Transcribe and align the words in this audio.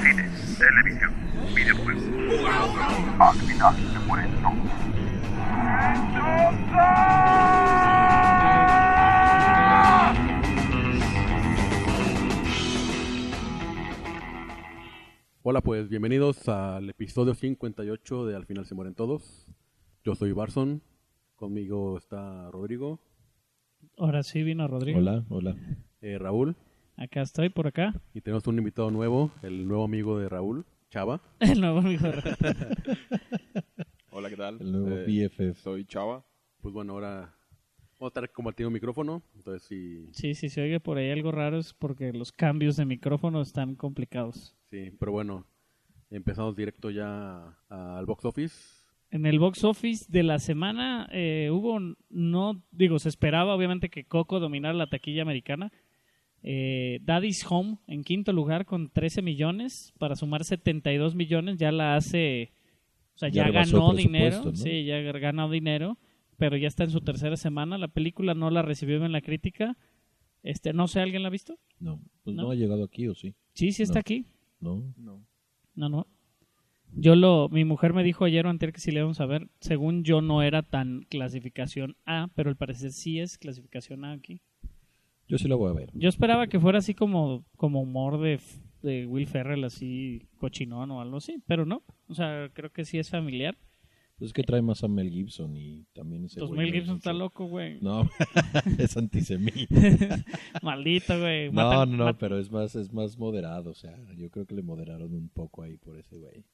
Cine, 0.00 0.24
televisión, 0.58 1.12
videojuegos. 1.54 2.04
Al 3.20 3.36
final 3.36 3.74
se 3.92 3.98
mueren 4.06 4.30
todos. 4.42 5.74
Hola, 15.42 15.60
pues 15.60 15.88
bienvenidos 15.88 16.48
al 16.48 16.88
episodio 16.88 17.34
58 17.34 18.26
de 18.26 18.34
Al 18.36 18.46
final 18.46 18.64
se 18.64 18.74
mueren 18.74 18.94
todos. 18.94 19.46
Yo 20.02 20.14
soy 20.14 20.32
Barson, 20.32 20.82
conmigo 21.36 21.96
está 21.98 22.50
Rodrigo, 22.50 23.00
Ahora 23.98 24.22
sí 24.22 24.42
vino 24.42 24.66
Rodrigo. 24.66 24.98
Hola, 24.98 25.24
hola. 25.28 25.56
eh, 26.00 26.18
Raúl 26.18 26.56
Acá 26.96 27.22
estoy, 27.22 27.48
por 27.48 27.66
acá. 27.66 27.92
y 28.14 28.20
tenemos 28.20 28.46
un 28.46 28.58
invitado 28.58 28.90
nuevo, 28.90 29.30
el 29.42 29.66
nuevo 29.66 29.84
amigo 29.84 30.18
de 30.18 30.28
Raúl, 30.28 30.64
Chava. 30.90 31.20
El 31.40 31.60
nuevo 31.60 31.78
amigo 31.80 32.06
de 32.08 32.22
Hola, 34.10 34.30
¿qué 34.30 34.36
tal? 34.36 34.58
El 34.60 34.70
nuevo 34.72 34.88
Eh, 34.96 35.28
BFF. 35.28 35.58
Soy 35.60 35.84
Chava. 35.86 36.24
Pues 36.60 36.72
bueno, 36.72 36.92
ahora 36.92 37.34
vamos 37.98 38.02
a 38.02 38.06
estar 38.06 38.30
compartiendo 38.30 38.70
micrófono, 38.70 39.22
entonces 39.34 39.64
sí, 39.68 40.08
Sí, 40.12 40.34
si 40.34 40.48
se 40.48 40.62
oye 40.62 40.78
por 40.78 40.98
ahí 40.98 41.10
algo 41.10 41.32
raro 41.32 41.58
es 41.58 41.74
porque 41.74 42.12
los 42.12 42.30
cambios 42.32 42.76
de 42.76 42.84
micrófono 42.84 43.42
están 43.42 43.74
complicados. 43.74 44.54
sí, 44.70 44.92
pero 44.98 45.10
bueno, 45.12 45.44
empezamos 46.10 46.54
directo 46.54 46.90
ya 46.90 47.58
al 47.68 48.06
box 48.06 48.24
office. 48.24 48.84
En 49.10 49.26
el 49.26 49.38
box 49.38 49.62
office 49.64 50.06
de 50.08 50.22
la 50.24 50.38
semana 50.40 51.08
eh, 51.12 51.48
hubo, 51.52 51.78
no, 52.08 52.62
digo, 52.72 52.98
se 52.98 53.08
esperaba 53.08 53.54
obviamente 53.54 53.88
que 53.88 54.04
Coco 54.04 54.40
dominara 54.40 54.74
la 54.74 54.88
taquilla 54.88 55.22
americana. 55.22 55.70
Eh, 56.46 57.00
Daddy's 57.02 57.44
Home 57.48 57.78
en 57.86 58.04
quinto 58.04 58.30
lugar 58.34 58.66
con 58.66 58.90
13 58.90 59.22
millones 59.22 59.94
para 59.98 60.14
sumar 60.14 60.44
72 60.44 61.14
millones 61.14 61.56
ya 61.56 61.72
la 61.72 61.96
hace, 61.96 62.52
o 63.14 63.18
sea, 63.18 63.30
ya, 63.30 63.50
ganó 63.50 63.94
dinero, 63.94 64.54
sí, 64.54 64.84
ya 64.84 65.00
ganó 65.00 65.48
dinero, 65.48 65.96
pero 66.36 66.58
ya 66.58 66.68
está 66.68 66.84
en 66.84 66.90
su 66.90 67.00
tercera 67.00 67.38
semana. 67.38 67.78
La 67.78 67.88
película 67.88 68.34
no 68.34 68.50
la 68.50 68.60
recibió 68.60 68.98
bien 68.98 69.12
la 69.12 69.22
crítica. 69.22 69.78
Este, 70.42 70.74
no 70.74 70.86
sé, 70.86 71.00
¿alguien 71.00 71.22
la 71.22 71.28
ha 71.28 71.30
visto? 71.30 71.58
No, 71.80 72.02
pues 72.22 72.36
¿No? 72.36 72.42
no, 72.42 72.50
ha 72.50 72.54
llegado 72.54 72.84
aquí 72.84 73.08
o 73.08 73.14
sí. 73.14 73.34
Sí, 73.54 73.72
sí 73.72 73.82
está 73.82 73.94
No. 73.94 74.00
aquí. 74.00 74.26
No. 74.60 74.94
No. 74.98 75.26
No, 75.74 75.88
no. 75.88 76.06
Yo 76.96 77.16
lo, 77.16 77.48
mi 77.48 77.64
mujer 77.64 77.94
me 77.94 78.04
dijo 78.04 78.26
ayer 78.26 78.46
o 78.46 78.50
anterior 78.50 78.74
que 78.74 78.80
si 78.80 78.92
le 78.92 78.98
íbamos 79.00 79.20
a 79.20 79.26
ver, 79.26 79.48
según 79.60 80.04
yo 80.04 80.20
no 80.20 80.42
era 80.42 80.62
tan 80.62 81.06
clasificación 81.08 81.96
A, 82.04 82.28
pero 82.34 82.50
al 82.50 82.56
parecer 82.56 82.92
sí 82.92 83.18
es 83.18 83.38
clasificación 83.38 84.04
A 84.04 84.12
aquí. 84.12 84.42
Yo 85.34 85.38
sí 85.38 85.48
la 85.48 85.56
voy 85.56 85.68
a 85.68 85.74
ver. 85.74 85.90
Yo 85.94 86.08
esperaba 86.08 86.46
que 86.46 86.60
fuera 86.60 86.78
así 86.78 86.94
como, 86.94 87.44
como 87.56 87.82
humor 87.82 88.20
de, 88.20 88.38
de 88.82 89.04
Will 89.04 89.26
Ferrell, 89.26 89.64
así 89.64 90.28
cochinón 90.38 90.92
o 90.92 91.00
algo 91.00 91.16
así, 91.16 91.42
pero 91.44 91.66
no. 91.66 91.82
O 92.06 92.14
sea, 92.14 92.50
creo 92.52 92.70
que 92.70 92.84
sí 92.84 92.98
es 92.98 93.10
familiar. 93.10 93.58
Pues 94.16 94.28
es 94.28 94.32
que 94.32 94.44
trae 94.44 94.62
más 94.62 94.84
a 94.84 94.86
Mel 94.86 95.10
Gibson 95.10 95.56
y 95.56 95.86
también 95.92 96.26
ese 96.26 96.38
Pues 96.38 96.52
Mel 96.52 96.72
Gibson 96.72 96.98
está 96.98 97.12
loco, 97.12 97.46
güey. 97.46 97.80
No, 97.80 98.08
es 98.78 98.96
antisemita. 98.96 99.74
Maldito, 100.62 101.18
güey. 101.18 101.50
No, 101.50 101.84
no, 101.84 102.04
no, 102.04 102.16
pero 102.16 102.38
es 102.38 102.52
más, 102.52 102.76
es 102.76 102.92
más 102.92 103.18
moderado. 103.18 103.72
O 103.72 103.74
sea, 103.74 103.98
yo 104.16 104.30
creo 104.30 104.46
que 104.46 104.54
le 104.54 104.62
moderaron 104.62 105.12
un 105.14 105.30
poco 105.30 105.64
ahí 105.64 105.76
por 105.78 105.98
ese 105.98 106.16
güey. 106.16 106.44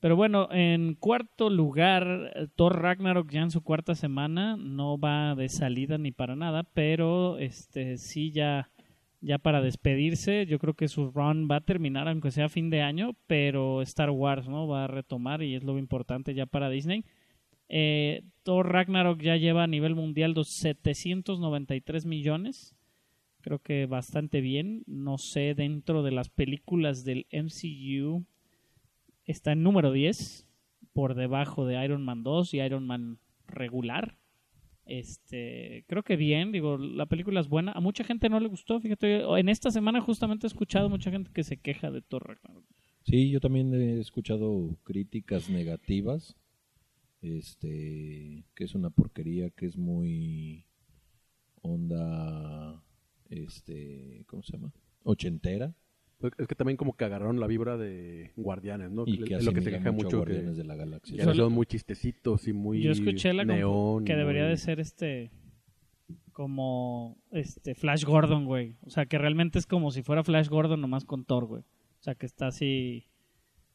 Pero 0.00 0.16
bueno, 0.16 0.48
en 0.50 0.94
cuarto 0.94 1.50
lugar, 1.50 2.32
eh, 2.34 2.46
Thor 2.56 2.80
Ragnarok 2.80 3.30
ya 3.30 3.42
en 3.42 3.50
su 3.50 3.62
cuarta 3.62 3.94
semana, 3.94 4.56
no 4.56 4.98
va 4.98 5.34
de 5.34 5.50
salida 5.50 5.98
ni 5.98 6.10
para 6.10 6.36
nada, 6.36 6.62
pero 6.62 7.38
este 7.38 7.98
sí 7.98 8.32
ya, 8.32 8.70
ya 9.20 9.36
para 9.36 9.60
despedirse, 9.60 10.46
yo 10.46 10.58
creo 10.58 10.72
que 10.72 10.88
su 10.88 11.10
run 11.10 11.48
va 11.50 11.56
a 11.56 11.60
terminar, 11.60 12.08
aunque 12.08 12.30
sea 12.30 12.48
fin 12.48 12.70
de 12.70 12.80
año, 12.80 13.14
pero 13.26 13.82
Star 13.82 14.08
Wars 14.08 14.48
no 14.48 14.66
va 14.66 14.84
a 14.84 14.88
retomar 14.88 15.42
y 15.42 15.54
es 15.54 15.64
lo 15.64 15.78
importante 15.78 16.32
ya 16.32 16.46
para 16.46 16.70
Disney. 16.70 17.04
Eh, 17.68 18.22
Thor 18.42 18.72
Ragnarok 18.72 19.20
ya 19.20 19.36
lleva 19.36 19.64
a 19.64 19.68
nivel 19.68 19.94
mundial 19.94 20.32
los 20.32 20.48
793 20.48 22.06
millones. 22.06 22.74
Creo 23.42 23.58
que 23.60 23.86
bastante 23.86 24.40
bien. 24.40 24.82
No 24.86 25.18
sé, 25.18 25.54
dentro 25.54 26.02
de 26.02 26.10
las 26.10 26.30
películas 26.30 27.04
del 27.04 27.26
MCU 27.30 28.24
está 29.30 29.52
en 29.52 29.62
número 29.62 29.92
10, 29.92 30.48
por 30.92 31.14
debajo 31.14 31.66
de 31.66 31.82
Iron 31.84 32.04
Man 32.04 32.22
2 32.22 32.54
y 32.54 32.60
Iron 32.60 32.86
Man 32.86 33.18
regular. 33.46 34.18
Este, 34.84 35.84
creo 35.86 36.02
que 36.02 36.16
bien, 36.16 36.50
digo, 36.52 36.76
la 36.76 37.06
película 37.06 37.40
es 37.40 37.48
buena. 37.48 37.72
A 37.72 37.80
mucha 37.80 38.04
gente 38.04 38.28
no 38.28 38.40
le 38.40 38.48
gustó, 38.48 38.80
fíjate, 38.80 39.22
en 39.22 39.48
esta 39.48 39.70
semana 39.70 40.00
justamente 40.00 40.46
he 40.46 40.48
escuchado 40.48 40.88
mucha 40.88 41.10
gente 41.10 41.30
que 41.32 41.44
se 41.44 41.58
queja 41.58 41.90
de 41.90 42.02
Thor. 42.02 42.40
Sí, 43.04 43.30
yo 43.30 43.40
también 43.40 43.72
he 43.74 44.00
escuchado 44.00 44.76
críticas 44.84 45.48
negativas. 45.48 46.36
Este, 47.22 48.44
que 48.54 48.64
es 48.64 48.74
una 48.74 48.90
porquería, 48.90 49.50
que 49.50 49.66
es 49.66 49.76
muy 49.76 50.64
onda, 51.60 52.82
este, 53.28 54.24
¿cómo 54.26 54.42
se 54.42 54.52
llama? 54.52 54.72
Ochentera. 55.04 55.74
Pues 56.20 56.34
Es 56.36 56.46
que 56.46 56.54
también 56.54 56.76
como 56.76 56.94
que 56.94 57.04
agarraron 57.04 57.40
la 57.40 57.46
vibra 57.46 57.78
de 57.78 58.32
Guardianes, 58.36 58.90
¿no? 58.90 59.04
Y 59.06 59.24
que 59.24 59.34
es 59.34 59.44
lo 59.44 59.52
que 59.52 59.62
se 59.62 59.70
queja 59.70 59.90
mucho 59.90 60.04
mucho, 60.04 60.22
a 60.22 60.26
que, 60.26 60.32
Guardianes 60.32 60.56
de 60.58 60.64
la 60.64 60.74
que 60.74 60.80
Galaxia. 60.80 61.34
son 61.34 61.52
muy 61.52 61.66
chistecitos 61.66 62.46
y 62.46 62.52
muy 62.52 62.82
Yo 62.82 62.92
escuché 62.92 63.32
la 63.32 63.44
neón. 63.44 64.04
que 64.04 64.14
debería 64.14 64.44
de 64.44 64.56
ser 64.56 64.80
este 64.80 65.30
como 66.32 67.18
este 67.32 67.74
Flash 67.74 68.04
Gordon, 68.04 68.44
güey. 68.44 68.76
O 68.82 68.90
sea, 68.90 69.06
que 69.06 69.18
realmente 69.18 69.58
es 69.58 69.66
como 69.66 69.90
si 69.90 70.02
fuera 70.02 70.22
Flash 70.22 70.48
Gordon 70.48 70.80
nomás 70.80 71.04
con 71.04 71.24
Thor, 71.24 71.46
güey. 71.46 71.62
O 71.62 72.02
sea, 72.02 72.14
que 72.14 72.26
está 72.26 72.48
así 72.48 73.06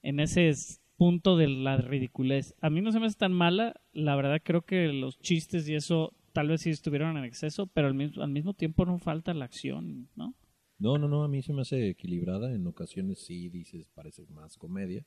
en 0.04 0.20
ese 0.20 0.52
punto 0.98 1.38
de 1.38 1.48
la 1.48 1.78
ridiculez. 1.78 2.56
A 2.62 2.70
mí 2.70 2.82
no 2.82 2.92
se 2.92 3.00
me 3.00 3.08
hace 3.08 3.18
tan 3.18 3.34
mala, 3.34 3.76
la 3.92 4.16
verdad 4.16 4.42
creo 4.44 4.62
que 4.62 4.88
los 4.88 5.20
chistes 5.20 5.68
y 5.68 5.76
eso 5.76 6.14
tal 6.32 6.50
vez 6.50 6.62
sí 6.62 6.70
estuvieron 6.70 7.18
en 7.18 7.24
exceso, 7.24 7.68
pero 7.68 7.88
al 7.88 7.94
mismo, 7.94 8.24
al 8.24 8.30
mismo 8.30 8.54
tiempo 8.54 8.86
no 8.86 8.98
falta 9.00 9.34
la 9.34 9.46
acción, 9.46 10.10
¿no? 10.16 10.36
No, 10.78 10.98
no, 10.98 11.08
no, 11.08 11.24
a 11.24 11.28
mí 11.28 11.42
se 11.42 11.54
me 11.54 11.62
hace 11.62 11.90
equilibrada. 11.90 12.54
En 12.54 12.68
ocasiones 12.68 13.20
sí 13.20 13.50
dices, 13.50 13.90
parece 13.90 14.26
más 14.28 14.58
comedia, 14.58 15.06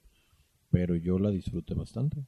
pero 0.70 0.96
yo 0.96 1.18
la 1.18 1.30
disfruté 1.30 1.74
bastante. 1.74 2.26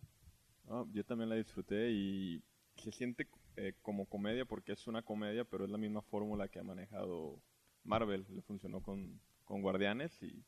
Ah, 0.69 0.85
yo 0.93 1.05
también 1.05 1.29
la 1.29 1.37
disfruté 1.37 1.91
y 1.91 2.43
se 2.77 2.93
siente 2.93 3.29
eh, 3.57 3.75
como 3.83 4.07
comedia 4.07 4.45
porque 4.45 4.73
es 4.73 4.87
una 4.87 5.03
comedia, 5.03 5.45
pero 5.45 5.65
es 5.65 5.71
la 5.71 5.79
misma 5.79 6.03
fórmula 6.03 6.49
que 6.49 6.59
ha 6.59 6.63
manejado 6.63 7.41
Marvel. 7.85 8.27
Le 8.31 8.43
funcionó 8.43 8.83
con, 8.83 9.21
con 9.45 9.63
Guardianes 9.63 10.23
y, 10.23 10.45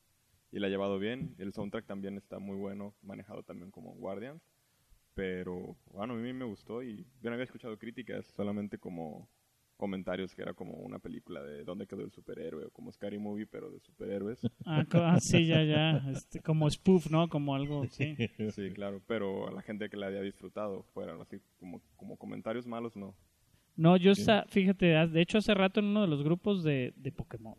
y 0.53 0.59
la 0.59 0.69
ha 0.69 0.71
llevado 0.71 0.99
bien. 0.99 1.35
El 1.39 1.53
soundtrack 1.53 1.87
también 1.87 2.17
está 2.17 2.39
muy 2.39 2.57
bueno, 2.57 2.95
manejado 3.03 3.43
también 3.43 3.71
como 3.71 3.95
Guardians. 3.95 4.43
Pero 5.15 5.77
bueno, 5.87 6.15
a 6.15 6.17
mí 6.17 6.33
me 6.33 6.45
gustó 6.45 6.83
y 6.83 7.07
yo 7.21 7.29
no 7.29 7.33
había 7.33 7.45
escuchado 7.45 7.79
críticas, 7.79 8.27
solamente 8.27 8.79
como 8.79 9.29
comentarios 9.82 10.32
que 10.32 10.43
era 10.43 10.54
como 10.54 10.75
una 10.75 11.00
película 11.00 11.43
de 11.43 11.65
dónde 11.65 11.88
quedó 11.88 12.03
el 12.03 12.12
superhéroe 12.12 12.66
o 12.66 12.70
como 12.70 12.93
Scary 12.93 13.19
Movie, 13.19 13.47
pero 13.47 13.69
de 13.69 13.81
superhéroes. 13.81 14.38
Ah, 14.65 14.84
ah, 14.93 15.19
sí, 15.19 15.44
ya, 15.44 15.65
ya. 15.65 16.04
Este, 16.09 16.38
como 16.41 16.70
spoof, 16.70 17.10
¿no? 17.10 17.28
Como 17.28 17.53
algo, 17.56 17.84
sí. 17.88 18.15
Sí, 18.54 18.70
claro, 18.70 19.03
pero 19.09 19.48
a 19.48 19.50
la 19.50 19.60
gente 19.60 19.91
que 19.91 19.97
la 19.97 20.06
había 20.06 20.20
disfrutado 20.20 20.84
fueron 20.94 21.20
así 21.20 21.38
como, 21.59 21.81
como 21.97 22.16
comentarios 22.16 22.65
malos, 22.65 22.94
no. 22.97 23.12
No, 23.75 23.97
yo, 23.97 24.15
sa- 24.15 24.44
fíjate, 24.48 24.87
de 24.87 25.20
hecho 25.20 25.38
hace 25.38 25.53
rato 25.53 25.81
en 25.81 25.87
uno 25.87 26.03
de 26.03 26.06
los 26.06 26.22
grupos 26.22 26.62
de, 26.62 26.93
de 26.94 27.10
Pokémon, 27.10 27.56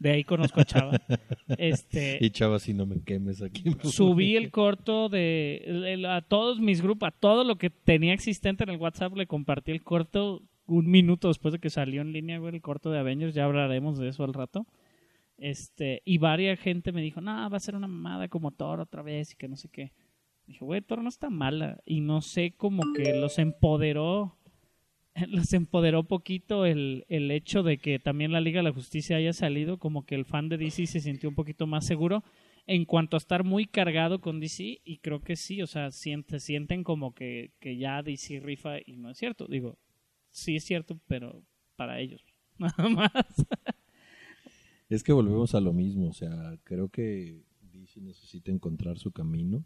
de 0.00 0.10
ahí 0.10 0.24
conozco 0.24 0.60
a 0.60 0.64
Chava, 0.64 0.98
este, 1.58 2.18
Y 2.20 2.30
chava, 2.30 2.58
si 2.58 2.74
no 2.74 2.86
me 2.86 3.00
quemes 3.04 3.40
aquí. 3.40 3.62
subí 3.84 4.34
el 4.34 4.50
corto 4.50 5.08
de 5.08 5.62
el- 5.64 5.84
el- 5.84 6.06
a 6.06 6.22
todos 6.22 6.58
mis 6.58 6.82
grupos, 6.82 7.06
a 7.06 7.12
todo 7.12 7.44
lo 7.44 7.54
que 7.56 7.70
tenía 7.70 8.14
existente 8.14 8.64
en 8.64 8.70
el 8.70 8.78
WhatsApp, 8.78 9.14
le 9.16 9.28
compartí 9.28 9.70
el 9.70 9.84
corto 9.84 10.42
un 10.66 10.90
minuto 10.90 11.28
después 11.28 11.52
de 11.52 11.58
que 11.58 11.70
salió 11.70 12.02
en 12.02 12.12
línea, 12.12 12.38
güey, 12.38 12.54
el 12.54 12.62
corto 12.62 12.90
de 12.90 12.98
Avengers, 12.98 13.34
ya 13.34 13.44
hablaremos 13.44 13.98
de 13.98 14.08
eso 14.08 14.24
al 14.24 14.34
rato. 14.34 14.66
Este, 15.38 16.02
y 16.04 16.18
varias 16.18 16.58
gente 16.58 16.92
me 16.92 17.02
dijo, 17.02 17.20
no, 17.20 17.48
va 17.50 17.56
a 17.56 17.60
ser 17.60 17.74
una 17.74 17.88
mamada 17.88 18.28
como 18.28 18.52
Thor 18.52 18.80
otra 18.80 19.02
vez 19.02 19.32
y 19.32 19.36
que 19.36 19.48
no 19.48 19.56
sé 19.56 19.68
qué. 19.68 19.92
Dije, 20.46 20.64
güey, 20.64 20.80
Thor 20.80 21.02
no 21.02 21.08
está 21.08 21.30
mala. 21.30 21.80
Y 21.84 22.00
no 22.00 22.22
sé, 22.22 22.54
como 22.56 22.82
que 22.94 23.14
los 23.14 23.38
empoderó, 23.38 24.36
los 25.28 25.52
empoderó 25.52 26.04
poquito 26.04 26.64
el, 26.64 27.04
el 27.08 27.30
hecho 27.30 27.62
de 27.62 27.78
que 27.78 27.98
también 27.98 28.32
la 28.32 28.40
Liga 28.40 28.60
de 28.60 28.64
la 28.68 28.72
Justicia 28.72 29.16
haya 29.16 29.32
salido, 29.32 29.78
como 29.78 30.06
que 30.06 30.14
el 30.14 30.24
fan 30.24 30.48
de 30.48 30.56
DC 30.56 30.86
se 30.86 31.00
sintió 31.00 31.28
un 31.28 31.34
poquito 31.34 31.66
más 31.66 31.84
seguro 31.84 32.24
en 32.66 32.84
cuanto 32.84 33.16
a 33.16 33.18
estar 33.18 33.44
muy 33.44 33.66
cargado 33.66 34.20
con 34.20 34.40
DC. 34.40 34.80
Y 34.84 34.98
creo 34.98 35.20
que 35.20 35.36
sí, 35.36 35.62
o 35.62 35.66
sea, 35.66 35.90
siente, 35.90 36.40
sienten 36.40 36.82
como 36.82 37.14
que, 37.14 37.52
que 37.60 37.76
ya 37.76 38.02
DC 38.02 38.40
rifa 38.40 38.78
y 38.84 38.96
no 38.96 39.10
es 39.10 39.18
cierto. 39.18 39.46
Digo, 39.48 39.78
sí 40.36 40.56
es 40.56 40.64
cierto, 40.64 41.00
pero 41.06 41.42
para 41.76 41.98
ellos. 41.98 42.22
Nada 42.58 42.88
más. 42.88 43.10
Es 44.88 45.02
que 45.02 45.12
volvemos 45.12 45.54
a 45.54 45.60
lo 45.60 45.72
mismo, 45.72 46.08
o 46.08 46.12
sea, 46.12 46.58
creo 46.62 46.88
que 46.88 47.42
DC 47.72 48.00
necesita 48.00 48.52
encontrar 48.52 48.98
su 48.98 49.10
camino 49.10 49.64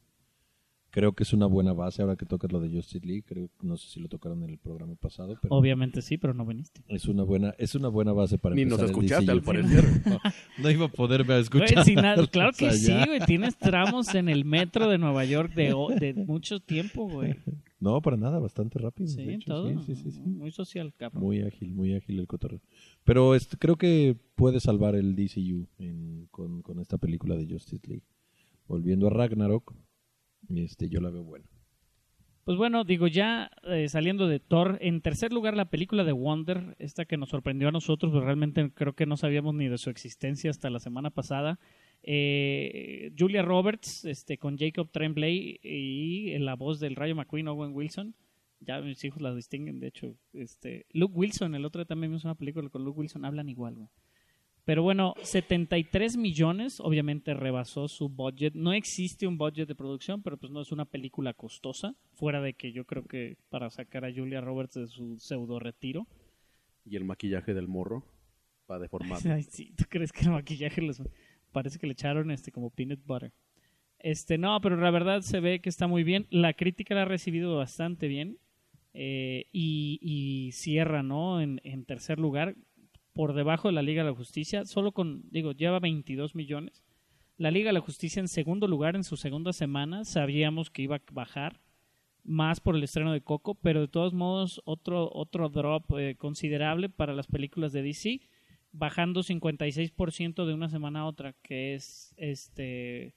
Creo 0.92 1.12
que 1.12 1.22
es 1.22 1.32
una 1.32 1.46
buena 1.46 1.72
base 1.72 2.02
ahora 2.02 2.16
que 2.16 2.26
tocas 2.26 2.50
lo 2.50 2.58
de 2.60 2.68
Justice 2.68 3.06
League. 3.06 3.22
Creo, 3.24 3.48
no 3.62 3.76
sé 3.76 3.88
si 3.88 4.00
lo 4.00 4.08
tocaron 4.08 4.42
en 4.42 4.50
el 4.50 4.58
programa 4.58 4.96
pasado, 4.96 5.38
pero 5.40 5.54
Obviamente 5.54 6.02
sí, 6.02 6.18
pero 6.18 6.34
no 6.34 6.44
viniste. 6.44 6.82
es 6.88 7.06
una 7.06 7.22
buena 7.22 7.54
es 7.58 7.74
una 7.76 7.88
buena 7.88 8.12
base 8.12 8.38
para 8.38 8.56
Ni 8.56 8.64
nos 8.64 8.80
empezar 8.80 8.90
escuchaste, 8.90 9.30
al 9.30 9.42
parecer. 9.42 9.84
No, 10.06 10.18
no 10.58 10.70
iba 10.70 10.86
a 10.86 10.88
poderme 10.88 11.26
Güey, 11.34 11.40
escuchar. 11.42 11.84
claro 12.30 12.50
que 12.58 12.72
sí, 12.72 12.92
güey. 13.06 13.20
Tienes 13.26 13.56
tramos 13.56 14.14
en 14.14 14.28
el 14.28 14.44
metro 14.44 14.88
de 14.88 14.98
Nueva 14.98 15.24
York 15.24 15.54
de, 15.54 15.74
de 16.00 16.14
mucho 16.26 16.58
tiempo, 16.60 17.08
güey. 17.08 17.36
No, 17.78 18.02
para 18.02 18.16
nada, 18.16 18.38
bastante 18.40 18.78
rápido. 18.78 19.08
Sí, 19.08 19.24
de 19.24 19.34
hecho, 19.36 19.46
todo. 19.54 19.68
Sí, 19.68 19.94
sí, 19.94 19.94
sí, 19.94 20.10
sí. 20.10 20.20
Muy 20.20 20.50
social, 20.50 20.92
cabrón. 20.96 21.22
Muy 21.22 21.40
ágil, 21.42 21.72
muy 21.72 21.94
ágil 21.94 22.18
el 22.18 22.26
cotorreo. 22.26 22.60
Pero 23.04 23.34
este, 23.34 23.56
creo 23.56 23.76
que 23.76 24.16
puede 24.34 24.60
salvar 24.60 24.96
el 24.96 25.14
DCU 25.16 25.66
en- 25.78 26.26
con, 26.30 26.60
con 26.62 26.78
esta 26.80 26.98
película 26.98 27.36
de 27.36 27.46
Justice 27.48 27.86
League. 27.86 28.02
Volviendo 28.68 29.06
a 29.06 29.10
Ragnarok, 29.10 29.72
este, 30.58 30.88
yo 30.88 31.00
la 31.00 31.10
veo 31.10 31.22
buena. 31.22 31.46
Pues 32.44 32.56
bueno, 32.56 32.84
digo, 32.84 33.06
ya 33.06 33.50
eh, 33.64 33.88
saliendo 33.88 34.26
de 34.26 34.40
Thor, 34.40 34.78
en 34.80 35.02
tercer 35.02 35.32
lugar 35.32 35.56
la 35.56 35.70
película 35.70 36.04
de 36.04 36.12
Wonder, 36.12 36.74
esta 36.78 37.04
que 37.04 37.16
nos 37.16 37.28
sorprendió 37.28 37.68
a 37.68 37.72
nosotros, 37.72 38.12
pero 38.12 38.24
realmente 38.24 38.72
creo 38.72 38.94
que 38.94 39.06
no 39.06 39.16
sabíamos 39.16 39.54
ni 39.54 39.68
de 39.68 39.78
su 39.78 39.90
existencia 39.90 40.50
hasta 40.50 40.70
la 40.70 40.80
semana 40.80 41.10
pasada. 41.10 41.60
Eh, 42.02 43.12
Julia 43.16 43.42
Roberts, 43.42 44.04
este, 44.04 44.38
con 44.38 44.56
Jacob 44.56 44.90
Tremblay 44.90 45.60
y 45.62 46.36
la 46.38 46.56
voz 46.56 46.80
del 46.80 46.96
Rayo 46.96 47.14
McQueen, 47.14 47.48
Owen 47.48 47.74
Wilson. 47.74 48.14
Ya 48.60 48.80
mis 48.80 49.04
hijos 49.04 49.22
la 49.22 49.34
distinguen, 49.34 49.78
de 49.78 49.88
hecho. 49.88 50.16
Este, 50.32 50.86
Luke 50.92 51.14
Wilson, 51.14 51.54
el 51.54 51.64
otro 51.64 51.86
también 51.86 52.10
vimos 52.10 52.24
una 52.24 52.34
película 52.34 52.68
con 52.68 52.84
Luke 52.84 53.00
Wilson, 53.00 53.24
hablan 53.24 53.48
igual, 53.48 53.74
güey. 53.74 53.88
Pero 54.70 54.84
bueno, 54.84 55.14
73 55.24 56.16
millones, 56.16 56.78
obviamente 56.78 57.34
rebasó 57.34 57.88
su 57.88 58.08
budget. 58.08 58.54
No 58.54 58.72
existe 58.72 59.26
un 59.26 59.36
budget 59.36 59.66
de 59.66 59.74
producción, 59.74 60.22
pero 60.22 60.36
pues 60.36 60.52
no 60.52 60.60
es 60.60 60.70
una 60.70 60.84
película 60.84 61.34
costosa, 61.34 61.96
fuera 62.12 62.40
de 62.40 62.54
que 62.54 62.70
yo 62.70 62.84
creo 62.84 63.02
que 63.04 63.36
para 63.48 63.68
sacar 63.70 64.04
a 64.04 64.12
Julia 64.14 64.40
Roberts 64.40 64.74
de 64.74 64.86
su 64.86 65.18
pseudo 65.18 65.58
retiro. 65.58 66.06
Y 66.84 66.94
el 66.94 67.02
maquillaje 67.04 67.52
del 67.52 67.66
morro 67.66 68.04
va 68.70 68.78
deformado. 68.78 69.20
Ay, 69.34 69.42
sí, 69.42 69.72
¿tú 69.76 69.86
crees 69.88 70.12
que 70.12 70.26
el 70.26 70.30
maquillaje 70.30 70.80
les 70.82 71.02
parece 71.50 71.80
que 71.80 71.88
le 71.88 71.94
echaron 71.94 72.30
este 72.30 72.52
como 72.52 72.70
peanut 72.70 73.04
butter? 73.04 73.32
Este, 73.98 74.38
no, 74.38 74.60
pero 74.60 74.76
la 74.76 74.92
verdad 74.92 75.22
se 75.22 75.40
ve 75.40 75.60
que 75.60 75.68
está 75.68 75.88
muy 75.88 76.04
bien. 76.04 76.28
La 76.30 76.52
crítica 76.52 76.94
la 76.94 77.02
ha 77.02 77.06
recibido 77.06 77.56
bastante 77.56 78.06
bien. 78.06 78.38
eh, 78.92 79.46
y, 79.52 79.98
y 80.00 80.52
cierra, 80.52 81.02
¿no? 81.02 81.40
En, 81.40 81.60
en 81.64 81.84
tercer 81.84 82.20
lugar, 82.20 82.54
por 83.20 83.34
debajo 83.34 83.68
de 83.68 83.74
la 83.74 83.82
Liga 83.82 84.02
de 84.02 84.08
la 84.08 84.16
Justicia, 84.16 84.64
solo 84.64 84.92
con, 84.92 85.28
digo, 85.30 85.52
lleva 85.52 85.78
22 85.78 86.34
millones. 86.34 86.82
La 87.36 87.50
Liga 87.50 87.68
de 87.68 87.74
la 87.74 87.82
Justicia 87.82 88.18
en 88.18 88.28
segundo 88.28 88.66
lugar 88.66 88.96
en 88.96 89.04
su 89.04 89.18
segunda 89.18 89.52
semana, 89.52 90.06
sabíamos 90.06 90.70
que 90.70 90.80
iba 90.80 90.96
a 90.96 91.02
bajar 91.12 91.60
más 92.24 92.60
por 92.60 92.76
el 92.76 92.82
estreno 92.82 93.12
de 93.12 93.20
Coco, 93.20 93.56
pero 93.56 93.82
de 93.82 93.88
todos 93.88 94.14
modos 94.14 94.62
otro, 94.64 95.10
otro 95.12 95.50
drop 95.50 95.98
eh, 95.98 96.16
considerable 96.16 96.88
para 96.88 97.12
las 97.12 97.26
películas 97.26 97.72
de 97.74 97.82
DC, 97.82 98.22
bajando 98.72 99.20
56% 99.20 100.46
de 100.46 100.54
una 100.54 100.70
semana 100.70 101.00
a 101.00 101.06
otra, 101.06 101.34
que 101.42 101.74
es 101.74 102.14
este 102.16 103.14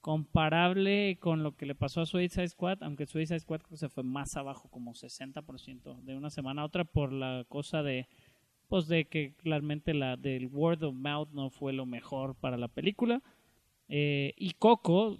comparable 0.00 1.18
con 1.20 1.44
lo 1.44 1.56
que 1.56 1.66
le 1.66 1.76
pasó 1.76 2.00
a 2.00 2.06
Suicide 2.06 2.48
Squad, 2.48 2.82
aunque 2.82 3.06
Suicide 3.06 3.38
Squad 3.38 3.60
se 3.74 3.88
fue 3.88 4.02
más 4.02 4.36
abajo, 4.36 4.68
como 4.70 4.92
60% 4.92 6.02
de 6.02 6.16
una 6.16 6.30
semana 6.30 6.62
a 6.62 6.64
otra 6.64 6.84
por 6.84 7.12
la 7.12 7.44
cosa 7.48 7.84
de 7.84 8.08
pues 8.68 8.88
de 8.88 9.04
que 9.04 9.34
claramente 9.34 9.94
la 9.94 10.16
del 10.16 10.48
word 10.48 10.82
of 10.82 10.94
mouth 10.94 11.28
no 11.32 11.50
fue 11.50 11.72
lo 11.72 11.86
mejor 11.86 12.34
para 12.34 12.56
la 12.56 12.68
película. 12.68 13.22
Eh, 13.88 14.34
y 14.36 14.52
Coco, 14.52 15.18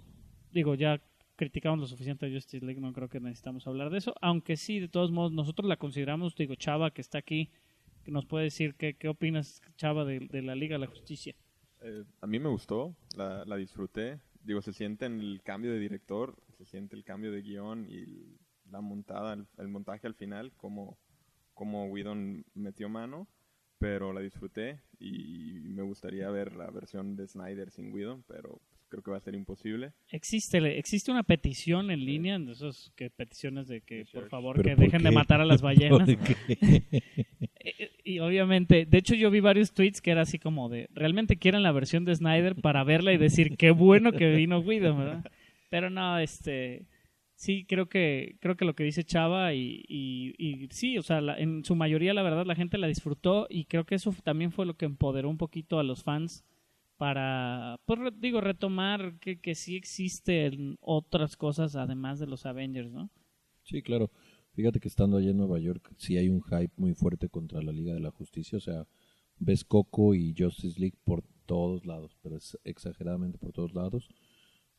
digo, 0.51 0.75
ya 0.75 1.01
criticamos 1.35 1.79
lo 1.79 1.87
suficiente 1.87 2.25
a 2.25 2.31
Justice 2.31 2.65
League, 2.65 2.81
no 2.81 2.91
creo 2.93 3.09
que 3.09 3.19
necesitamos 3.19 3.67
hablar 3.67 3.89
de 3.91 3.99
eso, 3.99 4.13
aunque 4.21 4.57
sí, 4.57 4.79
de 4.79 4.87
todos 4.87 5.11
modos, 5.11 5.31
nosotros 5.31 5.69
la 5.69 5.77
consideramos, 5.77 6.35
digo, 6.35 6.55
Chava, 6.55 6.91
que 6.91 7.01
está 7.01 7.19
aquí, 7.19 7.51
que 8.03 8.11
nos 8.11 8.25
puede 8.25 8.45
decir 8.45 8.73
qué, 8.75 8.95
qué 8.95 9.07
opinas, 9.07 9.61
Chava, 9.75 10.03
de, 10.03 10.19
de 10.19 10.41
la 10.41 10.55
Liga 10.55 10.75
de 10.75 10.79
la 10.79 10.87
Justicia. 10.87 11.35
Eh, 11.81 12.03
a 12.21 12.27
mí 12.27 12.39
me 12.39 12.49
gustó, 12.49 12.95
la, 13.15 13.45
la 13.45 13.55
disfruté. 13.55 14.19
Digo, 14.43 14.61
se 14.61 14.73
siente 14.73 15.05
en 15.05 15.19
el 15.19 15.41
cambio 15.43 15.71
de 15.71 15.79
director, 15.79 16.35
se 16.57 16.65
siente 16.65 16.95
el 16.95 17.03
cambio 17.03 17.31
de 17.31 17.41
guion 17.41 17.85
y 17.87 18.37
la 18.71 18.81
montada, 18.81 19.33
el, 19.33 19.45
el 19.59 19.67
montaje 19.67 20.07
al 20.07 20.15
final, 20.15 20.51
como, 20.57 20.97
como 21.53 21.85
Whedon 21.85 22.45
metió 22.55 22.89
mano, 22.89 23.27
pero 23.79 24.13
la 24.13 24.21
disfruté 24.21 24.81
y 24.99 25.59
me 25.63 25.83
gustaría 25.83 26.29
ver 26.29 26.55
la 26.55 26.69
versión 26.71 27.15
de 27.15 27.27
Snyder 27.27 27.69
sin 27.71 27.93
Whedon, 27.93 28.23
pero 28.27 28.59
pues, 28.69 28.87
creo 28.89 29.03
que 29.03 29.11
va 29.11 29.17
a 29.17 29.21
ser 29.21 29.35
imposible. 29.35 29.93
Existe, 30.09 30.77
existe 30.77 31.11
una 31.11 31.23
petición 31.23 31.91
en 31.91 32.05
línea, 32.05 32.39
de 32.39 32.51
esas 32.51 32.91
que 32.95 33.09
peticiones 33.09 33.67
de 33.67 33.81
que, 33.81 34.05
por 34.11 34.29
favor, 34.29 34.55
¿Pero 34.55 34.69
que 34.69 34.75
por 34.75 34.85
dejen 34.85 35.03
de 35.03 35.11
matar 35.11 35.41
a 35.41 35.45
las 35.45 35.61
ballenas. 35.61 36.09
Y 38.03 38.19
obviamente, 38.19 38.85
de 38.85 38.97
hecho 38.97 39.15
yo 39.15 39.29
vi 39.29 39.41
varios 39.41 39.73
tweets 39.73 39.99
que 39.99 40.11
era 40.11 40.21
así 40.21 40.39
como 40.39 40.69
de, 40.69 40.87
realmente 40.93 41.35
quieren 41.35 41.61
la 41.61 41.73
versión 41.73 42.05
de 42.05 42.15
Snyder 42.15 42.55
para 42.55 42.85
verla 42.85 43.11
y 43.11 43.17
decir 43.17 43.57
qué 43.57 43.71
bueno 43.71 44.13
que 44.13 44.33
vino 44.33 44.63
Guido, 44.63 44.95
¿verdad? 44.95 45.29
Pero 45.69 45.89
no, 45.89 46.17
este, 46.17 46.85
sí 47.37 47.65
creo 47.67 47.87
que 47.89 48.37
creo 48.41 48.57
que 48.57 48.65
lo 48.65 48.75
que 48.75 48.83
dice 48.85 49.05
Chava 49.05 49.53
y, 49.55 49.83
y, 49.87 50.35
y 50.37 50.67
sí, 50.71 50.97
o 50.99 51.03
sea, 51.03 51.21
la- 51.21 51.39
en 51.39 51.63
su 51.65 51.75
mayoría 51.75 52.13
la 52.15 52.23
verdad 52.23 52.45
la 52.47 52.55
gente 52.55 52.77
la 52.79 52.87
disfrutó 52.87 53.47
y 53.49 53.65
creo 53.65 53.85
que 53.85 53.95
eso 53.95 54.13
también 54.23 54.51
fue 54.51 54.65
lo 54.67 54.75
que 54.77 54.85
empoderó 54.85 55.29
un 55.29 55.37
poquito 55.39 55.79
a 55.79 55.83
los 55.83 56.03
fans 56.03 56.45
para, 56.97 57.79
pues 57.85 57.99
digo, 58.19 58.41
retomar 58.41 59.19
que, 59.19 59.39
que 59.39 59.55
sí 59.55 59.75
existen 59.77 60.77
otras 60.81 61.37
cosas 61.37 61.75
además 61.77 62.19
de 62.19 62.27
los 62.27 62.45
Avengers, 62.47 62.91
¿no? 62.91 63.11
Sí, 63.63 63.81
claro. 63.81 64.11
Fíjate 64.53 64.79
que 64.79 64.87
estando 64.87 65.17
allá 65.17 65.29
en 65.31 65.37
Nueva 65.37 65.59
York, 65.59 65.91
sí 65.97 66.17
hay 66.17 66.29
un 66.29 66.41
hype 66.41 66.71
muy 66.77 66.93
fuerte 66.95 67.29
contra 67.29 67.61
la 67.61 67.71
Liga 67.71 67.93
de 67.93 67.99
la 67.99 68.11
Justicia. 68.11 68.57
O 68.57 68.61
sea, 68.61 68.87
ves 69.37 69.63
Coco 69.63 70.15
y 70.15 70.33
Justice 70.37 70.79
League 70.79 70.97
por 71.03 71.23
todos 71.45 71.85
lados, 71.85 72.17
pero 72.23 72.37
es 72.37 72.57
exageradamente 72.63 73.37
por 73.37 73.51
todos 73.53 73.73
lados. 73.73 74.09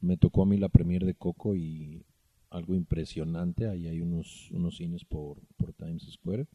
Me 0.00 0.16
tocó 0.16 0.42
a 0.42 0.46
mí 0.46 0.56
la 0.58 0.68
premier 0.70 1.04
de 1.04 1.14
Coco 1.14 1.56
y 1.56 2.04
algo 2.50 2.74
impresionante. 2.74 3.68
Ahí 3.68 3.86
hay 3.86 4.00
unos, 4.00 4.50
unos 4.50 4.76
cines 4.76 5.04
por, 5.04 5.38
por 5.56 5.72
Times 5.72 6.02
Square. 6.10 6.46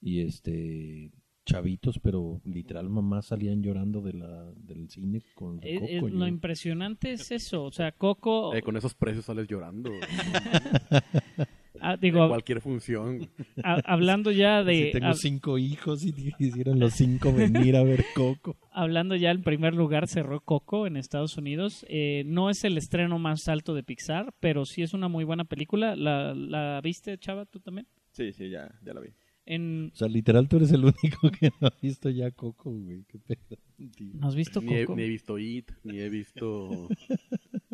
Y 0.00 0.20
este 0.20 1.10
chavitos, 1.44 2.00
pero 2.00 2.40
literal 2.44 2.88
mamás 2.90 3.26
salían 3.26 3.62
llorando 3.62 4.02
de 4.02 4.12
la, 4.14 4.50
del 4.56 4.90
cine 4.90 5.22
con 5.36 5.58
Eh, 5.62 5.76
eh, 5.76 6.00
Coco. 6.00 6.08
lo 6.08 6.18
Yo- 6.20 6.26
impresionante 6.26 7.12
es 7.12 7.30
eso, 7.30 7.62
o 7.64 7.70
sea, 7.72 7.92
Coco, 7.92 8.52
Eh, 8.52 8.62
con 8.62 8.76
esos 8.76 8.94
precios 8.94 9.26
sales 9.26 9.46
llorando. 9.46 9.90
ah, 11.80 11.96
digo, 11.96 12.28
Cualquier 12.28 12.60
función. 12.60 13.28
a- 13.62 13.80
hablando 13.84 14.30
ya 14.30 14.60
Si 14.64 14.66
de 14.66 14.90
tengo 14.92 15.06
hab- 15.06 15.14
cinco 15.14 15.58
hijos 15.58 16.04
y 16.04 16.12
quisieran 16.38 16.78
los 16.80 16.94
cinco 16.94 17.32
venir 17.32 17.76
a 17.76 17.82
ver 17.82 18.04
Coco. 18.14 18.56
hablando 18.72 19.14
ya 19.16 19.30
en 19.30 19.42
primer 19.42 19.74
lugar 19.74 20.08
cerró 20.08 20.40
Coco 20.40 20.86
en 20.86 20.96
Estados 20.96 21.36
Unidos 21.36 21.84
Eh, 21.88 22.22
no 22.26 22.50
es 22.50 22.64
el 22.64 22.76
estreno 22.78 23.18
más 23.18 23.48
alto 23.48 23.74
de 23.74 23.82
Pixar 23.82 24.34
pero 24.40 24.64
sí 24.64 24.82
es 24.82 24.94
una 24.94 25.08
muy 25.08 25.24
buena 25.24 25.44
película 25.44 25.96
la, 25.96 26.34
la 26.34 26.80
viste 26.82 27.16
Chava 27.18 27.44
tú 27.46 27.60
también 27.60 27.86
Sí, 28.12 28.32
sí, 28.32 28.48
ya, 28.48 28.70
ya 28.82 28.94
la 28.94 29.00
vi. 29.00 29.10
en 29.44 29.90
O 29.92 29.96
sea, 29.96 30.08
literal, 30.08 30.48
tú 30.48 30.56
eres 30.56 30.72
el 30.72 30.84
único 30.84 31.30
que 31.38 31.50
no 31.60 31.68
ha 31.68 31.74
visto 31.82 32.08
ya 32.10 32.30
Coco, 32.30 32.70
güey. 32.72 33.04
Qué 33.04 33.18
pedo. 33.18 33.60
tío. 33.94 34.10
¿no 34.14 34.26
has 34.28 34.34
visto 34.34 34.62
Ni 34.62 34.74
he, 34.74 34.84
Coco? 34.86 34.96
ni 34.96 35.02
he 35.02 35.08
visto 35.08 35.38
It, 35.38 35.70
ni 35.84 35.98
he 36.00 36.08
visto. 36.08 36.88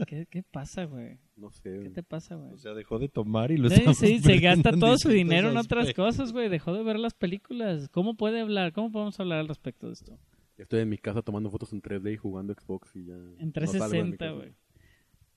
¿Qué, 0.06 0.26
qué 0.28 0.42
pasa 0.42 0.84
güey? 0.84 1.18
No 1.42 1.50
sé. 1.50 1.80
¿qué 1.82 1.90
te 1.90 2.02
pasa 2.04 2.36
güey? 2.36 2.52
O 2.52 2.58
sea, 2.58 2.72
dejó 2.72 3.00
de 3.00 3.08
tomar 3.08 3.50
y 3.50 3.56
lo 3.56 3.68
Sí, 3.68 3.82
sí, 3.94 4.18
se 4.20 4.38
gasta 4.40 4.70
todo 4.70 4.96
su 4.96 5.08
dinero 5.08 5.50
en 5.50 5.56
otras 5.56 5.88
aspectos. 5.88 6.04
cosas, 6.16 6.32
güey. 6.32 6.48
Dejó 6.48 6.72
de 6.72 6.84
ver 6.84 7.00
las 7.00 7.14
películas. 7.14 7.88
¿Cómo 7.88 8.14
puede 8.14 8.40
hablar? 8.40 8.72
¿Cómo 8.72 8.92
podemos 8.92 9.18
hablar 9.18 9.40
al 9.40 9.48
respecto 9.48 9.88
de 9.88 9.94
esto? 9.94 10.16
Estoy 10.56 10.82
en 10.82 10.88
mi 10.88 10.98
casa 10.98 11.20
tomando 11.20 11.50
fotos 11.50 11.72
en 11.72 11.82
3D 11.82 12.14
y 12.14 12.16
jugando 12.16 12.54
Xbox 12.54 12.94
y 12.94 13.06
ya. 13.06 13.14
En 13.14 13.52
no 13.52 13.66
salgo 13.66 13.88
de 13.88 14.04
mi 14.04 14.16
360, 14.16 14.16
casa. 14.18 14.32
güey. 14.36 14.52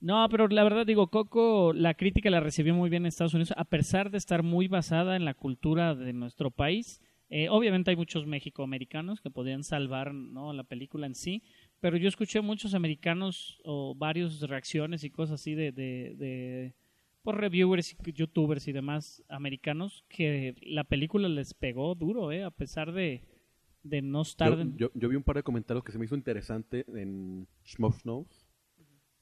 No, 0.00 0.28
pero 0.30 0.46
la 0.46 0.62
verdad 0.62 0.86
digo, 0.86 1.08
Coco, 1.08 1.72
la 1.72 1.94
crítica 1.94 2.30
la 2.30 2.38
recibió 2.38 2.72
muy 2.72 2.88
bien 2.88 3.02
en 3.02 3.06
Estados 3.08 3.34
Unidos, 3.34 3.52
a 3.56 3.64
pesar 3.64 4.10
de 4.12 4.18
estar 4.18 4.44
muy 4.44 4.68
basada 4.68 5.16
en 5.16 5.24
la 5.24 5.34
cultura 5.34 5.96
de 5.96 6.12
nuestro 6.12 6.52
país. 6.52 7.00
Eh, 7.28 7.48
obviamente 7.48 7.90
hay 7.90 7.96
muchos 7.96 8.24
mexicoamericanos 8.26 9.20
que 9.20 9.30
podrían 9.30 9.64
salvar 9.64 10.14
¿no? 10.14 10.52
la 10.52 10.62
película 10.62 11.06
en 11.06 11.16
sí, 11.16 11.42
pero 11.80 11.96
yo 11.96 12.08
escuché 12.08 12.40
muchos 12.40 12.74
americanos 12.74 13.60
o 13.64 13.94
varias 13.94 14.40
reacciones 14.40 15.04
y 15.04 15.10
cosas 15.10 15.40
así 15.40 15.54
de, 15.54 15.72
de, 15.72 16.14
de 16.16 16.74
por 17.22 17.38
reviewers 17.40 17.92
y 18.06 18.12
youtubers 18.12 18.66
y 18.68 18.72
demás 18.72 19.22
americanos 19.28 20.04
que 20.08 20.54
la 20.62 20.84
película 20.84 21.28
les 21.28 21.54
pegó 21.54 21.94
duro, 21.94 22.32
eh, 22.32 22.44
a 22.44 22.50
pesar 22.50 22.92
de, 22.92 23.22
de 23.82 24.02
no 24.02 24.22
estar... 24.22 24.54
Yo, 24.54 24.60
en- 24.60 24.76
yo- 24.76 24.90
yo 24.94 25.08
vi 25.08 25.16
un 25.16 25.22
par 25.22 25.36
de 25.36 25.42
comentarios 25.42 25.84
que 25.84 25.92
se 25.92 25.98
me 25.98 26.04
hizo 26.04 26.14
interesante 26.14 26.84
en 26.88 27.46
Schmoff 27.64 28.00
Snows. 28.02 28.48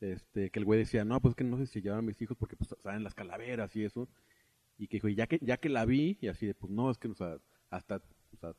Este, 0.01 0.51
que 0.51 0.59
el 0.59 0.65
güey 0.67 0.79
decía, 0.81 1.05
no, 1.05 1.21
pues 1.21 1.35
que 1.35 1.45
no 1.45 1.57
sé 1.57 1.67
si 1.67 1.81
llevaron 1.81 2.05
a 2.05 2.09
mis 2.09 2.21
hijos 2.21 2.37
porque 2.37 2.57
pues, 2.57 2.75
saben 2.83 3.05
las 3.05 3.15
calaveras 3.15 3.75
y 3.75 3.85
eso. 3.85 4.09
Y 4.77 4.89
que 4.89 4.97
dijo, 4.99 5.09
y 5.09 5.15
ya 5.15 5.27
que, 5.27 5.39
ya 5.41 5.57
que 5.57 5.69
la 5.71 5.85
vi, 5.87 6.19
y 6.21 6.27
así 6.29 6.47
de, 6.47 6.55
pues 6.55 6.71
no, 6.71 6.91
es 6.91 6.99
que, 6.99 7.09
o 7.09 7.15
sea, 7.15 7.39
hasta, 7.71 8.03
o 8.33 8.37
sea, 8.37 8.53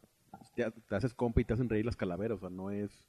te, 0.56 0.72
te 0.72 0.96
haces 0.96 1.14
compa 1.14 1.42
y 1.42 1.46
te 1.46 1.54
hacen 1.54 1.70
reír 1.70 1.86
las 1.86 1.98
calaveras, 1.98 2.38
o 2.38 2.40
sea, 2.40 2.50
no 2.50 2.72
es, 2.72 3.04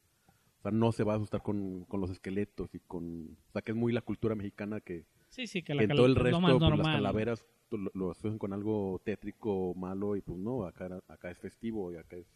sea, 0.70 0.72
no 0.72 0.92
se 0.92 1.04
va 1.04 1.14
a 1.14 1.16
asustar 1.16 1.42
con, 1.42 1.84
con 1.84 2.00
los 2.00 2.10
esqueletos 2.10 2.74
y 2.74 2.80
con, 2.80 3.36
o 3.48 3.52
sea, 3.52 3.62
que 3.62 3.72
es 3.72 3.76
muy 3.76 3.92
la 3.92 4.02
cultura 4.02 4.34
mexicana 4.34 4.80
que, 4.80 5.04
Sí, 5.28 5.46
sí, 5.46 5.62
que 5.62 5.74
la 5.74 5.82
en 5.82 5.90
todo 5.90 6.06
el 6.06 6.14
resto, 6.16 6.40
pues, 6.40 6.78
las 6.78 6.86
calaveras 6.86 7.46
lo, 7.70 7.90
lo 7.94 8.10
asocian 8.12 8.38
con 8.38 8.52
algo 8.52 9.00
tétrico, 9.04 9.74
malo, 9.74 10.16
y 10.16 10.20
pues 10.22 10.38
no, 10.38 10.64
acá, 10.64 11.00
acá 11.08 11.30
es 11.30 11.38
festivo 11.38 11.92
y 11.92 11.96
acá 11.96 12.16
es... 12.16 12.26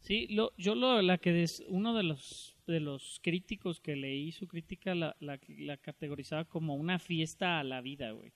Sí, 0.00 0.26
lo, 0.28 0.52
yo 0.56 0.74
lo, 0.74 1.00
la 1.00 1.18
que 1.18 1.32
des- 1.32 1.62
uno 1.68 1.94
de 1.94 2.02
los 2.02 2.56
de 2.66 2.80
los 2.80 3.20
críticos 3.22 3.80
que 3.80 3.96
leí 3.96 4.32
su 4.32 4.46
crítica 4.48 4.94
la, 4.94 5.16
la, 5.20 5.38
la 5.58 5.76
categorizaba 5.76 6.44
como 6.44 6.74
una 6.74 6.98
fiesta 6.98 7.58
a 7.60 7.64
la 7.64 7.80
vida, 7.80 8.12
güey. 8.12 8.32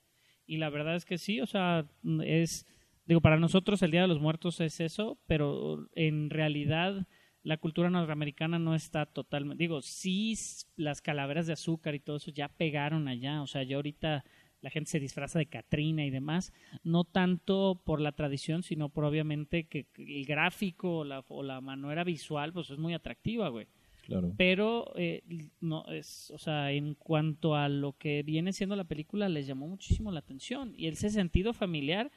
Y 0.46 0.58
la 0.58 0.68
verdad 0.70 0.94
es 0.96 1.04
que 1.04 1.18
sí, 1.18 1.40
o 1.40 1.46
sea, 1.46 1.86
es 2.24 2.66
digo 3.04 3.20
para 3.20 3.38
nosotros 3.38 3.82
el 3.82 3.90
Día 3.90 4.02
de 4.02 4.08
los 4.08 4.20
Muertos 4.20 4.60
es 4.60 4.78
eso, 4.80 5.18
pero 5.26 5.88
en 5.94 6.30
realidad 6.30 7.06
la 7.46 7.58
cultura 7.58 7.88
norteamericana 7.88 8.58
no 8.58 8.74
está 8.74 9.06
totalmente, 9.06 9.62
digo, 9.62 9.80
sí 9.80 10.34
las 10.74 11.00
calaveras 11.00 11.46
de 11.46 11.52
azúcar 11.52 11.94
y 11.94 12.00
todo 12.00 12.16
eso 12.16 12.32
ya 12.32 12.48
pegaron 12.48 13.06
allá, 13.06 13.40
o 13.40 13.46
sea, 13.46 13.62
ya 13.62 13.76
ahorita 13.76 14.24
la 14.62 14.70
gente 14.70 14.90
se 14.90 14.98
disfraza 14.98 15.38
de 15.38 15.46
Catrina 15.46 16.04
y 16.04 16.10
demás, 16.10 16.52
no 16.82 17.04
tanto 17.04 17.80
por 17.84 18.00
la 18.00 18.10
tradición, 18.10 18.64
sino 18.64 18.88
por 18.88 19.04
obviamente 19.04 19.68
que 19.68 19.86
el 19.96 20.26
gráfico 20.26 20.98
o 20.98 21.04
la, 21.04 21.24
o 21.28 21.44
la 21.44 21.60
manera 21.60 22.02
visual 22.02 22.52
pues 22.52 22.70
es 22.70 22.78
muy 22.78 22.94
atractiva, 22.94 23.48
güey. 23.48 23.68
Claro. 24.02 24.34
Pero 24.36 24.92
eh, 24.96 25.22
no 25.60 25.84
es, 25.86 26.32
o 26.32 26.38
sea, 26.38 26.72
en 26.72 26.94
cuanto 26.94 27.54
a 27.54 27.68
lo 27.68 27.92
que 27.92 28.24
viene 28.24 28.52
siendo 28.52 28.74
la 28.74 28.84
película 28.84 29.28
les 29.28 29.46
llamó 29.46 29.68
muchísimo 29.68 30.10
la 30.10 30.18
atención 30.18 30.74
y 30.76 30.88
ese 30.88 31.10
sentido 31.10 31.52
familiar 31.52 32.10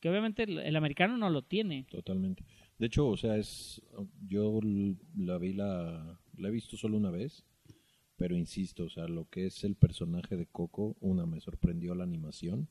que 0.00 0.10
obviamente 0.10 0.42
el, 0.42 0.58
el 0.58 0.74
americano 0.74 1.16
no 1.16 1.30
lo 1.30 1.42
tiene. 1.42 1.86
Totalmente. 1.88 2.42
De 2.82 2.86
hecho, 2.88 3.06
o 3.06 3.16
sea, 3.16 3.36
es 3.36 3.80
yo 4.26 4.58
la 5.16 5.38
vi 5.38 5.52
la 5.52 6.18
la 6.36 6.48
he 6.48 6.50
visto 6.50 6.76
solo 6.76 6.96
una 6.96 7.12
vez, 7.12 7.44
pero 8.16 8.36
insisto, 8.36 8.86
o 8.86 8.88
sea, 8.88 9.06
lo 9.06 9.28
que 9.30 9.46
es 9.46 9.62
el 9.62 9.76
personaje 9.76 10.36
de 10.36 10.46
Coco, 10.46 10.96
una 10.98 11.24
me 11.24 11.38
sorprendió 11.40 11.94
la 11.94 12.02
animación, 12.02 12.66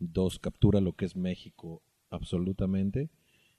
dos 0.00 0.40
captura 0.40 0.80
lo 0.80 0.94
que 0.94 1.04
es 1.04 1.14
México 1.14 1.80
absolutamente 2.08 3.08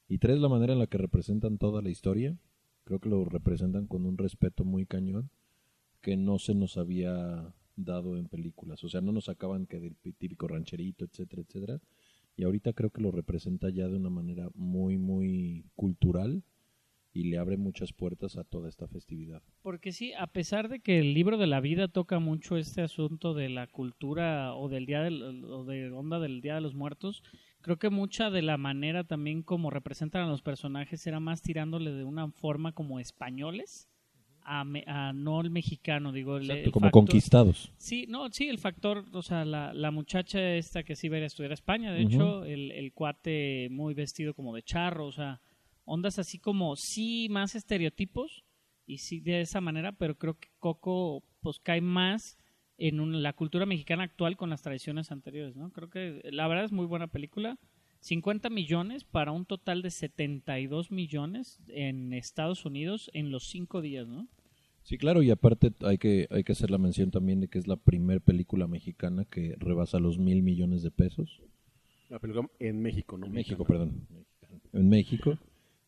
y 0.09 0.17
tres 0.17 0.39
la 0.39 0.49
manera 0.49 0.73
en 0.73 0.79
la 0.79 0.87
que 0.87 0.97
representan 0.97 1.57
toda 1.57 1.81
la 1.81 1.89
historia. 1.89 2.37
Creo 2.83 2.99
que 2.99 3.07
lo 3.07 3.23
representan 3.23 3.87
con 3.87 4.05
un 4.05 4.17
respeto 4.17 4.65
muy 4.65 4.85
cañón 4.85 5.29
que 6.01 6.17
no 6.17 6.37
se 6.37 6.53
nos 6.53 6.75
había 6.75 7.55
dado 7.77 8.17
en 8.17 8.27
películas, 8.27 8.83
o 8.83 8.89
sea, 8.89 8.99
no 8.99 9.13
nos 9.13 9.23
sacaban 9.23 9.67
que 9.67 9.79
del 9.79 9.95
típico 9.95 10.49
rancherito, 10.49 11.05
etcétera, 11.05 11.43
etcétera. 11.43 11.79
Y 12.41 12.43
ahorita 12.43 12.73
creo 12.73 12.89
que 12.89 13.03
lo 13.03 13.11
representa 13.11 13.69
ya 13.69 13.87
de 13.87 13.97
una 13.97 14.09
manera 14.09 14.49
muy, 14.55 14.97
muy 14.97 15.63
cultural 15.75 16.43
y 17.13 17.25
le 17.25 17.37
abre 17.37 17.55
muchas 17.55 17.93
puertas 17.93 18.35
a 18.35 18.43
toda 18.43 18.67
esta 18.67 18.87
festividad. 18.87 19.43
Porque 19.61 19.91
sí, 19.91 20.13
a 20.13 20.25
pesar 20.25 20.67
de 20.67 20.79
que 20.79 20.97
el 20.97 21.13
libro 21.13 21.37
de 21.37 21.45
la 21.45 21.59
vida 21.59 21.87
toca 21.87 22.17
mucho 22.17 22.57
este 22.57 22.81
asunto 22.81 23.35
de 23.35 23.49
la 23.49 23.67
cultura 23.67 24.55
o 24.55 24.69
del 24.69 24.87
día 24.87 25.03
de 25.03 25.91
onda 25.93 26.19
del 26.19 26.41
Día 26.41 26.55
de 26.55 26.61
los 26.61 26.73
Muertos, 26.73 27.21
creo 27.61 27.77
que 27.77 27.91
mucha 27.91 28.31
de 28.31 28.41
la 28.41 28.57
manera 28.57 29.03
también 29.03 29.43
como 29.43 29.69
representan 29.69 30.23
a 30.23 30.31
los 30.31 30.41
personajes 30.41 31.05
era 31.05 31.19
más 31.19 31.43
tirándole 31.43 31.91
de 31.91 32.05
una 32.05 32.31
forma 32.31 32.71
como 32.71 32.99
españoles 32.99 33.90
a, 34.43 34.63
me- 34.63 34.83
a 34.87 35.13
no 35.13 35.41
el 35.41 35.49
mexicano, 35.49 36.11
digo, 36.11 36.37
el- 36.37 36.47
el 36.51 36.71
como 36.71 36.85
factor- 36.87 36.91
conquistados. 37.07 37.71
Sí, 37.77 38.05
no, 38.09 38.29
sí, 38.31 38.47
el 38.47 38.57
factor, 38.57 39.05
o 39.13 39.21
sea, 39.21 39.45
la, 39.45 39.73
la 39.73 39.91
muchacha 39.91 40.55
esta 40.55 40.83
que 40.83 40.95
sí 40.95 41.07
iba 41.07 41.15
a 41.15 41.19
ir 41.19 41.23
a 41.23 41.27
estudiar 41.27 41.51
a 41.51 41.55
España, 41.55 41.91
de 41.91 42.03
hecho, 42.15 42.43
el, 42.45 42.71
el 42.71 42.93
cuate 42.93 43.67
muy 43.71 43.93
vestido 43.93 44.33
como 44.33 44.53
de 44.55 44.63
charro, 44.63 45.07
o 45.07 45.11
sea, 45.11 45.41
ondas 45.85 46.19
así 46.19 46.37
como, 46.39 46.75
sí, 46.75 47.27
más 47.29 47.55
estereotipos, 47.55 48.43
y 48.85 48.97
sí 48.97 49.19
de 49.19 49.41
esa 49.41 49.61
manera, 49.61 49.91
pero 49.93 50.15
creo 50.17 50.37
que 50.39 50.49
Coco, 50.59 51.23
pues 51.41 51.59
cae 51.59 51.81
más 51.81 52.37
en 52.77 52.99
un- 52.99 53.21
la 53.23 53.33
cultura 53.33 53.65
mexicana 53.65 54.03
actual 54.03 54.35
con 54.37 54.49
las 54.49 54.61
tradiciones 54.63 55.11
anteriores, 55.11 55.55
¿no? 55.55 55.69
Creo 55.71 55.89
que 55.89 56.21
la 56.31 56.47
verdad 56.47 56.65
es 56.65 56.71
muy 56.71 56.85
buena 56.87 57.07
película. 57.07 57.57
50 58.01 58.49
millones 58.49 59.03
para 59.03 59.31
un 59.31 59.45
total 59.45 59.81
de 59.81 59.91
72 59.91 60.91
millones 60.91 61.59
en 61.67 62.13
Estados 62.13 62.65
Unidos 62.65 63.09
en 63.13 63.31
los 63.31 63.47
cinco 63.47 63.81
días, 63.81 64.07
¿no? 64.07 64.27
Sí, 64.83 64.97
claro, 64.97 65.21
y 65.21 65.29
aparte 65.29 65.71
hay 65.81 65.97
que, 65.99 66.27
hay 66.31 66.43
que 66.43 66.51
hacer 66.53 66.71
la 66.71 66.79
mención 66.79 67.11
también 67.11 67.39
de 67.39 67.47
que 67.47 67.59
es 67.59 67.67
la 67.67 67.75
primer 67.77 68.19
película 68.21 68.67
mexicana 68.67 69.25
que 69.25 69.55
rebasa 69.59 69.99
los 69.99 70.17
mil 70.17 70.41
millones 70.41 70.81
de 70.81 70.89
pesos. 70.91 71.41
La 72.09 72.17
película 72.19 72.49
en 72.59 72.81
México, 72.81 73.17
¿no? 73.17 73.27
En 73.27 73.31
México, 73.33 73.63
Mexicana. 73.63 73.91
perdón. 73.91 74.07
En 74.73 74.89
México, 74.89 75.37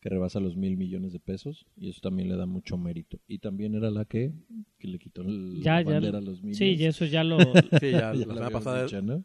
que 0.00 0.08
rebasa 0.08 0.38
los 0.38 0.56
mil 0.56 0.76
millones 0.76 1.12
de 1.12 1.18
pesos 1.18 1.66
y 1.76 1.88
eso 1.88 2.00
también 2.00 2.28
le 2.28 2.36
da 2.36 2.46
mucho 2.46 2.78
mérito. 2.78 3.18
Y 3.26 3.38
también 3.40 3.74
era 3.74 3.90
la 3.90 4.04
que, 4.04 4.32
que 4.78 4.86
le 4.86 4.98
quitó 5.00 5.22
el- 5.22 5.60
Ya, 5.60 5.76
la 5.76 5.82
ya, 5.82 5.90
bandera 5.94 6.18
a 6.18 6.20
los 6.20 6.42
mil. 6.44 6.54
Sí, 6.54 6.76
y 6.78 6.84
eso 6.84 7.04
ya 7.04 7.24
lo, 7.24 7.38
Sí, 7.80 7.90
ya, 7.90 8.12
la 8.12 8.16
semana 8.18 8.46
habíamos 8.46 8.52
pasada... 8.64 8.84
dicho, 8.84 9.02
¿no? 9.02 9.24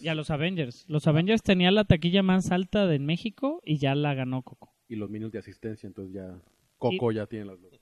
Y 0.00 0.08
a 0.08 0.14
los 0.14 0.30
Avengers. 0.30 0.84
Los 0.88 1.06
Avengers 1.06 1.42
tenían 1.42 1.74
la 1.74 1.84
taquilla 1.84 2.22
más 2.22 2.50
alta 2.50 2.86
de 2.86 2.98
México 2.98 3.60
y 3.64 3.78
ya 3.78 3.94
la 3.94 4.14
ganó 4.14 4.42
Coco. 4.42 4.74
y 4.88 4.96
los 4.96 5.10
minions 5.10 5.32
de 5.32 5.38
asistencia, 5.38 5.86
entonces 5.86 6.14
ya... 6.14 6.40
Coco 6.78 7.12
ya 7.12 7.26
tiene 7.26 7.46
las 7.46 7.60
dos. 7.60 7.72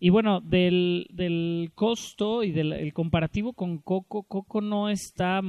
Y 0.00 0.10
bueno, 0.10 0.40
del, 0.40 1.06
del 1.10 1.70
costo 1.74 2.42
y 2.42 2.50
del 2.50 2.72
el 2.72 2.92
comparativo 2.92 3.52
con 3.52 3.78
Coco, 3.78 4.22
Coco 4.24 4.60
no 4.60 4.88
está 4.88 5.40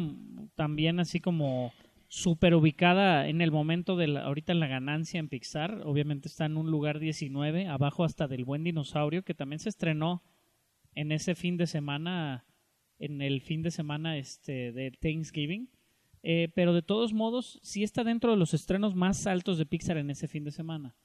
también 0.56 1.00
así 1.00 1.20
como 1.20 1.72
súper 2.08 2.56
ubicada 2.56 3.28
en 3.28 3.42
el 3.42 3.52
momento 3.52 3.96
de 3.96 4.08
la, 4.08 4.24
ahorita 4.24 4.52
en 4.52 4.60
la 4.60 4.68
ganancia 4.68 5.20
en 5.20 5.30
Pixar. 5.30 5.82
Obviamente 5.86 6.28
está 6.28 6.46
en 6.46 6.58
un 6.58 6.70
lugar 6.70 7.00
19, 7.00 7.68
abajo 7.68 8.04
hasta 8.04 8.28
del 8.28 8.46
Buen 8.46 8.64
Dinosaurio, 8.64 9.24
que 9.24 9.36
también 9.36 9.60
se 9.60 9.70
estrenó 9.70 10.24
en 10.96 11.12
ese 11.12 11.36
fin 11.36 11.56
de 11.56 11.68
semana, 11.68 12.46
en 13.00 13.22
el 13.22 13.42
fin 13.42 13.64
de 13.64 13.72
semana 13.72 14.18
este 14.18 14.72
de 14.72 14.92
Thanksgiving. 14.92 15.70
Eh, 16.22 16.50
pero 16.54 16.74
de 16.74 16.82
todos 16.82 17.14
modos, 17.14 17.60
sí 17.64 17.84
está 17.84 18.04
dentro 18.04 18.32
de 18.32 18.38
los 18.38 18.54
estrenos 18.54 18.94
más 18.94 19.26
altos 19.26 19.58
de 19.58 19.66
Pixar 19.66 19.98
en 19.98 20.10
ese 20.10 20.28
fin 20.28 20.44
de 20.44 20.52
semana. 20.52 20.96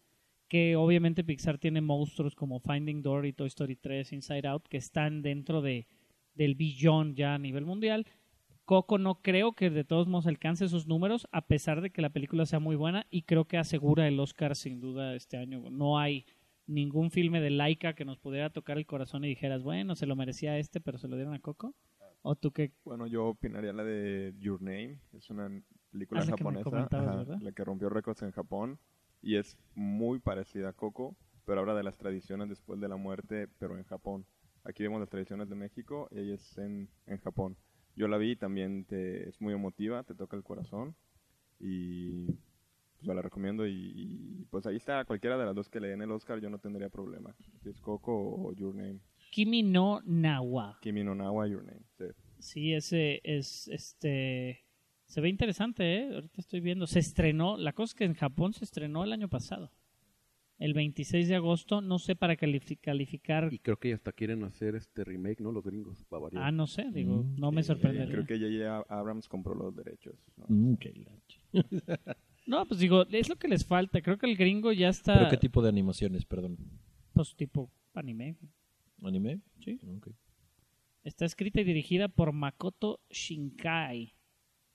Que 0.49 0.77
obviamente 0.77 1.25
Pixar 1.25 1.59
tiene 1.59 1.81
monstruos 1.81 2.35
como 2.35 2.61
Finding 2.61 3.03
Dory, 3.03 3.33
Toy 3.33 3.47
Story 3.47 3.77
3, 3.77 4.13
Inside 4.13 4.49
Out, 4.49 4.67
que 4.69 4.77
están 4.77 5.23
dentro 5.23 5.63
de, 5.63 5.87
del 6.35 6.55
billón 6.55 7.15
ya 7.15 7.35
a 7.35 7.39
nivel 7.39 7.65
mundial. 7.65 8.07
Coco 8.65 8.99
no 8.99 9.21
creo 9.21 9.53
que 9.53 9.71
de 9.71 9.85
todos 9.85 10.09
modos 10.09 10.27
alcance 10.27 10.65
esos 10.65 10.87
números, 10.87 11.29
a 11.33 11.47
pesar 11.47 11.81
de 11.81 11.91
que 11.91 12.03
la 12.03 12.11
película 12.11 12.47
sea 12.47 12.61
muy 12.61 12.77
buena 12.77 13.07
y 13.11 13.23
creo 13.23 13.45
que 13.45 13.59
asegura 13.59 14.09
el 14.09 14.19
Oscar 14.19 14.57
sin 14.57 14.81
duda 14.81 15.15
este 15.15 15.37
año. 15.37 15.71
No 15.71 15.99
hay 15.99 16.25
ningún 16.67 17.11
filme 17.11 17.41
de 17.41 17.51
Laika 17.51 17.95
que 17.95 18.05
nos 18.05 18.19
pudiera 18.19 18.51
tocar 18.51 18.79
el 18.79 18.87
corazón 18.87 19.25
y 19.25 19.29
dijeras, 19.29 19.63
bueno, 19.63 19.97
se 19.97 20.07
lo 20.07 20.17
merecía 20.17 20.59
este, 20.59 20.81
pero 20.81 20.99
se 20.99 21.09
lo 21.09 21.17
dieron 21.17 21.35
a 21.35 21.41
Coco. 21.41 21.75
¿O 22.23 22.37
tú 22.37 22.53
qué? 22.53 22.73
Bueno, 22.85 23.07
yo 23.07 23.27
opinaría 23.27 23.73
la 23.75 23.85
de 23.85 24.35
Your 24.39 24.63
Name. 24.63 24.99
Es 25.13 25.29
una 25.29 25.49
película 25.91 26.23
Ah, 26.23 26.25
la 26.25 26.33
que 26.37 26.43
japonesa. 26.43 26.71
¿verdad? 26.71 27.39
la 27.41 27.53
que 27.53 27.65
rompió 27.65 27.91
récords 27.91 28.23
en 28.23 28.31
Japón. 28.31 28.79
Y 29.21 29.37
es 29.37 29.59
muy 29.75 30.19
parecida 30.21 30.71
a 30.71 30.73
Coco, 30.73 31.17
pero 31.45 31.61
habla 31.61 31.75
de 31.75 31.83
las 31.83 31.99
tradiciones 31.99 32.49
después 32.49 32.81
de 32.81 32.89
la 32.89 32.97
muerte, 32.97 33.49
pero 33.59 33.77
en 33.77 33.85
Japón. 33.85 34.27
Aquí 34.65 34.83
vemos 34.83 35.01
las 35.01 35.11
tradiciones 35.11 35.51
de 35.51 35.55
México 35.57 36.09
y 36.11 36.19
ahí 36.19 36.33
es 36.33 36.57
en, 36.57 36.89
en 37.07 37.19
Japón. 37.19 37.57
Yo 37.97 38.09
la 38.09 38.17
vi 38.17 38.33
y 38.33 38.37
también 38.37 38.87
te, 38.87 39.29
es 39.29 39.41
muy 39.41 39.53
emotiva, 39.53 40.03
te 40.03 40.15
toca 40.15 40.37
el 40.37 40.43
corazón. 40.43 40.97
Y 41.61 42.27
yo 43.05 43.15
la 43.15 43.23
recomiendo. 43.23 43.67
Y, 43.67 43.73
y, 43.95 44.45
pues 44.51 44.67
ahí 44.67 44.77
está, 44.77 45.05
cualquiera 45.05 45.39
de 45.39 45.45
las 45.45 45.55
dos 45.55 45.69
que 45.69 45.81
le 45.81 45.89
den 45.89 46.03
el 46.03 46.11
Oscar, 46.11 46.41
yo 46.41 46.51
no 46.51 46.59
tendría 46.59 46.89
problema. 46.89 47.35
Si 47.63 47.69
es 47.69 47.81
Coco 47.81 48.13
o 48.17 48.53
Your 48.55 48.75
Name. 48.75 48.99
Kimi 49.31 49.63
no 49.63 50.01
Nawa. 50.05 50.79
Kimi 50.81 51.05
no 51.05 51.15
Nawa, 51.15 51.47
Your 51.49 51.65
Name. 51.65 51.83
Sí. 51.99 52.05
Sí, 52.39 52.73
ese 52.75 53.21
es 53.25 53.69
este 53.69 54.61
se 55.07 55.21
ve 55.21 55.29
interesante, 55.29 55.97
¿eh? 55.99 56.15
Ahorita 56.15 56.41
estoy 56.41 56.61
viendo, 56.61 56.87
se 56.87 56.99
estrenó, 56.99 57.57
la 57.57 57.73
cosa 57.73 57.91
es 57.93 57.95
que 57.95 58.05
en 58.05 58.15
Japón 58.15 58.53
se 58.53 58.65
estrenó 58.65 59.05
el 59.05 59.13
año 59.13 59.29
pasado. 59.29 59.71
El 60.59 60.73
26 60.73 61.29
de 61.29 61.35
agosto, 61.35 61.81
no 61.81 61.99
sé 61.99 62.15
para 62.17 62.37
califi- 62.37 62.79
calificar. 62.81 63.53
Y 63.53 63.59
creo 63.59 63.77
que 63.77 63.93
hasta 63.93 64.13
quieren 64.13 64.45
hacer 64.45 64.77
este 64.77 65.05
remake, 65.05 65.41
¿no? 65.41 65.51
Los 65.53 65.65
gringos, 65.65 66.05
para 66.05 66.23
variar. 66.23 66.45
Ah, 66.45 66.53
no 66.53 66.67
sé, 66.67 66.91
digo, 66.93 67.25
Mm, 67.25 67.41
no 67.41 67.51
me 67.53 67.61
eh, 67.61 67.65
sorprendería. 67.65 68.15
Creo 68.15 68.25
que 68.27 68.39
J.J. 68.39 68.87
Abrams 68.89 69.29
compró 69.29 69.55
los 69.55 69.75
derechos. 69.75 70.15
¿no? 70.37 70.47
Mm, 70.49 70.77
qué. 70.77 70.93
No, 72.47 72.67
pues 72.67 72.81
digo, 72.81 73.07
es 73.11 73.29
lo 73.29 73.37
que 73.37 73.49
les 73.49 73.65
falta. 73.65 74.03
Creo 74.03 74.19
que 74.19 74.27
el 74.27 74.37
gringo 74.37 74.73
ya 74.73 74.89
está 74.89 75.15
¿Pero 75.15 75.31
qué 75.31 75.37
tipo 75.39 75.63
de 75.63 75.69
animaciones, 75.69 76.25
perdón? 76.25 76.59
pues 77.15 77.35
tipo 77.37 77.71
anime. 77.95 78.37
¿Anime? 79.03 79.41
Sí. 79.61 79.79
Ok. 79.97 80.09
Está 81.05 81.25
escrita 81.27 81.61
y 81.61 81.65
dirigida 81.65 82.09
por 82.09 82.33
Makoto 82.33 83.01
Shinkai, 83.11 84.15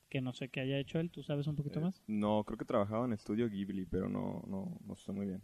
que 0.10 0.22
no 0.22 0.32
sé 0.34 0.50
qué 0.50 0.62
haya 0.62 0.78
hecho 0.80 1.00
él, 1.00 1.10
¿tú 1.12 1.24
sabes 1.24 1.48
un 1.48 1.56
poquito 1.56 1.80
Eh, 1.80 1.84
más? 1.84 2.04
No, 2.08 2.44
creo 2.44 2.58
que 2.58 2.66
trabajaba 2.66 3.06
en 3.06 3.14
Estudio 3.14 3.50
Ghibli, 3.50 3.86
pero 3.86 4.08
no, 4.10 4.44
no, 4.48 4.80
no 4.86 4.96
sé 4.96 5.12
muy 5.12 5.26
bien. 5.26 5.42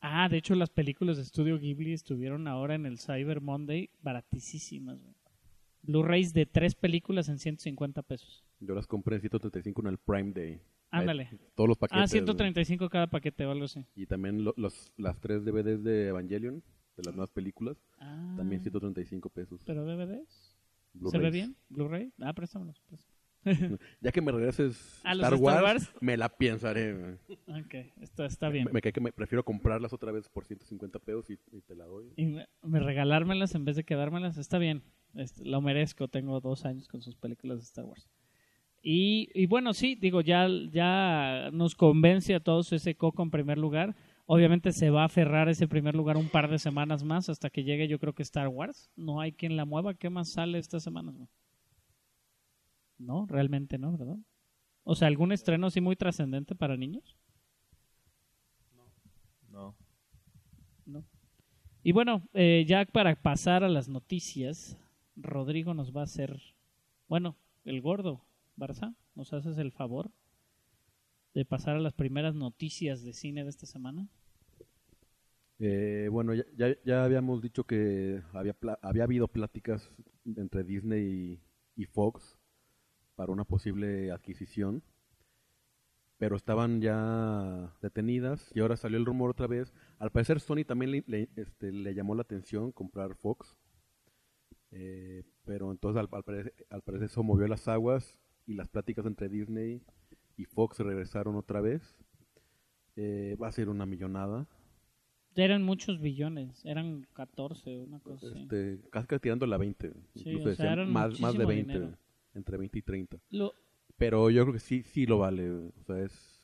Ah, 0.00 0.28
de 0.28 0.36
hecho 0.36 0.54
las 0.54 0.70
películas 0.70 1.16
de 1.16 1.22
Estudio 1.22 1.58
Ghibli 1.58 1.92
estuvieron 1.92 2.46
ahora 2.48 2.74
en 2.74 2.84
el 2.86 2.98
Cyber 2.98 3.40
Monday 3.40 3.90
baratísimas. 4.02 4.98
Blu-rays 5.82 6.32
de 6.34 6.46
tres 6.46 6.74
películas 6.74 7.28
en 7.28 7.38
150 7.38 8.02
pesos. 8.02 8.44
Yo 8.60 8.74
las 8.74 8.86
compré 8.86 9.16
en 9.16 9.22
135 9.22 9.80
en 9.82 9.86
el 9.88 9.98
Prime 9.98 10.32
Day. 10.32 10.60
Ándale. 10.90 11.30
Todos 11.54 11.68
los 11.68 11.78
paquetes. 11.78 11.96
Ah, 12.02 12.04
güey. 12.04 12.08
135 12.08 12.88
cada 12.88 13.06
paquete 13.08 13.44
o 13.46 13.50
algo 13.50 13.64
así. 13.64 13.84
Y 13.94 14.06
también 14.06 14.44
lo- 14.44 14.54
los, 14.56 14.92
las 14.96 15.18
tres 15.20 15.44
DVDs 15.44 15.82
de 15.84 16.08
Evangelion, 16.08 16.62
de 16.96 17.02
las 17.04 17.14
nuevas 17.14 17.30
películas, 17.30 17.76
Ah, 17.98 18.34
también 18.36 18.62
135 18.62 19.28
pesos. 19.30 19.62
¿Pero 19.66 19.84
DVDs? 19.84 20.56
¿Se 21.10 21.18
ve 21.18 21.30
bien? 21.30 21.56
¿Blu-ray? 21.68 22.12
Ah, 22.20 22.32
préstamelo. 22.32 22.72
préstamelo. 22.88 23.16
Ya 24.00 24.10
que 24.10 24.20
me 24.20 24.32
regreses 24.32 25.00
¿A 25.04 25.14
los 25.14 25.24
Star, 25.24 25.34
Star 25.34 25.62
Wars, 25.62 25.62
Wars? 25.62 25.92
me 26.00 26.16
la 26.16 26.28
pensaré. 26.28 27.18
Ok, 27.46 27.74
esto 28.00 28.24
está 28.24 28.48
bien. 28.48 28.64
Me, 28.64 28.72
me 28.72 28.80
que 28.82 29.00
me 29.00 29.12
prefiero 29.12 29.44
comprarlas 29.44 29.92
otra 29.92 30.10
vez 30.10 30.28
por 30.28 30.44
150 30.46 30.98
pesos 31.00 31.30
y, 31.30 31.38
y 31.52 31.60
te 31.60 31.76
la 31.76 31.84
doy. 31.84 32.12
Y 32.16 32.26
me, 32.26 32.48
me 32.62 32.80
regalármelas 32.80 33.54
en 33.54 33.64
vez 33.64 33.76
de 33.76 33.84
quedármelas, 33.84 34.36
está 34.38 34.58
bien. 34.58 34.82
Este, 35.14 35.44
lo 35.44 35.60
merezco, 35.60 36.08
tengo 36.08 36.40
dos 36.40 36.64
años 36.64 36.88
con 36.88 37.02
sus 37.02 37.14
películas 37.16 37.58
de 37.58 37.64
Star 37.64 37.84
Wars. 37.84 38.08
Y, 38.82 39.30
y 39.34 39.46
bueno, 39.46 39.74
sí, 39.74 39.96
digo, 39.96 40.20
ya, 40.20 40.48
ya 40.70 41.50
nos 41.52 41.74
convence 41.74 42.34
a 42.34 42.40
todos 42.40 42.72
ese 42.72 42.94
Coco 42.94 43.22
en 43.22 43.30
primer 43.30 43.58
lugar. 43.58 43.96
Obviamente 44.26 44.72
se 44.72 44.90
va 44.90 45.02
a 45.02 45.06
aferrar 45.06 45.48
ese 45.48 45.68
primer 45.68 45.94
lugar 45.94 46.16
un 46.16 46.28
par 46.28 46.50
de 46.50 46.58
semanas 46.58 47.04
más 47.04 47.28
hasta 47.28 47.50
que 47.50 47.64
llegue 47.64 47.88
yo 47.88 47.98
creo 47.98 48.12
que 48.12 48.22
Star 48.22 48.48
Wars. 48.48 48.90
No 48.96 49.20
hay 49.20 49.32
quien 49.32 49.56
la 49.56 49.64
mueva. 49.64 49.94
¿Qué 49.94 50.10
más 50.10 50.30
sale 50.30 50.58
esta 50.58 50.80
semana? 50.80 51.12
No, 52.98 53.26
realmente 53.26 53.78
no, 53.78 53.96
¿verdad? 53.96 54.18
O 54.84 54.94
sea, 54.94 55.08
¿algún 55.08 55.32
estreno 55.32 55.66
así 55.66 55.80
muy 55.80 55.96
trascendente 55.96 56.54
para 56.54 56.76
niños? 56.76 57.16
No. 59.50 59.74
No. 60.86 61.04
Y 61.82 61.92
bueno, 61.92 62.28
eh, 62.34 62.64
ya 62.66 62.84
para 62.84 63.14
pasar 63.14 63.62
a 63.62 63.68
las 63.68 63.88
noticias, 63.88 64.76
Rodrigo 65.14 65.72
nos 65.72 65.94
va 65.94 66.00
a 66.00 66.04
hacer, 66.04 66.40
bueno, 67.08 67.36
el 67.64 67.80
gordo, 67.80 68.24
Barça, 68.56 68.94
nos 69.14 69.32
haces 69.32 69.58
el 69.58 69.70
favor 69.70 70.10
de 71.34 71.44
pasar 71.44 71.76
a 71.76 71.80
las 71.80 71.92
primeras 71.92 72.34
noticias 72.34 73.04
de 73.04 73.12
cine 73.12 73.44
de 73.44 73.50
esta 73.50 73.66
semana. 73.66 74.08
Eh, 75.58 76.08
bueno, 76.10 76.32
ya, 76.34 77.04
habíamos 77.04 77.42
dicho 77.42 77.64
que 77.64 78.22
había, 78.32 78.56
había 78.82 79.04
habido 79.04 79.28
pláticas 79.28 79.90
entre 80.24 80.64
Disney 80.64 81.40
y, 81.76 81.84
Fox 81.86 82.38
para 83.14 83.32
una 83.32 83.44
posible 83.44 84.10
adquisición, 84.10 84.82
pero 86.18 86.36
estaban 86.36 86.80
ya 86.80 87.74
detenidas 87.82 88.50
y 88.54 88.60
ahora 88.60 88.76
salió 88.76 88.98
el 88.98 89.06
rumor 89.06 89.30
otra 89.30 89.46
vez. 89.46 89.74
Al 89.98 90.10
parecer 90.10 90.40
Sony 90.40 90.64
también 90.66 91.04
le, 91.06 91.28
este, 91.36 91.70
llamó 91.94 92.14
la 92.14 92.22
atención 92.22 92.72
comprar 92.72 93.14
Fox, 93.14 93.58
eh, 94.70 95.22
pero 95.44 95.70
entonces 95.70 95.98
al 96.00 96.08
parecer 96.08 97.04
eso 97.04 97.22
movió 97.22 97.46
las 97.46 97.68
aguas 97.68 98.18
y 98.46 98.54
las 98.54 98.68
pláticas 98.68 99.06
entre 99.06 99.28
Disney 99.28 99.82
y 100.36 100.44
Fox 100.44 100.78
regresaron 100.80 101.36
otra 101.36 101.60
vez. 101.60 101.96
Eh, 102.96 103.36
va 103.40 103.48
a 103.48 103.52
ser 103.52 103.68
una 103.68 103.84
millonada. 103.86 104.46
Eran 105.34 105.62
muchos 105.62 106.00
billones, 106.00 106.64
eran 106.64 107.06
14, 107.12 107.82
una 107.82 108.00
cosa 108.00 108.26
así. 108.26 108.42
Este, 108.42 108.80
casi 108.90 109.06
que 109.06 109.18
tirando 109.18 109.46
la 109.46 109.58
20. 109.58 109.92
Sí, 110.14 110.30
incluso 110.30 110.50
o 110.50 110.54
sea, 110.54 110.72
eran 110.72 110.90
más, 110.90 111.20
más 111.20 111.36
de 111.36 111.44
muchísimo 111.44 111.48
20. 111.48 111.72
dinero. 111.74 111.98
Entre 112.34 112.56
20 112.56 112.78
y 112.78 112.82
30. 112.82 113.18
Lo, 113.30 113.52
Pero 113.98 114.30
yo 114.30 114.42
creo 114.44 114.54
que 114.54 114.60
sí, 114.60 114.82
sí 114.82 115.04
lo 115.04 115.18
vale. 115.18 115.50
O 115.50 115.84
sea, 115.86 115.98
es, 116.02 116.42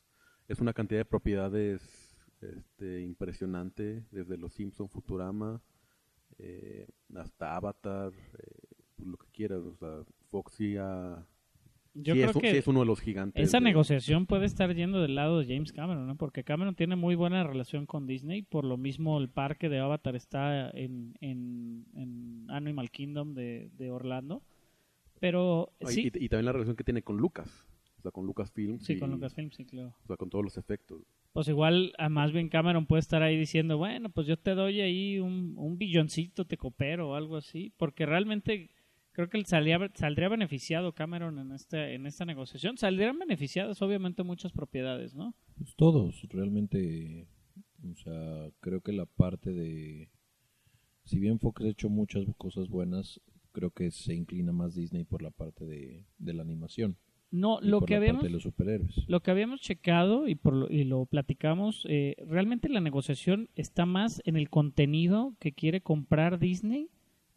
es 0.49 0.61
una 0.61 0.75
cantidad 0.75 1.01
de 1.01 1.05
propiedades 1.07 2.15
este, 2.43 3.01
impresionante. 3.03 4.05
Desde 4.11 4.37
Los 4.37 4.53
Simpson, 4.53 4.89
Futurama, 4.91 5.63
eh, 6.39 6.87
hasta 7.15 7.57
Avatar, 7.57 8.13
eh, 8.13 8.75
pues 8.97 9.09
lo 9.09 9.17
que 9.17 9.29
quieras. 9.33 9.61
O 9.61 9.75
sea, 9.77 10.05
Fox 10.31 10.53
sí, 10.55 10.77
ha- 10.77 11.27
yo 11.95 12.15
sí 12.15 12.21
creo 12.21 12.31
es, 12.31 12.37
que 12.37 12.51
sí 12.53 12.57
es 12.59 12.67
uno 12.67 12.81
de 12.81 12.87
los 12.87 13.01
gigantes. 13.01 13.43
esa 13.43 13.59
de- 13.59 13.65
negociación 13.65 14.27
puede 14.27 14.47
estar 14.47 14.75
yendo 14.75 15.01
del 15.03 15.15
lado 15.15 15.41
de 15.41 15.47
James 15.47 15.73
Cameron, 15.73 16.07
¿no? 16.07 16.17
Porque 16.17 16.43
Cameron 16.45 16.75
tiene 16.75 16.97
muy 16.97 17.15
buena 17.15 17.45
relación 17.45 17.87
con 17.87 18.07
Disney, 18.07 18.43
por 18.43 18.65
lo 18.65 18.77
mismo 18.77 19.19
el 19.19 19.29
parque 19.29 19.69
de 19.69 19.79
Avatar 19.81 20.17
está 20.17 20.71
en, 20.71 21.15
en, 21.21 21.85
en 21.95 22.47
Animal 22.51 22.91
Kingdom 22.91 23.35
de, 23.35 23.71
de 23.77 23.91
Orlando. 23.91 24.43
Pero 25.21 25.73
Ah, 25.83 25.87
sí, 25.87 26.11
y, 26.15 26.25
y 26.25 26.29
también 26.29 26.47
la 26.47 26.53
relación 26.53 26.77
que 26.77 26.85
tiene 26.85 27.03
con 27.03 27.17
Lucas. 27.17 27.67
O 27.99 28.03
sea, 28.03 28.11
con 28.11 28.27
Lucasfilm. 28.27 28.81
sí, 28.81 28.95
y- 28.95 28.99
con 28.99 29.11
Lucasfilm, 29.11 29.51
sí, 29.53 29.65
claro. 29.65 29.95
O 30.03 30.07
sea, 30.09 30.17
con 30.17 30.29
todos 30.29 30.45
los 30.45 30.57
efectos. 30.59 31.03
Pues 31.33 31.49
igual, 31.49 31.93
a 31.99 32.09
más 32.09 32.33
bien 32.33 32.49
Cameron 32.49 32.85
puede 32.87 33.01
estar 33.01 33.23
ahí 33.23 33.39
diciendo, 33.39 33.79
bueno, 33.79 34.11
pues 34.11 34.27
yo 34.27 34.37
te 34.37 34.55
doy 34.55 34.81
ahí 34.81 35.19
un, 35.21 35.55
un 35.57 35.79
billoncito, 35.79 36.45
te 36.45 36.57
coopero 36.59 37.11
o 37.11 37.15
algo 37.15 37.37
así, 37.37 37.73
porque 37.79 38.05
realmente 38.05 38.71
creo 39.13 39.29
que 39.29 39.45
salía, 39.45 39.79
saldría 39.95 40.29
beneficiado 40.29 40.93
Cameron 40.93 41.39
en, 41.39 41.53
este, 41.53 41.95
en 41.95 42.07
esta 42.07 42.25
negociación. 42.25 42.77
Saldrían 42.77 43.19
beneficiadas 43.19 43.81
obviamente 43.83 44.23
muchas 44.23 44.53
propiedades, 44.53 45.15
¿no? 45.15 45.35
Pues 45.57 45.75
todos, 45.77 46.27
realmente, 46.31 47.27
o 47.91 47.95
sea, 47.95 48.51
creo 48.61 48.81
que 48.81 48.93
la 48.93 49.07
parte 49.07 49.53
de, 49.53 50.09
si 51.05 51.19
bien 51.19 51.39
Fox 51.39 51.63
ha 51.63 51.69
hecho 51.69 51.89
muchas 51.89 52.25
cosas 52.37 52.69
buenas, 52.69 53.21
creo 53.53 53.71
que 53.71 53.91
se 53.91 54.15
inclina 54.15 54.53
más 54.53 54.75
Disney 54.75 55.05
por 55.05 55.23
la 55.23 55.31
parte 55.31 55.65
de, 55.67 56.05
de 56.19 56.35
la 56.35 56.43
animación. 56.43 56.97
No, 57.31 57.61
lo 57.63 57.81
que 57.81 57.95
habíamos... 57.95 58.31
los 58.31 58.43
superhéroes. 58.43 59.09
Lo 59.09 59.21
que 59.21 59.31
habíamos 59.31 59.63
checado 59.63 60.29
y, 60.29 60.35
por 60.35 60.53
lo, 60.53 60.71
y 60.71 60.85
lo 60.85 61.07
platicamos, 61.07 61.87
eh, 61.89 62.15
realmente 62.27 62.69
la 62.69 62.83
negociación 62.83 63.49
está 63.57 63.87
más 63.87 64.21
en 64.27 64.37
el 64.37 64.51
contenido 64.51 65.35
que 65.41 65.53
quiere 65.53 65.81
comprar 65.81 66.39
Disney 66.39 66.91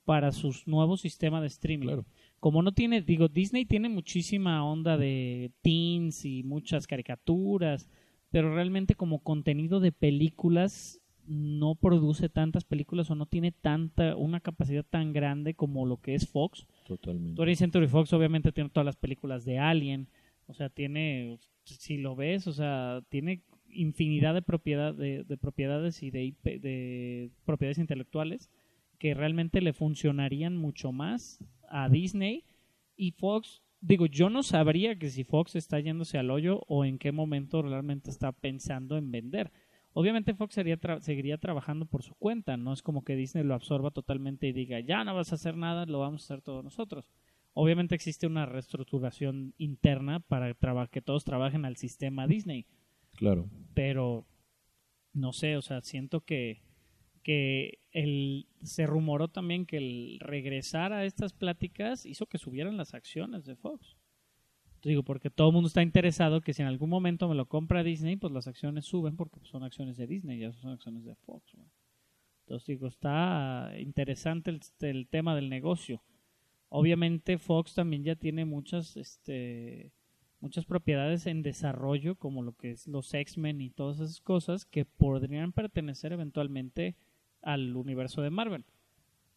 para 0.06 0.32
sus 0.32 0.68
nuevos 0.68 1.02
sistemas 1.02 1.42
de 1.42 1.48
streaming. 1.48 1.88
Claro. 1.88 2.06
Como 2.40 2.62
no 2.62 2.74
tiene, 2.74 3.02
digo, 3.02 3.28
Disney 3.28 3.66
tiene 3.66 3.90
muchísima 3.90 4.64
onda 4.64 4.98
de 4.98 5.52
teens 5.62 6.26
y 6.26 6.44
muchas 6.44 6.86
caricaturas, 6.86 7.90
pero 8.30 8.54
realmente 8.54 8.96
como 8.96 9.20
contenido 9.20 9.80
de 9.80 9.92
películas 9.92 11.02
no 11.28 11.74
produce 11.74 12.30
tantas 12.30 12.64
películas 12.64 13.10
o 13.10 13.16
no 13.16 13.26
tiene 13.26 13.52
tanta 13.52 14.16
una 14.16 14.42
capacidad 14.42 14.86
tan 14.88 15.12
grande 15.12 15.56
como 15.56 15.88
lo 15.88 15.98
que 15.98 16.14
es 16.14 16.30
Fox. 16.30 16.68
Totalmente. 16.86 17.42
20th 17.42 17.56
Century 17.56 17.88
Fox 17.88 18.14
obviamente 18.14 18.52
tiene 18.52 18.70
todas 18.70 18.86
las 18.86 18.98
películas 18.98 19.44
de 19.44 19.58
Alien, 19.58 20.08
o 20.46 20.54
sea, 20.54 20.70
tiene, 20.70 21.40
si 21.64 21.98
lo 21.98 22.16
ves, 22.16 22.46
o 22.46 22.54
sea, 22.54 23.02
tiene 23.10 23.42
infinidad 23.72 24.36
de, 24.36 24.44
propiedad, 24.44 24.94
de, 24.94 25.24
de 25.24 25.38
propiedades 25.38 26.04
y 26.04 26.12
de 26.12 27.32
propiedades 27.44 27.80
intelectuales 27.80 28.52
que 28.96 29.14
realmente 29.14 29.62
le 29.62 29.74
funcionarían 29.74 30.58
mucho 30.58 30.92
más 30.92 31.40
a 31.70 31.90
Disney 31.90 32.44
y 32.96 33.12
Fox. 33.12 33.62
Digo, 33.82 34.06
yo 34.08 34.30
no 34.30 34.42
sabría 34.42 34.98
que 34.98 35.10
si 35.10 35.24
Fox 35.24 35.56
está 35.56 35.80
yéndose 35.80 36.18
al 36.18 36.32
hoyo 36.32 36.62
o 36.68 36.86
en 36.86 36.98
qué 36.98 37.12
momento 37.12 37.62
realmente 37.62 38.10
está 38.10 38.32
pensando 38.32 38.98
en 38.98 39.12
vender. 39.12 39.52
Obviamente 39.94 40.34
Fox 40.34 40.56
sería 40.56 40.80
tra- 40.80 41.00
seguiría 41.00 41.38
trabajando 41.38 41.86
por 41.86 42.04
su 42.04 42.16
cuenta, 42.16 42.58
no 42.58 42.74
es 42.74 42.82
como 42.82 43.04
que 43.04 43.16
Disney 43.16 43.44
lo 43.44 43.54
absorba 43.54 43.92
totalmente 43.92 44.48
y 44.48 44.54
diga, 44.54 44.80
ya 44.80 45.04
no 45.04 45.16
vas 45.16 45.32
a 45.32 45.36
hacer 45.36 45.56
nada, 45.56 45.86
lo 45.86 46.00
vamos 46.00 46.24
a 46.24 46.26
hacer 46.34 46.42
todos 46.44 46.64
nosotros. 46.64 47.10
Obviamente 47.54 47.96
existe 47.96 48.28
una 48.28 48.46
reestructuración 48.46 49.54
interna 49.58 50.20
para 50.20 50.54
que 50.88 51.02
todos 51.02 51.24
trabajen 51.24 51.64
al 51.64 51.78
sistema 51.78 52.28
Disney, 52.28 52.66
Claro. 53.16 53.48
pero 53.74 54.26
no 55.14 55.32
sé, 55.32 55.56
o 55.56 55.62
sea, 55.62 55.80
siento 55.82 56.20
que, 56.22 56.62
que 57.26 57.80
el, 57.92 58.46
se 58.62 58.86
rumoró 58.86 59.30
también 59.30 59.66
que 59.66 59.78
el 59.78 60.20
regresar 60.20 60.94
a 60.94 61.06
estas 61.06 61.34
pláticas 61.34 62.06
hizo 62.06 62.28
que 62.28 62.38
subieran 62.38 62.78
las 62.78 62.94
acciones 62.94 63.46
de 63.46 63.56
Fox. 63.56 63.98
Digo, 64.84 65.02
porque 65.02 65.32
todo 65.32 65.48
el 65.48 65.54
mundo 65.56 65.66
está 65.66 65.82
interesado 65.82 66.42
que 66.42 66.54
si 66.54 66.62
en 66.62 66.68
algún 66.68 66.92
momento 66.92 67.28
me 67.28 67.34
lo 67.34 67.48
compra 67.48 67.82
Disney, 67.82 68.16
pues 68.16 68.32
las 68.32 68.46
acciones 68.46 68.86
suben 68.86 69.16
porque 69.16 69.40
son 69.42 69.64
acciones 69.64 69.98
de 69.98 70.06
Disney, 70.06 70.38
ya 70.38 70.54
son 70.54 70.74
acciones 70.74 71.04
de 71.04 71.16
Fox. 71.16 71.52
Entonces 72.42 72.68
digo, 72.68 72.86
está 72.86 73.74
interesante 73.80 74.52
el, 74.52 74.62
el 74.82 75.08
tema 75.08 75.34
del 75.34 75.50
negocio. 75.50 76.04
Obviamente 76.70 77.40
Fox 77.40 77.74
también 77.74 78.04
ya 78.04 78.16
tiene 78.16 78.46
muchas, 78.46 78.98
este, 78.98 79.94
muchas 80.42 80.66
propiedades 80.66 81.26
en 81.26 81.42
desarrollo, 81.42 82.14
como 82.14 82.44
lo 82.44 82.54
que 82.54 82.70
es 82.70 82.86
los 82.86 83.12
X-Men 83.12 83.62
y 83.62 83.72
todas 83.72 84.00
esas 84.00 84.22
cosas 84.22 84.66
que 84.66 84.86
podrían 84.86 85.54
pertenecer 85.54 86.14
eventualmente 86.14 86.96
al 87.46 87.76
universo 87.76 88.22
de 88.22 88.30
Marvel. 88.30 88.66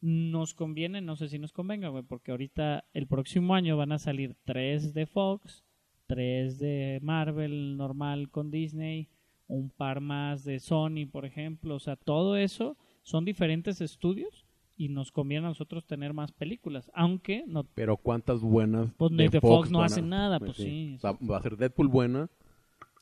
Nos 0.01 0.55
conviene, 0.55 1.01
no 1.01 1.17
sé 1.17 1.29
si 1.29 1.39
nos 1.39 1.53
convenga, 1.53 1.89
güey, 1.89 2.03
porque 2.03 2.31
ahorita 2.31 2.85
el 2.93 3.07
próximo 3.07 3.55
año 3.55 3.77
van 3.77 3.93
a 3.93 3.99
salir 3.99 4.37
tres 4.45 4.95
de 4.95 5.07
Fox, 5.07 5.65
tres 6.07 6.59
de 6.59 6.99
Marvel 7.03 7.77
normal 7.77 8.31
con 8.31 8.51
Disney, 8.51 9.09
un 9.47 9.71
par 9.71 10.01
más 10.01 10.45
de 10.45 10.61
Sony, 10.61 11.07
por 11.11 11.25
ejemplo, 11.25 11.75
o 11.75 11.81
sea, 11.81 11.97
todo 11.97 12.37
eso 12.37 12.77
son 13.03 13.25
diferentes 13.25 13.81
estudios 13.81 14.47
y 14.77 14.89
nos 14.89 15.11
conviene 15.11 15.47
a 15.47 15.51
nosotros 15.51 15.85
tener 15.87 16.13
más 16.13 16.31
películas, 16.31 16.91
aunque 16.95 17.45
no 17.47 17.65
Pero 17.75 17.97
cuántas 17.97 18.41
buenas 18.41 18.93
Pues 18.97 19.11
de 19.17 19.29
de 19.29 19.41
Fox 19.41 19.71
no 19.71 19.83
hacen 19.83 20.09
nada, 20.09 20.39
pues 20.39 20.57
sí. 20.57 20.95
O 20.97 21.01
sea, 21.01 21.13
va 21.13 21.39
a 21.39 21.43
ser 21.43 21.57
Deadpool 21.57 21.89
buena. 21.89 22.31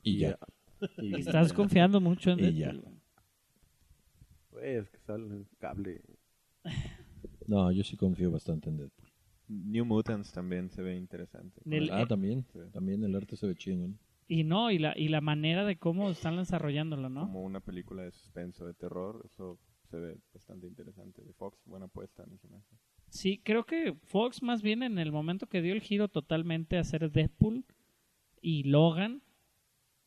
Y 0.02 0.18
ya. 0.18 0.38
Y, 0.98 1.14
estás 1.16 1.52
confiando 1.52 2.00
mucho 2.00 2.30
en 2.30 2.40
Y 2.44 2.52
ya. 2.54 2.74
Pues 4.56 4.88
que 4.88 4.98
sale 5.00 5.26
en 5.26 5.46
cable. 5.58 6.00
No, 7.46 7.70
yo 7.70 7.84
sí 7.84 7.96
confío 7.96 8.32
bastante 8.32 8.70
en 8.70 8.76
Deadpool. 8.78 9.08
New 9.48 9.84
Mutants 9.84 10.32
también 10.32 10.68
se 10.70 10.82
ve 10.82 10.96
interesante. 10.96 11.60
El- 11.64 11.90
ah, 11.92 12.04
también. 12.06 12.44
Sí. 12.52 12.58
También 12.72 13.04
el 13.04 13.14
arte 13.14 13.36
se 13.36 13.46
ve 13.46 13.54
chingón. 13.54 14.00
Y 14.26 14.42
no, 14.42 14.72
y 14.72 14.78
la, 14.80 14.94
y 14.98 15.08
la 15.08 15.20
manera 15.20 15.64
de 15.64 15.78
cómo 15.78 16.10
están 16.10 16.36
desarrollándolo, 16.38 17.08
¿no? 17.08 17.20
Como 17.20 17.42
una 17.42 17.60
película 17.60 18.02
de 18.02 18.10
suspenso, 18.10 18.66
de 18.66 18.74
terror, 18.74 19.22
eso 19.26 19.60
se 19.90 19.98
ve 19.98 20.18
bastante 20.34 20.66
interesante. 20.66 21.22
De 21.22 21.32
Fox, 21.34 21.56
buena 21.66 21.86
apuesta, 21.86 22.24
se 22.24 22.48
me 22.48 22.56
hace. 22.56 22.74
Sí, 23.10 23.38
creo 23.44 23.64
que 23.64 23.94
Fox 24.06 24.42
más 24.42 24.62
bien 24.62 24.82
en 24.82 24.98
el 24.98 25.12
momento 25.12 25.46
que 25.46 25.62
dio 25.62 25.72
el 25.74 25.82
giro 25.82 26.08
totalmente 26.08 26.78
a 26.78 26.80
hacer 26.80 27.08
Deadpool 27.12 27.64
y 28.40 28.64
Logan, 28.64 29.22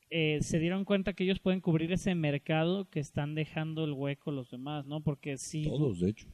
eh, 0.09 0.39
se 0.41 0.59
dieron 0.59 0.85
cuenta 0.85 1.13
que 1.13 1.23
ellos 1.23 1.39
pueden 1.39 1.61
cubrir 1.61 1.91
ese 1.91 2.15
mercado 2.15 2.89
que 2.89 2.99
están 2.99 3.35
dejando 3.35 3.83
el 3.83 3.93
hueco 3.93 4.31
los 4.31 4.49
demás, 4.49 4.85
¿no? 4.85 5.01
Porque 5.01 5.37
si 5.37 5.63
Todos, 5.63 5.99
de 5.99 6.09
hecho. 6.09 6.27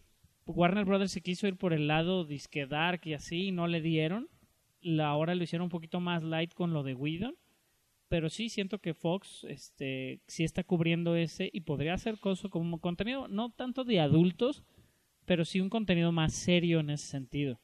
Warner 0.46 0.86
Brothers 0.86 1.12
se 1.12 1.22
quiso 1.22 1.48
ir 1.48 1.58
por 1.58 1.74
el 1.74 1.88
lado 1.88 2.24
disque 2.24 2.68
dark 2.68 3.02
y 3.06 3.14
así 3.14 3.48
y 3.48 3.52
no 3.52 3.68
le 3.68 3.82
dieron, 3.82 4.30
la, 4.82 5.08
ahora 5.08 5.36
lo 5.36 5.44
hicieron 5.44 5.66
un 5.66 5.70
poquito 5.70 6.00
más 6.00 6.24
light 6.24 6.54
con 6.54 6.72
lo 6.72 6.84
de 6.84 6.94
Whedon, 6.94 7.36
pero 8.08 8.30
sí 8.30 8.50
siento 8.50 8.80
que 8.80 8.94
Fox 8.94 9.44
este 9.50 10.22
sí 10.28 10.44
está 10.44 10.64
cubriendo 10.64 11.16
ese 11.16 11.50
y 11.52 11.62
podría 11.62 11.96
hacer 11.96 12.20
cosas 12.20 12.52
como 12.52 12.80
contenido 12.80 13.28
no 13.28 13.50
tanto 13.50 13.84
de 13.84 14.00
adultos, 14.00 14.64
pero 15.26 15.44
sí 15.44 15.60
un 15.60 15.70
contenido 15.70 16.12
más 16.12 16.34
serio 16.34 16.80
en 16.80 16.92
ese 16.92 17.08
sentido. 17.08 17.60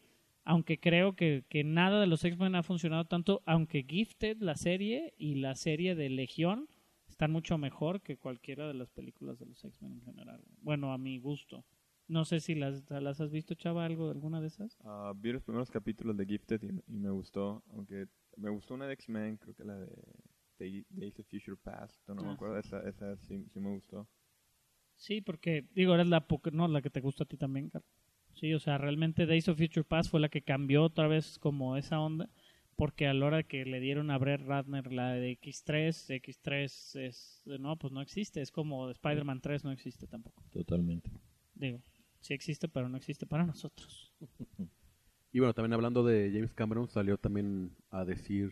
Aunque 0.52 0.80
creo 0.88 1.16
que, 1.16 1.46
que 1.48 1.64
nada 1.64 2.02
de 2.02 2.08
los 2.08 2.24
X-Men 2.26 2.56
ha 2.56 2.64
funcionado 2.64 3.06
tanto, 3.06 3.42
aunque 3.46 3.86
Gifted, 3.88 4.38
la 4.42 4.56
serie, 4.56 5.14
y 5.18 5.36
la 5.36 5.56
serie 5.56 5.96
de 5.96 6.10
Legión 6.10 6.68
están 7.08 7.32
mucho 7.32 7.58
mejor 7.58 8.02
que 8.02 8.18
cualquiera 8.18 8.68
de 8.68 8.74
las 8.74 8.90
películas 8.90 9.40
de 9.40 9.46
los 9.46 9.64
X-Men 9.64 9.94
en 9.94 10.02
general. 10.02 10.42
Bueno, 10.62 10.92
a 10.92 10.98
mi 10.98 11.20
gusto. 11.20 11.64
No 12.08 12.26
sé 12.26 12.42
si 12.42 12.56
las, 12.56 12.84
las 12.90 13.22
has 13.22 13.32
visto, 13.32 13.56
Chava, 13.56 13.86
algo 13.86 14.08
de 14.08 14.12
alguna 14.12 14.42
de 14.42 14.48
esas. 14.48 14.78
Ah, 14.84 15.14
vi 15.16 15.32
los 15.32 15.44
primeros 15.44 15.70
capítulos 15.72 16.18
de 16.18 16.26
Gifted 16.26 16.62
y, 16.64 16.96
y 16.96 16.98
me 17.00 17.10
gustó, 17.12 17.64
aunque 17.72 18.08
me 18.36 18.50
gustó 18.50 18.74
una 18.74 18.88
de 18.88 18.94
X-Men, 18.96 19.38
creo 19.38 19.56
que 19.56 19.64
la 19.64 19.78
de 19.78 19.88
Day- 20.60 20.86
Days 20.90 21.18
of 21.20 21.28
Future 21.28 21.58
Past, 21.64 21.96
no 22.10 22.16
me 22.16 22.32
Ah, 22.32 22.34
acuerdo, 22.34 22.58
esa, 22.60 22.82
esa 22.90 23.16
sí, 23.18 23.46
sí 23.54 23.60
me 23.62 23.70
gustó. 23.70 24.08
Sí, 24.96 25.20
porque, 25.22 25.66
digo, 25.74 25.94
eres 25.96 26.08
la, 26.08 26.26
no, 26.54 26.68
la 26.70 26.82
que 26.82 26.90
te 26.90 27.02
gusta 27.02 27.24
a 27.24 27.28
ti 27.28 27.36
también, 27.38 27.70
Carlos. 27.70 27.92
Sí, 28.34 28.54
o 28.54 28.60
sea, 28.60 28.78
realmente 28.78 29.26
Days 29.26 29.48
of 29.50 29.58
Future 29.58 29.84
Past 29.84 30.10
fue 30.10 30.20
la 30.20 30.30
que 30.30 30.42
cambió 30.42 30.84
otra 30.84 31.08
vez 31.08 31.38
como 31.40 31.78
esa 31.78 32.00
onda, 32.00 32.30
porque 32.76 33.08
a 33.08 33.14
la 33.14 33.26
hora 33.26 33.44
que 33.44 33.66
le 33.66 33.80
dieron 33.80 34.10
a 34.10 34.18
Brett 34.18 34.42
Ratner 34.42 34.92
la 34.92 35.12
de 35.14 35.32
X3, 35.32 36.10
X3 36.10 36.96
es, 36.96 37.44
no, 37.46 37.78
pues 37.78 37.94
no 37.94 38.02
existe, 38.02 38.42
es 38.42 38.52
como 38.52 38.90
Spider-Man 38.90 39.42
3 39.42 39.64
no 39.64 39.72
existe 39.72 40.08
tampoco. 40.08 40.44
Totalmente. 40.52 41.12
Digo, 41.56 41.82
sí 42.20 42.34
existe, 42.34 42.68
pero 42.68 42.90
no 42.90 42.98
existe 42.98 43.26
para 43.26 43.46
nosotros. 43.46 44.14
Y 45.34 45.40
bueno, 45.40 45.54
también 45.54 45.72
hablando 45.72 46.04
de 46.04 46.30
James 46.34 46.52
Cameron, 46.54 46.90
salió 46.90 47.18
también 47.18 47.72
a 47.90 48.04
decir 48.04 48.52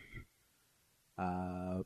a... 1.17 1.81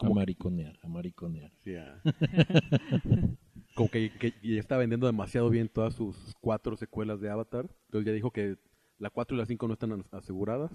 A 0.00 0.08
mariconear, 0.10 0.76
a 0.82 0.88
mariconear. 0.88 1.52
sí, 1.62 1.76
a- 1.76 2.02
como 3.74 3.90
que, 3.90 4.10
que 4.18 4.32
ya 4.42 4.60
está 4.60 4.76
vendiendo 4.76 5.06
demasiado 5.06 5.50
bien 5.50 5.68
todas 5.68 5.94
sus 5.94 6.34
cuatro 6.40 6.76
secuelas 6.76 7.20
de 7.20 7.30
Avatar. 7.30 7.68
Entonces 7.86 8.06
ya 8.06 8.12
dijo 8.12 8.30
que 8.30 8.56
la 8.98 9.10
4 9.10 9.36
y 9.36 9.40
la 9.40 9.46
5 9.46 9.66
no 9.66 9.72
están 9.74 9.92
as- 9.92 10.12
aseguradas. 10.12 10.70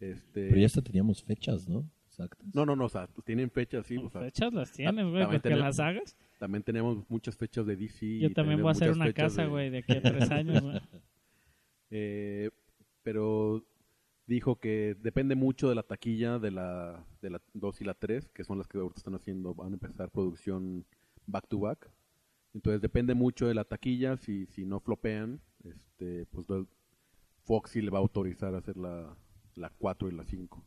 Este... 0.00 0.48
Pero 0.48 0.56
ya 0.58 0.66
hasta 0.66 0.82
teníamos 0.82 1.22
fechas, 1.24 1.68
¿no? 1.68 1.88
Exactas. 2.08 2.46
No, 2.54 2.64
no, 2.64 2.76
no, 2.76 2.84
o 2.84 2.88
sea, 2.88 3.08
tienen 3.24 3.50
fechas, 3.50 3.86
sí. 3.86 3.96
O 3.98 4.08
sea, 4.08 4.22
Fechas 4.22 4.52
las 4.52 4.72
tienes, 4.72 5.04
güey, 5.04 5.20
también 5.22 5.26
porque 5.26 5.40
tenemos- 5.40 5.64
las 5.64 5.80
hagas. 5.80 6.16
también 6.38 6.62
tenemos 6.62 7.04
muchas 7.10 7.36
fechas 7.36 7.66
de 7.66 7.76
DC. 7.76 8.18
Yo 8.20 8.32
también 8.32 8.60
voy 8.62 8.68
a 8.68 8.72
hacer 8.72 8.90
una 8.92 9.12
casa, 9.12 9.42
de- 9.42 9.48
güey, 9.48 9.70
de 9.70 9.78
aquí 9.78 9.92
a 9.94 10.02
tres 10.02 10.30
años, 10.30 10.62
güey. 10.62 10.80
Eh, 11.90 12.50
pero 13.04 13.64
dijo 14.26 14.56
que 14.56 14.96
depende 15.00 15.36
mucho 15.36 15.68
de 15.68 15.76
la 15.76 15.84
taquilla 15.84 16.38
de 16.40 16.50
la, 16.50 17.06
de 17.22 17.30
la 17.30 17.40
2 17.54 17.80
y 17.80 17.84
la 17.84 17.94
3, 17.94 18.28
que 18.32 18.42
son 18.42 18.58
las 18.58 18.66
que 18.66 18.78
ahorita 18.78 18.98
están 18.98 19.14
haciendo, 19.14 19.54
van 19.54 19.70
a 19.70 19.74
empezar 19.74 20.10
producción 20.10 20.84
back 21.26 21.46
to 21.48 21.60
back. 21.60 21.88
Entonces 22.56 22.80
depende 22.80 23.14
mucho 23.14 23.46
de 23.46 23.52
la 23.54 23.64
taquilla, 23.64 24.16
si, 24.16 24.46
si 24.46 24.64
no 24.64 24.80
flopean, 24.80 25.42
este, 25.62 26.24
pues 26.32 26.48
lo- 26.48 26.66
Fox 27.44 27.72
sí 27.72 27.82
le 27.82 27.90
va 27.90 27.98
a 27.98 28.00
autorizar 28.00 28.54
a 28.54 28.58
hacer 28.58 28.78
la, 28.78 29.14
la 29.56 29.68
4 29.76 30.08
y 30.08 30.12
la 30.12 30.24
5. 30.24 30.64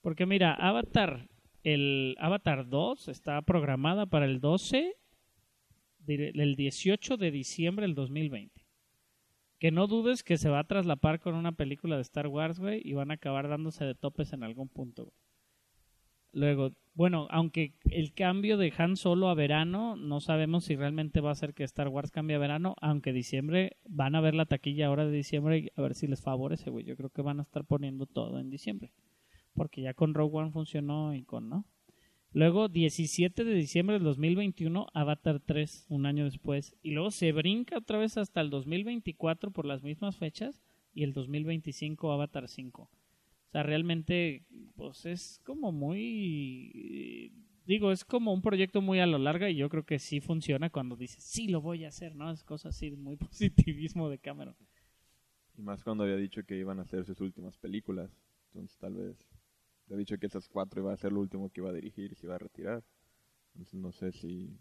Porque 0.00 0.26
mira, 0.26 0.54
Avatar, 0.54 1.28
el 1.64 2.14
Avatar 2.20 2.68
2 2.68 3.08
está 3.08 3.42
programada 3.42 4.06
para 4.06 4.26
el 4.26 4.38
12, 4.40 4.94
dire- 6.06 6.30
el 6.40 6.54
18 6.54 7.16
de 7.16 7.32
diciembre 7.32 7.84
del 7.84 7.96
2020. 7.96 8.64
Que 9.58 9.72
no 9.72 9.88
dudes 9.88 10.22
que 10.22 10.36
se 10.38 10.48
va 10.48 10.60
a 10.60 10.68
traslapar 10.68 11.18
con 11.18 11.34
una 11.34 11.50
película 11.50 11.96
de 11.96 12.02
Star 12.02 12.28
Wars, 12.28 12.60
güey, 12.60 12.80
y 12.84 12.92
van 12.92 13.10
a 13.10 13.14
acabar 13.14 13.48
dándose 13.48 13.84
de 13.84 13.96
topes 13.96 14.32
en 14.32 14.44
algún 14.44 14.68
punto, 14.68 15.06
güey. 15.06 15.16
Luego, 16.32 16.72
bueno, 16.94 17.26
aunque 17.30 17.74
el 17.90 18.12
cambio 18.12 18.56
de 18.56 18.72
Han 18.76 18.96
Solo 18.96 19.28
a 19.28 19.34
verano, 19.34 19.96
no 19.96 20.20
sabemos 20.20 20.64
si 20.64 20.76
realmente 20.76 21.20
va 21.20 21.30
a 21.30 21.36
ser 21.36 21.54
que 21.54 21.64
Star 21.64 21.88
Wars 21.88 22.10
cambie 22.10 22.36
a 22.36 22.40
verano, 22.40 22.74
aunque 22.80 23.12
diciembre 23.12 23.76
van 23.88 24.14
a 24.14 24.20
ver 24.20 24.34
la 24.34 24.46
taquilla 24.46 24.86
ahora 24.86 25.06
de 25.06 25.16
diciembre 25.16 25.58
y 25.58 25.68
a 25.76 25.82
ver 25.82 25.94
si 25.94 26.06
les 26.06 26.20
favorece, 26.20 26.70
güey. 26.70 26.84
Yo 26.84 26.96
creo 26.96 27.10
que 27.10 27.22
van 27.22 27.40
a 27.40 27.42
estar 27.42 27.64
poniendo 27.64 28.06
todo 28.06 28.38
en 28.38 28.50
diciembre 28.50 28.92
porque 29.58 29.82
ya 29.82 29.92
con 29.92 30.14
Rogue 30.14 30.38
One 30.38 30.52
funcionó 30.52 31.14
y 31.14 31.24
con 31.24 31.50
no. 31.50 31.66
Luego, 32.32 32.68
17 32.68 33.44
de 33.44 33.54
diciembre 33.54 33.94
del 33.94 34.04
2021, 34.04 34.86
Avatar 34.94 35.40
3, 35.40 35.86
un 35.88 36.06
año 36.06 36.24
después. 36.24 36.76
Y 36.82 36.92
luego 36.92 37.10
se 37.10 37.32
brinca 37.32 37.78
otra 37.78 37.98
vez 37.98 38.16
hasta 38.16 38.40
el 38.40 38.50
2024 38.50 39.50
por 39.50 39.66
las 39.66 39.82
mismas 39.82 40.16
fechas 40.16 40.62
y 40.94 41.04
el 41.04 41.12
2025 41.12 42.12
Avatar 42.12 42.48
5. 42.48 42.90
O 43.48 43.50
sea, 43.50 43.62
realmente, 43.62 44.44
pues 44.76 45.06
es 45.06 45.40
como 45.44 45.72
muy... 45.72 47.32
Digo, 47.66 47.92
es 47.92 48.04
como 48.04 48.32
un 48.32 48.40
proyecto 48.42 48.80
muy 48.80 49.00
a 49.00 49.06
lo 49.06 49.18
larga 49.18 49.50
y 49.50 49.56
yo 49.56 49.68
creo 49.68 49.84
que 49.84 49.98
sí 49.98 50.20
funciona 50.20 50.70
cuando 50.70 50.96
dices, 50.96 51.22
sí, 51.22 51.48
lo 51.48 51.60
voy 51.60 51.84
a 51.84 51.88
hacer, 51.88 52.14
¿no? 52.14 52.30
Es 52.30 52.42
cosa 52.44 52.70
así, 52.70 52.90
muy 52.92 53.16
positivismo 53.16 54.08
de 54.08 54.18
Cameron. 54.18 54.56
Y 55.56 55.62
más 55.62 55.82
cuando 55.82 56.04
había 56.04 56.16
dicho 56.16 56.44
que 56.44 56.56
iban 56.58 56.78
a 56.78 56.82
hacer 56.82 57.04
sus 57.04 57.20
últimas 57.20 57.56
películas. 57.58 58.10
Entonces 58.52 58.76
tal 58.78 58.94
vez 58.94 59.16
le 59.88 59.94
ha 59.94 59.98
dicho 59.98 60.18
que 60.18 60.26
esas 60.26 60.48
cuatro 60.48 60.82
iba 60.82 60.92
a 60.92 60.96
ser 60.96 61.12
lo 61.12 61.20
último 61.20 61.50
que 61.50 61.60
iba 61.60 61.70
a 61.70 61.74
dirigir 61.74 62.12
y 62.12 62.14
se 62.14 62.26
iba 62.26 62.34
a 62.36 62.38
retirar. 62.38 62.82
Entonces 63.54 63.74
no 63.74 63.92
sé 63.92 64.12
si... 64.12 64.56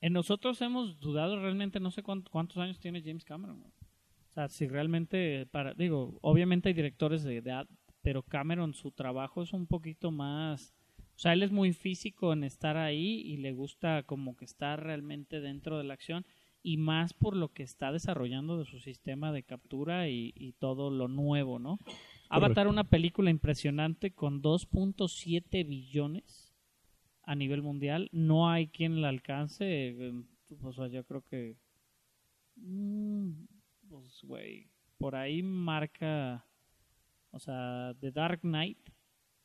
En 0.00 0.12
nosotros 0.12 0.60
hemos 0.60 1.00
dudado 1.00 1.40
realmente, 1.40 1.80
no 1.80 1.90
sé 1.90 2.02
cuánto- 2.02 2.30
cuántos 2.30 2.58
años 2.58 2.78
tiene 2.78 3.02
James 3.02 3.24
Cameron. 3.24 3.62
O 3.62 4.32
sea, 4.32 4.48
si 4.48 4.66
realmente, 4.68 5.46
para, 5.46 5.72
digo, 5.74 6.18
obviamente 6.20 6.68
hay 6.68 6.74
directores 6.74 7.22
de 7.24 7.38
edad, 7.38 7.66
pero 8.06 8.22
Cameron 8.22 8.72
su 8.72 8.92
trabajo 8.92 9.42
es 9.42 9.52
un 9.52 9.66
poquito 9.66 10.12
más, 10.12 10.72
o 11.16 11.18
sea, 11.18 11.32
él 11.32 11.42
es 11.42 11.50
muy 11.50 11.72
físico 11.72 12.32
en 12.32 12.44
estar 12.44 12.76
ahí 12.76 13.20
y 13.22 13.38
le 13.38 13.50
gusta 13.50 14.04
como 14.04 14.36
que 14.36 14.44
estar 14.44 14.80
realmente 14.80 15.40
dentro 15.40 15.76
de 15.76 15.82
la 15.82 15.94
acción 15.94 16.24
y 16.62 16.76
más 16.76 17.14
por 17.14 17.34
lo 17.34 17.48
que 17.48 17.64
está 17.64 17.90
desarrollando 17.90 18.58
de 18.58 18.64
su 18.64 18.78
sistema 18.78 19.32
de 19.32 19.42
captura 19.42 20.08
y, 20.08 20.54
todo 20.60 20.88
lo 20.88 21.08
nuevo, 21.08 21.58
¿no? 21.58 21.80
Avatar, 22.28 22.68
una 22.68 22.84
película 22.84 23.28
impresionante 23.28 24.12
con 24.12 24.40
2.7 24.40 25.66
billones 25.66 26.54
a 27.24 27.34
nivel 27.34 27.60
mundial. 27.60 28.08
No 28.12 28.48
hay 28.48 28.68
quien 28.68 29.02
la 29.02 29.08
alcance. 29.08 29.64
eh, 29.66 30.12
O 30.62 30.72
sea, 30.72 30.86
yo 30.86 31.02
creo 31.02 31.22
que. 31.22 31.56
mm, 32.54 33.32
Pues, 33.88 34.22
güey. 34.22 34.68
Por 34.96 35.16
ahí 35.16 35.42
marca. 35.42 36.45
O 37.36 37.38
sea, 37.38 37.94
The 38.00 38.12
Dark 38.12 38.40
Knight 38.40 38.78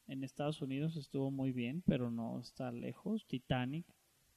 en 0.08 0.24
Estados 0.24 0.62
Unidos 0.62 0.96
estuvo 0.96 1.30
muy 1.30 1.52
bien, 1.52 1.84
pero 1.86 2.10
no 2.10 2.40
está 2.40 2.72
lejos. 2.72 3.26
Titanic, 3.28 3.86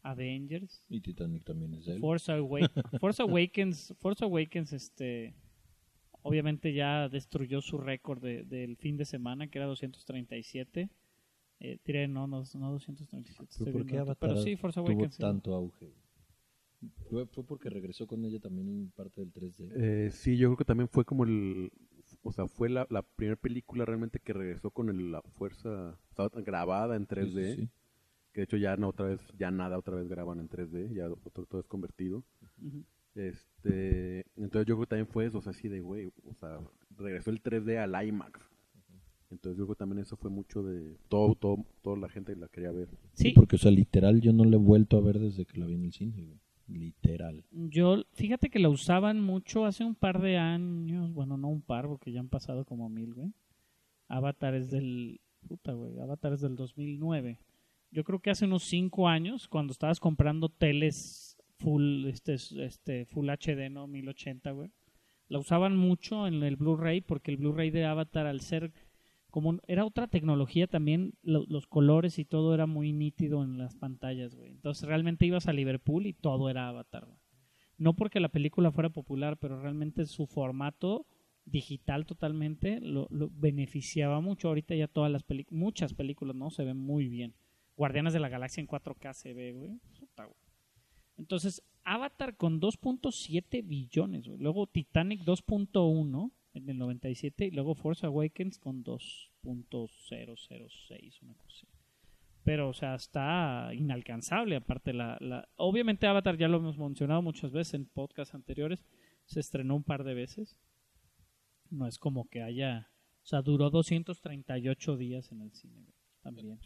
Avengers, 0.03 0.83
Y 0.89 1.01
Titanic 1.01 1.45
también 1.45 1.75
es 1.75 1.87
de 1.87 1.95
él. 1.95 2.01
Force, 2.01 2.33
Awa- 2.33 2.69
Force 3.01 3.23
Awakens, 3.23 3.95
Force 4.01 4.25
Awakens, 4.25 4.73
este, 4.73 5.35
obviamente 6.23 6.73
ya 6.75 7.09
destruyó 7.09 7.61
su 7.61 7.79
récord 7.79 8.21
de- 8.23 8.45
del 8.45 8.77
fin 8.77 8.97
de 8.97 9.05
semana, 9.05 9.47
que 9.49 9.59
era 9.59 9.67
237. 9.67 10.91
Eh, 11.61 11.79
tiré, 11.83 12.09
no, 12.09 12.27
no, 12.27 12.43
no 12.55 12.71
237. 12.73 13.45
estoy 13.51 13.65
¿Pero 13.67 13.79
por 13.79 13.87
qué. 13.87 13.99
Avatar 13.99 14.31
Pero 14.31 14.43
sí, 14.43 14.57
Force 14.57 14.81
tuvo 14.81 14.89
Awakens. 14.91 15.15
sí. 15.15 15.23
tanto 15.23 15.55
auge? 15.55 15.95
¿Fue, 17.09 17.25
fue 17.27 17.45
porque 17.47 17.71
regresó 17.71 18.07
con 18.07 18.25
ella 18.25 18.39
también 18.41 18.69
en 18.69 18.91
parte 18.91 19.21
del 19.23 19.33
3D. 19.33 19.71
Eh, 19.75 20.11
sí, 20.11 20.37
yo 20.37 20.49
creo 20.49 20.57
que 20.59 20.65
también 20.67 20.89
fue 20.89 21.05
como 21.05 21.25
el... 21.25 21.71
O 22.27 22.33
sea, 22.33 22.49
fue 22.49 22.69
la, 22.71 22.87
la 22.91 23.03
primera 23.03 23.37
película 23.41 23.85
realmente 23.85 24.19
que 24.19 24.33
regresó 24.33 24.71
con 24.71 24.89
el- 24.89 25.13
la 25.13 25.23
fuerza 25.23 25.97
estaba 26.09 26.31
grabada 26.43 26.97
en 26.97 27.07
3D. 27.07 27.45
Sí, 27.51 27.55
sí, 27.57 27.63
sí. 27.63 27.71
Que 28.33 28.41
de 28.41 28.45
hecho 28.47 28.57
ya 28.57 28.77
no 28.77 28.89
otra 28.89 29.07
vez, 29.07 29.21
ya 29.39 29.51
nada 29.53 29.79
otra 29.79 29.95
vez 29.97 30.09
graban 30.09 30.41
en 30.41 30.49
3D, 30.49 30.93
ya 30.95 31.09
otro, 31.09 31.45
todo 31.47 31.61
es 31.61 31.67
convertido. 31.69 32.25
Este, 33.15 34.25
entonces 34.37 34.67
yo 34.67 34.75
creo 34.75 34.81
que 34.81 34.87
también 34.87 35.07
fue 35.07 35.27
eso, 35.27 35.39
o 35.39 35.43
sea, 35.43 35.51
así 35.51 35.69
de, 35.69 35.81
güey, 35.81 36.11
o 36.25 36.35
sea, 36.35 36.59
regresó 36.97 37.31
el 37.31 37.41
3D 37.43 37.79
al 37.79 38.07
IMAX. 38.09 38.41
Entonces 39.31 39.59
yo 39.59 39.65
creo 39.67 39.75
que 39.75 39.79
también 39.79 40.01
eso 40.01 40.17
fue 40.17 40.31
mucho 40.31 40.63
de 40.63 40.97
todo, 41.09 41.35
todo, 41.35 41.65
toda 41.83 41.97
la 41.97 42.09
gente 42.09 42.35
la 42.37 42.49
quería 42.49 42.71
ver. 42.73 42.89
Sí, 43.15 43.29
Sí, 43.29 43.33
porque, 43.33 43.57
o 43.57 43.59
sea, 43.59 43.71
literal, 43.71 44.21
yo 44.21 44.33
no 44.33 44.45
la 44.45 44.57
he 44.57 44.59
vuelto 44.59 44.97
a 44.97 45.01
ver 45.01 45.19
desde 45.19 45.45
que 45.45 45.59
la 45.59 45.67
vi 45.67 45.75
en 45.75 45.85
el 45.85 45.93
cine, 45.93 46.23
güey. 46.25 46.39
Literal. 46.67 47.45
yo, 47.51 48.05
fíjate 48.13 48.49
que 48.49 48.59
la 48.59 48.71
usaban 48.71 49.21
mucho 49.21 49.67
hace 49.67 49.85
un 49.85 49.95
par 49.95 50.21
de 50.21 50.39
años, 50.39 51.13
bueno, 51.13 51.37
no 51.37 51.49
un 51.49 51.61
par, 51.61 51.87
porque 51.87 52.11
ya 52.11 52.21
han 52.21 52.29
pasado 52.29 52.65
como 52.65 52.89
mil, 52.89 53.13
güey. 53.13 53.33
Avatar 54.09 54.55
es 54.55 54.71
del, 54.71 55.21
puta, 55.47 55.73
güey, 55.73 55.99
Avatar 55.99 56.33
es 56.33 56.41
del 56.41 56.57
2009. 56.57 57.39
Yo 57.91 58.03
creo 58.05 58.19
que 58.21 58.31
hace 58.31 58.47
unos 58.47 58.65
cinco 58.65 59.09
años, 59.09 59.47
cuando 59.47 59.73
estabas 59.73 60.01
comprando 60.01 60.49
teles 60.49 61.37
full, 61.59 62.07
este, 62.07 62.35
este, 62.35 63.05
full 63.07 63.29
HD, 63.29 63.71
¿no? 63.71 63.87
1080, 63.87 64.51
güey. 64.51 64.71
La 65.29 65.39
usaban 65.39 65.77
mucho 65.77 66.27
en 66.27 66.43
el 66.43 66.57
Blu-ray 66.57 67.01
porque 67.01 67.31
el 67.31 67.39
Blu-ray 67.39 67.71
de 67.71 67.87
Avatar 67.87 68.27
al 68.27 68.41
ser 68.41 68.73
como 69.35 69.59
era 69.67 69.85
otra 69.85 70.07
tecnología 70.07 70.69
también, 70.69 71.15
lo- 71.25 71.45
los 71.49 71.67
colores 71.67 72.21
y 72.21 72.25
todo 72.25 72.55
era 72.55 72.67
muy 72.69 72.93
nítido 72.93 73.43
en 73.43 73.59
las 73.59 73.75
pantallas, 73.75 74.37
güey. 74.37 74.53
Entonces 74.53 74.87
realmente 74.89 75.27
ibas 75.27 75.49
a 75.49 75.53
Liverpool 75.53 76.07
y 76.07 76.13
todo 76.13 76.49
era 76.49 76.69
Avatar. 76.69 77.09
No 77.77 77.97
porque 77.97 78.21
la 78.21 78.29
película 78.29 78.71
fuera 78.71 78.91
popular, 78.91 79.37
pero 79.37 79.61
realmente 79.61 80.07
su 80.07 80.29
formato 80.29 81.09
digital 81.47 82.07
totalmente 82.07 82.81
lo, 82.81 83.09
beneficiaba 83.33 84.21
mucho. 84.21 84.47
Ahorita 84.47 84.77
ya 84.77 84.87
todas 84.87 85.11
las 85.11 85.25
películas, 85.25 85.59
muchas 85.59 85.95
películas, 85.95 86.37
¿no? 86.37 86.51
Se 86.51 86.63
ven 86.63 86.79
muy 86.79 87.09
bien. 87.09 87.35
Guardianes 87.77 88.13
de 88.13 88.21
la 88.21 88.29
Galaxia 88.29 88.61
en 88.61 88.69
4K 88.69 89.15
se 89.15 89.35
ve, 89.35 89.51
güey. 89.51 89.81
Entonces, 91.17 91.61
Avatar 91.83 92.37
con 92.37 92.61
2.7 92.61 93.63
billones, 93.67 94.29
güey. 94.29 94.39
Luego 94.39 94.69
Titanic 94.69 95.23
2.1 95.25 96.31
en 96.55 96.69
el 96.71 96.79
97 96.79 97.47
y 97.47 97.51
luego 97.51 97.75
Force 97.75 98.07
Awakens 98.07 98.59
con 98.59 98.83
2.006, 98.85 101.23
una 101.23 101.35
cosa 101.35 101.49
así. 101.51 101.67
Pero, 102.45 102.69
o 102.69 102.75
sea, 102.75 102.95
está 102.95 103.71
inalcanzable. 103.75 104.57
Aparte, 104.57 104.93
la, 104.93 105.17
la... 105.21 105.49
obviamente 105.57 106.07
Avatar 106.07 106.37
ya 106.37 106.47
lo 106.49 106.59
hemos 106.59 106.77
mencionado 106.79 107.23
muchas 107.23 107.53
veces 107.53 107.75
en 107.75 107.87
podcasts 107.87 108.35
anteriores. 108.35 108.85
Se 109.25 109.41
estrenó 109.41 109.75
un 109.77 109.83
par 109.83 110.05
de 110.05 110.13
veces. 110.15 110.57
No 111.71 111.87
es 111.87 111.99
como 111.99 112.29
que 112.29 112.43
haya... 112.43 112.91
O 113.23 113.27
sea, 113.27 113.41
duró 113.41 113.71
238 113.71 114.97
días 114.99 115.33
en 115.33 115.41
el 115.41 115.53
cine. 115.53 115.81
güey, 115.81 115.95
También. 116.21 116.59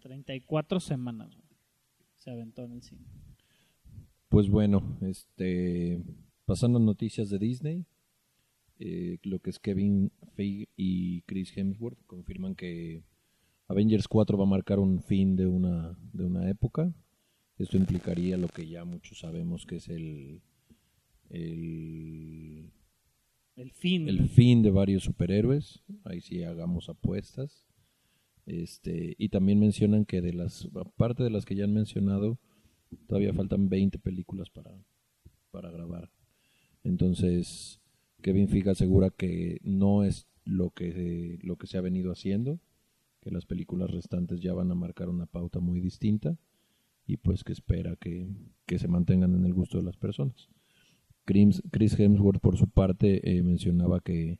34 0.00 0.80
semanas. 0.86 1.34
güey, 1.34 1.48
Se 2.14 2.30
aventó 2.30 2.64
en 2.64 2.72
el 2.72 2.82
cine. 2.82 3.04
Pues 4.28 4.48
bueno, 4.48 4.96
este, 5.02 6.00
pasando 6.44 6.78
a 6.78 6.82
noticias 6.82 7.28
de 7.30 7.40
Disney, 7.40 7.84
eh, 8.82 9.18
lo 9.24 9.40
que 9.40 9.50
es 9.50 9.58
Kevin 9.58 10.10
Feige 10.34 10.66
y 10.74 11.20
Chris 11.22 11.54
Hemsworth 11.54 11.98
confirman 12.06 12.54
que 12.54 13.04
Avengers 13.68 14.08
4 14.08 14.38
va 14.38 14.44
a 14.44 14.48
marcar 14.48 14.78
un 14.78 15.02
fin 15.02 15.36
de 15.36 15.46
una, 15.46 15.98
de 16.14 16.24
una 16.24 16.48
época. 16.48 16.90
Esto 17.58 17.76
implicaría 17.76 18.38
lo 18.38 18.48
que 18.48 18.66
ya 18.66 18.86
muchos 18.86 19.18
sabemos 19.18 19.66
que 19.66 19.76
es 19.76 19.88
el, 19.90 20.40
el, 21.28 22.72
El 23.54 23.70
fin. 23.72 24.08
el 24.08 24.30
fin 24.30 24.62
de 24.62 24.70
varios 24.70 25.02
superhéroes. 25.04 25.82
Ahí 26.04 26.22
sí 26.22 26.42
hagamos 26.42 26.88
apuestas. 26.88 27.66
Este, 28.46 29.14
y 29.18 29.28
también 29.28 29.60
mencionan 29.60 30.06
que 30.06 30.22
de 30.22 30.32
las, 30.32 30.66
aparte 30.74 31.22
de 31.22 31.30
las 31.30 31.44
que 31.44 31.54
ya 31.54 31.64
han 31.64 31.74
mencionado, 31.74 32.38
todavía 33.06 33.34
faltan 33.34 33.68
20 33.68 33.98
películas 33.98 34.48
para, 34.48 34.72
para 35.50 35.70
grabar. 35.70 36.10
Entonces, 36.82 37.79
Kevin 38.20 38.48
Feige 38.48 38.70
asegura 38.70 39.10
que 39.10 39.60
no 39.62 40.04
es 40.04 40.26
lo 40.44 40.70
que, 40.70 41.38
lo 41.42 41.56
que 41.56 41.66
se 41.66 41.78
ha 41.78 41.80
venido 41.80 42.12
haciendo, 42.12 42.60
que 43.20 43.30
las 43.30 43.46
películas 43.46 43.90
restantes 43.90 44.40
ya 44.40 44.54
van 44.54 44.70
a 44.70 44.74
marcar 44.74 45.08
una 45.08 45.26
pauta 45.26 45.60
muy 45.60 45.80
distinta 45.80 46.38
y 47.06 47.16
pues 47.16 47.44
que 47.44 47.52
espera 47.52 47.96
que, 47.96 48.28
que 48.66 48.78
se 48.78 48.88
mantengan 48.88 49.34
en 49.34 49.44
el 49.44 49.54
gusto 49.54 49.78
de 49.78 49.84
las 49.84 49.96
personas. 49.96 50.48
Chris 51.24 51.98
Hemsworth 51.98 52.40
por 52.40 52.56
su 52.56 52.68
parte 52.68 53.36
eh, 53.36 53.42
mencionaba 53.42 54.00
que, 54.00 54.38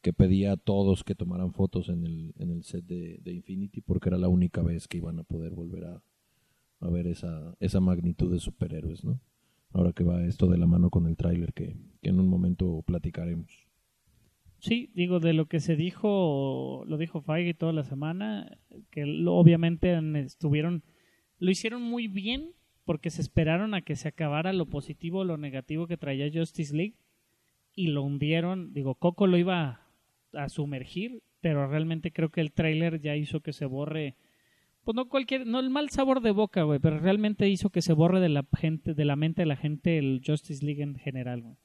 que 0.00 0.12
pedía 0.12 0.52
a 0.52 0.56
todos 0.56 1.04
que 1.04 1.14
tomaran 1.14 1.52
fotos 1.52 1.88
en 1.88 2.04
el, 2.04 2.34
en 2.38 2.50
el 2.50 2.62
set 2.62 2.84
de, 2.84 3.18
de 3.22 3.32
Infinity 3.32 3.80
porque 3.80 4.08
era 4.08 4.18
la 4.18 4.28
única 4.28 4.62
vez 4.62 4.88
que 4.88 4.98
iban 4.98 5.18
a 5.18 5.24
poder 5.24 5.54
volver 5.54 5.84
a, 5.84 6.02
a 6.80 6.88
ver 6.88 7.06
esa, 7.06 7.56
esa 7.60 7.80
magnitud 7.80 8.32
de 8.32 8.38
superhéroes, 8.38 9.04
¿no? 9.04 9.20
Ahora 9.72 9.92
que 9.92 10.04
va 10.04 10.24
esto 10.24 10.46
de 10.46 10.56
la 10.56 10.66
mano 10.66 10.88
con 10.88 11.06
el 11.06 11.16
tráiler 11.16 11.52
que, 11.52 11.76
que 12.00 12.10
en 12.10 12.20
un 12.20 12.28
momento 12.28 12.82
platicaremos. 12.86 13.68
Sí, 14.60 14.90
digo, 14.94 15.20
de 15.20 15.34
lo 15.34 15.46
que 15.46 15.60
se 15.60 15.76
dijo, 15.76 16.84
lo 16.86 16.96
dijo 16.96 17.20
Feige 17.20 17.54
toda 17.54 17.72
la 17.72 17.84
semana, 17.84 18.58
que 18.90 19.04
obviamente 19.26 19.96
estuvieron, 20.18 20.82
lo 21.38 21.50
hicieron 21.50 21.82
muy 21.82 22.08
bien 22.08 22.50
porque 22.84 23.10
se 23.10 23.22
esperaron 23.22 23.74
a 23.74 23.82
que 23.82 23.94
se 23.94 24.08
acabara 24.08 24.52
lo 24.52 24.66
positivo 24.66 25.20
o 25.20 25.24
lo 25.24 25.36
negativo 25.36 25.86
que 25.86 25.96
traía 25.96 26.30
Justice 26.32 26.74
League 26.74 26.96
y 27.76 27.88
lo 27.88 28.02
hundieron. 28.02 28.72
Digo, 28.72 28.96
Coco 28.96 29.28
lo 29.28 29.36
iba 29.36 29.86
a, 30.32 30.44
a 30.44 30.48
sumergir, 30.48 31.22
pero 31.40 31.68
realmente 31.68 32.10
creo 32.10 32.30
que 32.30 32.40
el 32.40 32.50
tráiler 32.50 33.00
ya 33.00 33.14
hizo 33.14 33.40
que 33.40 33.52
se 33.52 33.64
borre, 33.64 34.16
pues 34.82 34.96
no 34.96 35.08
cualquier, 35.08 35.46
no 35.46 35.60
el 35.60 35.70
mal 35.70 35.90
sabor 35.90 36.20
de 36.20 36.32
boca, 36.32 36.64
güey, 36.64 36.80
pero 36.80 36.98
realmente 36.98 37.48
hizo 37.48 37.70
que 37.70 37.82
se 37.82 37.92
borre 37.92 38.18
de 38.18 38.30
la 38.30 38.44
gente, 38.56 38.94
de 38.94 39.04
la 39.04 39.14
mente 39.14 39.42
de 39.42 39.46
la 39.46 39.56
gente 39.56 39.98
el 39.98 40.20
Justice 40.26 40.66
League 40.66 40.82
en 40.82 40.96
general, 40.96 41.42
güey 41.42 41.56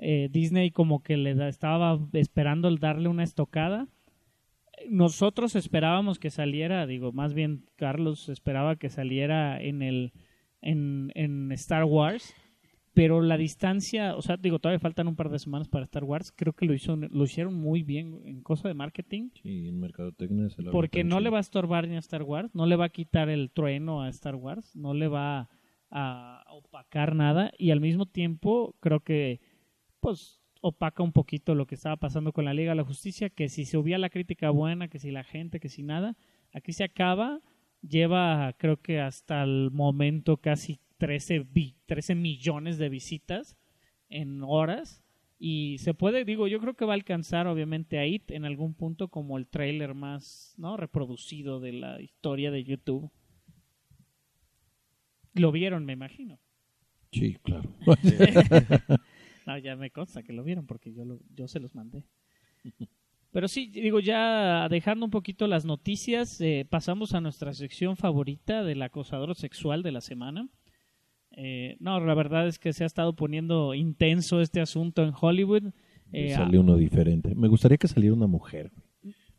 eh, 0.00 0.28
Disney 0.30 0.70
como 0.70 1.02
que 1.02 1.16
le 1.16 1.34
da- 1.34 1.48
estaba 1.48 1.98
esperando 2.12 2.68
el 2.68 2.78
darle 2.78 3.08
una 3.08 3.22
estocada. 3.24 3.86
Nosotros 4.88 5.56
esperábamos 5.56 6.18
que 6.18 6.30
saliera, 6.30 6.86
digo, 6.86 7.12
más 7.12 7.34
bien 7.34 7.66
Carlos 7.76 8.28
esperaba 8.30 8.76
que 8.76 8.88
saliera 8.88 9.60
en 9.60 9.82
el 9.82 10.12
en, 10.62 11.10
en 11.14 11.52
Star 11.52 11.84
Wars, 11.84 12.34
pero 12.92 13.20
la 13.22 13.36
distancia, 13.36 14.16
o 14.16 14.22
sea, 14.22 14.36
digo, 14.36 14.58
todavía 14.58 14.78
faltan 14.80 15.06
un 15.08 15.16
par 15.16 15.28
de 15.30 15.38
semanas 15.38 15.68
para 15.68 15.84
Star 15.84 16.04
Wars, 16.04 16.32
creo 16.34 16.52
que 16.54 16.66
lo 16.66 16.74
hizo 16.74 16.96
lo 16.96 17.24
hicieron 17.24 17.54
muy 17.54 17.82
bien 17.82 18.20
en 18.24 18.42
cosa 18.42 18.68
de 18.68 18.74
marketing. 18.74 19.30
Sí, 19.42 19.68
en 19.68 19.80
Mercadotecnia 19.80 20.48
se 20.50 20.62
la 20.62 20.70
Porque 20.70 21.04
no 21.04 21.20
le 21.20 21.30
va 21.30 21.38
a 21.38 21.42
estorbar 21.42 21.86
ni 21.88 21.96
a 21.96 22.00
Star 22.00 22.22
Wars, 22.22 22.54
no 22.54 22.66
le 22.66 22.76
va 22.76 22.86
a 22.86 22.90
quitar 22.90 23.28
el 23.28 23.50
trueno 23.50 24.02
a 24.02 24.08
Star 24.08 24.34
Wars, 24.34 24.74
no 24.76 24.92
le 24.94 25.08
va 25.08 25.40
a, 25.40 25.48
a 25.90 26.52
opacar 26.52 27.14
nada 27.14 27.52
y 27.58 27.70
al 27.70 27.80
mismo 27.80 28.06
tiempo 28.06 28.76
creo 28.80 29.00
que 29.00 29.40
pues 30.00 30.40
opaca 30.62 31.02
un 31.02 31.12
poquito 31.12 31.54
lo 31.54 31.66
que 31.66 31.74
estaba 31.74 31.96
pasando 31.96 32.32
con 32.32 32.44
la 32.44 32.54
Liga 32.54 32.72
de 32.72 32.76
la 32.76 32.84
Justicia, 32.84 33.30
que 33.30 33.48
si 33.48 33.64
se 33.64 33.78
hubiera 33.78 33.98
la 33.98 34.10
crítica 34.10 34.50
buena, 34.50 34.88
que 34.88 34.98
si 34.98 35.10
la 35.10 35.24
gente, 35.24 35.60
que 35.60 35.68
si 35.68 35.82
nada, 35.82 36.16
aquí 36.52 36.72
se 36.72 36.84
acaba, 36.84 37.40
lleva 37.82 38.52
creo 38.58 38.76
que 38.80 39.00
hasta 39.00 39.42
el 39.42 39.70
momento 39.70 40.36
casi 40.36 40.80
13, 40.98 41.40
bi- 41.40 41.76
13 41.86 42.14
millones 42.14 42.76
de 42.78 42.88
visitas 42.90 43.56
en 44.08 44.42
horas 44.42 45.02
y 45.38 45.78
se 45.78 45.94
puede, 45.94 46.26
digo, 46.26 46.46
yo 46.48 46.60
creo 46.60 46.74
que 46.74 46.84
va 46.84 46.92
a 46.92 46.96
alcanzar 46.96 47.46
obviamente 47.46 47.98
a 47.98 48.06
IT 48.06 48.30
en 48.32 48.44
algún 48.44 48.74
punto 48.74 49.08
como 49.08 49.38
el 49.38 49.46
trailer 49.46 49.94
más 49.94 50.54
no 50.58 50.76
reproducido 50.76 51.60
de 51.60 51.72
la 51.72 52.02
historia 52.02 52.50
de 52.50 52.62
YouTube. 52.64 53.10
Lo 55.32 55.52
vieron, 55.52 55.86
me 55.86 55.94
imagino. 55.94 56.38
Sí, 57.12 57.36
claro. 57.42 57.70
No, 59.46 59.58
ya 59.58 59.76
me 59.76 59.90
consta 59.90 60.22
que 60.22 60.32
lo 60.32 60.44
vieron 60.44 60.66
porque 60.66 60.92
yo, 60.92 61.04
lo- 61.04 61.20
yo 61.34 61.48
se 61.48 61.60
los 61.60 61.74
mandé. 61.74 62.04
Pero 63.32 63.46
sí, 63.46 63.68
digo, 63.68 64.00
ya 64.00 64.68
dejando 64.68 65.04
un 65.04 65.10
poquito 65.12 65.46
las 65.46 65.64
noticias, 65.64 66.40
eh, 66.40 66.66
pasamos 66.68 67.14
a 67.14 67.20
nuestra 67.20 67.54
sección 67.54 67.96
favorita 67.96 68.64
del 68.64 68.82
acosador 68.82 69.36
sexual 69.36 69.84
de 69.84 69.92
la 69.92 70.00
semana. 70.00 70.48
Eh, 71.32 71.76
no, 71.78 72.00
la 72.00 72.14
verdad 72.14 72.48
es 72.48 72.58
que 72.58 72.72
se 72.72 72.82
ha 72.82 72.86
estado 72.88 73.14
poniendo 73.14 73.72
intenso 73.74 74.40
este 74.40 74.60
asunto 74.60 75.04
en 75.04 75.12
Hollywood. 75.18 75.72
Eh, 76.12 76.34
Sale 76.34 76.58
uno 76.58 76.76
diferente. 76.76 77.36
Me 77.36 77.46
gustaría 77.46 77.78
que 77.78 77.86
saliera 77.86 78.14
una 78.16 78.26
mujer. 78.26 78.72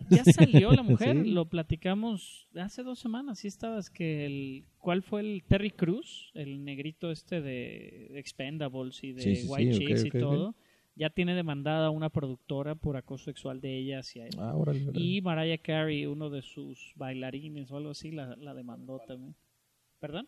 Ya 0.09 0.23
salió 0.25 0.71
la 0.71 0.83
mujer, 0.83 1.23
Sí. 1.23 1.31
lo 1.31 1.45
platicamos 1.49 2.47
hace 2.55 2.83
dos 2.83 2.99
semanas. 2.99 3.39
Sí 3.39 3.47
estabas 3.47 3.89
que 3.89 4.25
el, 4.25 4.65
¿cuál 4.79 5.01
fue 5.03 5.21
el 5.21 5.43
Terry 5.47 5.71
Cruz, 5.71 6.31
el 6.33 6.63
negrito 6.63 7.11
este 7.11 7.41
de 7.41 8.17
Expendables 8.19 9.03
y 9.03 9.13
de 9.13 9.21
Sí, 9.21 9.35
sí, 9.35 9.41
sí, 9.43 9.47
White 9.49 9.77
Chicks 9.77 10.05
y 10.05 10.09
todo? 10.11 10.55
Ya 10.95 11.09
tiene 11.09 11.33
demandada 11.35 11.87
a 11.87 11.89
una 11.89 12.09
productora 12.09 12.75
por 12.75 12.97
acoso 12.97 13.25
sexual 13.25 13.61
de 13.61 13.77
ella 13.77 13.99
hacia 13.99 14.25
él. 14.25 14.33
Ah, 14.37 14.53
órale, 14.55 14.83
órale. 14.89 14.99
Y 15.05 15.21
Mariah 15.21 15.57
Carey, 15.57 16.05
uno 16.05 16.29
de 16.29 16.41
sus 16.41 16.91
bailarines 16.95 17.71
o 17.71 17.77
algo 17.77 17.91
así, 17.91 18.11
la, 18.11 18.35
la 18.35 18.53
demandó 18.53 18.99
también. 19.07 19.35
¿Perdón? 19.99 20.27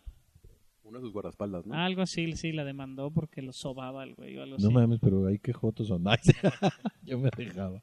Uno 0.85 0.99
de 0.99 1.03
sus 1.05 1.13
guardaespaldas, 1.13 1.65
¿no? 1.65 1.75
Algo 1.75 2.01
así, 2.01 2.31
sí, 2.33 2.51
la 2.53 2.63
demandó 2.63 3.11
porque 3.11 3.41
lo 3.41 3.51
sobaba 3.53 4.03
el 4.03 4.15
güey 4.15 4.37
o 4.37 4.43
algo 4.43 4.57
No 4.57 4.67
así. 4.67 4.73
mames, 4.73 4.99
pero 5.01 5.27
hay 5.27 5.37
que 5.39 5.51
jotos 5.53 5.87
son. 5.87 6.03
Yo 7.03 7.19
me 7.19 7.29
dejaba. 7.37 7.81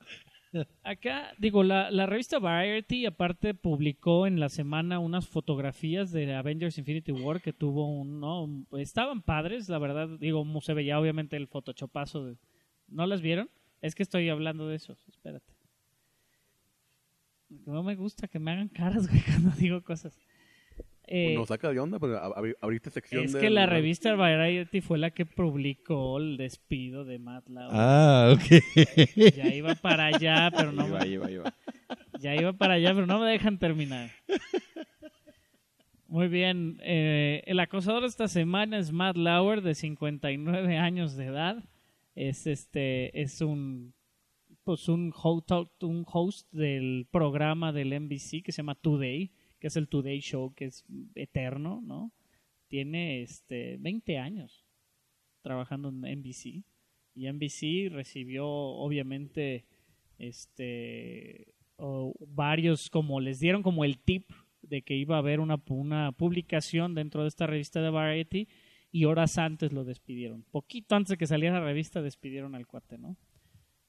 Acá, 0.82 1.32
digo, 1.38 1.62
la, 1.62 1.90
la 1.90 2.06
revista 2.06 2.38
Variety 2.38 3.06
aparte 3.06 3.54
publicó 3.54 4.26
en 4.26 4.40
la 4.40 4.48
semana 4.48 4.98
unas 4.98 5.28
fotografías 5.28 6.10
de 6.10 6.34
Avengers 6.34 6.76
Infinity 6.76 7.12
War 7.12 7.40
que 7.40 7.52
tuvo 7.52 7.86
un, 7.86 8.20
¿no? 8.20 8.48
Estaban 8.78 9.22
padres, 9.22 9.68
la 9.68 9.78
verdad, 9.78 10.08
digo, 10.18 10.44
se 10.60 10.74
veía 10.74 10.98
obviamente 10.98 11.36
el 11.36 11.46
photoshopazo 11.46 12.24
de... 12.24 12.36
¿No 12.88 13.06
las 13.06 13.20
vieron? 13.20 13.48
Es 13.80 13.94
que 13.94 14.02
estoy 14.02 14.28
hablando 14.28 14.66
de 14.66 14.76
eso, 14.76 14.96
espérate. 15.08 15.54
No 17.66 17.82
me 17.82 17.94
gusta 17.94 18.26
que 18.26 18.38
me 18.38 18.50
hagan 18.50 18.68
caras, 18.68 19.08
güey, 19.08 19.22
cuando 19.26 19.50
digo 19.50 19.82
cosas. 19.82 20.18
Eh, 21.12 21.34
Nos 21.34 21.48
saca 21.48 21.70
de 21.72 21.80
onda, 21.80 21.98
pero 21.98 22.14
ab- 22.22 22.34
abri- 22.36 22.54
abriste 22.60 22.88
sección 22.90 23.24
es 23.24 23.32
de... 23.32 23.40
que 23.40 23.50
la 23.50 23.66
revista 23.66 24.14
Variety 24.14 24.80
fue 24.80 24.96
la 24.96 25.10
que 25.10 25.26
publicó 25.26 26.18
el 26.18 26.36
despido 26.36 27.04
de 27.04 27.18
Matt 27.18 27.48
Lauer. 27.48 27.70
Ah, 27.72 28.32
ok. 28.34 28.62
Ya 29.36 29.52
iba 29.52 29.74
para 29.74 30.06
allá, 30.06 30.50
pero 30.56 30.70
no 30.72 30.86
Iba, 30.86 31.00
me, 31.00 31.08
iba, 31.08 31.30
iba. 31.30 31.54
ya 32.20 32.36
iba 32.36 32.52
para 32.52 32.74
allá, 32.74 32.94
pero 32.94 33.06
no 33.06 33.18
me 33.18 33.28
dejan 33.28 33.58
terminar. 33.58 34.10
Muy 36.06 36.28
bien. 36.28 36.78
eh, 36.82 37.42
el 37.46 37.60
acosador 37.60 38.04
esta 38.04 38.26
semana 38.28 38.78
es 38.78 38.90
Matt 38.92 39.16
Lauer, 39.16 39.62
de 39.62 39.74
59 39.74 40.76
años 40.76 41.16
de 41.16 41.26
edad. 41.26 41.64
es 42.14 42.46
este 42.46 43.20
es 43.20 43.40
un 43.40 43.94
pues 44.64 44.88
un 44.88 45.12
host, 45.16 45.50
un 45.82 46.04
host 46.06 46.52
del 46.52 47.06
programa 47.10 47.72
del 47.72 47.98
NBC 47.98 48.42
que 48.44 48.52
se 48.52 48.58
llama 48.58 48.74
Today, 48.74 49.32
que 49.60 49.68
es 49.68 49.76
el 49.76 49.88
Today 49.88 50.20
Show, 50.20 50.54
que 50.54 50.64
es 50.66 50.84
eterno, 51.14 51.80
¿no? 51.82 52.12
Tiene 52.68 53.22
este 53.22 53.76
20 53.78 54.18
años 54.18 54.64
trabajando 55.42 55.90
en 55.90 56.00
NBC 56.00 56.64
y 57.14 57.30
NBC 57.30 57.92
recibió 57.92 58.48
obviamente 58.48 59.66
este 60.18 61.54
varios 62.28 62.90
como 62.90 63.20
les 63.20 63.40
dieron 63.40 63.62
como 63.62 63.84
el 63.84 63.98
tip 63.98 64.30
de 64.62 64.82
que 64.82 64.94
iba 64.94 65.16
a 65.16 65.20
haber 65.20 65.40
una, 65.40 65.62
una 65.68 66.12
publicación 66.12 66.94
dentro 66.94 67.22
de 67.22 67.28
esta 67.28 67.46
revista 67.46 67.80
de 67.80 67.90
Variety 67.90 68.48
y 68.92 69.04
horas 69.06 69.38
antes 69.38 69.72
lo 69.72 69.84
despidieron. 69.84 70.44
Poquito 70.50 70.94
antes 70.94 71.10
de 71.10 71.16
que 71.16 71.26
saliera 71.26 71.58
la 71.58 71.64
revista 71.64 72.02
despidieron 72.02 72.54
al 72.54 72.66
cuate, 72.66 72.98
¿no? 72.98 73.16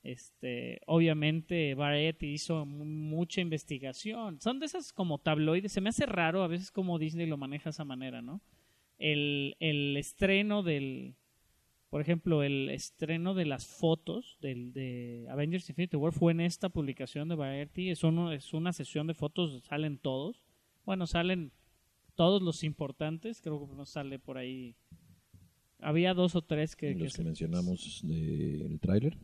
Este, 0.03 0.81
obviamente 0.87 1.75
Variety 1.75 2.27
hizo 2.27 2.65
mucha 2.65 3.41
investigación. 3.41 4.41
Son 4.41 4.59
de 4.59 4.65
esas 4.65 4.93
como 4.93 5.19
tabloides. 5.19 5.71
Se 5.71 5.81
me 5.81 5.89
hace 5.89 6.05
raro 6.05 6.43
a 6.43 6.47
veces 6.47 6.71
como 6.71 6.99
Disney 6.99 7.27
lo 7.27 7.37
maneja 7.37 7.65
de 7.65 7.71
esa 7.71 7.85
manera, 7.85 8.21
¿no? 8.21 8.41
El, 8.97 9.55
el 9.59 9.97
estreno 9.97 10.63
del, 10.63 11.15
por 11.91 11.99
ejemplo, 11.99 12.41
el 12.41 12.69
estreno 12.69 13.33
de 13.33 13.45
las 13.45 13.67
fotos 13.67 14.37
del, 14.39 14.71
de 14.71 15.27
Avengers 15.29 15.69
Infinity 15.69 15.97
War 15.97 16.13
fue 16.13 16.31
en 16.31 16.39
esta 16.39 16.69
publicación 16.69 17.27
de 17.27 17.35
Variety. 17.35 17.89
Es, 17.89 18.05
uno, 18.05 18.31
es 18.31 18.53
una 18.53 18.71
sesión 18.71 19.07
de 19.07 19.13
fotos, 19.13 19.61
salen 19.65 19.97
todos. 19.97 20.41
Bueno, 20.85 21.05
salen 21.05 21.51
todos 22.15 22.41
los 22.41 22.63
importantes. 22.63 23.41
Creo 23.41 23.67
que 23.67 23.75
no 23.75 23.85
sale 23.85 24.19
por 24.19 24.37
ahí. 24.37 24.77
Había 25.79 26.13
dos 26.13 26.33
o 26.37 26.41
tres 26.43 26.77
que... 26.77 26.95
Los 26.95 27.17
que, 27.17 27.23
mencionamos 27.23 28.01
del 28.03 28.79
tráiler. 28.79 29.17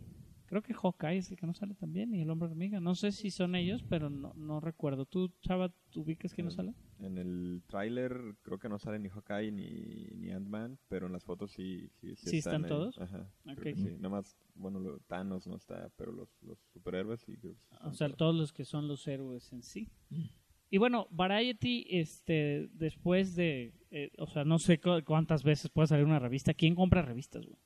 Creo 0.48 0.62
que 0.62 0.74
Hawkeye 0.74 1.18
es 1.18 1.30
el 1.30 1.38
que 1.38 1.46
no 1.46 1.54
sale 1.54 1.76
también 1.76 2.14
y 2.14 2.22
el 2.22 2.30
hombre 2.30 2.48
hormiga. 2.50 2.80
No 2.80 2.96
sé 2.96 3.12
si 3.12 3.32
son 3.32 3.54
ellos, 3.54 3.84
pero 3.90 4.10
no, 4.10 4.34
no 4.36 4.62
recuerdo. 4.62 5.06
¿Tú, 5.06 5.30
Chava, 5.42 5.74
tú 5.90 6.02
ubicas 6.02 6.34
que 6.34 6.42
no 6.42 6.52
sale? 6.52 6.74
En 7.00 7.18
el 7.18 7.62
tráiler 7.68 8.36
creo 8.44 8.58
que 8.58 8.70
no 8.70 8.80
sale 8.80 8.98
ni 8.98 9.10
Hawkeye 9.10 9.52
ni, 9.52 10.08
ni 10.16 10.32
Ant-Man, 10.32 10.80
pero 10.88 11.08
en 11.08 11.14
las 11.14 11.26
fotos 11.26 11.52
sí, 11.52 11.90
sí, 12.00 12.16
sí, 12.16 12.38
están, 12.38 12.66
todos. 12.66 12.98
Ajá. 12.98 13.30
Sí. 13.62 13.98
Nada 13.98 14.10
más, 14.10 14.38
bueno, 14.56 14.80
Thanos 15.08 15.48
no 15.48 15.58
está, 15.58 15.92
pero 15.98 16.14
los, 16.14 16.30
los 16.42 16.58
superhéroes 16.72 17.22
sí. 17.22 17.38
o 17.84 17.94
sea, 17.94 18.10
todos 18.10 18.34
los 18.34 18.54
que 18.54 18.64
son 18.64 18.88
los 18.88 19.06
héroes 19.06 19.52
en 19.52 19.64
sí. 19.64 19.90
Mm. 20.10 20.28
Y 20.70 20.78
bueno, 20.78 21.08
Variety, 21.12 21.86
este, 21.90 22.70
después 22.74 23.36
de, 23.36 23.74
eh, 23.92 24.12
o 24.18 24.28
sea, 24.28 24.44
no 24.44 24.60
sé 24.60 24.80
cuántas 24.80 25.44
veces 25.44 25.70
puede 25.72 25.88
salir 25.88 26.06
una 26.06 26.20
revista. 26.20 26.54
¿Quién 26.54 26.76
compra 26.76 27.02
revistas, 27.02 27.46
güey? 27.46 27.58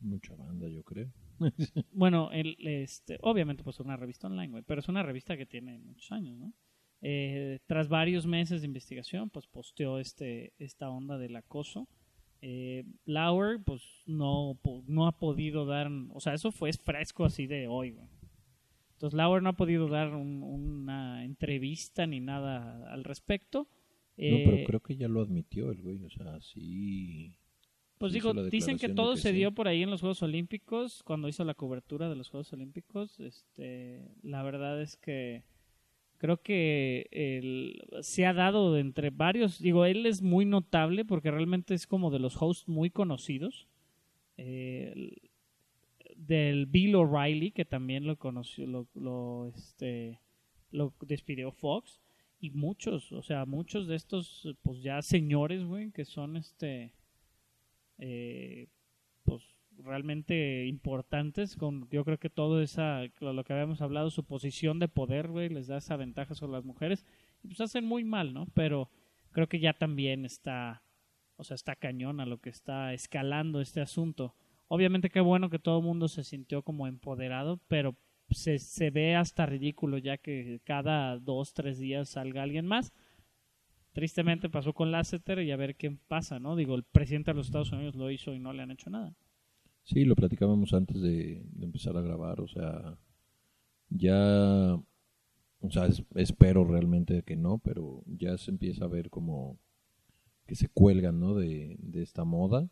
Mucha 0.00 0.34
banda, 0.36 0.68
yo 0.68 0.82
creo. 0.84 1.12
bueno, 1.92 2.30
el, 2.32 2.56
este, 2.66 3.18
obviamente 3.22 3.64
pues 3.64 3.80
una 3.80 3.96
revista 3.96 4.26
online, 4.26 4.50
güey, 4.50 4.62
pero 4.62 4.80
es 4.80 4.88
una 4.88 5.02
revista 5.02 5.36
que 5.36 5.46
tiene 5.46 5.78
muchos 5.78 6.10
años, 6.12 6.38
¿no? 6.38 6.52
Eh, 7.00 7.60
tras 7.66 7.88
varios 7.88 8.26
meses 8.26 8.60
de 8.60 8.66
investigación, 8.66 9.30
pues 9.30 9.46
posteó 9.46 9.98
este, 9.98 10.52
esta 10.58 10.90
onda 10.90 11.18
del 11.18 11.36
acoso. 11.36 11.88
Eh, 12.40 12.84
Lauer, 13.04 13.60
pues 13.64 13.82
no, 14.06 14.58
no 14.86 15.06
ha 15.06 15.18
podido 15.18 15.66
dar, 15.66 15.88
o 16.10 16.20
sea, 16.20 16.34
eso 16.34 16.52
fue 16.52 16.72
fresco 16.72 17.24
así 17.24 17.46
de 17.46 17.66
hoy, 17.66 17.90
güey. 17.90 18.08
Entonces 18.92 19.16
Lauer 19.16 19.42
no 19.42 19.50
ha 19.50 19.56
podido 19.56 19.88
dar 19.88 20.14
una 20.14 21.24
entrevista 21.24 22.06
ni 22.06 22.18
nada 22.18 22.92
al 22.92 23.04
respecto. 23.04 23.68
no, 24.16 24.36
pero 24.44 24.56
eh, 24.56 24.64
creo 24.66 24.80
que 24.80 24.96
ya 24.96 25.06
lo 25.06 25.20
admitió 25.20 25.70
el 25.70 25.80
güey, 25.80 26.02
o 26.02 26.10
sea, 26.10 26.40
sí 26.40 27.37
pues 27.98 28.12
digo, 28.12 28.32
dicen 28.32 28.78
que 28.78 28.88
todo 28.88 29.16
se 29.16 29.32
dio 29.32 29.52
por 29.52 29.66
ahí 29.68 29.82
en 29.82 29.90
los 29.90 30.00
Juegos 30.00 30.22
Olímpicos, 30.22 31.02
cuando 31.02 31.28
hizo 31.28 31.44
la 31.44 31.54
cobertura 31.54 32.08
de 32.08 32.16
los 32.16 32.30
Juegos 32.30 32.52
Olímpicos. 32.52 33.18
Este, 33.18 34.00
la 34.22 34.42
verdad 34.42 34.80
es 34.80 34.96
que 34.96 35.42
creo 36.18 36.40
que 36.42 37.78
se 38.02 38.26
ha 38.26 38.32
dado 38.32 38.78
entre 38.78 39.10
varios, 39.10 39.60
digo, 39.60 39.84
él 39.84 40.06
es 40.06 40.22
muy 40.22 40.44
notable 40.44 41.04
porque 41.04 41.30
realmente 41.30 41.74
es 41.74 41.86
como 41.86 42.10
de 42.10 42.18
los 42.18 42.40
hosts 42.40 42.68
muy 42.68 42.90
conocidos. 42.90 43.68
del 46.16 46.66
Bill 46.66 46.94
O'Reilly, 46.94 47.50
que 47.52 47.64
también 47.64 48.06
lo 48.06 48.16
conoció, 48.16 48.66
lo, 48.66 48.86
lo, 48.94 49.48
este, 49.56 50.20
lo 50.70 50.94
despidió 51.00 51.52
Fox. 51.52 52.00
Y 52.40 52.50
muchos, 52.50 53.10
o 53.10 53.22
sea, 53.22 53.46
muchos 53.46 53.88
de 53.88 53.96
estos, 53.96 54.48
pues 54.62 54.80
ya 54.82 55.02
señores, 55.02 55.64
güey, 55.64 55.90
que 55.90 56.04
son 56.04 56.36
este 56.36 56.92
eh, 57.98 58.68
pues 59.24 59.42
realmente 59.78 60.66
importantes 60.66 61.56
con 61.56 61.88
yo 61.90 62.04
creo 62.04 62.18
que 62.18 62.30
todo 62.30 62.60
esa 62.60 63.02
lo 63.20 63.44
que 63.44 63.52
habíamos 63.52 63.80
hablado 63.80 64.10
su 64.10 64.24
posición 64.24 64.78
de 64.78 64.88
poder 64.88 65.28
güey 65.28 65.48
les 65.48 65.68
da 65.68 65.78
esa 65.78 65.96
ventaja 65.96 66.34
sobre 66.34 66.52
las 66.52 66.64
mujeres. 66.64 67.04
Y 67.42 67.48
pues 67.48 67.60
hacen 67.60 67.84
muy 67.84 68.04
mal 68.04 68.34
no 68.34 68.46
pero 68.54 68.90
creo 69.30 69.48
que 69.48 69.60
ya 69.60 69.72
también 69.72 70.24
está 70.24 70.82
o 71.36 71.44
sea 71.44 71.54
está 71.54 71.76
cañón 71.76 72.20
a 72.20 72.26
lo 72.26 72.38
que 72.38 72.50
está 72.50 72.92
escalando 72.92 73.60
este 73.60 73.80
asunto. 73.80 74.34
Obviamente 74.68 75.10
qué 75.10 75.20
bueno 75.20 75.48
que 75.48 75.58
todo 75.58 75.78
el 75.78 75.84
mundo 75.84 76.08
se 76.08 76.24
sintió 76.24 76.62
como 76.62 76.86
empoderado 76.86 77.60
pero 77.68 77.96
se, 78.30 78.58
se 78.58 78.90
ve 78.90 79.16
hasta 79.16 79.46
ridículo 79.46 79.98
ya 79.98 80.18
que 80.18 80.60
cada 80.64 81.18
dos 81.18 81.54
tres 81.54 81.78
días 81.78 82.08
salga 82.10 82.42
alguien 82.42 82.66
más 82.66 82.92
Tristemente 83.98 84.48
pasó 84.48 84.74
con 84.74 84.92
Lasseter 84.92 85.42
y 85.42 85.50
a 85.50 85.56
ver 85.56 85.74
qué 85.74 85.90
pasa, 85.90 86.38
¿no? 86.38 86.54
Digo, 86.54 86.76
el 86.76 86.84
presidente 86.84 87.32
de 87.32 87.34
los 87.34 87.48
Estados 87.48 87.72
Unidos 87.72 87.96
lo 87.96 88.12
hizo 88.12 88.32
y 88.32 88.38
no 88.38 88.52
le 88.52 88.62
han 88.62 88.70
hecho 88.70 88.90
nada. 88.90 89.16
Sí, 89.82 90.04
lo 90.04 90.14
platicábamos 90.14 90.72
antes 90.72 91.02
de, 91.02 91.44
empezar 91.60 91.96
a 91.96 92.00
grabar, 92.00 92.40
o 92.40 92.46
sea, 92.46 92.96
ya, 93.88 94.74
o 94.74 95.70
sea, 95.72 95.88
espero 96.14 96.64
realmente 96.64 97.24
que 97.24 97.34
no, 97.34 97.58
pero 97.58 98.04
ya 98.06 98.38
se 98.38 98.52
empieza 98.52 98.84
a 98.84 98.88
ver 98.88 99.10
como 99.10 99.58
que 100.46 100.54
se 100.54 100.68
cuelgan, 100.68 101.18
¿no? 101.18 101.34
De, 101.34 101.74
de 101.80 102.02
esta 102.04 102.22
moda 102.22 102.70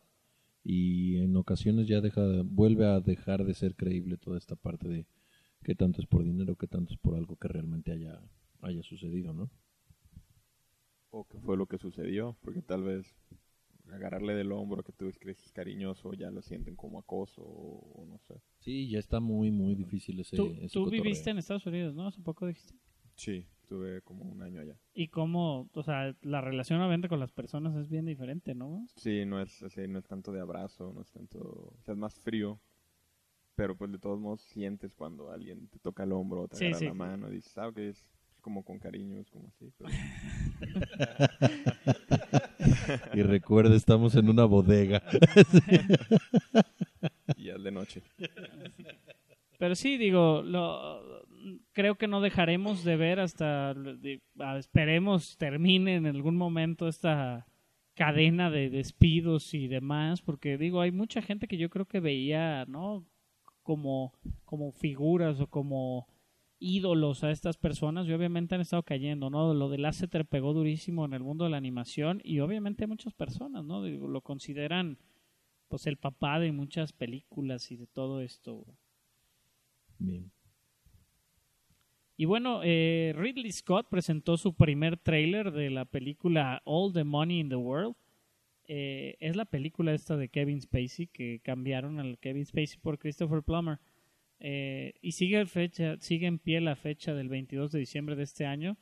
y 0.62 1.16
en 1.16 1.36
ocasiones 1.36 1.88
ya 1.88 2.00
deja, 2.00 2.22
vuelve 2.44 2.86
a 2.86 3.00
dejar 3.00 3.44
de 3.44 3.54
ser 3.54 3.74
creíble 3.74 4.16
toda 4.16 4.38
esta 4.38 4.54
parte 4.54 4.86
de 4.86 5.06
qué 5.64 5.74
tanto 5.74 6.00
es 6.00 6.06
por 6.06 6.22
dinero, 6.22 6.54
qué 6.54 6.68
tanto 6.68 6.92
es 6.92 7.00
por 7.00 7.16
algo 7.16 7.34
que 7.34 7.48
realmente 7.48 7.90
haya, 7.90 8.20
haya 8.62 8.84
sucedido, 8.84 9.32
¿no? 9.32 9.50
O 11.10 11.24
qué 11.24 11.38
fue 11.40 11.56
lo 11.56 11.66
que 11.66 11.78
sucedió, 11.78 12.36
porque 12.42 12.62
tal 12.62 12.82
vez 12.84 13.14
agarrarle 13.92 14.34
del 14.34 14.52
hombro 14.52 14.82
que 14.82 14.92
tú 14.92 15.10
crees 15.18 15.52
cariñoso 15.52 16.12
ya 16.14 16.30
lo 16.30 16.42
sienten 16.42 16.74
como 16.74 16.98
acoso 16.98 17.42
o, 17.42 18.04
no 18.06 18.18
sé. 18.18 18.40
Sí, 18.58 18.88
ya 18.88 18.98
está 18.98 19.20
muy, 19.20 19.50
muy 19.50 19.74
difícil 19.74 20.18
ese 20.20 20.36
Tú, 20.36 20.54
tú 20.72 20.90
viviste 20.90 21.30
en 21.30 21.38
Estados 21.38 21.66
Unidos, 21.66 21.94
¿no? 21.94 22.06
Hace 22.06 22.20
poco 22.20 22.46
dijiste. 22.46 22.74
Sí, 23.14 23.46
tuve 23.66 24.02
como 24.02 24.24
un 24.24 24.42
año 24.42 24.60
allá. 24.60 24.78
¿Y 24.92 25.08
cómo, 25.08 25.70
o 25.72 25.82
sea, 25.82 26.14
la 26.22 26.40
relación 26.40 26.80
obviamente 26.80 27.08
con 27.08 27.20
las 27.20 27.32
personas 27.32 27.74
es 27.76 27.88
bien 27.88 28.04
diferente, 28.04 28.54
¿no? 28.54 28.86
Sí, 28.96 29.24
no 29.24 29.40
es, 29.40 29.62
así, 29.62 29.86
no 29.88 29.98
es 29.98 30.06
tanto 30.06 30.32
de 30.32 30.40
abrazo, 30.40 30.92
no 30.92 31.00
es 31.00 31.10
tanto, 31.10 31.38
o 31.38 31.82
sea, 31.82 31.92
es 31.92 31.98
más 31.98 32.18
frío. 32.18 32.60
Pero 33.54 33.74
pues 33.74 33.90
de 33.90 33.98
todos 33.98 34.20
modos 34.20 34.42
sientes 34.42 34.94
cuando 34.94 35.30
alguien 35.30 35.68
te 35.68 35.78
toca 35.78 36.02
el 36.02 36.12
hombro 36.12 36.42
o 36.42 36.48
te 36.48 36.66
agarra 36.66 36.88
la 36.88 36.94
mano 36.94 37.28
y 37.30 37.36
dices, 37.36 37.56
ah, 37.56 37.68
ok, 37.68 37.78
es 37.78 38.04
como 38.46 38.62
con 38.62 38.78
cariño, 38.78 39.18
es 39.18 39.28
como 39.28 39.48
así. 39.48 39.72
y 43.12 43.22
recuerda, 43.22 43.74
estamos 43.74 44.14
en 44.14 44.28
una 44.28 44.44
bodega. 44.44 45.02
y 47.36 47.48
es 47.48 47.60
de 47.60 47.72
noche. 47.72 48.02
Pero 49.58 49.74
sí, 49.74 49.96
digo, 49.96 50.42
lo, 50.42 51.26
creo 51.72 51.96
que 51.96 52.06
no 52.06 52.20
dejaremos 52.20 52.84
de 52.84 52.94
ver 52.94 53.18
hasta, 53.18 53.74
esperemos 54.56 55.36
termine 55.38 55.96
en 55.96 56.06
algún 56.06 56.36
momento 56.36 56.86
esta 56.86 57.48
cadena 57.96 58.48
de 58.48 58.70
despidos 58.70 59.54
y 59.54 59.66
demás, 59.66 60.22
porque 60.22 60.56
digo, 60.56 60.82
hay 60.82 60.92
mucha 60.92 61.20
gente 61.20 61.48
que 61.48 61.56
yo 61.56 61.68
creo 61.68 61.86
que 61.86 61.98
veía, 61.98 62.64
¿no? 62.66 63.04
Como, 63.64 64.12
como 64.44 64.70
figuras 64.70 65.40
o 65.40 65.48
como 65.48 66.06
ídolos 66.58 67.22
a 67.24 67.30
estas 67.30 67.56
personas 67.56 68.06
y 68.06 68.12
obviamente 68.12 68.54
han 68.54 68.60
estado 68.60 68.82
cayendo, 68.82 69.30
¿no? 69.30 69.52
Lo 69.54 69.68
de 69.68 69.78
Lasseter 69.78 70.24
pegó 70.24 70.52
durísimo 70.52 71.04
en 71.04 71.12
el 71.12 71.22
mundo 71.22 71.44
de 71.44 71.50
la 71.50 71.56
animación 71.56 72.20
y 72.24 72.40
obviamente 72.40 72.86
muchas 72.86 73.14
personas, 73.14 73.64
¿no? 73.64 73.86
Lo 73.86 74.20
consideran 74.22 74.98
pues 75.68 75.86
el 75.86 75.96
papá 75.96 76.38
de 76.38 76.52
muchas 76.52 76.92
películas 76.92 77.70
y 77.70 77.76
de 77.76 77.86
todo 77.86 78.20
esto. 78.20 78.64
Bien. 79.98 80.30
Y 82.16 82.24
bueno, 82.24 82.60
eh, 82.64 83.12
Ridley 83.14 83.52
Scott 83.52 83.88
presentó 83.90 84.38
su 84.38 84.54
primer 84.54 84.96
trailer 84.96 85.52
de 85.52 85.68
la 85.68 85.84
película 85.84 86.62
All 86.64 86.92
the 86.92 87.04
Money 87.04 87.40
in 87.40 87.48
the 87.50 87.56
World. 87.56 87.94
Eh, 88.68 89.16
es 89.20 89.36
la 89.36 89.44
película 89.44 89.92
esta 89.92 90.16
de 90.16 90.28
Kevin 90.28 90.60
Spacey 90.60 91.08
que 91.08 91.40
cambiaron 91.40 92.00
al 92.00 92.18
Kevin 92.18 92.46
Spacey 92.46 92.78
por 92.80 92.98
Christopher 92.98 93.42
Plummer. 93.42 93.78
Eh, 94.40 94.94
y 95.00 95.12
sigue, 95.12 95.46
fecha, 95.46 95.96
sigue 96.00 96.26
en 96.26 96.38
pie 96.38 96.60
la 96.60 96.76
fecha 96.76 97.14
del 97.14 97.28
22 97.28 97.72
de 97.72 97.78
diciembre 97.78 98.16
de 98.16 98.22
este 98.24 98.44
año. 98.46 98.76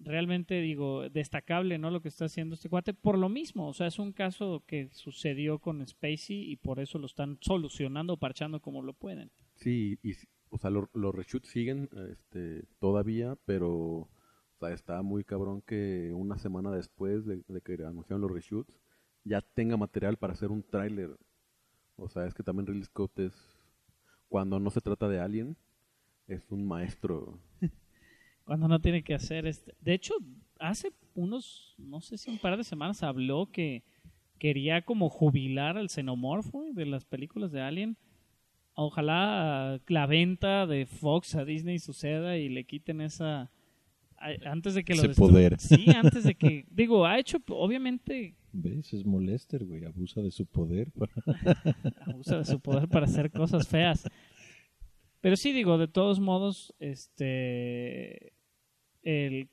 realmente 0.00 0.60
digo, 0.60 1.08
destacable, 1.08 1.78
¿no? 1.78 1.90
Lo 1.90 2.02
que 2.02 2.08
está 2.08 2.24
haciendo 2.26 2.54
este 2.56 2.68
cuate, 2.68 2.92
por 2.94 3.16
lo 3.16 3.28
mismo, 3.28 3.68
o 3.68 3.72
sea, 3.74 3.86
es 3.86 3.98
un 3.98 4.12
caso 4.12 4.62
que 4.66 4.88
sucedió 4.92 5.60
con 5.60 5.86
Spacey 5.86 6.50
y 6.50 6.56
por 6.56 6.80
eso 6.80 6.98
lo 6.98 7.06
están 7.06 7.38
solucionando, 7.40 8.16
parchando 8.16 8.60
como 8.60 8.82
lo 8.82 8.92
pueden. 8.92 9.30
Sí, 9.54 9.98
y, 10.02 10.12
o 10.50 10.58
sea, 10.58 10.70
lo- 10.70 10.90
los 10.94 11.14
reshoots 11.14 11.48
siguen 11.48 11.88
este, 12.10 12.64
todavía, 12.80 13.36
pero 13.46 13.70
o 13.72 14.08
sea, 14.58 14.72
está 14.72 15.00
muy 15.02 15.24
cabrón 15.24 15.62
que 15.62 16.12
una 16.12 16.38
semana 16.38 16.70
después 16.72 17.24
de, 17.24 17.42
de 17.48 17.60
que 17.60 17.74
anunciaron 17.84 18.20
los 18.20 18.30
reshoots 18.32 18.74
ya 19.22 19.40
tenga 19.42 19.76
material 19.76 20.16
para 20.18 20.32
hacer 20.34 20.50
un 20.50 20.62
tráiler. 20.64 21.16
O 21.96 22.08
sea, 22.08 22.26
es 22.26 22.34
que 22.34 22.42
también 22.42 22.66
Ridley 22.66 22.84
Scott 22.84 23.18
es, 23.20 23.53
cuando 24.34 24.58
no 24.58 24.68
se 24.68 24.80
trata 24.80 25.08
de 25.08 25.20
Alien, 25.20 25.56
es 26.26 26.50
un 26.50 26.66
maestro. 26.66 27.38
Cuando 28.44 28.66
no 28.66 28.80
tiene 28.80 29.04
que 29.04 29.14
hacer 29.14 29.46
este. 29.46 29.76
De 29.80 29.94
hecho, 29.94 30.12
hace 30.58 30.90
unos, 31.14 31.76
no 31.78 32.00
sé 32.00 32.18
si 32.18 32.32
un 32.32 32.38
par 32.38 32.56
de 32.56 32.64
semanas 32.64 33.04
habló 33.04 33.48
que 33.52 33.84
quería 34.40 34.82
como 34.82 35.08
jubilar 35.08 35.78
al 35.78 35.88
xenomorfo 35.88 36.66
de 36.72 36.84
las 36.84 37.04
películas 37.04 37.52
de 37.52 37.60
Alien. 37.60 37.96
Ojalá 38.74 39.80
la 39.86 40.06
venta 40.06 40.66
de 40.66 40.86
Fox 40.86 41.36
a 41.36 41.44
Disney 41.44 41.78
suceda 41.78 42.36
y 42.36 42.48
le 42.48 42.64
quiten 42.64 43.02
esa 43.02 43.52
antes 44.44 44.74
de 44.74 44.82
que 44.82 44.96
lo 44.96 45.04
Ese 45.04 45.14
poder. 45.14 45.60
Sí, 45.60 45.86
antes 45.90 46.24
de 46.24 46.34
que 46.34 46.66
digo, 46.72 47.06
ha 47.06 47.20
hecho 47.20 47.38
obviamente 47.50 48.34
¿Ves? 48.56 48.94
Es 48.94 49.04
molester, 49.04 49.64
güey. 49.64 49.84
Abusa 49.84 50.22
de 50.22 50.30
su 50.30 50.46
poder. 50.46 50.92
abusa 52.06 52.38
de 52.38 52.44
su 52.44 52.60
poder 52.60 52.88
para 52.88 53.06
hacer 53.06 53.30
cosas 53.32 53.66
feas. 53.66 54.08
Pero 55.20 55.36
sí 55.36 55.52
digo, 55.52 55.76
de 55.76 55.88
todos 55.88 56.20
modos, 56.20 56.74
este 56.78 58.32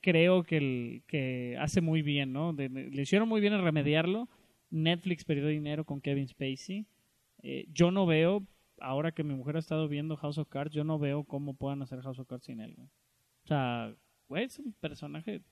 creo 0.00 0.44
que 0.44 0.56
el 0.56 1.02
que 1.06 1.56
hace 1.60 1.80
muy 1.80 2.00
bien, 2.00 2.32
¿no? 2.32 2.52
Le 2.52 3.02
hicieron 3.02 3.28
muy 3.28 3.40
bien 3.40 3.52
en 3.52 3.62
remediarlo. 3.62 4.28
Netflix 4.70 5.24
perdió 5.24 5.48
dinero 5.48 5.84
con 5.84 6.00
Kevin 6.00 6.28
Spacey. 6.28 6.86
Eh, 7.42 7.66
yo 7.70 7.90
no 7.90 8.06
veo, 8.06 8.46
ahora 8.80 9.12
que 9.12 9.24
mi 9.24 9.34
mujer 9.34 9.56
ha 9.56 9.58
estado 9.58 9.88
viendo 9.88 10.16
House 10.16 10.38
of 10.38 10.48
Cards, 10.48 10.72
yo 10.72 10.84
no 10.84 10.98
veo 10.98 11.24
cómo 11.24 11.54
puedan 11.54 11.82
hacer 11.82 12.00
House 12.00 12.18
of 12.18 12.28
Cards 12.28 12.46
sin 12.46 12.60
él, 12.60 12.74
güey. 12.74 12.88
O 13.44 13.48
sea, 13.48 13.94
güey, 14.28 14.44
es 14.44 14.58
un 14.58 14.72
personaje, 14.74 15.42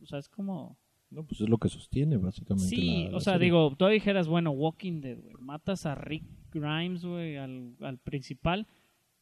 o 0.00 0.06
sea, 0.06 0.18
es 0.18 0.28
como... 0.28 0.78
No, 1.12 1.24
pues 1.24 1.40
es 1.40 1.48
lo 1.48 1.58
que 1.58 1.68
sostiene, 1.68 2.16
básicamente. 2.16 2.68
Sí, 2.68 3.04
la- 3.04 3.10
la 3.10 3.16
o 3.16 3.20
sea, 3.20 3.34
serie. 3.34 3.44
digo, 3.46 3.74
tú 3.78 3.86
dijeras, 3.86 4.26
bueno, 4.28 4.50
Walking 4.50 5.00
Dead, 5.00 5.18
güey, 5.20 5.34
matas 5.38 5.84
a 5.86 5.94
Rick 5.94 6.24
Grimes, 6.52 7.04
güey, 7.04 7.36
al, 7.36 7.76
al 7.80 7.98
principal. 7.98 8.66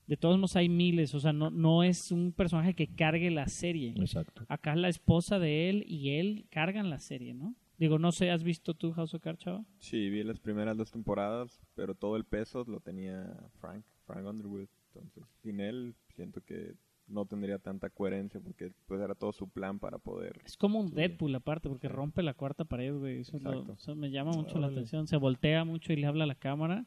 De 0.07 0.16
todos 0.16 0.36
modos 0.38 0.57
hay 0.57 0.68
miles, 0.68 1.14
o 1.14 1.20
sea, 1.20 1.32
no, 1.32 1.51
no 1.51 1.82
es 1.84 2.11
un 2.11 2.32
personaje 2.32 2.74
que 2.74 2.88
cargue 2.88 3.30
la 3.30 3.47
serie. 3.47 3.95
Exacto. 3.97 4.45
Acá 4.49 4.74
la 4.74 4.88
esposa 4.88 5.38
de 5.38 5.68
él 5.70 5.84
y 5.86 6.11
él 6.11 6.47
cargan 6.51 6.91
la 6.91 6.99
serie, 6.99 7.32
¿no? 7.34 7.55
Digo, 7.78 7.99
no 7.99 8.11
sé, 8.12 8.30
¿has 8.30 8.43
visto 8.43 8.74
tú 8.74 8.93
House 8.93 9.14
of 9.14 9.22
Cards, 9.22 9.38
chava? 9.41 9.64
Sí, 9.78 10.11
vi 10.11 10.22
las 10.24 10.38
primeras 10.41 10.76
dos 10.76 10.91
temporadas, 10.91 11.61
pero 11.74 11.95
todo 11.95 12.16
el 12.16 12.24
peso 12.24 12.64
lo 12.66 12.80
tenía 12.80 13.34
Frank, 13.61 13.84
Frank 14.05 14.26
Underwood. 14.26 14.66
Entonces, 14.93 15.22
sin 15.43 15.61
él, 15.61 15.95
siento 16.16 16.41
que 16.43 16.74
no 17.11 17.27
tendría 17.27 17.59
tanta 17.59 17.91
coherencia 17.91 18.41
porque 18.41 18.73
pues 18.87 19.01
era 19.01 19.15
todo 19.15 19.33
su 19.33 19.49
plan 19.49 19.79
para 19.79 19.99
poder... 19.99 20.41
Es 20.45 20.57
como 20.57 20.81
un 20.81 20.89
Sí. 20.89 20.95
Deadpool 20.95 21.35
aparte, 21.35 21.69
porque 21.69 21.89
rompe 21.89 22.23
la 22.23 22.35
cuarta 22.35 22.65
pared, 22.65 22.97
güey. 22.97 23.21
Eso, 23.21 23.39
lo- 23.39 23.51
Exacto. 23.53 23.73
eso 23.75 23.95
me 23.97 24.11
llama 24.11 24.33
mucho 24.33 24.59
la 24.59 24.69
atención. 24.69 25.07
Se 25.07 25.17
voltea 25.17 25.65
mucho 25.65 25.93
y 25.93 25.97
le 25.97 26.07
habla 26.07 26.25
a 26.25 26.27
la 26.29 26.35
cámara. 26.37 26.87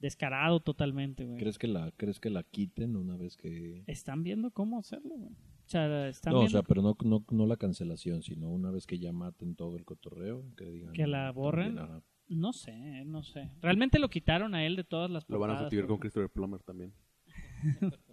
Descarado 0.00 0.58
totalmente, 0.60 1.24
güey. 1.24 1.38
¿Crees 1.38 1.58
que 1.58 1.68
la 1.68 1.92
crees 1.96 2.18
que 2.18 2.28
la 2.28 2.42
quiten 2.42 2.96
una 2.96 3.16
vez 3.16 3.36
que 3.36 3.84
Están 3.86 4.24
viendo 4.24 4.50
cómo 4.50 4.78
hacerlo, 4.80 5.14
güey. 5.16 5.30
O 5.32 5.68
sea, 5.72 6.08
están 6.08 6.32
No, 6.34 6.40
o 6.40 6.48
sea, 6.48 6.62
pero 6.64 6.82
no, 6.82 6.96
no, 7.04 7.24
no 7.30 7.46
la 7.46 7.56
cancelación, 7.56 8.22
sino 8.22 8.50
una 8.50 8.70
vez 8.72 8.86
que 8.86 8.98
ya 8.98 9.12
maten 9.12 9.54
todo 9.54 9.76
el 9.76 9.84
cotorreo, 9.84 10.44
que 10.56 10.64
digan 10.70 10.92
Que 10.92 11.06
la 11.06 11.30
borren. 11.30 11.76
también. 11.76 12.02
No 12.28 12.52
sé, 12.52 13.04
no 13.04 13.22
sé. 13.22 13.50
Realmente 13.60 13.98
lo 14.00 14.08
quitaron 14.10 14.54
a 14.56 14.66
él 14.66 14.74
de 14.74 14.84
todas 14.84 15.08
las 15.10 15.28
Lo 15.28 15.38
van 15.38 15.50
a 15.50 15.58
sustituir 15.58 15.86
con 15.86 15.98
Christopher 15.98 16.30
Plummer 16.30 16.62
también. 16.62 16.92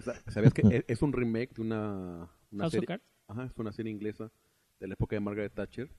Sa- 0.00 0.22
¿Sabías 0.30 0.54
que 0.54 0.62
es- 0.70 0.84
es 0.88 1.02
un 1.02 1.12
remake 1.12 1.54
de 1.54 1.62
una, 1.62 2.30
una 2.50 2.64
House 2.64 2.68
of 2.68 2.70
serie? 2.72 2.86
Cards. 2.86 3.04
Ajá, 3.28 3.44
es 3.44 3.52
una 3.56 3.72
serie 3.72 3.92
inglesa 3.92 4.30
de 4.80 4.86
la 4.88 4.94
época 4.94 5.16
de 5.16 5.20
Margaret 5.20 5.52
Thatcher 5.54 5.90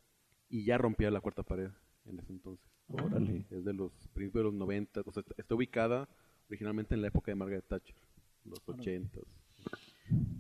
y 0.50 0.64
ya 0.66 0.78
rompía 0.78 1.12
la 1.12 1.22
cuarta 1.22 1.44
pared 1.44 1.70
en 2.06 2.20
ese 2.20 2.32
entonces. 2.32 2.66
Órale. 2.88 3.46
Es 3.52 3.64
de 3.66 3.74
los 3.74 3.92
principios 4.14 4.42
de 4.42 4.44
los 4.46 4.54
90, 4.54 5.02
o 5.06 5.12
sea, 5.12 5.22
está- 5.22 5.36
está 5.38 5.54
ubicada 5.56 6.10
originalmente 6.50 6.96
en 6.96 7.02
la 7.02 7.10
época 7.10 7.32
de 7.32 7.36
Margaret 7.36 7.66
Thatcher, 7.68 7.96
los 8.46 8.60
80. 8.68 9.20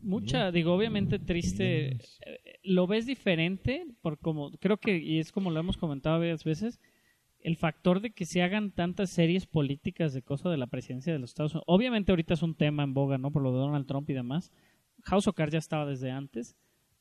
Mucha, 0.01 0.51
digo, 0.51 0.73
obviamente 0.73 1.19
triste. 1.19 1.97
Eh, 2.25 2.59
Lo 2.63 2.87
ves 2.87 3.05
diferente, 3.05 3.85
por 4.01 4.17
como, 4.17 4.51
creo 4.57 4.77
que, 4.77 4.97
y 4.97 5.19
es 5.19 5.31
como 5.31 5.51
lo 5.51 5.59
hemos 5.59 5.77
comentado 5.77 6.17
varias 6.19 6.43
veces, 6.43 6.79
el 7.41 7.55
factor 7.55 8.01
de 8.01 8.11
que 8.11 8.25
se 8.25 8.41
hagan 8.41 8.71
tantas 8.71 9.09
series 9.09 9.45
políticas 9.45 10.13
de 10.13 10.21
cosas 10.21 10.51
de 10.51 10.57
la 10.57 10.67
presidencia 10.67 11.13
de 11.13 11.19
los 11.19 11.31
Estados 11.31 11.53
Unidos. 11.53 11.65
Obviamente 11.67 12.11
ahorita 12.11 12.33
es 12.33 12.43
un 12.43 12.55
tema 12.55 12.83
en 12.83 12.93
boga, 12.93 13.17
¿no? 13.17 13.31
Por 13.31 13.41
lo 13.41 13.51
de 13.51 13.59
Donald 13.59 13.87
Trump 13.87 14.09
y 14.09 14.13
demás. 14.13 14.51
House 15.03 15.27
of 15.27 15.35
Cards 15.35 15.53
ya 15.53 15.59
estaba 15.59 15.85
desde 15.85 16.11
antes, 16.11 16.57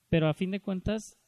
pero 0.08 0.28
a 0.28 0.34
fin 0.34 0.50
de 0.52 0.60
cuentas, 0.60 1.18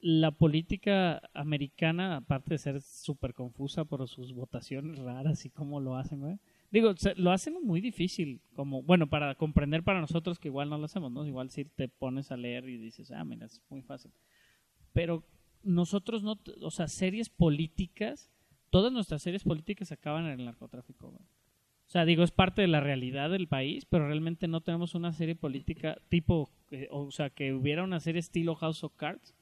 la 0.00 0.30
política 0.30 1.20
americana, 1.34 2.16
aparte 2.16 2.54
de 2.54 2.58
ser 2.58 2.80
súper 2.82 3.34
confusa 3.34 3.84
por 3.84 4.06
sus 4.08 4.32
votaciones 4.32 4.98
raras 4.98 5.44
y 5.44 5.50
cómo 5.50 5.80
lo 5.80 5.96
hacen, 5.96 6.20
güey. 6.20 6.38
Digo, 6.70 6.94
lo 7.16 7.32
hacen 7.32 7.56
muy 7.62 7.80
difícil, 7.80 8.40
como, 8.54 8.82
bueno, 8.82 9.08
para 9.08 9.34
comprender 9.34 9.82
para 9.82 10.00
nosotros 10.00 10.38
que 10.38 10.48
igual 10.48 10.70
no 10.70 10.78
lo 10.78 10.84
hacemos, 10.84 11.10
¿no? 11.10 11.26
Igual 11.26 11.50
si 11.50 11.64
te 11.64 11.88
pones 11.88 12.30
a 12.30 12.36
leer 12.36 12.68
y 12.68 12.78
dices, 12.78 13.10
ah, 13.10 13.24
mira, 13.24 13.46
es 13.46 13.60
muy 13.68 13.82
fácil. 13.82 14.12
Pero 14.92 15.24
nosotros 15.62 16.22
no, 16.22 16.38
o 16.62 16.70
sea, 16.70 16.88
series 16.88 17.28
políticas, 17.28 18.30
todas 18.70 18.92
nuestras 18.92 19.22
series 19.22 19.44
políticas 19.44 19.92
acaban 19.92 20.26
en 20.26 20.40
el 20.40 20.44
narcotráfico. 20.46 21.08
O 21.08 21.92
sea, 21.92 22.04
digo, 22.04 22.22
es 22.22 22.30
parte 22.30 22.62
de 22.62 22.68
la 22.68 22.80
realidad 22.80 23.30
del 23.30 23.48
país, 23.48 23.84
pero 23.84 24.06
realmente 24.06 24.46
no 24.46 24.60
tenemos 24.60 24.94
una 24.94 25.12
serie 25.12 25.34
política 25.34 25.98
tipo, 26.08 26.48
eh, 26.70 26.86
o 26.90 27.10
sea, 27.10 27.30
que 27.30 27.52
hubiera 27.52 27.82
una 27.82 27.98
serie 27.98 28.20
estilo 28.20 28.54
House 28.54 28.84
of 28.84 28.94
Cards, 28.94 29.34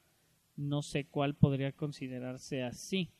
no 0.55 0.81
sé 0.81 1.05
cuál 1.05 1.35
podría 1.35 1.71
considerarse 1.71 2.63
así. 2.63 3.11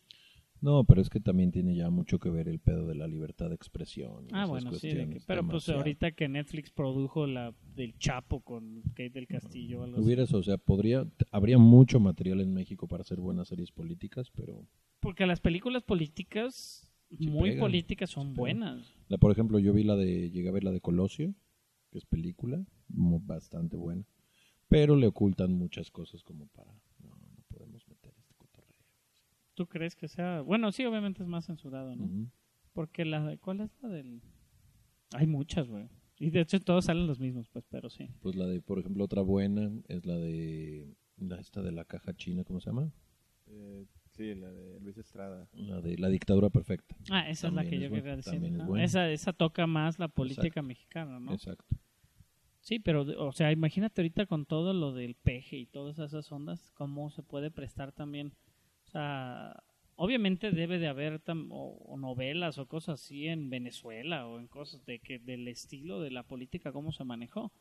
No, 0.62 0.84
pero 0.84 1.02
es 1.02 1.10
que 1.10 1.20
también 1.22 1.52
tiene 1.52 1.74
ya 1.76 1.90
mucho 1.90 2.20
que 2.20 2.30
ver 2.30 2.50
el 2.50 2.60
pedo 2.60 2.86
de 2.86 2.96
la 2.96 3.08
libertad 3.08 3.48
de 3.50 3.56
expresión. 3.56 4.26
y 4.26 4.34
Ah, 4.34 4.40
esas 4.44 4.50
bueno, 4.50 4.74
sí, 4.74 4.90
que- 4.90 5.22
pero 5.26 5.42
pues 5.42 5.64
demasiado. 5.64 5.80
ahorita 5.80 6.12
que 6.12 6.28
Netflix 6.28 6.70
produjo 6.72 7.26
la 7.28 7.54
del 7.76 7.98
Chapo 7.98 8.42
con 8.42 8.82
Kate 8.90 9.12
del 9.12 9.28
Castillo 9.28 9.80
o 9.80 9.84
algo 9.84 9.98
así. 9.98 10.06
Hubieras, 10.06 10.34
o 10.34 10.44
sea, 10.44 10.58
podría, 10.58 11.08
habría 11.32 11.58
mucho 11.58 12.00
material 12.02 12.42
en 12.42 12.54
México 12.54 12.88
para 12.88 13.02
hacer 13.02 13.20
buenas 13.22 13.48
series 13.48 13.72
políticas, 13.72 14.32
pero, 14.32 14.68
Porque 15.00 15.26
las 15.26 15.40
películas 15.40 15.84
políticas, 15.84 16.86
Sí 17.10 17.28
muy 17.30 17.52
pegan, 17.52 17.62
políticas, 17.62 18.10
son 18.10 18.34
buenas. 18.34 18.94
la, 19.08 19.18
por 19.18 19.32
ejemplo, 19.32 19.60
yo 19.60 19.72
vi 19.74 19.84
la 19.84 19.96
de, 19.96 20.30
llegué 20.30 20.50
a 20.50 20.52
ver 20.52 20.64
la 20.66 20.72
de 20.72 20.82
Colosio, 20.82 21.34
que 21.90 21.98
es 22.00 22.06
película, 22.06 22.64
mu- 22.90 23.20
bastante 23.22 23.78
buena, 23.78 24.04
pero 24.68 24.96
le 24.98 25.08
ocultan 25.08 25.54
muchas 25.54 25.90
cosas 25.90 26.22
como 26.24 26.48
para, 26.48 26.72
no, 27.02 27.10
no 27.16 27.44
podemos 27.48 27.88
meter 27.88 28.14
este 28.18 28.36
cotorreo. 28.36 28.76
¿Tú 29.60 29.68
crees 29.68 29.94
que 29.94 30.08
sea...? 30.08 30.40
Bueno, 30.40 30.72
sí, 30.72 30.86
obviamente 30.86 31.22
es 31.22 31.28
más 31.28 31.46
censurado, 31.46 31.94
¿no? 31.94 32.06
Ujú. 32.06 32.30
Porque 32.72 33.04
la 33.04 33.22
de... 33.26 33.38
¿Cuál 33.40 33.60
es 33.60 33.78
la 33.82 33.90
del...? 33.90 34.22
Hay 35.12 35.28
muchas, 35.28 35.68
güey. 35.68 35.90
Y 36.18 36.30
de 36.30 36.40
hecho 36.40 36.62
todos 36.62 36.86
salen 36.86 37.08
los 37.08 37.20
mismos, 37.20 37.50
pues, 37.50 37.66
pero 37.70 37.90
sí. 37.90 38.08
Pues 38.22 38.38
la 38.38 38.46
de, 38.48 38.62
por 38.62 38.80
ejemplo, 38.80 39.04
otra 39.04 39.22
buena 39.22 39.70
es 39.90 40.06
la 40.06 40.16
de, 40.16 40.96
la 41.18 41.42
esta 41.42 41.62
de 41.62 41.74
la 41.74 41.84
caja 41.84 42.14
china, 42.14 42.46
¿cómo 42.46 42.62
se 42.62 42.70
llama? 42.70 42.90
eh, 43.48 43.86
sí, 44.12 44.34
la 44.34 44.50
de 44.50 44.80
Luis 44.80 44.98
Estrada. 44.98 45.50
La 45.52 45.82
de 45.82 45.98
la 45.98 46.08
dictadura 46.08 46.50
perfecta. 46.50 46.96
Ah, 47.12 47.30
esa 47.30 47.48
es 47.48 47.54
la 47.54 47.64
También 47.64 47.70
que 47.70 47.76
es 47.76 47.82
yo 47.82 47.90
buena, 47.90 48.02
quería 48.04 48.16
decir. 48.16 48.32
también 48.32 48.56
es 48.62 48.66
buena. 48.66 48.86
Esa, 48.86 49.12
esa 49.12 49.34
toca 49.34 49.68
más 49.68 50.00
la 50.00 50.08
política 50.08 50.48
Exacto. 50.48 50.64
mexicana, 50.64 51.20
¿no? 51.20 51.34
Exacto. 51.34 51.76
Sí, 52.62 52.80
pero, 52.80 53.02
o 53.02 53.32
sea, 53.34 53.52
imagínate 53.52 54.00
ahorita 54.00 54.26
con 54.26 54.46
todo 54.46 54.72
lo 54.74 54.94
del 54.94 55.16
peje 55.16 55.58
y 55.58 55.66
todas 55.66 56.00
esas 56.00 56.32
ondas, 56.32 56.72
cómo 56.76 57.10
se 57.10 57.24
puede 57.24 57.52
prestar 57.52 57.92
también. 57.92 58.32
O 58.90 58.92
sea, 58.92 59.64
obviamente 59.98 60.50
debe 60.50 60.80
de 60.80 60.88
haber 60.88 61.22
o, 61.28 61.96
novelas 62.00 62.58
o 62.58 62.68
cosas 62.68 63.00
así 63.00 63.28
en 63.28 63.52
Venezuela 63.52 64.26
o 64.26 64.40
en 64.40 64.48
cosas 64.48 64.84
de 64.88 64.98
que 64.98 65.20
del 65.20 65.48
estilo 65.48 66.02
de 66.02 66.10
la 66.10 66.24
política, 66.24 66.72
cómo 66.72 66.92
se 66.92 67.04
manejó. 67.04 67.52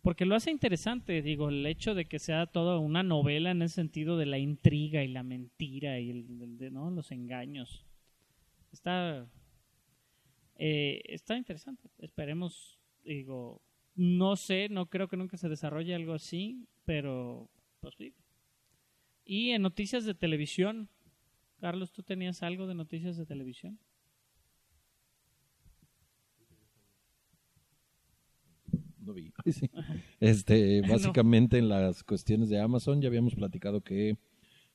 Porque 0.00 0.24
lo 0.24 0.36
hace 0.36 0.52
interesante, 0.52 1.22
digo, 1.22 1.48
el 1.48 1.66
hecho 1.66 1.96
de 1.96 2.04
que 2.04 2.20
sea 2.20 2.46
toda 2.46 2.78
una 2.78 3.02
novela 3.02 3.50
en 3.50 3.62
el 3.62 3.68
sentido 3.68 4.16
de 4.16 4.26
la 4.26 4.38
intriga 4.38 5.02
y 5.02 5.08
la 5.08 5.24
mentira 5.24 5.98
y 5.98 6.10
el, 6.10 6.40
el 6.40 6.56
de, 6.56 6.70
¿no? 6.70 6.88
los 6.92 7.10
engaños. 7.10 7.84
Está, 8.70 9.28
eh, 10.54 11.02
está 11.06 11.36
interesante. 11.36 11.90
Esperemos, 11.98 12.78
digo, 13.02 13.60
no 13.96 14.36
sé, 14.36 14.68
no 14.68 14.86
creo 14.86 15.08
que 15.08 15.16
nunca 15.16 15.36
se 15.36 15.48
desarrolle 15.48 15.96
algo 15.96 16.12
así, 16.12 16.68
pero 16.84 17.50
pues 17.80 17.96
sí. 17.98 18.14
Y 19.26 19.50
en 19.50 19.62
noticias 19.62 20.04
de 20.04 20.14
televisión, 20.14 20.88
Carlos, 21.60 21.90
¿tú 21.90 22.04
tenías 22.04 22.44
algo 22.44 22.68
de 22.68 22.76
noticias 22.76 23.16
de 23.16 23.26
televisión? 23.26 23.80
No 29.00 29.12
vi. 29.12 29.32
Sí. 29.46 29.68
Este, 30.20 30.80
básicamente 30.88 31.58
en 31.58 31.68
las 31.68 32.04
cuestiones 32.04 32.48
de 32.50 32.60
Amazon 32.60 33.02
ya 33.02 33.08
habíamos 33.08 33.34
platicado 33.34 33.80
que 33.80 34.16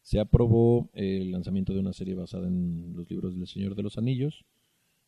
se 0.01 0.19
aprobó 0.19 0.89
el 0.93 1.31
lanzamiento 1.31 1.73
de 1.73 1.79
una 1.79 1.93
serie 1.93 2.15
basada 2.15 2.47
en 2.47 2.93
los 2.93 3.09
libros 3.09 3.33
del 3.33 3.47
Señor 3.47 3.75
de 3.75 3.83
los 3.83 3.97
Anillos. 3.97 4.45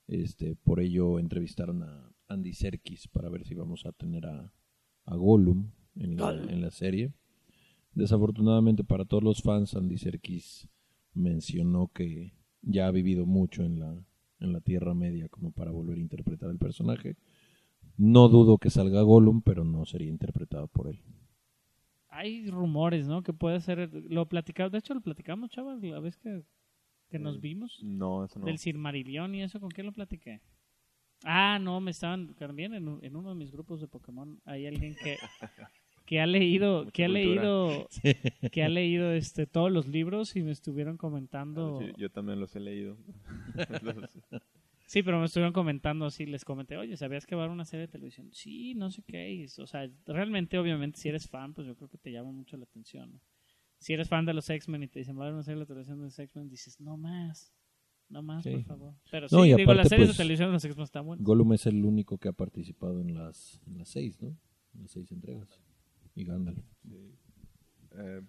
Este, 0.07 0.55
por 0.55 0.79
ello 0.79 1.19
entrevistaron 1.19 1.83
a 1.83 2.13
Andy 2.27 2.53
Serkis 2.53 3.09
para 3.09 3.29
ver 3.29 3.43
si 3.43 3.55
vamos 3.55 3.85
a 3.85 3.91
tener 3.91 4.25
a, 4.25 4.53
a 5.05 5.15
Gollum 5.15 5.71
en 5.95 6.15
la, 6.15 6.31
en 6.31 6.61
la 6.61 6.71
serie. 6.71 7.11
Desafortunadamente 7.95 8.83
para 8.83 9.05
todos 9.05 9.23
los 9.23 9.41
fans, 9.41 9.75
Andy 9.75 9.97
Serkis 9.97 10.67
mencionó 11.13 11.89
que 11.93 12.33
ya 12.61 12.87
ha 12.87 12.91
vivido 12.91 13.25
mucho 13.25 13.63
en 13.63 13.79
la, 13.79 14.03
en 14.39 14.53
la 14.53 14.61
Tierra 14.61 14.93
Media 14.93 15.29
como 15.29 15.51
para 15.51 15.71
volver 15.71 15.97
a 15.97 16.01
interpretar 16.01 16.49
el 16.49 16.57
personaje. 16.57 17.17
No 17.97 18.29
dudo 18.29 18.57
que 18.57 18.71
salga 18.71 19.01
Gollum, 19.03 19.41
pero 19.41 19.63
no 19.63 19.85
sería 19.85 20.09
interpretado 20.09 20.67
por 20.67 20.87
él. 20.87 20.99
Hay 22.09 22.49
rumores, 22.49 23.07
¿no? 23.07 23.23
Que 23.23 23.33
puede 23.33 23.59
ser. 23.59 23.89
Lo 24.09 24.27
platicamos, 24.27 24.71
de 24.71 24.79
hecho 24.79 24.93
lo 24.93 25.01
platicamos, 25.01 25.51
chavas, 25.51 25.81
la 25.81 25.99
vez 25.99 26.17
que, 26.17 26.43
que 27.09 27.19
nos 27.19 27.39
vimos. 27.39 27.79
No, 27.83 28.25
eso 28.25 28.39
no. 28.39 28.45
Del 28.45 28.57
Silmarillion 28.57 29.35
y 29.35 29.43
eso, 29.43 29.59
¿con 29.59 29.69
quién 29.69 29.85
lo 29.85 29.93
platiqué? 29.93 30.41
Ah, 31.23 31.59
no, 31.59 31.79
me 31.79 31.91
estaban 31.91 32.33
también 32.35 32.73
en, 32.73 32.99
en 33.01 33.15
uno 33.15 33.29
de 33.29 33.35
mis 33.35 33.51
grupos 33.51 33.81
de 33.81 33.87
Pokémon. 33.87 34.41
Hay 34.45 34.65
alguien 34.65 34.95
que, 34.95 35.17
que 36.05 36.19
ha 36.19 36.25
leído, 36.27 36.87
que 36.91 37.05
ha 37.05 37.07
leído, 37.07 37.87
que 38.51 38.63
ha 38.63 38.69
leído 38.69 39.11
este 39.13 39.45
todos 39.47 39.71
los 39.71 39.87
libros 39.87 40.35
y 40.35 40.43
me 40.43 40.51
estuvieron 40.51 40.97
comentando. 40.97 41.79
Sí, 41.79 41.91
yo 41.97 42.09
también 42.09 42.39
los 42.39 42.55
he 42.55 42.59
leído. 42.59 42.97
Sí, 44.85 45.01
pero 45.01 45.17
me 45.17 45.25
estuvieron 45.25 45.53
comentando 45.53 46.05
así, 46.05 46.25
les 46.27 46.45
comenté, 46.45 46.77
oye, 46.77 46.97
¿sabías 46.97 47.25
que 47.25 47.33
va 47.35 47.41
a 47.41 47.45
haber 47.45 47.53
una 47.55 47.65
serie 47.65 47.87
de 47.87 47.91
televisión? 47.91 48.29
Sí, 48.31 48.75
no 48.75 48.91
sé 48.91 49.01
qué. 49.01 49.33
y, 49.33 49.45
o 49.45 49.65
sea, 49.65 49.89
realmente, 50.05 50.59
obviamente, 50.59 50.99
si 50.99 51.09
eres 51.09 51.27
fan, 51.27 51.53
pues 51.53 51.65
yo 51.65 51.75
creo 51.75 51.89
que 51.89 51.97
te 51.97 52.11
llama 52.11 52.31
mucho 52.31 52.57
la 52.57 52.65
atención. 52.65 53.13
¿no? 53.13 53.19
Si 53.79 53.93
eres 53.93 54.07
fan 54.09 54.25
de 54.25 54.33
los 54.33 54.47
X-Men 54.47 54.83
y 54.83 54.87
te 54.89 54.99
dicen, 54.99 55.17
va 55.17 55.21
a 55.21 55.23
haber 55.23 55.33
una 55.33 55.43
serie 55.43 55.61
de 55.61 55.65
televisión 55.65 55.97
de 55.99 56.03
los 56.05 56.19
X-Men, 56.19 56.47
dices, 56.47 56.79
no 56.79 56.95
más, 56.97 57.51
no 58.09 58.21
más, 58.21 58.43
Sí. 58.43 58.51
por 58.51 58.63
favor. 58.65 58.93
Pero 59.09 59.27
No, 59.31 59.43
sí, 59.43 59.51
y 59.51 59.55
digo, 59.55 59.73
las 59.73 59.87
aparte, 59.87 59.89
series 59.89 60.07
pues, 60.09 60.17
de 60.17 60.23
televisión 60.23 60.49
de 60.49 60.53
los 60.53 60.65
X-Men 60.65 60.83
están 60.83 61.05
buenas. 61.07 61.25
Gollum 61.25 61.53
es 61.53 61.65
el 61.65 61.83
único 61.85 62.17
que 62.19 62.27
ha 62.27 62.33
participado 62.33 63.01
en 63.01 63.15
las, 63.15 63.61
en 63.65 63.79
las 63.79 63.89
seis, 63.89 64.21
¿no? 64.21 64.27
En 64.75 64.81
las 64.83 64.91
seis 64.91 65.11
entregas. 65.11 65.59
Y 66.15 66.23
Gandalf. 66.25 66.63
eh, 67.97 68.21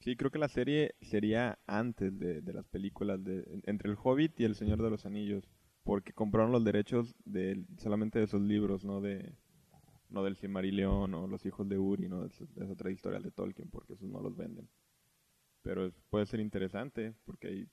sí, 0.00 0.16
creo 0.16 0.30
que 0.30 0.38
la 0.38 0.48
serie 0.48 0.94
sería 1.00 1.58
antes 1.66 2.18
de, 2.18 2.40
de 2.42 2.52
las 2.52 2.66
películas, 2.68 3.22
de, 3.24 3.44
entre 3.64 3.90
El 3.90 3.98
Hobbit 4.02 4.38
y 4.40 4.44
El 4.44 4.54
Señor 4.54 4.82
de 4.82 4.90
los 4.90 5.06
Anillos, 5.06 5.48
porque 5.84 6.12
compraron 6.12 6.52
los 6.52 6.64
derechos 6.64 7.14
de, 7.24 7.64
solamente 7.78 8.18
de 8.18 8.26
esos 8.26 8.40
libros, 8.42 8.84
no 8.84 9.00
de 9.00 9.34
no 10.10 10.24
del 10.24 10.36
Silmarillion 10.36 11.14
o 11.14 11.26
Los 11.28 11.46
Hijos 11.46 11.68
de 11.68 11.78
Uri, 11.78 12.08
no 12.08 12.22
de, 12.22 12.28
de 12.28 12.64
esa 12.64 12.74
otra 12.74 12.90
historia 12.92 13.20
de 13.20 13.30
Tolkien, 13.32 13.70
porque 13.70 13.94
esos 13.94 14.08
no 14.08 14.20
los 14.20 14.36
venden. 14.36 14.68
Pero 15.62 15.86
es- 15.86 15.94
puede 16.10 16.26
ser 16.26 16.40
interesante, 16.40 17.14
porque 17.24 17.48
hay 17.48 17.68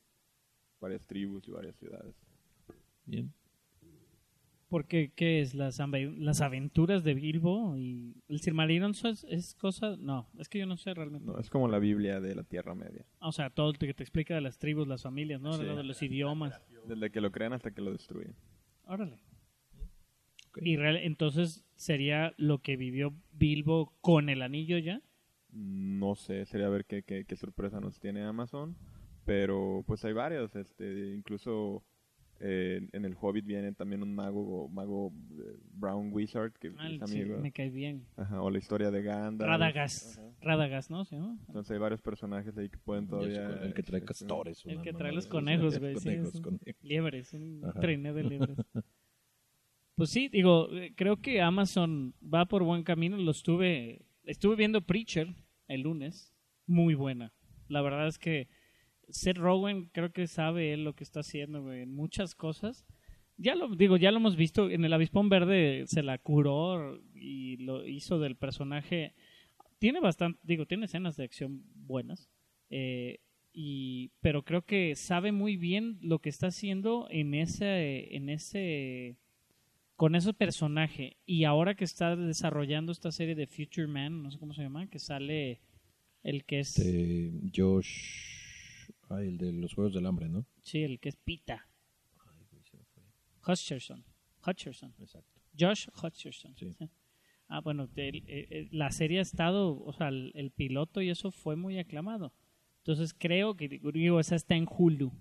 varias 0.82 1.05
tribus 1.08 1.47
y 1.47 1.51
varias 1.51 1.76
ciudades. 1.78 2.16
Bien. 3.05 3.34
Porque, 4.70 5.13
¿qué 5.15 5.39
es? 5.41 5.53
Las, 5.53 5.80
las 5.80 6.41
aventuras 6.41 7.03
de 7.05 7.13
Bilbo 7.13 7.78
y 7.78 8.22
el 8.28 8.41
Silmarillion 8.41 8.91
es, 8.91 9.26
es 9.30 9.55
cosa... 9.55 9.95
No, 9.97 10.28
es 10.38 10.49
que 10.49 10.59
yo 10.59 10.65
no 10.65 10.76
sé 10.76 10.93
realmente. 10.93 11.26
No, 11.26 11.39
es 11.39 11.49
como 11.49 11.70
la 11.70 11.80
Biblia 11.80 12.20
de 12.20 12.36
la 12.36 12.43
Tierra 12.43 12.76
Media. 12.76 13.05
O 13.22 13.32
sea, 13.32 13.49
todo 13.49 13.68
lo 13.72 13.80
que 13.80 13.93
te 13.93 14.03
explica 14.03 14.36
de 14.36 14.41
las 14.41 14.57
tribus, 14.59 14.86
las 14.88 15.03
familias, 15.03 15.39
¿no? 15.39 15.53
Sí. 15.53 15.63
De 15.63 15.84
los 15.84 16.01
idiomas. 16.01 16.61
Desde 16.86 17.09
que 17.11 17.22
lo 17.22 17.32
crean 17.32 17.53
hasta 17.53 17.72
que 17.72 17.82
lo 17.82 17.91
destruyen. 17.93 18.36
Órale. 18.86 19.20
Y 20.59 20.76
real- 20.76 20.97
entonces 20.97 21.63
sería 21.76 22.34
lo 22.38 22.59
que 22.59 22.76
vivió 22.78 23.13
Bilbo 23.32 23.93
con 24.01 24.28
el 24.28 24.41
anillo 24.41 24.78
ya. 24.80 25.01
No 25.51 26.15
sé, 26.15 26.45
sería 26.45 26.68
ver 26.68 26.86
qué, 26.86 27.03
qué, 27.03 27.24
qué 27.26 27.36
sorpresa 27.38 27.80
nos 27.80 27.99
tiene 27.99 28.24
Amazon. 28.24 28.76
Pero 29.24 29.84
pues 29.86 30.03
hay 30.05 30.13
varios, 30.13 30.55
este, 30.55 31.13
incluso 31.13 31.84
eh, 32.39 32.88
en 32.93 33.05
el 33.05 33.15
Hobbit 33.19 33.45
viene 33.45 33.71
también 33.73 34.03
un 34.03 34.13
mago, 34.13 34.67
mago 34.69 35.11
eh, 35.39 35.57
Brown 35.73 36.09
Wizard, 36.13 36.53
que 36.53 36.71
Ah, 36.77 36.89
es 36.89 37.09
sí, 37.09 37.21
amigo. 37.21 37.39
me 37.39 37.51
cae 37.51 37.69
bien. 37.69 38.05
Ajá, 38.15 38.41
o 38.41 38.49
la 38.49 38.57
historia 38.57 38.91
de 38.91 39.01
Gandalf. 39.01 39.49
Radagast. 39.49 40.19
Radagast, 40.41 40.89
¿no? 40.91 41.05
¿Se 41.05 41.15
llama? 41.15 41.38
Entonces 41.47 41.71
hay 41.71 41.79
varios 41.79 42.01
personajes 42.01 42.57
ahí 42.57 42.69
que 42.69 42.77
pueden 42.77 43.07
todavía... 43.07 43.47
el 43.63 43.73
que 43.73 43.83
trae 43.83 43.99
este, 43.99 44.07
castores. 44.07 44.63
El 44.65 44.81
que 44.81 44.93
trae 44.93 45.11
los 45.11 45.27
conejos, 45.27 45.77
güey. 45.79 45.95
sí, 45.95 46.03
Conejos, 46.09 46.41
conejos. 46.41 46.61
Liebres, 46.81 47.33
un 47.33 47.61
Ajá. 47.65 47.79
trineo 47.79 48.13
de 48.13 48.23
liebres. 48.23 48.57
Pues 49.95 50.11
sí, 50.11 50.27
digo, 50.29 50.69
creo 50.95 51.17
que 51.21 51.41
Amazon 51.41 52.13
va 52.21 52.45
por 52.45 52.63
buen 52.63 52.83
camino. 52.83 53.17
Lo 53.17 53.31
estuve, 53.31 54.05
estuve 54.25 54.55
viendo 54.55 54.81
Preacher 54.81 55.33
el 55.67 55.81
lunes, 55.81 56.35
muy 56.67 56.93
buena. 56.93 57.33
La 57.67 57.81
verdad 57.81 58.07
es 58.07 58.19
que 58.19 58.47
Seth 59.10 59.38
Rogen 59.38 59.89
creo 59.93 60.12
que 60.12 60.28
sabe 60.28 60.74
él 60.74 60.84
lo 60.84 60.93
que 60.93 61.03
está 61.03 61.22
haciendo, 61.22 61.72
en 61.74 61.93
muchas 61.95 62.36
cosas. 62.36 62.86
Ya 63.38 63.55
lo 63.55 63.76
digo, 63.76 63.97
ya 63.97 64.12
lo 64.12 64.18
hemos 64.18 64.36
visto 64.36 64.70
en 64.70 64.84
el 64.84 64.93
Avispón 64.93 65.30
Verde 65.30 65.84
se 65.86 66.01
la 66.01 66.18
curó 66.18 66.99
y 67.14 67.58
lo 67.58 67.86
hizo 67.86 68.20
del 68.20 68.36
personaje. 68.36 69.14
Tiene 69.80 69.99
bastante, 69.99 70.39
digo, 70.43 70.66
tiene 70.66 70.86
escenas 70.86 71.18
de 71.18 71.24
acción 71.26 71.64
buenas. 71.76 72.30
eh, 72.70 73.20
y 73.60 74.12
pero 74.22 74.43
creo 74.43 74.66
que 74.66 74.95
sabe 74.95 75.32
muy 75.32 75.58
bien 75.58 75.97
lo 76.01 76.20
que 76.20 76.30
está 76.30 76.47
haciendo 76.47 77.08
en 77.10 77.34
ese 77.34 78.16
en 78.16 78.30
ese 78.30 79.18
con 79.95 80.14
ese 80.14 80.32
personaje 80.36 81.18
y 81.26 81.45
ahora 81.45 81.74
que 81.74 81.84
está 81.84 82.16
desarrollando 82.16 82.91
esta 82.91 83.12
serie 83.12 83.34
de 83.34 83.47
Future 83.47 83.88
Man 83.88 84.22
no 84.22 84.30
sé 84.30 84.38
cómo 84.38 84.53
se 84.53 84.62
llama 84.62 84.88
que 84.91 84.99
sale 84.99 85.62
el 86.22 86.45
que 86.45 86.60
es 86.60 86.76
Josh. 87.55 88.36
Ah, 89.10 89.22
el 89.22 89.38
de 89.38 89.53
los 89.53 89.74
Juegos 89.74 89.93
del 89.93 90.05
Hambre, 90.05 90.28
¿no? 90.30 90.45
sí 90.64 90.84
el 90.84 90.99
que 90.99 91.10
es 91.10 91.16
Pita 91.16 91.68
Ay, 92.26 92.45
güey, 92.51 92.64
se 92.64 92.78
me 92.78 92.84
fue. 92.86 93.03
Hutcherson 93.47 94.03
Hutcherson 94.45 94.93
Exacto. 94.99 95.41
Josh 95.60 95.88
Hutcherson 96.03 96.55
Sí. 96.58 96.74
sí. 96.74 96.89
ah 97.47 97.62
bueno 97.62 97.88
el- 97.95 98.24
el- 98.28 98.47
el- 98.51 98.70
la 98.72 98.91
serie 98.91 99.20
ha 99.20 99.22
estado 99.22 99.82
o 99.84 99.93
sea 99.93 100.10
el, 100.10 100.32
el 100.36 100.51
piloto 100.51 101.01
y 101.01 101.10
eso 101.10 101.32
fue 101.32 101.55
muy 101.55 101.78
aclamado 101.80 102.34
entonces 102.80 103.14
creo 103.18 103.55
que 103.55 103.68
digo 103.70 104.20
esa 104.20 104.36
está 104.36 104.55
en 104.55 104.68
Hulu 104.70 105.12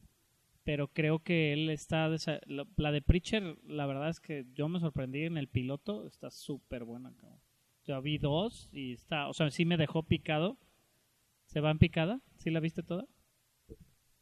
pero 0.64 0.88
creo 0.88 1.20
que 1.20 1.52
él 1.52 1.70
está 1.70 2.08
desa- 2.10 2.40
la, 2.46 2.66
la 2.76 2.90
de 2.90 3.00
Preacher 3.02 3.56
la 3.64 3.86
verdad 3.86 4.08
es 4.08 4.18
que 4.20 4.46
yo 4.54 4.68
me 4.68 4.80
sorprendí 4.80 5.22
en 5.22 5.36
el 5.38 5.46
piloto 5.48 6.06
está 6.08 6.30
súper 6.30 6.82
buena 6.84 7.14
cabrón. 7.16 7.40
yo 7.84 8.02
vi 8.02 8.18
dos 8.18 8.68
y 8.72 8.92
está 8.92 9.28
o 9.28 9.32
sea 9.32 9.48
sí 9.50 9.64
me 9.64 9.76
dejó 9.76 10.02
picado 10.02 10.58
se 11.46 11.60
va 11.60 11.70
en 11.70 11.78
picada 11.78 12.20
¿sí 12.36 12.50
la 12.50 12.58
viste 12.60 12.82
toda? 12.82 13.06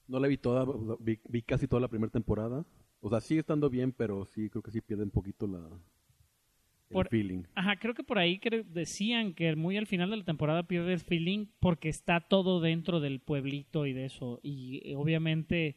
No 0.08 0.18
la 0.20 0.28
vi 0.28 0.36
toda, 0.36 0.64
o 0.64 0.86
sea, 0.86 0.96
vi, 1.00 1.18
vi 1.28 1.42
casi 1.42 1.66
toda 1.66 1.80
la 1.80 1.88
primera 1.88 2.10
temporada. 2.12 2.64
O 3.00 3.08
sea, 3.10 3.20
sigue 3.20 3.40
estando 3.40 3.68
bien, 3.70 3.92
pero 3.92 4.24
sí 4.26 4.48
creo 4.50 4.62
que 4.62 4.70
sí 4.70 4.80
pierde 4.80 5.04
un 5.04 5.10
poquito 5.10 5.46
la 5.46 5.58
el 6.90 6.94
Por- 6.94 7.08
feeling. 7.08 7.42
Ajá, 7.54 7.76
creo 7.76 7.94
que 7.94 8.04
por 8.04 8.18
ahí 8.18 8.38
cre- 8.38 8.64
decían 8.64 9.32
que 9.34 9.56
muy 9.56 9.76
al 9.76 9.86
final 9.86 10.10
de 10.10 10.18
la 10.18 10.24
temporada 10.24 10.64
pierde 10.64 10.92
el 10.92 11.00
feeling 11.00 11.46
porque 11.58 11.88
está 11.88 12.20
todo 12.20 12.60
dentro 12.60 13.00
del 13.00 13.20
pueblito 13.20 13.86
y 13.86 13.92
de 13.94 14.04
eso. 14.04 14.38
Y 14.42 14.80
eh, 14.84 14.94
obviamente 14.94 15.76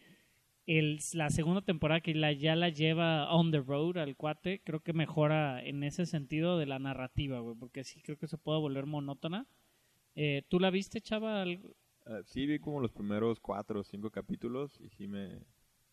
el, 0.67 0.99
la 1.13 1.29
segunda 1.29 1.61
temporada 1.61 2.01
que 2.01 2.13
la, 2.13 2.33
ya 2.33 2.55
la 2.55 2.69
lleva 2.69 3.33
on 3.33 3.51
the 3.51 3.61
road 3.61 3.97
al 3.97 4.15
cuate, 4.17 4.61
creo 4.63 4.81
que 4.81 4.91
mejora 4.93 5.63
en 5.63 5.83
ese 5.83 6.05
sentido 6.05 6.57
de 6.59 6.65
la 6.65 6.77
narrativa, 6.77 7.39
güey, 7.39 7.55
porque 7.57 7.83
sí 7.85 8.01
creo 8.01 8.17
que 8.17 8.27
se 8.27 8.37
puede 8.37 8.59
volver 8.59 8.85
monótona. 8.85 9.47
Eh, 10.13 10.43
¿Tú 10.49 10.59
la 10.59 10.69
viste, 10.71 10.99
chava? 10.99 11.45
Ah, 12.09 12.21
sí, 12.25 12.45
vi 12.45 12.59
como 12.59 12.79
los 12.79 12.91
primeros 12.91 13.39
cuatro 13.39 13.81
o 13.81 13.83
cinco 13.83 14.09
capítulos 14.09 14.79
y 14.79 14.89
sí 14.89 15.07
me, 15.07 15.39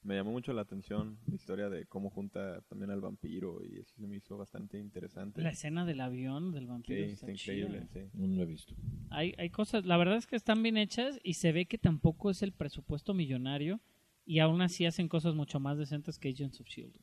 me 0.02 0.14
llamó 0.14 0.30
mucho 0.32 0.52
la 0.52 0.62
atención 0.62 1.18
la 1.26 1.34
historia 1.34 1.68
de 1.68 1.86
cómo 1.86 2.10
junta 2.10 2.60
también 2.68 2.90
al 2.90 3.00
vampiro 3.00 3.64
y 3.64 3.78
eso 3.80 3.94
se 3.96 4.06
me 4.06 4.16
hizo 4.16 4.36
bastante 4.36 4.78
interesante. 4.78 5.42
La 5.42 5.50
escena 5.50 5.84
del 5.84 6.00
avión, 6.00 6.52
del 6.52 6.64
Sí, 6.66 6.68
vampiro. 6.68 7.04
está 7.06 7.30
increíble, 7.32 7.86
sí. 7.92 8.00
No 8.14 8.26
lo 8.28 8.42
he 8.42 8.46
visto. 8.46 8.74
Hay, 9.10 9.34
hay 9.38 9.50
cosas, 9.50 9.86
la 9.86 9.96
verdad 9.96 10.16
es 10.16 10.26
que 10.26 10.36
están 10.36 10.62
bien 10.62 10.76
hechas 10.76 11.18
y 11.22 11.34
se 11.34 11.52
ve 11.52 11.66
que 11.66 11.78
tampoco 11.78 12.30
es 12.30 12.42
el 12.42 12.52
presupuesto 12.52 13.12
millonario 13.14 13.80
y 14.24 14.38
aún 14.38 14.60
así 14.62 14.86
hacen 14.86 15.08
cosas 15.08 15.34
mucho 15.34 15.58
más 15.60 15.78
decentes 15.78 16.18
que 16.18 16.28
Agents 16.30 16.60
of 16.60 16.68
Shield. 16.68 16.96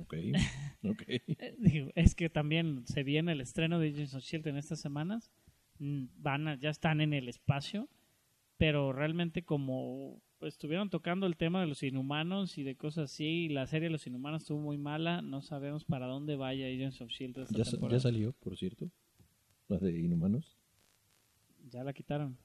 Ok. 0.00 0.14
ok. 0.84 1.02
Digo, 1.58 1.90
es 1.94 2.14
que 2.14 2.30
también 2.30 2.86
se 2.86 3.02
viene 3.02 3.32
el 3.32 3.40
estreno 3.40 3.78
de 3.78 3.88
Agents 3.90 4.14
of 4.14 4.22
Shield 4.24 4.46
en 4.46 4.56
estas 4.56 4.80
semanas, 4.80 5.30
Mm, 5.80 6.04
van 6.18 6.46
a- 6.46 6.54
ya 6.54 6.70
están 6.70 7.00
en 7.00 7.12
el 7.14 7.28
espacio, 7.28 7.88
pero 8.56 8.92
realmente 8.92 9.42
como 9.44 10.20
estuvieron 10.40 10.90
tocando 10.90 11.26
el 11.26 11.36
tema 11.36 11.60
de 11.60 11.66
los 11.66 11.82
inhumanos 11.82 12.58
y 12.58 12.62
de 12.64 12.76
cosas 12.76 13.10
así, 13.12 13.24
y 13.24 13.48
la 13.48 13.66
serie 13.66 13.86
de 13.88 13.92
los 13.92 14.06
inhumanos 14.06 14.42
estuvo 14.42 14.60
muy 14.60 14.76
mala, 14.78 15.22
no 15.22 15.40
sabemos 15.42 15.84
para 15.84 16.06
dónde 16.06 16.36
vaya 16.36 16.66
Agents 16.66 17.00
of 17.00 17.10
Shield 17.10 17.38
esta 17.38 17.56
¿Ya, 17.56 17.64
temporada. 17.64 17.96
ya 17.98 18.02
salió, 18.02 18.32
por 18.34 18.56
cierto? 18.56 18.90
La 19.68 19.78
de 19.78 19.98
Inhumanos. 19.98 20.56
Ya 21.70 21.82
la 21.82 21.92
quitaron. 21.94 22.36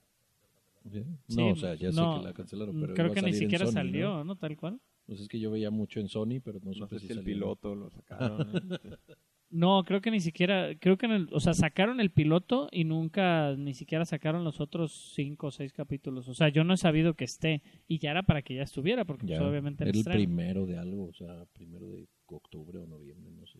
¿Sí? 0.89 1.03
Sí, 1.27 1.35
No, 1.35 1.49
o 1.49 1.55
sea, 1.57 1.75
ya 1.75 1.91
no, 1.91 2.13
sé 2.13 2.19
que 2.21 2.25
la 2.27 2.33
cancelaron, 2.33 2.79
pero 2.79 2.93
Creo 2.93 3.11
que 3.13 3.21
ni 3.21 3.33
siquiera 3.33 3.65
Sony, 3.65 3.71
salió, 3.73 4.09
¿no? 4.19 4.23
¿no? 4.23 4.35
Tal 4.37 4.55
cual. 4.55 4.79
Pues 5.05 5.19
es 5.19 5.27
que 5.27 5.39
yo 5.39 5.51
veía 5.51 5.69
mucho 5.69 5.99
en 5.99 6.07
Sony, 6.07 6.39
pero 6.41 6.59
no, 6.61 6.67
No 6.67 6.73
supe 6.73 6.95
sé 6.95 6.99
si 7.01 7.07
si 7.07 7.11
el 7.13 7.19
salió. 7.19 7.33
piloto 7.33 7.75
lo 7.75 7.89
sacaron. 7.89 8.47
No, 9.51 9.83
creo 9.83 9.99
que 9.99 10.11
ni 10.11 10.19
siquiera, 10.19 10.75
creo 10.79 10.97
que 10.97 11.07
en 11.07 11.11
el, 11.11 11.29
o 11.31 11.39
sea, 11.39 11.55
sacaron 11.55 11.99
el 11.99 12.11
piloto 12.11 12.69
y 12.71 12.83
nunca 12.83 13.55
ni 13.57 13.73
siquiera 13.73 14.05
sacaron 14.05 14.43
los 14.43 14.61
otros 14.61 15.11
cinco 15.15 15.47
o 15.47 15.51
seis 15.51 15.73
capítulos. 15.73 16.27
O 16.27 16.35
sea, 16.35 16.49
yo 16.49 16.63
no 16.63 16.75
he 16.75 16.77
sabido 16.77 17.15
que 17.15 17.23
esté 17.23 17.63
y 17.87 17.97
ya 17.97 18.11
era 18.11 18.23
para 18.23 18.43
que 18.43 18.53
ya 18.53 18.61
estuviera, 18.61 19.05
porque 19.05 19.25
pues, 19.25 19.39
Ya, 19.39 19.47
obviamente 19.47 19.83
era 19.83 19.91
el 19.91 19.97
estreno. 19.97 20.17
primero 20.19 20.65
de 20.67 20.77
algo, 20.77 21.07
o 21.07 21.13
sea, 21.13 21.45
primero 21.53 21.89
de 21.89 22.07
octubre 22.27 22.77
o 22.77 22.85
noviembre, 22.85 23.31
no 23.31 23.47
sé. 23.47 23.59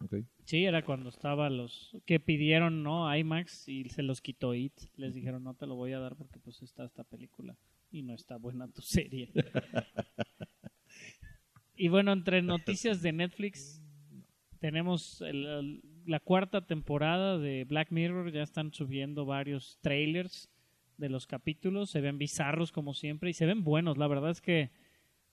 Ok. 0.00 0.24
Sí, 0.44 0.64
era 0.64 0.84
cuando 0.84 1.08
estaba 1.08 1.50
los 1.50 1.96
que 2.04 2.18
pidieron, 2.18 2.82
¿no? 2.82 3.14
IMAX 3.16 3.68
y 3.68 3.88
se 3.90 4.02
los 4.02 4.20
quitó 4.20 4.54
IT. 4.54 4.74
Les 4.96 5.14
dijeron, 5.14 5.44
no 5.44 5.54
te 5.54 5.66
lo 5.66 5.76
voy 5.76 5.92
a 5.92 6.00
dar 6.00 6.16
porque 6.16 6.40
pues 6.40 6.62
está 6.62 6.84
esta 6.84 7.04
película 7.04 7.56
y 7.90 8.02
no 8.02 8.14
está 8.14 8.36
buena 8.36 8.68
tu 8.68 8.82
serie. 8.82 9.30
y 11.76 11.88
bueno, 11.88 12.12
entre 12.12 12.42
noticias 12.42 13.02
de 13.02 13.12
Netflix 13.12 13.82
tenemos 14.58 15.20
el- 15.20 15.80
la 16.06 16.20
cuarta 16.20 16.66
temporada 16.66 17.38
de 17.38 17.64
Black 17.64 17.90
Mirror. 17.90 18.32
Ya 18.32 18.42
están 18.42 18.72
subiendo 18.72 19.24
varios 19.26 19.78
trailers 19.80 20.48
de 20.96 21.08
los 21.08 21.26
capítulos. 21.26 21.90
Se 21.90 22.00
ven 22.00 22.18
bizarros 22.18 22.72
como 22.72 22.94
siempre 22.94 23.30
y 23.30 23.34
se 23.34 23.46
ven 23.46 23.64
buenos. 23.64 23.98
La 23.98 24.08
verdad 24.08 24.30
es 24.30 24.40
que 24.40 24.70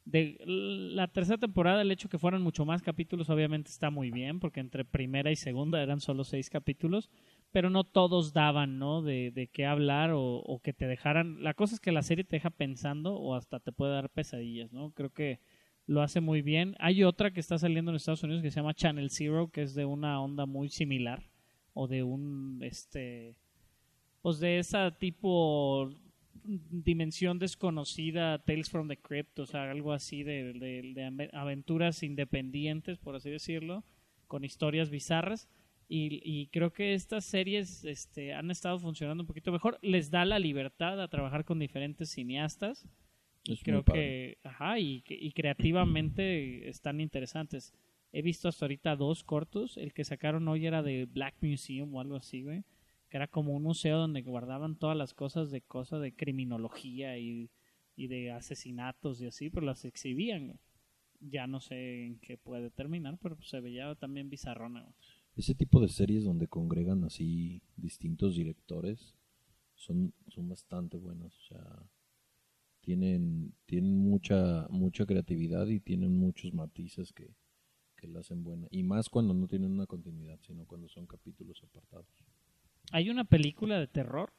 de 0.06 0.38
la 0.46 1.08
tercera 1.08 1.40
temporada, 1.40 1.82
el 1.82 1.92
hecho 1.92 2.10
que 2.10 2.20
fueran 2.20 2.42
mucho 2.44 2.64
más 2.64 2.84
capítulos, 2.84 3.30
obviamente 3.32 3.72
está 3.72 3.90
muy 3.90 4.12
bien, 4.12 4.40
porque 4.40 4.60
entre 4.60 4.86
primera 4.86 5.32
y 5.32 5.36
segunda 5.36 5.82
eran 5.82 6.00
solo 6.00 6.24
seis 6.24 6.52
capítulos, 6.52 7.10
pero 7.52 7.72
no 7.72 7.84
todos 7.86 8.32
daban, 8.32 8.78
¿no? 8.78 9.02
De, 9.02 9.32
de 9.32 9.48
qué 9.48 9.66
hablar 9.66 10.12
o, 10.12 10.22
o 10.22 10.60
que 10.60 10.74
te 10.74 10.86
dejaran. 10.86 11.42
La 11.44 11.56
cosa 11.56 11.74
es 11.74 11.80
que 11.82 11.92
la 11.92 12.04
serie 12.04 12.24
te 12.24 12.36
deja 12.36 12.52
pensando 12.52 13.16
o 13.16 13.34
hasta 13.34 13.60
te 13.60 13.72
puede 13.72 13.94
dar 13.94 14.10
pesadillas, 14.12 14.72
¿no? 14.72 14.92
Creo 14.92 15.10
que 15.12 15.40
lo 15.88 16.02
hace 16.02 16.20
muy 16.22 16.42
bien. 16.42 16.76
Hay 16.80 17.04
otra 17.04 17.32
que 17.32 17.40
está 17.40 17.58
saliendo 17.58 17.92
en 17.92 17.98
Estados 17.98 18.24
Unidos 18.24 18.42
que 18.42 18.52
se 18.52 18.60
llama 18.60 18.74
Channel 18.74 19.10
Zero, 19.10 19.50
que 19.52 19.62
es 19.64 19.76
de 19.76 19.86
una 19.86 20.20
onda 20.22 20.46
muy 20.46 20.70
similar, 20.70 21.24
o 21.74 21.88
de 21.88 22.04
un, 22.04 22.60
este, 22.64 23.36
pues 24.22 24.40
de 24.40 24.60
esa 24.60 24.92
tipo 24.98 25.92
dimensión 26.44 27.40
desconocida, 27.40 28.38
Tales 28.44 28.70
from 28.70 28.88
the 28.88 28.98
Crypt, 28.98 29.40
o 29.40 29.46
sea, 29.46 29.72
algo 29.72 29.94
así 29.94 30.24
de, 30.24 30.54
de- 30.54 30.92
de 30.94 31.04
ave- 31.06 31.30
aventuras 31.34 32.04
independientes, 32.04 32.98
por 33.00 33.16
así 33.16 33.30
decirlo, 33.30 33.84
con 34.28 34.44
historias 34.44 34.90
bizarras. 34.90 35.48
Y, 35.88 36.20
y 36.24 36.48
creo 36.48 36.74
que 36.74 36.96
estas 36.96 37.26
series 37.26 37.84
este, 37.86 38.34
han 38.34 38.50
estado 38.50 38.80
funcionando 38.80 39.22
un 39.24 39.28
poquito 39.28 39.52
mejor. 39.52 39.78
Les 39.84 40.10
da 40.10 40.26
la 40.26 40.40
libertad 40.40 41.00
a 41.02 41.08
trabajar 41.10 41.46
con 41.46 41.60
diferentes 41.60 42.10
cineastas. 42.10 42.88
Es 43.48 43.62
creo 43.64 43.84
que, 43.94 44.38
ajá, 44.44 44.80
y, 44.80 45.02
que- 45.02 45.18
y 45.20 45.32
creativamente 45.32 46.68
están 46.70 47.00
interesantes. 47.00 47.74
He 48.12 48.22
visto 48.22 48.48
hasta 48.48 48.66
ahorita 48.66 48.96
dos 48.96 49.24
cortos. 49.24 49.78
El 49.78 49.94
que 49.94 50.04
sacaron 50.04 50.48
hoy 50.48 50.66
era 50.66 50.82
de 50.82 51.06
Black 51.06 51.36
Museum 51.42 51.94
o 51.94 52.00
algo 52.02 52.16
así, 52.16 52.42
güey. 52.44 52.64
Que 53.10 53.18
era 53.18 53.28
como 53.28 53.54
un 53.54 53.64
museo 53.64 53.98
donde 53.98 54.22
guardaban 54.24 54.78
todas 54.78 54.98
las 54.98 55.14
cosas 55.14 55.52
de 55.52 55.62
cosas 55.62 56.02
de 56.02 56.16
criminología 56.16 57.18
y, 57.20 57.50
y 57.96 58.08
de 58.08 58.32
asesinatos 58.32 59.22
y 59.22 59.28
así, 59.28 59.50
pero 59.50 59.66
las 59.66 59.86
exhibían, 59.86 60.48
güey. 60.48 60.60
Ya 61.22 61.48
no 61.48 61.60
sé 61.60 62.06
en 62.06 62.20
qué 62.20 62.38
puede 62.38 62.70
terminar, 62.72 63.18
pero 63.22 63.38
se 63.42 63.60
veía 63.62 63.94
también 63.96 64.30
bizarrona, 64.30 64.82
güey. 64.82 64.94
Ese 65.36 65.54
tipo 65.54 65.82
de 65.82 65.90
series 65.90 66.24
donde 66.24 66.48
congregan 66.48 67.04
así 67.04 67.62
distintos 67.76 68.36
directores 68.38 69.16
son, 69.76 70.14
son 70.30 70.48
bastante 70.50 70.98
buenas. 70.98 71.34
O 71.38 71.42
sea, 71.44 71.84
tienen, 72.86 73.54
tienen 73.66 73.98
mucha, 73.98 74.68
mucha 74.70 75.06
creatividad 75.06 75.68
y 75.68 75.80
tienen 75.80 76.16
muchos 76.18 76.54
matices 76.54 77.12
que, 77.12 77.28
que 77.98 78.08
la 78.08 78.20
hacen 78.20 78.44
buena. 78.44 78.68
Y 78.72 78.84
más 78.84 79.10
cuando 79.10 79.34
no 79.34 79.48
tienen 79.48 79.72
una 79.72 79.88
continuidad, 79.88 80.40
sino 80.42 80.66
cuando 80.66 80.88
son 80.88 81.08
capítulos 81.08 81.62
apartados. 81.64 82.08
Hay 82.92 83.10
una 83.10 83.24
película 83.24 83.80
de 83.80 83.88
terror 83.88 84.32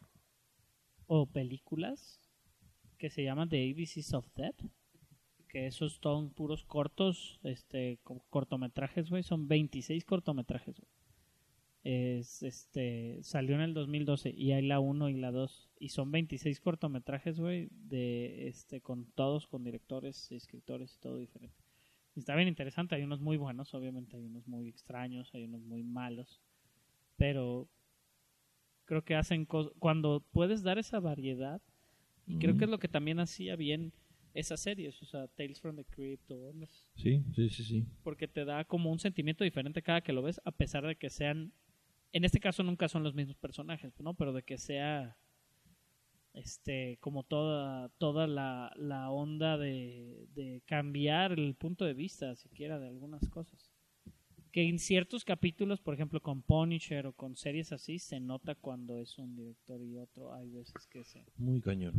o 1.07 1.26
películas 1.26 2.20
que 2.99 3.11
se 3.11 3.24
llama 3.24 3.49
The 3.49 3.70
ABCs 3.70 4.14
of 4.14 4.26
Death, 4.36 4.62
que 5.49 5.66
esos 5.66 5.99
son 6.03 6.30
puros 6.30 6.64
cortos, 6.64 7.38
este, 7.42 7.99
co- 8.05 8.24
cortometrajes, 8.30 9.11
güey, 9.11 9.22
son 9.22 9.49
26 9.49 10.05
cortometrajes. 10.05 10.76
Es, 11.89 12.43
este, 12.43 13.22
salió 13.22 13.55
en 13.55 13.61
el 13.61 13.72
2012 13.72 14.30
y 14.37 14.51
hay 14.51 14.66
la 14.66 14.80
1 14.80 15.09
y 15.09 15.14
la 15.14 15.30
2 15.30 15.70
y 15.78 15.91
son 15.91 16.11
26 16.11 16.59
cortometrajes, 16.61 17.39
güey, 17.39 17.68
de 17.70 18.49
este 18.49 18.80
con 18.80 19.05
todos 19.12 19.47
con 19.47 19.62
directores, 19.62 20.32
escritores 20.32 20.97
y 20.97 20.99
todo 20.99 21.18
diferente. 21.18 21.55
Y 22.16 22.18
está 22.20 22.34
bien 22.34 22.49
interesante, 22.49 22.97
hay 22.97 23.05
unos 23.05 23.20
muy 23.20 23.37
buenos, 23.37 23.72
obviamente 23.72 24.16
hay 24.16 24.24
unos 24.24 24.49
muy 24.49 24.68
extraños, 24.68 25.32
hay 25.32 25.45
unos 25.45 25.62
muy 25.62 25.84
malos, 25.84 26.41
pero 27.16 27.68
creo 28.84 29.05
que 29.05 29.14
hacen 29.14 29.47
cos- 29.47 29.72
cuando 29.78 30.24
puedes 30.32 30.62
dar 30.64 30.78
esa 30.78 30.99
variedad 31.01 31.61
y 32.26 32.39
creo 32.39 32.57
que 32.57 32.64
es 32.64 32.70
lo 32.70 32.78
que 32.80 32.89
también 32.89 33.20
hacía 33.20 33.55
bien 33.55 33.93
esas 34.34 34.61
series, 34.61 35.01
o 35.03 35.07
sea, 35.07 35.28
Tales 35.28 35.61
from 35.61 35.76
the 35.76 35.84
Crypt 35.84 36.30
o 36.32 36.53
Sí, 36.97 37.22
sí, 37.34 37.49
sí, 37.49 37.64
sí. 37.64 37.84
porque 38.03 38.26
te 38.26 38.45
da 38.45 38.64
como 38.64 38.91
un 38.91 38.99
sentimiento 38.99 39.45
diferente 39.45 39.82
cada 39.82 40.01
que 40.01 40.12
lo 40.12 40.22
ves, 40.22 40.41
a 40.45 40.51
pesar 40.51 40.84
de 40.84 40.97
que 40.97 41.11
sean, 41.11 41.53
en 42.16 42.24
este 42.24 42.40
caso 42.40 42.62
nunca 42.62 42.88
son 42.88 43.02
los 43.02 43.14
mismos 43.14 43.36
personajes, 43.36 44.00
¿no? 44.00 44.14
Pero 44.14 44.32
de 44.32 44.42
que 44.42 44.56
sea, 44.56 45.18
este, 46.32 46.96
como 47.00 47.24
toda, 47.24 47.90
toda 47.98 48.26
la, 48.26 48.72
la 48.76 49.10
onda 49.10 49.58
de, 49.58 50.26
de 50.34 50.62
cambiar 50.64 51.32
el 51.32 51.54
punto 51.56 51.84
de 51.84 51.92
vista, 51.92 52.34
siquiera 52.34 52.78
de 52.78 52.88
algunas 52.88 53.28
cosas. 53.28 53.70
Que 54.50 54.66
en 54.66 54.78
ciertos 54.78 55.26
capítulos, 55.26 55.82
por 55.82 55.92
ejemplo, 55.92 56.22
con 56.22 56.40
Punisher 56.40 57.06
o 57.06 57.12
con 57.12 57.36
series 57.36 57.72
así, 57.72 57.98
se 57.98 58.18
nota 58.18 58.54
cuando 58.54 58.98
es 58.98 59.18
un 59.18 59.36
director 59.36 59.82
y 59.82 59.98
otro. 59.98 60.32
Hay 60.32 60.48
veces 60.48 60.86
que 60.86 61.04
se... 61.04 61.22
Muy 61.36 61.60
cañón. 61.60 61.92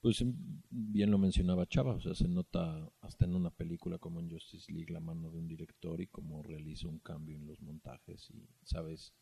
Pues 0.00 0.20
em, 0.20 0.34
bien 0.68 1.12
lo 1.12 1.18
mencionaba 1.18 1.64
Chava, 1.66 1.94
o 1.94 2.00
sea, 2.00 2.14
se 2.16 2.26
nota 2.26 2.92
hasta 3.02 3.24
en 3.24 3.36
una 3.36 3.50
película 3.50 3.98
como 3.98 4.18
en 4.18 4.28
Justice 4.28 4.72
League 4.72 4.92
la 4.92 4.98
mano 4.98 5.30
de 5.30 5.38
un 5.38 5.46
director 5.46 6.00
y 6.00 6.08
cómo 6.08 6.42
realiza 6.42 6.88
un 6.88 6.98
cambio 6.98 7.36
en 7.36 7.46
los 7.46 7.62
montajes 7.62 8.28
y, 8.30 8.48
¿sabes? 8.64 9.14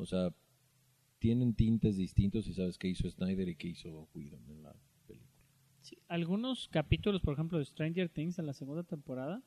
O 0.00 0.06
sea, 0.06 0.34
tienen 1.18 1.54
tintes 1.54 1.96
distintos 1.96 2.46
y 2.46 2.54
sabes 2.54 2.78
qué 2.78 2.88
hizo 2.88 3.08
Snyder 3.10 3.48
y 3.48 3.56
qué 3.56 3.68
hizo 3.68 4.08
Whedon 4.14 4.42
en 4.50 4.62
la 4.62 4.74
película. 5.06 5.30
Sí, 5.82 5.98
algunos 6.08 6.68
capítulos, 6.68 7.20
por 7.22 7.34
ejemplo, 7.34 7.58
de 7.58 7.64
Stranger 7.64 8.08
Things 8.08 8.38
en 8.38 8.46
la 8.46 8.52
segunda 8.54 8.82
temporada, 8.82 9.42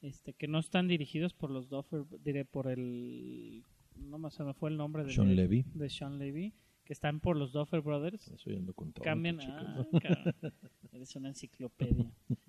este, 0.00 0.32
que 0.34 0.48
no 0.48 0.58
están 0.58 0.86
dirigidos 0.88 1.34
por 1.34 1.50
los 1.50 1.68
Duffer, 1.68 2.04
diré 2.22 2.44
por 2.44 2.68
el, 2.68 3.64
no 3.96 4.18
me 4.18 4.30
se 4.30 4.44
me 4.44 4.54
fue 4.54 4.70
el 4.70 4.76
nombre 4.76 5.04
de 5.04 5.12
Sean 5.12 5.34
Levy. 5.34 5.64
de 5.74 5.90
Sean 5.90 6.18
Levy, 6.18 6.54
que 6.84 6.92
están 6.92 7.20
por 7.20 7.36
los 7.36 7.52
Duffer 7.52 7.80
Brothers, 7.80 8.28
Estoy 8.28 8.54
yendo 8.54 8.72
con 8.74 8.92
todo. 8.92 9.04
cambian, 9.04 9.40
ah, 9.40 9.86
cabrón, 10.00 10.54
eres 10.92 11.16
una 11.16 11.28
enciclopedia. 11.28 12.10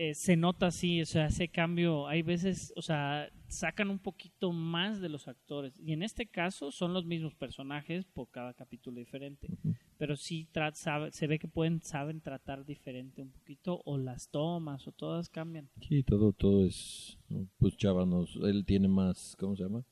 Eh, 0.00 0.14
se 0.14 0.36
nota 0.36 0.68
así, 0.68 1.02
o 1.02 1.06
sea, 1.06 1.26
ese 1.26 1.48
cambio, 1.48 2.06
hay 2.06 2.22
veces, 2.22 2.72
o 2.76 2.82
sea, 2.82 3.28
sacan 3.48 3.90
un 3.90 3.98
poquito 3.98 4.52
más 4.52 5.00
de 5.00 5.08
los 5.08 5.26
actores. 5.26 5.76
Y 5.80 5.92
en 5.92 6.04
este 6.04 6.26
caso 6.26 6.70
son 6.70 6.92
los 6.94 7.04
mismos 7.04 7.34
personajes 7.34 8.04
por 8.04 8.28
cada 8.30 8.54
capítulo 8.54 9.00
diferente. 9.00 9.48
Pero 9.96 10.14
sí 10.16 10.46
sabe- 10.74 11.10
se 11.10 11.26
ve 11.26 11.40
que 11.40 11.48
pueden, 11.48 11.82
saben 11.82 12.20
tratar 12.20 12.64
diferente 12.64 13.22
un 13.22 13.32
poquito, 13.32 13.82
o 13.86 13.98
las 13.98 14.28
tomas, 14.28 14.86
o 14.86 14.92
todas 14.92 15.28
cambian. 15.28 15.68
Sí, 15.80 16.04
todo, 16.04 16.32
todo 16.32 16.64
es, 16.64 17.18
pues 17.58 17.76
Chava 17.76 18.06
nos, 18.06 18.36
él 18.36 18.64
tiene 18.64 18.86
más, 18.86 19.34
¿cómo 19.36 19.56
se 19.56 19.64
llama? 19.64 19.84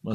Más 0.00 0.14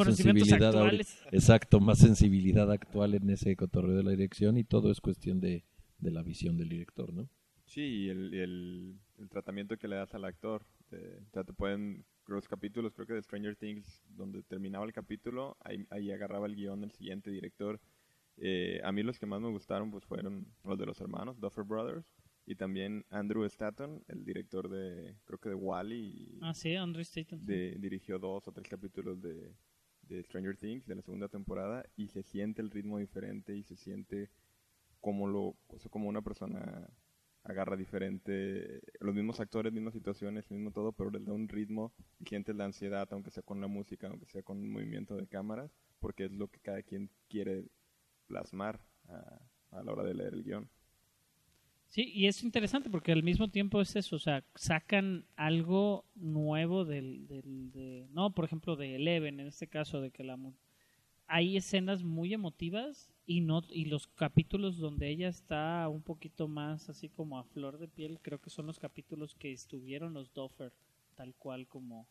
actuales. 0.56 1.20
Exacto, 1.32 1.80
más 1.80 2.00
sensibilidad 2.00 2.72
actual 2.72 3.14
en 3.14 3.30
ese 3.30 3.56
cotorreo 3.56 3.96
de 3.96 4.04
la 4.04 4.10
dirección 4.10 4.58
y 4.58 4.64
todo 4.64 4.90
es 4.90 5.00
cuestión 5.02 5.40
de, 5.40 5.66
de 6.00 6.10
la 6.10 6.24
visión 6.24 6.58
del 6.58 6.70
director, 6.70 7.14
¿no? 7.14 7.30
Sí, 7.66 7.82
y 7.82 8.10
el, 8.10 8.34
el, 8.34 8.96
el 9.18 9.30
tratamiento 9.30 9.78
que 9.78 9.88
le 9.88 9.96
das 9.96 10.14
al 10.14 10.26
actor. 10.26 10.64
Te, 10.90 11.18
o 11.18 11.30
sea, 11.32 11.44
te 11.44 11.54
pueden, 11.54 12.06
los 12.28 12.48
capítulos, 12.48 12.94
creo 12.94 13.08
que 13.08 13.14
de 13.14 13.22
Stranger 13.24 13.56
Things, 13.56 14.04
donde 14.10 14.44
terminaba 14.44 14.86
el 14.86 14.94
capítulo, 14.94 15.58
ahí, 15.62 15.86
ahí 15.90 16.12
agarraba 16.12 16.46
el 16.48 16.56
guion 16.56 16.82
del 16.82 16.92
siguiente 16.92 17.32
director. 17.32 17.80
Eh, 18.38 18.82
a 18.84 18.92
mí 18.92 19.02
los 19.02 19.18
que 19.18 19.26
más 19.26 19.42
me 19.42 19.50
gustaron 19.50 19.90
pues 19.92 20.04
fueron 20.06 20.46
los 20.64 20.78
de 20.78 20.86
los 20.86 21.00
hermanos, 21.02 21.40
Duffer 21.40 21.64
Brothers, 21.64 22.06
y 22.46 22.56
también 22.56 23.06
Andrew 23.10 23.46
Stanton, 23.46 24.04
el 24.10 24.26
director 24.26 24.70
de, 24.70 25.16
creo 25.26 25.40
que 25.40 25.50
de 25.50 25.56
Wally, 25.56 26.38
Ah, 26.42 26.54
sí, 26.54 26.76
Andrew 26.76 27.04
Staten. 27.04 27.40
sí. 27.40 27.46
de, 27.46 27.76
dirigió 27.80 28.20
dos 28.20 28.48
o 28.48 28.52
tres 28.52 28.68
capítulos 28.68 29.22
de, 29.22 29.56
de 30.04 30.22
Stranger 30.24 30.58
Things 30.58 30.86
de 30.86 30.96
la 30.96 31.02
segunda 31.02 31.30
temporada 31.30 31.84
y 31.96 32.10
se 32.10 32.22
siente 32.24 32.62
el 32.62 32.70
ritmo 32.70 33.00
diferente 33.00 33.56
y 33.56 33.64
se 33.64 33.76
siente 33.78 34.30
como 35.00 35.28
lo 35.28 35.56
o 35.68 35.80
sea, 35.80 35.90
como 35.90 36.10
una 36.10 36.22
persona 36.22 36.88
agarra 37.46 37.78
diferente 37.78 38.82
los 39.00 39.16
mismos 39.16 39.40
actores 39.40 39.72
mismas 39.72 39.94
situaciones 39.94 40.50
mismo 40.52 40.72
todo 40.72 40.92
pero 40.92 41.12
les 41.12 41.26
da 41.26 41.34
un 41.34 41.48
ritmo 41.48 41.94
y 42.20 42.26
sientes 42.26 42.56
la 42.56 42.66
ansiedad 42.66 43.08
aunque 43.12 43.32
sea 43.32 43.44
con 43.44 43.62
la 43.62 43.68
música 43.68 44.08
aunque 44.08 44.26
sea 44.26 44.44
con 44.44 44.58
un 44.58 44.72
movimiento 44.72 45.16
de 45.16 45.28
cámaras 45.28 45.72
porque 46.00 46.26
es 46.26 46.32
lo 46.32 46.48
que 46.48 46.60
cada 46.60 46.82
quien 46.84 47.10
quiere 47.30 47.66
plasmar 48.28 48.80
a, 49.08 49.40
a 49.72 49.84
la 49.84 49.92
hora 49.92 50.04
de 50.04 50.14
leer 50.14 50.34
el 50.34 50.44
guion. 50.44 50.70
Sí, 51.88 52.12
y 52.14 52.28
es 52.28 52.44
interesante 52.44 52.90
porque 52.90 53.12
al 53.12 53.24
mismo 53.24 53.48
tiempo 53.50 53.80
es 53.80 53.96
eso, 53.96 54.18
o 54.18 54.20
sea, 54.20 54.44
sacan 54.56 55.26
algo 55.36 56.06
nuevo 56.16 56.84
del, 56.84 57.28
del 57.28 57.72
de, 57.72 58.08
no, 58.12 58.34
por 58.34 58.44
ejemplo, 58.44 58.76
de 58.76 58.96
Eleven, 58.96 59.40
en 59.40 59.48
este 59.48 59.68
caso, 59.68 60.02
de 60.02 60.12
que 60.12 60.24
la 60.24 60.36
hay 61.28 61.58
escenas 61.58 62.04
muy 62.04 62.34
emotivas 62.34 63.12
y 63.26 63.42
no 63.42 63.62
y 63.70 63.86
los 63.86 64.08
capítulos 64.08 64.78
donde 64.78 65.10
ella 65.10 65.28
está 65.28 65.88
un 65.90 66.04
poquito 66.04 66.48
más 66.48 66.90
así 66.90 67.10
como 67.10 67.40
a 67.40 67.44
flor 67.44 67.78
de 67.80 67.88
piel, 67.88 68.20
creo 68.22 68.40
que 68.40 68.50
son 68.50 68.68
los 68.68 68.80
capítulos 68.80 69.36
que 69.36 69.52
estuvieron 69.52 70.14
los 70.14 70.34
Doffer, 70.34 70.74
tal 71.16 71.34
cual 71.36 71.68
como 71.68 72.08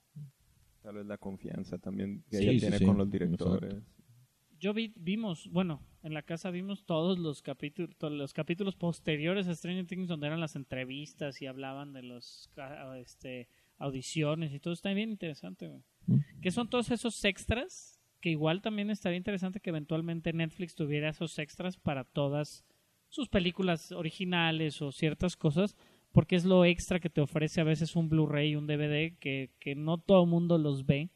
Tal 0.83 0.97
vez 0.97 1.07
la 1.07 1.17
confianza 1.19 1.79
también 1.79 2.25
que 2.31 2.37
Sí, 2.39 2.45
ella 2.45 2.53
sí, 2.53 2.61
tiene 2.61 2.79
sí, 2.79 2.85
con 2.85 2.99
los 2.99 3.11
directores. 3.11 3.83
yo 4.59 4.73
vi, 4.75 4.93
vimos, 4.97 5.49
bueno, 5.51 5.81
en 6.03 6.15
la 6.15 6.23
casa 6.23 6.51
vimos 6.51 6.85
todos 6.85 7.19
los 7.19 7.43
capítulos, 7.43 7.97
todos 7.97 8.13
los 8.13 8.33
capítulos 8.33 8.77
posteriores 8.77 9.47
a 9.49 9.55
Stranger 9.55 9.87
Things 9.87 10.09
donde 10.09 10.27
eran 10.27 10.41
las 10.41 10.57
entrevistas 10.57 11.41
y 11.43 11.47
hablaban 11.47 11.93
de 11.93 12.03
los 12.03 12.51
este 12.97 13.49
audiciones 13.79 14.53
y 14.53 14.61
todo 14.61 14.75
está 14.75 14.93
bien 14.93 15.11
interesante. 15.11 15.71
Mm. 16.07 16.19
¿Qué 16.43 16.51
son 16.51 16.69
todos 16.69 16.91
esos 16.91 17.25
extras? 17.25 17.94
Que 18.25 18.31
igual 18.31 18.63
también 18.63 18.89
estaría 18.89 19.19
interesante 19.19 19.61
que 19.61 19.69
eventualmente 19.69 20.33
Netflix 20.33 20.75
tuviera 20.75 21.11
esos 21.11 21.39
extras 21.39 21.77
para 21.77 22.05
todas 22.05 22.65
sus 23.11 23.29
películas 23.29 23.93
originales 23.93 24.81
o 24.81 24.93
ciertas 24.93 25.37
cosas, 25.37 25.77
porque 26.11 26.35
es 26.35 26.47
lo 26.47 26.65
extra 26.65 27.01
que 27.01 27.11
te 27.11 27.21
ofrece 27.21 27.61
a 27.61 27.65
veces 27.65 27.97
un 27.97 28.09
Blu-ray, 28.09 28.57
un 28.57 28.67
DVD, 28.67 29.15
que, 29.19 29.51
que 29.61 29.75
no 29.75 29.99
todo 29.99 30.25
el 30.25 30.31
mundo 30.31 30.57
los 30.57 30.87
ve, 30.87 31.11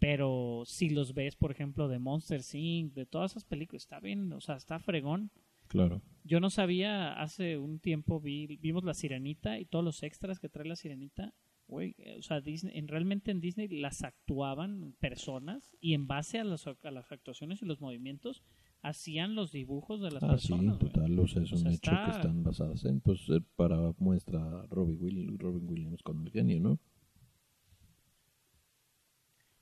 pero 0.00 0.64
si 0.66 0.90
los 0.90 1.14
ves, 1.14 1.36
por 1.36 1.52
ejemplo, 1.52 1.86
de 1.86 2.00
Monster 2.00 2.40
Inc., 2.52 2.94
de 2.94 3.06
todas 3.06 3.30
esas 3.30 3.44
películas, 3.44 3.82
está 3.82 4.00
bien, 4.00 4.32
o 4.32 4.40
sea, 4.40 4.56
está 4.56 4.80
fregón. 4.80 5.30
Claro. 5.68 6.02
Yo 6.24 6.40
no 6.40 6.50
sabía, 6.50 7.12
hace 7.12 7.58
un 7.58 7.78
tiempo 7.78 8.20
vi, 8.20 8.56
vimos 8.56 8.82
La 8.82 8.94
Sirenita 8.94 9.60
y 9.60 9.66
todos 9.66 9.84
los 9.84 10.02
extras 10.02 10.40
que 10.40 10.48
trae 10.48 10.66
La 10.66 10.74
Sirenita, 10.74 11.32
o 11.68 12.22
sea, 12.22 12.40
Disney, 12.40 12.76
en, 12.78 12.88
realmente 12.88 13.30
en 13.30 13.40
Disney 13.40 13.68
las 13.68 14.04
actuaban 14.04 14.94
personas 15.00 15.76
y 15.80 15.94
en 15.94 16.06
base 16.06 16.38
a 16.38 16.44
las, 16.44 16.66
a 16.66 16.90
las 16.90 17.10
actuaciones 17.10 17.62
y 17.62 17.66
los 17.66 17.80
movimientos 17.80 18.42
hacían 18.82 19.34
los 19.34 19.50
dibujos 19.50 20.00
de 20.02 20.10
las 20.10 20.22
Ah, 20.22 20.36
sí, 20.38 20.48
personas. 20.52 20.78
güey. 20.78 20.92
total, 20.92 21.18
o 21.18 21.26
sea, 21.26 21.42
es 21.42 21.52
O 21.52 21.56
un 21.56 21.66
hecho 21.68 21.90
está- 21.90 22.04
que 22.04 22.10
están 22.12 22.42
basadas 22.44 22.84
en, 22.84 23.00
pues, 23.00 23.20
eh, 23.30 23.40
para 23.56 23.78
muestra 23.98 24.66
Robin, 24.70 24.98
Will- 25.00 25.38
Robin 25.38 25.66
Williams 25.68 26.02
con 26.02 26.20
el 26.26 26.30
genio, 26.30 26.60
¿no? 26.60 26.78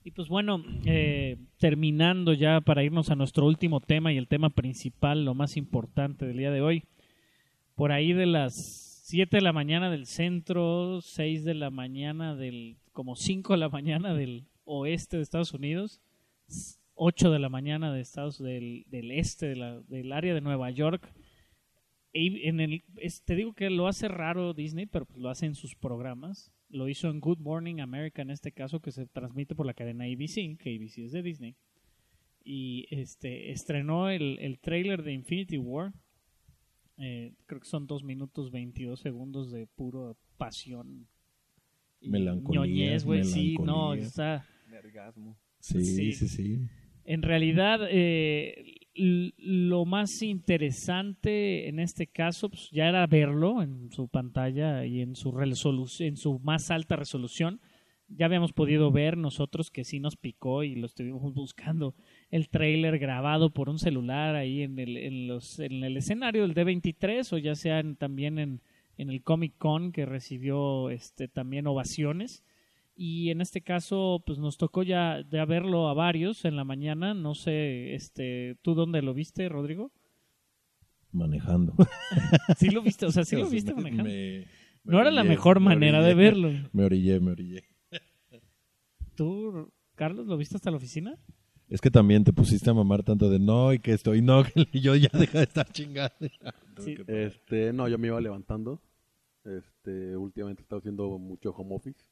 Y 0.05 0.11
pues 0.11 0.27
bueno, 0.27 0.61
eh, 0.85 1.37
terminando 1.57 2.33
ya 2.33 2.59
para 2.59 2.83
irnos 2.83 3.09
a 3.09 3.15
nuestro 3.15 3.45
último 3.47 3.79
tema 3.79 4.11
y 4.11 4.17
el 4.17 4.27
tema 4.27 4.49
principal, 4.49 5.23
lo 5.23 5.33
más 5.33 5.55
importante 5.55 6.25
del 6.25 6.37
día 6.37 6.51
de 6.51 6.61
hoy. 6.61 6.83
Por 7.75 7.93
ahí 7.93 8.11
de 8.11 8.25
las 8.25 8.82
7 9.05 9.35
de 9.35 9.41
la 9.41 9.51
mañana 9.51 9.91
del 9.91 10.05
centro, 10.05 11.01
6 11.01 11.43
de 11.43 11.53
la 11.55 11.69
mañana 11.69 12.37
del, 12.37 12.77
como 12.93 13.17
5 13.17 13.51
de 13.51 13.59
la 13.59 13.67
mañana 13.67 14.13
del 14.13 14.47
oeste 14.63 15.17
de 15.17 15.23
Estados 15.23 15.53
Unidos, 15.53 16.01
8 16.95 17.29
de 17.29 17.39
la 17.39 17.49
mañana 17.49 17.91
de 17.93 17.99
Estados 17.99 18.41
del, 18.41 18.85
del 18.87 19.11
este 19.11 19.47
de 19.47 19.55
la- 19.57 19.81
del 19.81 20.13
área 20.13 20.33
de 20.33 20.39
Nueva 20.39 20.71
York. 20.71 21.13
Y 22.13 22.47
en 22.47 22.61
el, 22.61 22.83
es- 22.95 23.23
te 23.25 23.35
digo 23.35 23.51
que 23.53 23.69
lo 23.69 23.87
hace 23.89 24.07
raro 24.07 24.53
Disney, 24.53 24.85
pero 24.85 25.05
pues 25.05 25.19
lo 25.19 25.29
hace 25.29 25.47
en 25.47 25.55
sus 25.55 25.75
programas. 25.75 26.53
Lo 26.69 26.87
hizo 26.87 27.09
en 27.09 27.19
Good 27.19 27.39
Morning 27.39 27.81
America 27.81 28.21
en 28.21 28.29
este 28.29 28.53
caso, 28.53 28.79
que 28.79 28.93
se 28.93 29.05
transmite 29.05 29.53
por 29.53 29.65
la 29.65 29.73
cadena 29.73 30.05
ABC, 30.05 30.55
que 30.57 30.75
ABC 30.77 30.99
es 30.99 31.11
de 31.11 31.23
Disney. 31.23 31.55
Y 32.41 32.85
este 32.89 33.51
estrenó 33.51 34.09
el, 34.09 34.39
el 34.39 34.59
trailer 34.59 35.03
de 35.03 35.11
Infinity 35.11 35.57
War. 35.57 35.91
Eh, 37.05 37.33
creo 37.47 37.59
que 37.59 37.67
son 37.67 37.85
2 37.85 38.03
minutos 38.03 38.49
22 38.51 38.99
segundos 38.99 39.51
de 39.51 39.67
puro 39.67 40.15
pasión. 40.37 41.07
y 41.99 42.09
Melancolía, 42.09 42.61
ñoñez, 42.61 43.03
güey. 43.05 43.23
Sí, 43.23 43.55
no, 43.63 43.93
está... 43.93 44.45
Nergasmo. 44.69 45.37
Sí, 45.59 45.83
Sí. 45.83 46.11
sí, 46.13 46.27
sí. 46.27 46.59
En 47.05 47.21
realidad, 47.21 47.79
eh, 47.89 48.75
lo 48.95 49.83
más 49.85 50.21
interesante 50.21 51.67
en 51.67 51.79
este 51.79 52.07
caso 52.07 52.49
pues, 52.49 52.69
ya 52.71 52.87
era 52.89 53.05
verlo 53.07 53.61
en 53.61 53.91
su 53.91 54.07
pantalla 54.07 54.85
y 54.85 55.01
en 55.01 55.15
su, 55.15 55.31
resolu- 55.31 56.05
en 56.05 56.15
su 56.17 56.39
más 56.39 56.71
alta 56.71 56.95
resolución. 56.95 57.59
Ya 58.09 58.25
habíamos 58.27 58.53
podido 58.53 58.91
ver 58.91 59.17
nosotros 59.17 59.71
que 59.71 59.83
sí 59.83 59.99
nos 59.99 60.15
picó 60.17 60.63
y 60.63 60.75
lo 60.75 60.85
estuvimos 60.85 61.33
buscando 61.33 61.95
el 62.29 62.49
trailer 62.49 62.99
grabado 62.99 63.49
por 63.51 63.69
un 63.69 63.79
celular 63.79 64.35
ahí 64.35 64.61
en 64.61 64.77
el, 64.77 64.97
en 64.97 65.27
los, 65.27 65.59
en 65.59 65.83
el 65.83 65.97
escenario 65.97 66.43
del 66.47 66.53
D23 66.53 67.33
o 67.33 67.37
ya 67.39 67.55
sea 67.55 67.79
en- 67.79 67.95
también 67.95 68.37
en, 68.37 68.61
en 68.97 69.09
el 69.09 69.23
Comic 69.23 69.53
Con 69.57 69.91
que 69.91 70.05
recibió 70.05 70.89
este, 70.91 71.27
también 71.27 71.65
ovaciones. 71.65 72.43
Y 72.95 73.31
en 73.31 73.41
este 73.41 73.61
caso 73.61 74.21
pues 74.23 74.37
nos 74.37 74.57
tocó 74.57 74.83
ya 74.83 75.23
de 75.23 75.43
verlo 75.45 75.87
a 75.87 75.95
varios 75.95 76.45
en 76.45 76.55
la 76.55 76.63
mañana. 76.63 77.15
No 77.15 77.33
sé 77.33 77.95
este 77.95 78.57
tú 78.61 78.75
dónde 78.75 79.01
lo 79.01 79.15
viste 79.15 79.49
Rodrigo 79.49 79.91
Manejando. 81.11 81.73
sí 82.57 82.69
lo 82.69 82.81
viste 82.83 83.05
o 83.07 83.11
sea 83.11 83.23
sí 83.23 83.35
lo 83.35 83.49
viste 83.49 83.73
me- 83.73 83.81
manejando 83.83 84.03
me- 84.09 84.39
me 84.83 84.91
no 84.91 84.99
era 84.99 85.09
la 85.11 85.23
mejor 85.23 85.59
me 85.59 85.67
manera 85.67 86.03
de 86.03 86.13
verlo. 86.13 86.51
Me 86.73 86.83
orillé, 86.83 87.19
me 87.19 87.31
orillé. 87.31 87.63
Tú 89.15 89.71
Carlos 89.95 90.25
lo 90.27 90.37
viste 90.37 90.55
hasta 90.55 90.71
la 90.71 90.77
oficina 90.77 91.17
Es 91.69 91.79
que 91.81 91.89
también 91.91 92.23
te 92.23 92.33
pusiste 92.33 92.69
a 92.69 92.73
mamar 92.73 93.03
tanto 93.03 93.29
de 93.29 93.39
no 93.39 93.73
y 93.73 93.79
que 93.79 93.91
estoy 93.93 94.21
no, 94.21 94.43
que 94.71 94.79
yo 94.79 94.95
ya 94.95 95.09
deja 95.13 95.39
de 95.39 95.43
estar 95.45 95.67
chingando. 95.71 96.15
Sí. 96.79 96.97
Este, 97.05 97.71
no, 97.71 97.87
yo 97.87 97.99
me 97.99 98.07
iba 98.07 98.19
levantando. 98.19 98.81
Este, 99.45 100.17
últimamente 100.17 100.61
he 100.61 100.63
estado 100.63 100.79
haciendo 100.79 101.19
mucho 101.19 101.51
home 101.51 101.75
office. 101.75 102.03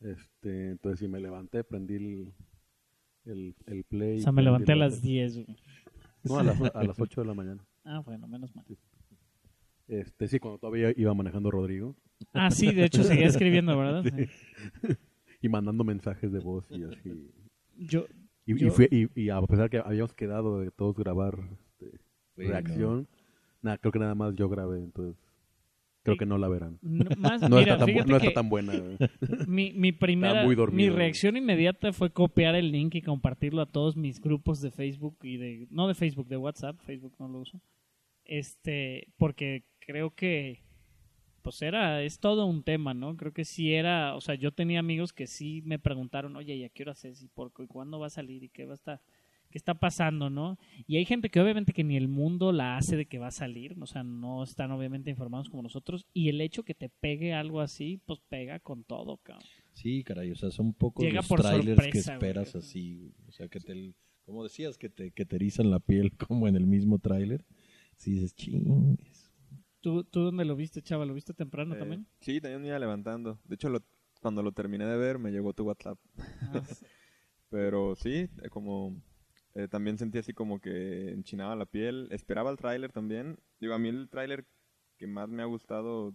Este, 0.00 0.70
entonces 0.70 1.00
sí 1.00 1.08
me 1.08 1.18
levanté, 1.18 1.64
prendí 1.64 1.94
el, 1.96 2.32
el, 3.24 3.56
el 3.66 3.82
play. 3.84 4.18
o 4.18 4.22
sea 4.22 4.30
me 4.32 4.42
levanté 4.42 4.72
a 4.72 4.76
la- 4.76 4.84
las 4.86 5.02
10 5.02 5.34
güey. 5.44 5.56
No, 6.22 6.38
a 6.38 6.44
las, 6.44 6.60
a 6.60 6.84
las 6.84 7.00
8 7.00 7.22
de 7.22 7.26
la 7.26 7.34
mañana. 7.34 7.66
ah 7.84 7.98
bueno 8.04 8.28
menos 8.28 8.54
mal 8.54 8.64
Este, 9.88 10.28
sí, 10.28 10.38
cuando 10.38 10.58
todavía 10.58 10.92
iba 10.96 11.12
manejando 11.14 11.50
Rodrigo 11.50 11.96
ah 12.32 12.50
sí 12.50 12.72
de 12.72 12.84
hecho 12.84 13.02
seguía 13.02 13.26
escribiendo 13.26 13.76
verdad 13.76 14.04
Sí. 14.16 14.94
Y 15.44 15.48
mandando 15.48 15.84
mensajes 15.84 16.32
de 16.32 16.38
voz 16.40 16.66
y 16.70 16.82
así. 16.84 17.30
yo 17.78 18.06
Y, 18.46 18.52
y 18.54 18.58
Yo- 18.58 18.70
fui- 18.72 18.88
y- 18.90 19.20
y 19.20 19.28
a 19.30 19.40
pesar 19.42 19.68
que 19.70 19.78
habíamos 19.78 20.12
quedado 20.14 20.60
de 20.60 20.70
todos 20.70 20.94
grabar 20.96 21.38
este, 21.62 21.98
Bueno. 22.36 22.50
reacción, 22.50 23.08
nada, 23.62 23.78
creo 23.78 23.92
que 23.92 23.98
nada 23.98 24.14
más 24.14 24.34
yo 24.36 24.48
grabé, 24.48 24.78
entonces 24.82 25.16
creo 26.02 26.16
que 26.18 26.26
no 26.26 26.36
la 26.36 26.48
verán. 26.48 26.78
no, 26.82 27.04
más 27.18 27.40
No, 27.42 27.56
mira 27.58 27.74
está, 27.74 27.86
tan, 27.86 28.06
no 28.06 28.16
está 28.16 28.32
tan 28.34 28.48
buena. 28.50 28.74
mi, 29.46 29.72
mi 29.72 29.92
primera 29.92 30.46
mi 30.46 30.88
reacción 30.90 31.36
inmediata 31.38 31.92
fue 31.94 32.10
copiar 32.10 32.54
el 32.54 32.70
link 32.70 32.94
y 32.96 33.02
compartirlo 33.02 33.62
a 33.62 33.66
todos 33.66 33.96
mis 33.96 34.20
grupos 34.20 34.60
de 34.60 34.70
Facebook 34.70 35.16
y 35.22 35.36
de 35.38 35.66
no 35.70 35.88
de 35.88 35.94
Facebook 35.94 36.28
de 36.28 36.36
WhatsApp 36.36 36.78
Facebook 36.84 37.14
no 37.18 37.28
lo 37.28 37.38
uso 37.40 37.60
este 38.26 39.08
porque 39.16 39.64
creo 39.80 40.10
que 40.14 40.63
pues 41.44 41.62
era 41.62 42.02
es 42.02 42.18
todo 42.18 42.44
un 42.46 42.64
tema 42.64 42.92
no 42.94 43.16
creo 43.16 43.32
que 43.32 43.44
sí 43.44 43.72
era 43.72 44.16
o 44.16 44.20
sea 44.20 44.34
yo 44.34 44.50
tenía 44.50 44.80
amigos 44.80 45.12
que 45.12 45.28
sí 45.28 45.62
me 45.64 45.78
preguntaron 45.78 46.34
oye 46.34 46.56
y 46.56 46.64
a 46.64 46.68
qué 46.70 46.82
hora 46.82 46.92
haces 46.92 47.22
y 47.22 47.28
por 47.28 47.52
qué- 47.52 47.68
cuándo 47.68 48.00
va 48.00 48.08
a 48.08 48.10
salir 48.10 48.42
y 48.42 48.48
qué 48.48 48.64
va 48.64 48.72
a 48.72 48.74
estar 48.74 49.00
qué 49.50 49.58
está 49.58 49.74
pasando 49.74 50.30
no 50.30 50.58
y 50.88 50.96
hay 50.96 51.04
gente 51.04 51.28
que 51.30 51.40
obviamente 51.40 51.72
que 51.72 51.84
ni 51.84 51.96
el 51.96 52.08
mundo 52.08 52.50
la 52.50 52.76
hace 52.76 52.96
de 52.96 53.06
que 53.06 53.20
va 53.20 53.28
a 53.28 53.30
salir 53.30 53.76
o 53.80 53.86
sea 53.86 54.02
no 54.02 54.42
están 54.42 54.72
obviamente 54.72 55.10
informados 55.10 55.48
como 55.48 55.62
nosotros 55.62 56.06
y 56.12 56.28
el 56.30 56.40
hecho 56.40 56.64
que 56.64 56.74
te 56.74 56.88
pegue 56.88 57.32
algo 57.34 57.60
así 57.60 58.00
pues 58.06 58.18
pega 58.28 58.58
con 58.58 58.82
todo 58.82 59.18
cabrón. 59.18 59.46
Sí, 59.74 60.02
caray, 60.04 60.30
o 60.30 60.36
sea, 60.36 60.50
son 60.50 60.72
pocos 60.72 61.04
Llega 61.04 61.16
los 61.20 61.28
por 61.28 61.42
trailers 61.42 61.82
que 61.82 61.90
güey. 61.90 61.98
esperas 62.00 62.54
así, 62.56 63.12
o 63.28 63.32
sea, 63.32 63.48
que 63.48 63.58
te, 63.58 63.92
como 64.24 64.44
decías, 64.44 64.78
que 64.78 64.88
te, 64.88 65.10
que 65.10 65.24
te 65.26 65.34
erizan 65.36 65.68
la 65.70 65.80
piel 65.80 66.12
como 66.28 66.46
en 66.48 66.54
el 66.54 66.64
mismo 66.66 66.98
tráiler. 67.00 67.44
Sí, 67.96 68.12
dices, 68.12 68.34
chingues. 68.36 69.13
¿Tú, 69.84 70.02
¿Tú 70.02 70.20
dónde 70.22 70.46
lo 70.46 70.56
viste, 70.56 70.80
chava? 70.80 71.04
¿Lo 71.04 71.12
viste 71.12 71.34
temprano 71.34 71.74
Eh, 71.74 71.78
también? 71.78 72.06
Sí, 72.20 72.40
también 72.40 72.62
me 72.62 72.68
iba 72.68 72.78
levantando. 72.78 73.38
De 73.44 73.56
hecho, 73.56 73.68
lo- 73.68 73.82
cuando 74.22 74.42
lo 74.42 74.50
terminé 74.52 74.86
de 74.86 74.96
ver, 74.96 75.18
me 75.18 75.30
llegó 75.30 75.52
tu 75.52 75.64
WhatsApp. 75.64 75.98
Ah, 76.16 76.62
Pero 77.50 77.94
sí, 77.94 78.30
eh, 78.42 78.48
como 78.48 78.96
eh, 79.54 79.68
también 79.68 79.98
sentí 79.98 80.16
así 80.16 80.32
como 80.32 80.58
que 80.58 81.10
enchinaba 81.10 81.54
la 81.54 81.66
piel. 81.66 82.08
Esperaba 82.12 82.50
el 82.50 82.56
tráiler 82.56 82.92
también. 82.92 83.38
Digo, 83.60 83.74
a 83.74 83.78
mí 83.78 83.90
el 83.90 84.08
tráiler 84.08 84.46
que 84.96 85.06
más 85.06 85.28
me 85.28 85.42
ha 85.42 85.46
gustado, 85.46 86.14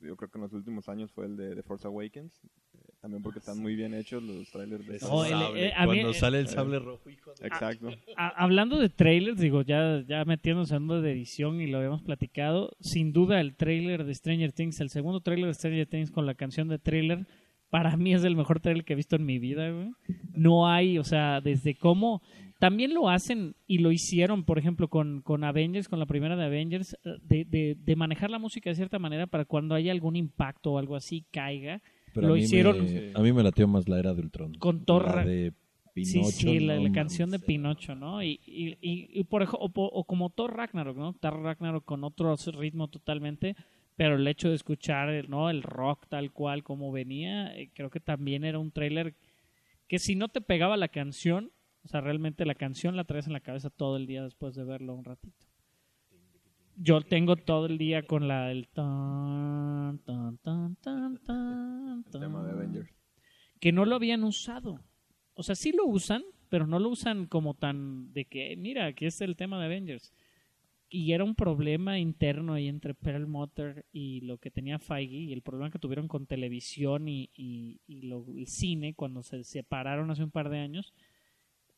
yo 0.00 0.16
creo 0.16 0.28
que 0.28 0.38
en 0.38 0.42
los 0.42 0.52
últimos 0.52 0.88
años 0.88 1.12
fue 1.12 1.26
el 1.26 1.36
de 1.36 1.54
The 1.54 1.62
Force 1.62 1.86
Awakens. 1.86 2.40
Eh, 2.74 2.87
también 3.00 3.22
porque 3.22 3.38
están 3.38 3.58
muy 3.60 3.76
bien 3.76 3.94
hechos 3.94 4.22
los 4.22 4.50
trailers 4.50 4.86
de 4.86 4.98
Oh, 5.08 5.24
el- 5.24 5.56
eh, 5.56 5.72
a 5.76 5.86
mí- 5.86 5.94
Cuando 6.00 6.10
eh, 6.10 6.14
sale 6.14 6.40
el 6.40 6.48
sable 6.48 6.78
rojo, 6.80 7.08
hijo 7.10 7.32
de... 7.40 7.46
Exacto. 7.46 7.90
A- 8.16 8.42
hablando 8.42 8.78
de 8.78 8.88
trailers, 8.88 9.38
digo, 9.38 9.62
ya, 9.62 10.02
ya 10.06 10.24
metiéndose 10.24 10.74
en 10.74 10.82
uno 10.84 11.00
de 11.00 11.12
edición 11.12 11.60
y 11.60 11.66
lo 11.68 11.78
habíamos 11.78 12.02
platicado, 12.02 12.72
sin 12.80 13.12
duda 13.12 13.40
el 13.40 13.54
trailer 13.54 14.04
de 14.04 14.14
Stranger 14.14 14.52
Things, 14.52 14.80
el 14.80 14.90
segundo 14.90 15.20
trailer 15.20 15.46
de 15.46 15.54
Stranger 15.54 15.86
Things 15.86 16.10
con 16.10 16.26
la 16.26 16.34
canción 16.34 16.68
de 16.68 16.78
trailer, 16.78 17.26
para 17.70 17.96
mí 17.96 18.14
es 18.14 18.24
el 18.24 18.34
mejor 18.34 18.60
trailer 18.60 18.84
que 18.84 18.94
he 18.94 18.96
visto 18.96 19.16
en 19.16 19.26
mi 19.26 19.38
vida, 19.38 19.70
güey. 19.70 19.90
No 20.32 20.66
hay, 20.68 20.98
o 20.98 21.04
sea, 21.04 21.40
desde 21.40 21.74
cómo... 21.76 22.20
también 22.58 22.92
lo 22.94 23.08
hacen 23.08 23.54
y 23.68 23.78
lo 23.78 23.92
hicieron, 23.92 24.42
por 24.44 24.58
ejemplo, 24.58 24.88
con, 24.88 25.20
con 25.22 25.44
Avengers, 25.44 25.88
con 25.88 26.00
la 26.00 26.06
primera 26.06 26.34
de 26.34 26.44
Avengers, 26.46 26.94
eh, 27.04 27.10
de, 27.22 27.44
de, 27.44 27.76
de 27.78 27.94
manejar 27.96 28.30
la 28.30 28.40
música 28.40 28.70
de 28.70 28.74
cierta 28.76 28.98
manera 28.98 29.28
para 29.28 29.44
cuando 29.44 29.76
haya 29.76 29.92
algún 29.92 30.16
impacto 30.16 30.72
o 30.72 30.78
algo 30.78 30.96
así 30.96 31.24
caiga. 31.30 31.80
Pero 32.14 32.28
lo 32.28 32.34
a 32.34 32.38
hicieron 32.38 32.84
Me, 32.84 33.12
a 33.14 33.20
mí 33.20 33.32
me 33.32 33.42
latió 33.42 33.66
más 33.68 33.88
la 33.88 33.98
era 33.98 34.14
de 34.14 34.20
Ultron. 34.22 34.54
Con 34.54 34.84
Thor 34.84 35.06
La 35.06 35.12
Ra- 35.12 35.24
de 35.24 35.52
Pinocho. 35.94 36.30
sí, 36.30 36.60
la, 36.60 36.76
no 36.76 36.82
la 36.82 36.92
canción 36.92 37.30
de 37.30 37.38
Pinocho, 37.40 37.94
¿no? 37.94 38.22
Y, 38.22 38.40
y, 38.46 38.68
y, 38.80 39.08
y 39.12 39.24
por 39.24 39.42
ej- 39.42 39.56
o, 39.58 40.04
como 40.04 40.30
Thor 40.30 40.56
Ragnarok, 40.56 40.96
¿no? 40.96 41.12
Thor 41.14 41.42
Ragnarok 41.42 41.84
con 41.84 42.04
otro 42.04 42.36
ritmo 42.56 42.88
totalmente, 42.88 43.56
pero 43.96 44.14
el 44.14 44.26
hecho 44.28 44.48
de 44.48 44.54
escuchar, 44.54 45.08
el- 45.08 45.28
¿no? 45.28 45.50
El 45.50 45.62
rock 45.62 46.06
tal 46.08 46.30
cual 46.32 46.62
como 46.62 46.92
venía, 46.92 47.56
eh, 47.58 47.70
creo 47.74 47.90
que 47.90 47.98
también 48.00 48.44
era 48.44 48.58
un 48.60 48.70
tráiler 48.70 49.14
que 49.88 49.98
si 49.98 50.14
no 50.14 50.28
te 50.28 50.40
pegaba 50.40 50.76
la 50.76 50.88
canción, 50.88 51.50
o 51.82 51.88
sea, 51.88 52.00
realmente 52.00 52.44
la 52.46 52.54
canción 52.54 52.94
la 52.94 53.04
traes 53.04 53.26
en 53.26 53.32
la 53.32 53.40
cabeza 53.40 53.68
todo 53.70 53.96
el 53.96 54.06
día 54.06 54.22
después 54.22 54.54
de 54.54 54.62
verlo 54.64 54.94
un 54.94 55.04
ratito. 55.04 55.46
Yo 56.80 57.00
tengo 57.00 57.36
todo 57.36 57.66
el 57.66 57.76
día 57.78 58.02
con 58.06 58.28
la 58.28 58.52
el 58.52 58.68
tan 58.68 59.98
tan 60.04 60.38
tan 60.38 60.76
tan 60.76 61.16
tan 61.18 62.04
El 62.12 62.20
tema 62.20 62.44
de 62.44 62.52
Avengers. 62.52 62.90
que 63.60 63.72
no 63.72 63.84
lo 63.84 63.96
habían 63.96 64.22
usado. 64.24 64.80
O 65.34 65.42
sea, 65.42 65.54
sí 65.54 65.72
lo 65.72 65.86
usan, 65.86 66.22
pero 66.48 66.66
no 66.66 66.78
lo 66.78 66.88
usan 66.88 67.26
como 67.26 67.54
tan 67.54 68.12
de 68.12 68.24
que, 68.26 68.56
mira, 68.56 68.86
aquí 68.86 69.06
está 69.06 69.24
el 69.24 69.36
tema 69.36 69.58
de 69.58 69.66
Avengers. 69.66 70.12
Y 70.90 71.12
era 71.12 71.22
un 71.24 71.34
problema 71.34 71.98
interno 71.98 72.54
ahí 72.54 72.66
entre 72.68 72.94
Perlmutter 72.94 73.84
y 73.92 74.20
lo 74.22 74.38
que 74.38 74.50
tenía 74.50 74.78
Feige 74.78 75.16
y 75.16 75.32
el 75.32 75.42
problema 75.42 75.70
que 75.70 75.78
tuvieron 75.78 76.08
con 76.08 76.26
televisión 76.26 77.08
y, 77.08 77.28
y, 77.34 77.80
y 77.86 78.02
lo- 78.02 78.24
el 78.34 78.46
cine 78.46 78.94
cuando 78.94 79.22
se 79.22 79.44
separaron 79.44 80.10
hace 80.10 80.24
un 80.24 80.30
par 80.30 80.48
de 80.48 80.58
años. 80.60 80.94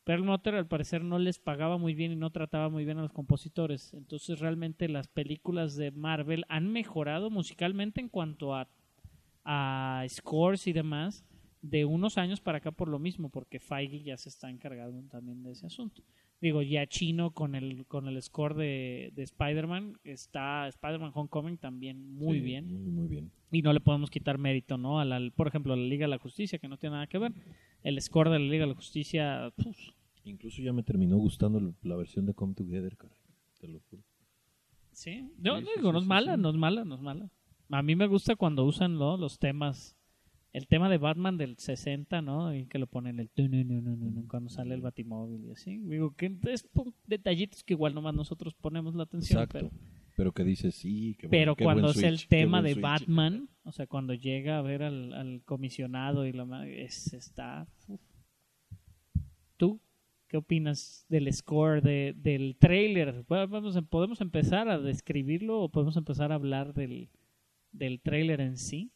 Perlmutter 0.03 0.55
al 0.55 0.67
parecer 0.67 1.03
no 1.03 1.19
les 1.19 1.37
pagaba 1.39 1.77
muy 1.77 1.93
bien 1.93 2.11
y 2.11 2.15
no 2.15 2.31
trataba 2.31 2.69
muy 2.69 2.85
bien 2.85 2.97
a 2.97 3.01
los 3.03 3.13
compositores. 3.13 3.93
Entonces 3.93 4.39
realmente 4.39 4.89
las 4.89 5.07
películas 5.07 5.75
de 5.75 5.91
Marvel 5.91 6.43
han 6.49 6.71
mejorado 6.71 7.29
musicalmente 7.29 8.01
en 8.01 8.09
cuanto 8.09 8.55
a, 8.55 8.67
a 9.45 10.03
scores 10.09 10.67
y 10.67 10.73
demás 10.73 11.23
de 11.61 11.85
unos 11.85 12.17
años 12.17 12.41
para 12.41 12.57
acá 12.57 12.71
por 12.71 12.87
lo 12.87 12.97
mismo, 12.97 13.29
porque 13.29 13.59
Feige 13.59 14.01
ya 14.01 14.17
se 14.17 14.29
está 14.29 14.49
encargando 14.49 14.99
también 15.09 15.43
de 15.43 15.51
ese 15.51 15.67
asunto. 15.67 16.01
Digo, 16.41 16.63
ya 16.63 16.87
chino 16.87 17.29
con 17.35 17.53
el 17.53 17.85
con 17.85 18.07
el 18.07 18.19
score 18.19 18.55
de, 18.55 19.11
de 19.15 19.21
Spider-Man, 19.21 19.99
está 20.03 20.67
Spider-Man 20.69 21.11
Homecoming 21.13 21.57
también 21.57 22.11
muy 22.15 22.39
Sí, 22.39 22.43
bien 22.43 22.65
Muy, 22.65 22.91
muy 22.91 23.07
bien. 23.07 23.31
y 23.51 23.61
no 23.61 23.71
le 23.73 23.79
podemos 23.79 24.09
quitar 24.09 24.39
mérito, 24.39 24.75
¿no? 24.79 24.99
A 24.99 25.05
la, 25.05 25.21
por 25.35 25.47
ejemplo, 25.47 25.73
a 25.73 25.77
la 25.77 25.83
Liga 25.83 26.05
de 26.05 26.09
la 26.09 26.17
Justicia, 26.17 26.57
que 26.57 26.67
no 26.67 26.77
tiene 26.77 26.95
nada 26.95 27.05
que 27.05 27.19
ver. 27.19 27.31
El 27.83 28.01
score 28.01 28.29
de 28.29 28.39
la 28.39 28.45
Liga 28.45 28.63
de 28.65 28.69
la 28.69 28.75
Justicia, 28.75 29.51
puf, 29.55 29.77
Incluso 30.23 30.61
ya 30.61 30.71
me 30.71 30.83
terminó 30.83 31.17
gustando 31.17 31.73
la- 31.81 31.95
versión 31.95 32.25
de 32.27 32.33
Come 32.35 32.53
Together, 32.53 32.95
caray. 32.95 33.17
Te 33.59 33.67
lo 33.67 33.79
juro. 33.89 34.03
sí. 34.91 35.29
No, 35.37 35.59
Sí, 35.59 35.67
digo, 35.77 35.91
no 35.91 35.99
es 35.99 36.05
mala, 36.05 36.37
no 36.37 36.49
es 36.49 36.55
mala, 36.55 36.83
no 36.85 36.95
es 36.95 37.01
mala. 37.01 37.29
A 37.69 37.81
mí 37.81 37.95
me 37.95 38.05
gusta 38.07 38.35
cuando 38.35 38.63
usan 38.65 38.97
¿no? 38.97 39.17
los 39.17 39.39
temas. 39.39 39.95
El 40.53 40.67
tema 40.67 40.89
de 40.89 40.97
Batman 40.97 41.37
del 41.37 41.57
60, 41.57 42.21
¿no? 42.21 42.53
Y 42.53 42.65
que 42.65 42.77
lo 42.77 42.85
ponen 42.85 43.19
el 43.21 43.29
cuando 44.27 44.49
sale 44.49 44.75
el 44.75 44.81
Batimóvil 44.81 45.45
y 45.45 45.51
así. 45.51 45.77
Digo 45.77 46.13
que 46.15 46.37
es 46.47 46.67
detallitos 47.07 47.63
que 47.63 47.73
igual 47.73 47.95
nomás 47.95 48.13
nosotros 48.13 48.53
ponemos 48.53 48.93
la 48.93 49.03
atención. 49.03 49.41
Exacto. 49.41 49.69
Pero, 49.69 49.71
Pero 50.17 50.31
que 50.33 50.43
dices, 50.43 50.75
sí, 50.75 51.15
buen- 51.21 51.29
pero 51.31 51.55
cuando 51.55 51.91
es 51.91 52.03
el 52.03 52.27
tema 52.27 52.61
de. 52.61 52.75
Batman, 52.75 53.47
o 53.63 53.71
sea, 53.71 53.87
cuando 53.87 54.13
llega 54.13 54.57
a 54.57 54.61
ver 54.61 54.83
al, 54.83 55.13
al 55.13 55.41
comisionado 55.43 56.25
y 56.25 56.33
la 56.33 56.67
es, 56.67 57.13
está. 57.13 57.67
uf. 57.87 58.01
¿Tú 59.57 59.79
qué 60.27 60.37
opinas 60.37 61.05
del 61.09 61.31
score 61.33 61.81
de, 61.81 62.13
del 62.17 62.55
trailer? 62.57 63.23
Vamos, 63.27 63.77
¿Podemos 63.89 64.21
empezar 64.21 64.67
a 64.69 64.79
describirlo 64.79 65.59
o 65.61 65.69
podemos 65.69 65.97
empezar 65.97 66.31
a 66.31 66.35
hablar 66.35 66.73
del, 66.73 67.09
del 67.71 68.01
trailer 68.01 68.41
en 68.41 68.57
sí? 68.57 68.91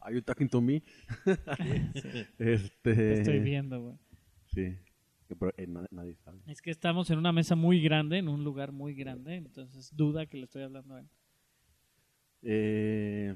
Are 0.00 0.14
you 0.14 0.20
talking 0.22 0.48
to 0.48 0.60
me? 0.60 0.82
Sí, 1.94 2.26
Este... 2.38 2.94
te 2.94 3.12
estoy 3.14 3.40
viendo, 3.40 3.80
güey. 3.80 3.96
Sí. 4.46 4.76
Pero 5.28 5.52
eh, 5.56 5.66
na- 5.66 5.86
nadie 5.90 6.14
sabe. 6.16 6.38
Es 6.46 6.60
que 6.60 6.70
estamos 6.70 7.08
en 7.10 7.18
una 7.18 7.32
mesa 7.32 7.56
muy 7.56 7.80
grande, 7.80 8.18
en 8.18 8.28
un 8.28 8.44
lugar 8.44 8.72
muy 8.72 8.94
grande, 8.94 9.36
entonces 9.36 9.90
duda 9.96 10.26
que 10.26 10.36
le 10.36 10.44
estoy 10.44 10.62
hablando 10.62 10.94
a 10.96 11.00
él. 11.00 11.08
Eh, 12.44 13.34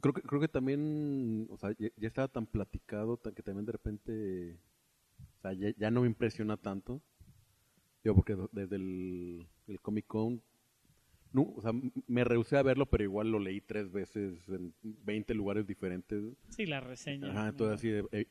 creo 0.00 0.12
que 0.14 0.22
creo 0.22 0.40
que 0.40 0.48
también, 0.48 1.46
o 1.50 1.56
sea, 1.56 1.70
ya, 1.78 1.88
ya 1.96 2.08
estaba 2.08 2.28
tan 2.28 2.46
platicado 2.46 3.20
que 3.20 3.42
también 3.42 3.66
de 3.66 3.72
repente, 3.72 4.58
o 5.38 5.40
sea, 5.42 5.52
ya, 5.52 5.72
ya 5.76 5.90
no 5.90 6.02
me 6.02 6.06
impresiona 6.08 6.56
tanto. 6.56 7.00
Digo, 8.02 8.16
porque 8.16 8.36
desde 8.52 8.76
el, 8.76 9.46
el 9.66 9.80
Comic 9.80 10.06
Con, 10.06 10.40
no, 11.32 11.42
o 11.56 11.60
sea, 11.60 11.72
me 12.06 12.24
rehusé 12.24 12.56
a 12.56 12.62
verlo, 12.62 12.86
pero 12.86 13.02
igual 13.04 13.30
lo 13.30 13.38
leí 13.38 13.60
tres 13.60 13.90
veces 13.90 14.48
en 14.48 14.72
20 14.82 15.34
lugares 15.34 15.66
diferentes. 15.66 16.22
Sí, 16.50 16.66
la 16.66 16.80
reseña. 16.80 17.30
Ajá, 17.30 17.48
entonces 17.48 17.74
así 17.78 17.88
de, 17.88 18.04
eh, 18.12 18.26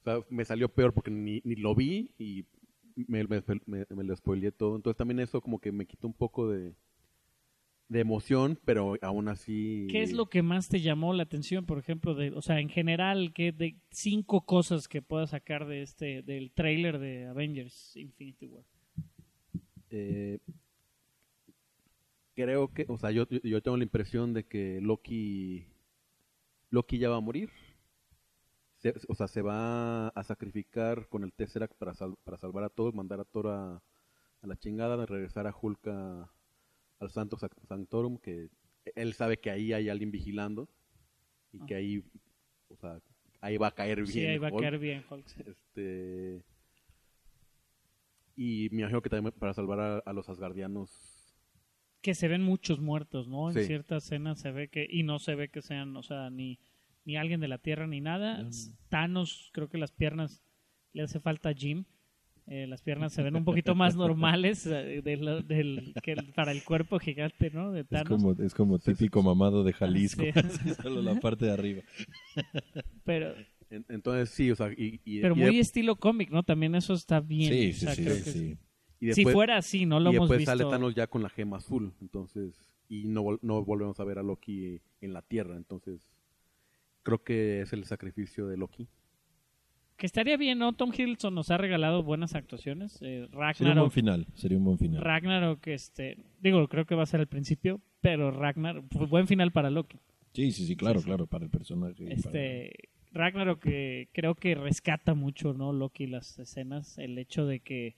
o 0.00 0.04
sea, 0.04 0.20
me 0.30 0.44
salió 0.44 0.68
peor 0.68 0.92
porque 0.94 1.10
ni, 1.10 1.40
ni 1.44 1.56
lo 1.56 1.74
vi 1.74 2.10
y 2.18 2.44
me, 2.96 3.24
me, 3.24 3.42
me- 3.66 3.86
me 3.90 4.04
lo 4.04 4.16
spoileé 4.16 4.50
todo. 4.50 4.76
Entonces 4.76 4.96
también 4.96 5.20
eso 5.20 5.40
como 5.40 5.60
que 5.60 5.70
me 5.72 5.86
quitó 5.86 6.06
un 6.06 6.14
poco 6.14 6.48
de, 6.48 6.74
de 7.88 8.00
emoción, 8.00 8.58
pero 8.64 8.94
aún 9.00 9.28
así... 9.28 9.86
¿Qué 9.90 10.02
es 10.02 10.12
lo 10.12 10.26
que 10.26 10.42
más 10.42 10.68
te 10.68 10.80
llamó 10.82 11.14
la 11.14 11.22
atención, 11.22 11.64
por 11.64 11.78
ejemplo, 11.78 12.14
de, 12.14 12.30
o 12.32 12.42
sea, 12.42 12.60
en 12.60 12.68
general, 12.68 13.32
que 13.32 13.50
de 13.52 13.76
cinco 13.90 14.42
cosas 14.44 14.88
que 14.88 15.00
puedas 15.00 15.30
sacar 15.30 15.66
de 15.66 15.80
este, 15.82 16.22
del 16.22 16.50
trailer 16.52 16.98
de 16.98 17.26
Avengers 17.26 17.96
Infinity 17.96 18.46
War? 18.46 18.64
Eh, 19.90 20.38
creo 22.34 22.72
que, 22.72 22.84
o 22.88 22.98
sea, 22.98 23.10
yo, 23.10 23.26
yo- 23.28 23.40
yo 23.42 23.62
tengo 23.62 23.76
la 23.78 23.84
impresión 23.84 24.34
de 24.34 24.44
que 24.44 24.80
Loki, 24.82 25.64
Loki 26.70 26.98
ya 26.98 27.08
va 27.08 27.16
a 27.16 27.20
morir. 27.20 27.50
Se- 28.76 28.94
o 29.08 29.14
sea, 29.14 29.26
se 29.28 29.42
va 29.42 30.08
a 30.08 30.22
sacrificar 30.24 31.08
con 31.08 31.24
el 31.24 31.32
Tesseract 31.32 31.74
para, 31.78 31.94
sal- 31.94 32.18
para 32.22 32.36
salvar 32.36 32.64
a 32.64 32.68
todos, 32.68 32.94
mandar 32.94 33.18
a 33.20 33.24
Thor 33.24 33.48
a, 33.48 33.82
a 34.42 34.46
la 34.46 34.56
chingada, 34.56 35.04
regresar 35.06 35.46
a 35.46 35.54
Hulk 35.58 35.88
a- 35.88 36.30
al 37.00 37.10
Santo 37.10 37.36
Sanctorum, 37.68 38.18
que 38.18 38.48
él 38.94 39.12
sabe 39.14 39.38
que 39.38 39.50
ahí 39.50 39.72
hay 39.72 39.88
alguien 39.88 40.10
vigilando 40.10 40.68
y 41.52 41.64
que 41.66 41.74
Ah. 41.74 41.78
ahí, 41.78 42.02
o 42.68 42.76
sea, 42.76 43.00
ahí 43.40 43.56
va 43.56 43.68
a 43.68 43.74
caer 43.74 43.98
bien. 43.98 44.08
Sí, 44.12 44.24
ahí 44.26 44.38
va 44.38 44.48
a 44.48 44.52
caer 44.52 44.78
bien 44.78 45.04
Hulk. 45.08 45.26
sí. 45.26 45.42
Este. 45.46 46.42
Y 48.36 48.68
me 48.70 48.80
imagino 48.82 49.02
que 49.02 49.10
también 49.10 49.34
para 49.38 49.52
salvar 49.54 49.80
a, 49.80 49.98
a 49.98 50.12
los 50.12 50.28
asgardianos. 50.28 50.90
Que 52.00 52.14
se 52.14 52.28
ven 52.28 52.42
muchos 52.42 52.80
muertos, 52.80 53.26
¿no? 53.26 53.50
En 53.50 53.64
ciertas 53.66 54.04
escenas 54.04 54.40
se 54.40 54.52
ve 54.52 54.68
que, 54.68 54.86
y 54.88 55.02
no 55.02 55.18
se 55.18 55.34
ve 55.34 55.48
que 55.48 55.60
sean, 55.62 55.96
o 55.96 56.02
sea, 56.04 56.30
ni, 56.30 56.60
ni 57.04 57.16
alguien 57.16 57.40
de 57.40 57.48
la 57.48 57.58
Tierra 57.58 57.88
ni 57.88 58.00
nada. 58.00 58.42
No. 58.42 58.50
Thanos, 58.88 59.50
creo 59.52 59.68
que 59.68 59.78
las 59.78 59.90
piernas 59.90 60.44
le 60.92 61.02
hace 61.02 61.18
falta 61.18 61.48
a 61.48 61.54
Jim. 61.54 61.84
Eh, 62.50 62.66
las 62.66 62.80
piernas 62.82 63.12
se 63.12 63.22
ven 63.22 63.36
un 63.36 63.44
poquito 63.44 63.74
más 63.74 63.94
normales 63.94 64.64
eh, 64.66 65.02
de 65.04 65.16
lo- 65.18 65.42
del, 65.42 65.92
que 66.02 66.12
el- 66.12 66.32
para 66.34 66.50
el 66.52 66.64
cuerpo 66.64 66.98
gigante, 66.98 67.50
¿no? 67.50 67.72
De 67.72 67.80
Es 67.82 67.88
Thanos. 67.88 68.08
como, 68.22 68.32
es 68.42 68.54
como 68.54 68.78
típico 68.78 69.22
mamado 69.22 69.64
de 69.64 69.72
Jalisco. 69.74 70.22
Sí. 70.22 70.30
Así 70.34 70.74
solo 70.82 71.02
la 71.02 71.14
parte 71.20 71.44
de 71.46 71.52
arriba. 71.52 71.82
Pero, 73.04 73.34
En- 73.70 73.84
entonces 73.90 74.30
sí, 74.30 74.50
o 74.50 74.56
sea, 74.56 74.72
y, 74.72 75.00
y- 75.04 75.20
pero 75.20 75.34
y 75.36 75.40
de- 75.40 75.44
muy 75.46 75.58
estilo 75.60 75.96
cómic, 75.96 76.30
¿no? 76.30 76.42
También 76.42 76.74
eso 76.74 76.94
está 76.94 77.20
bien. 77.20 77.52
Sí, 77.52 77.68
o 77.68 77.72
sí, 77.74 77.80
sea, 77.80 77.94
sí, 77.94 78.02
creo 78.04 78.16
sí, 78.16 78.22
que 78.24 78.30
sí. 78.30 78.58
y 79.00 79.12
Si 79.12 79.20
después, 79.24 79.34
fuera 79.34 79.56
así, 79.58 79.84
no 79.86 80.00
lo 80.00 80.10
y 80.12 80.16
hemos 80.16 80.26
después 80.28 80.38
visto. 80.38 80.50
sale 80.56 80.64
Thanos 80.70 80.94
ya 80.94 81.06
con 81.06 81.22
la 81.22 81.28
gema 81.28 81.58
azul. 81.58 81.92
Entonces. 82.00 82.54
Y 82.88 83.04
no, 83.08 83.38
no 83.42 83.62
volvemos 83.62 84.00
a 84.00 84.04
ver 84.04 84.18
a 84.18 84.22
Loki 84.22 84.80
en 85.02 85.12
la 85.12 85.20
Tierra. 85.20 85.56
Entonces. 85.56 86.00
Creo 87.02 87.22
que 87.22 87.60
es 87.62 87.72
el 87.74 87.84
sacrificio 87.84 88.46
de 88.46 88.56
Loki. 88.56 88.88
Que 89.98 90.06
estaría 90.06 90.36
bien, 90.36 90.60
¿no? 90.60 90.72
Tom 90.74 90.92
Hiddleston 90.96 91.34
nos 91.34 91.50
ha 91.50 91.56
regalado 91.58 92.04
buenas 92.04 92.36
actuaciones. 92.36 93.02
Eh, 93.02 93.26
Sería 93.26 93.26
un 93.26 93.30
buen 93.32 93.40
Ragnarok, 93.40 93.90
final. 93.92 94.26
Sería 94.34 94.56
un 94.58 94.64
buen 94.64 94.78
final. 94.78 95.02
Ragnarok, 95.02 95.66
este, 95.66 96.16
digo, 96.40 96.68
creo 96.68 96.86
que 96.86 96.94
va 96.94 97.02
a 97.02 97.06
ser 97.06 97.18
el 97.18 97.26
principio, 97.26 97.80
pero 98.00 98.30
Ragnarok, 98.30 98.86
pues, 98.88 99.10
buen 99.10 99.26
final 99.26 99.50
para 99.50 99.70
Loki. 99.70 99.98
Sí, 100.32 100.52
sí, 100.52 100.66
sí, 100.66 100.76
claro, 100.76 101.00
Sí, 101.00 101.02
sí. 101.02 101.08
claro, 101.08 101.26
para 101.26 101.44
el 101.46 101.50
personaje. 101.50 102.12
Este, 102.12 102.72
Ragnarok 103.12 103.60
que 103.60 104.08
creo 104.12 104.36
que 104.36 104.54
rescata 104.54 105.14
mucho, 105.14 105.52
¿no? 105.52 105.72
Loki 105.72 106.06
las 106.06 106.38
escenas, 106.38 106.96
el 106.98 107.18
hecho 107.18 107.44
de 107.44 107.58
que, 107.58 107.96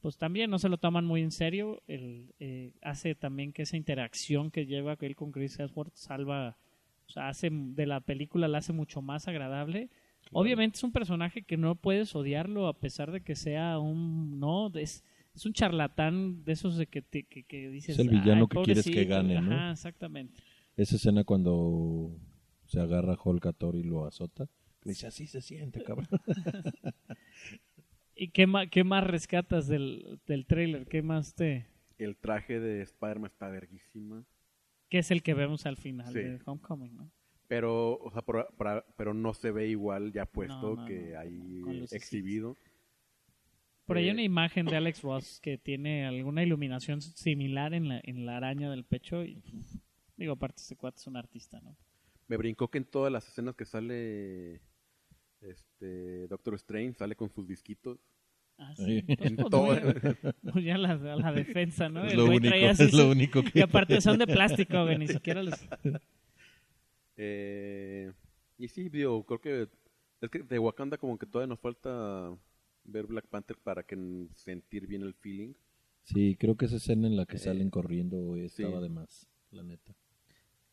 pues 0.00 0.16
también 0.16 0.50
no 0.50 0.58
se 0.58 0.70
lo 0.70 0.78
toman 0.78 1.04
muy 1.04 1.20
en 1.20 1.32
serio, 1.32 1.82
el, 1.86 2.32
eh, 2.40 2.72
hace 2.80 3.14
también 3.14 3.52
que 3.52 3.62
esa 3.62 3.76
interacción 3.76 4.50
que 4.50 4.64
lleva 4.64 4.96
él 4.98 5.16
con 5.16 5.32
Chris 5.32 5.58
Hemsworth 5.60 5.92
salva, 5.96 6.56
o 7.08 7.10
sea, 7.10 7.28
hace 7.28 7.50
de 7.52 7.84
la 7.84 8.00
película 8.00 8.48
la 8.48 8.56
hace 8.58 8.72
mucho 8.72 9.02
más 9.02 9.28
agradable. 9.28 9.90
Obviamente 10.32 10.76
es 10.76 10.84
un 10.84 10.92
personaje 10.92 11.42
que 11.42 11.56
no 11.56 11.74
puedes 11.76 12.14
odiarlo 12.14 12.66
a 12.68 12.78
pesar 12.78 13.10
de 13.12 13.22
que 13.22 13.34
sea 13.36 13.78
un, 13.78 14.38
no, 14.38 14.68
es, 14.74 15.04
es 15.34 15.46
un 15.46 15.52
charlatán 15.52 16.44
de 16.44 16.52
esos 16.52 16.76
de 16.76 16.86
que, 16.86 17.02
te- 17.02 17.24
que, 17.24 17.44
que 17.44 17.68
dices. 17.70 17.90
Es 17.94 17.98
el 18.00 18.08
villano 18.10 18.42
"Ay, 18.42 18.48
que 18.58 18.62
quieres 18.64 18.84
que 18.84 18.90
pobrecito". 18.90 19.14
gane, 19.14 19.40
¿no? 19.40 19.54
Ajá, 19.54 19.70
exactamente. 19.72 20.34
Esa 20.76 20.96
escena 20.96 21.24
cuando 21.24 22.18
se 22.66 22.80
agarra 22.80 23.16
Hulk 23.22 23.46
a 23.46 23.52
Thor 23.52 23.76
y 23.76 23.82
lo 23.84 24.04
azota, 24.04 24.48
Me 24.84 24.90
dice, 24.92 25.06
así 25.06 25.26
se 25.26 25.40
siente, 25.40 25.82
cabrón. 25.82 26.06
¿Y 28.14 28.28
qué, 28.30 28.46
ma- 28.46 28.66
qué 28.66 28.82
más 28.84 29.04
rescatas 29.04 29.66
del, 29.68 30.20
del 30.26 30.46
trailer? 30.46 30.86
¿Qué 30.86 31.02
más 31.02 31.34
te...? 31.34 31.66
El 31.98 32.16
traje 32.16 32.60
de 32.60 32.82
Spider-Man 32.82 33.30
está 33.30 33.48
verguísima. 33.48 34.24
que 34.88 34.98
es 34.98 35.10
el 35.10 35.22
que 35.22 35.34
vemos 35.34 35.66
al 35.66 35.76
final 35.76 36.12
Sí. 36.12 36.18
de 36.20 36.38
Homecoming, 36.44 36.94
¿no? 36.96 37.10
Pero, 37.48 37.98
o 37.98 38.10
sea, 38.10 38.22
por- 38.22 38.52
para- 38.56 38.84
pero 38.96 39.14
no 39.14 39.32
se 39.34 39.50
ve 39.52 39.68
igual 39.68 40.12
ya 40.12 40.26
puesto 40.26 40.74
No, 40.74 40.82
no, 40.82 40.84
que 40.86 41.12
no, 41.12 41.20
ahí 41.20 41.84
exhibido. 41.92 42.56
Por 43.86 43.98
ahí 43.98 44.04
hay 44.04 44.10
Eh, 44.10 44.14
una 44.14 44.22
imagen 44.22 44.66
de 44.66 44.76
Alex 44.76 45.02
Ross 45.02 45.40
que 45.40 45.58
tiene 45.58 46.06
alguna 46.06 46.42
iluminación 46.42 47.00
similar 47.00 47.72
en 47.72 47.88
la, 47.88 48.00
en 48.02 48.26
la 48.26 48.36
araña 48.36 48.68
del 48.70 48.84
pecho 48.84 49.22
y 49.24 49.40
digo, 50.16 50.32
aparte 50.32 50.60
este 50.60 50.74
cuate 50.76 50.98
es 50.98 51.06
un 51.06 51.16
artista, 51.16 51.60
¿no? 51.60 51.76
Me 52.26 52.36
brincó 52.36 52.68
que 52.68 52.78
en 52.78 52.84
todas 52.84 53.12
las 53.12 53.28
escenas 53.28 53.54
que 53.54 53.64
sale 53.64 54.60
este 55.40 56.26
Doctor 56.26 56.54
Strange 56.54 56.94
sale 56.94 57.14
con 57.14 57.30
sus 57.30 57.46
disquitos. 57.46 58.00
Ah, 58.58 58.74
Sí. 58.74 59.02
sí. 59.06 59.16
Pues, 59.16 59.20
En 59.30 59.36
pues, 59.36 59.50
todo- 59.50 59.66
muy- 59.66 60.52
muy 60.54 60.64
ya 60.64 60.78
la, 60.78 60.96
la 60.96 61.30
defensa, 61.32 61.88
¿no? 61.88 62.04
Es 62.04 62.12
El 62.14 62.18
lo 62.18 62.24
único, 62.26 62.54
así 62.68 62.82
es 62.84 62.92
lo 62.94 63.10
único 63.10 63.42
que... 63.44 63.58
Y 63.58 63.62
aparte 63.62 64.00
son 64.00 64.18
de 64.18 64.26
plástico, 64.26 64.82
güey, 64.82 64.98
ni 64.98 65.06
siquiera 65.06 65.42
los... 65.44 65.54
Eh, 67.16 68.12
y 68.58 68.68
sí, 68.68 68.88
digo, 68.88 69.24
creo 69.24 69.40
que 69.40 69.68
es 70.20 70.30
que 70.30 70.40
de 70.42 70.58
Wakanda 70.58 70.98
como 70.98 71.18
que 71.18 71.26
todavía 71.26 71.48
nos 71.48 71.60
falta 71.60 72.36
ver 72.84 73.06
Black 73.06 73.26
Panther 73.28 73.58
para 73.58 73.82
que 73.82 73.96
sentir 74.34 74.86
bien 74.86 75.02
el 75.02 75.14
feeling. 75.14 75.54
Sí, 76.04 76.36
creo 76.40 76.56
que 76.56 76.64
esa 76.64 76.76
escena 76.76 77.06
en 77.06 77.16
la 77.16 77.26
que 77.26 77.36
Eh, 77.36 77.38
salen 77.38 77.68
corriendo 77.68 78.34
estaba 78.36 78.80
sí. 78.80 78.80
de 78.80 78.88
más, 78.88 79.28
la 79.50 79.62
neta. 79.62 79.94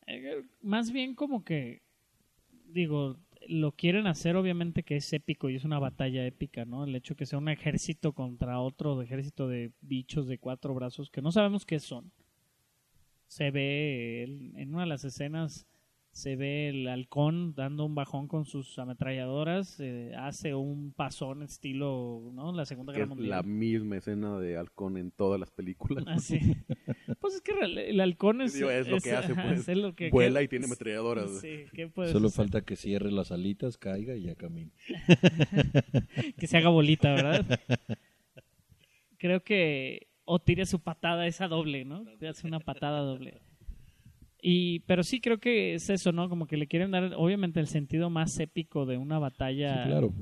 Eh, 0.06 0.42
Más 0.62 0.92
bien 0.92 1.14
como 1.14 1.44
que, 1.44 1.82
digo, 2.66 3.18
lo 3.48 3.72
quieren 3.72 4.06
hacer 4.06 4.36
obviamente 4.36 4.82
que 4.84 4.96
es 4.96 5.12
épico 5.12 5.50
y 5.50 5.56
es 5.56 5.64
una 5.64 5.78
batalla 5.78 6.26
épica, 6.26 6.64
¿no? 6.66 6.84
El 6.84 6.96
hecho 6.96 7.16
que 7.16 7.26
sea 7.26 7.38
un 7.38 7.48
ejército 7.50 8.12
contra 8.14 8.60
otro 8.60 9.00
ejército 9.02 9.48
de 9.48 9.72
bichos 9.82 10.28
de 10.28 10.38
cuatro 10.38 10.74
brazos 10.74 11.10
que 11.10 11.22
no 11.22 11.32
sabemos 11.32 11.66
qué 11.66 11.80
son. 11.80 12.12
Se 13.26 13.50
ve 13.50 14.22
el- 14.22 14.52
en 14.56 14.72
una 14.74 14.82
de 14.82 14.88
las 14.88 15.04
escenas 15.04 15.66
se 16.14 16.36
ve 16.36 16.68
el 16.68 16.86
halcón 16.86 17.54
dando 17.56 17.84
un 17.84 17.96
bajón 17.96 18.28
con 18.28 18.44
sus 18.44 18.78
ametralladoras, 18.78 19.80
eh, 19.80 20.12
hace 20.16 20.54
un 20.54 20.92
pasón 20.92 21.42
estilo, 21.42 22.30
¿no? 22.32 22.52
La 22.52 22.64
Segunda 22.64 22.92
Guerra 22.92 23.02
es 23.06 23.08
Mundial. 23.08 23.30
la 23.30 23.42
misma 23.42 23.96
escena 23.96 24.38
de 24.38 24.56
Halcón 24.56 24.96
en 24.96 25.10
todas 25.10 25.40
las 25.40 25.50
películas. 25.50 26.04
Así. 26.06 26.38
Pues 27.20 27.34
es 27.36 27.40
que 27.40 27.52
el, 27.62 28.00
halcón 28.00 28.42
es, 28.42 28.52
Digo, 28.52 28.70
es 28.70 28.86
lo 28.86 28.98
que 29.00 29.12
hace, 29.12 29.34
pues. 29.34 29.66
es 29.66 29.76
lo 29.78 29.94
que- 29.94 30.10
Vuela 30.10 30.40
que- 30.40 30.44
y 30.44 30.48
tiene 30.48 30.66
ametralladoras. 30.66 31.40
Sí, 31.40 31.64
¿qué 31.72 31.90
Solo 32.12 32.28
hacer? 32.28 32.30
falta 32.30 32.60
que 32.60 32.76
cierre 32.76 33.10
las 33.10 33.32
alitas, 33.32 33.78
caiga 33.78 34.14
y 34.14 34.24
ya 34.24 34.34
camine. 34.34 34.70
que 36.38 36.46
se 36.46 36.56
haga 36.58 36.68
bolita, 36.68 37.14
¿verdad? 37.14 37.60
Creo 39.18 39.42
que 39.42 40.08
o 40.26 40.38
tire 40.38 40.66
su 40.66 40.80
patada 40.80 41.26
esa 41.26 41.48
doble, 41.48 41.84
¿no? 41.86 42.04
Hace 42.28 42.46
una 42.46 42.60
patada 42.60 43.00
doble. 43.00 43.40
Y 44.46 44.80
pero 44.80 45.02
sí 45.02 45.22
creo 45.22 45.38
que 45.38 45.72
es 45.72 45.88
eso, 45.88 46.12
¿no? 46.12 46.28
Como 46.28 46.46
que 46.46 46.58
le 46.58 46.66
quieren 46.66 46.90
dar 46.90 47.14
obviamente 47.16 47.60
el 47.60 47.66
sentido 47.66 48.10
más 48.10 48.38
épico 48.38 48.84
de 48.84 48.98
una 48.98 49.18
batalla. 49.18 49.84
Sí, 49.84 49.88
claro. 49.88 50.12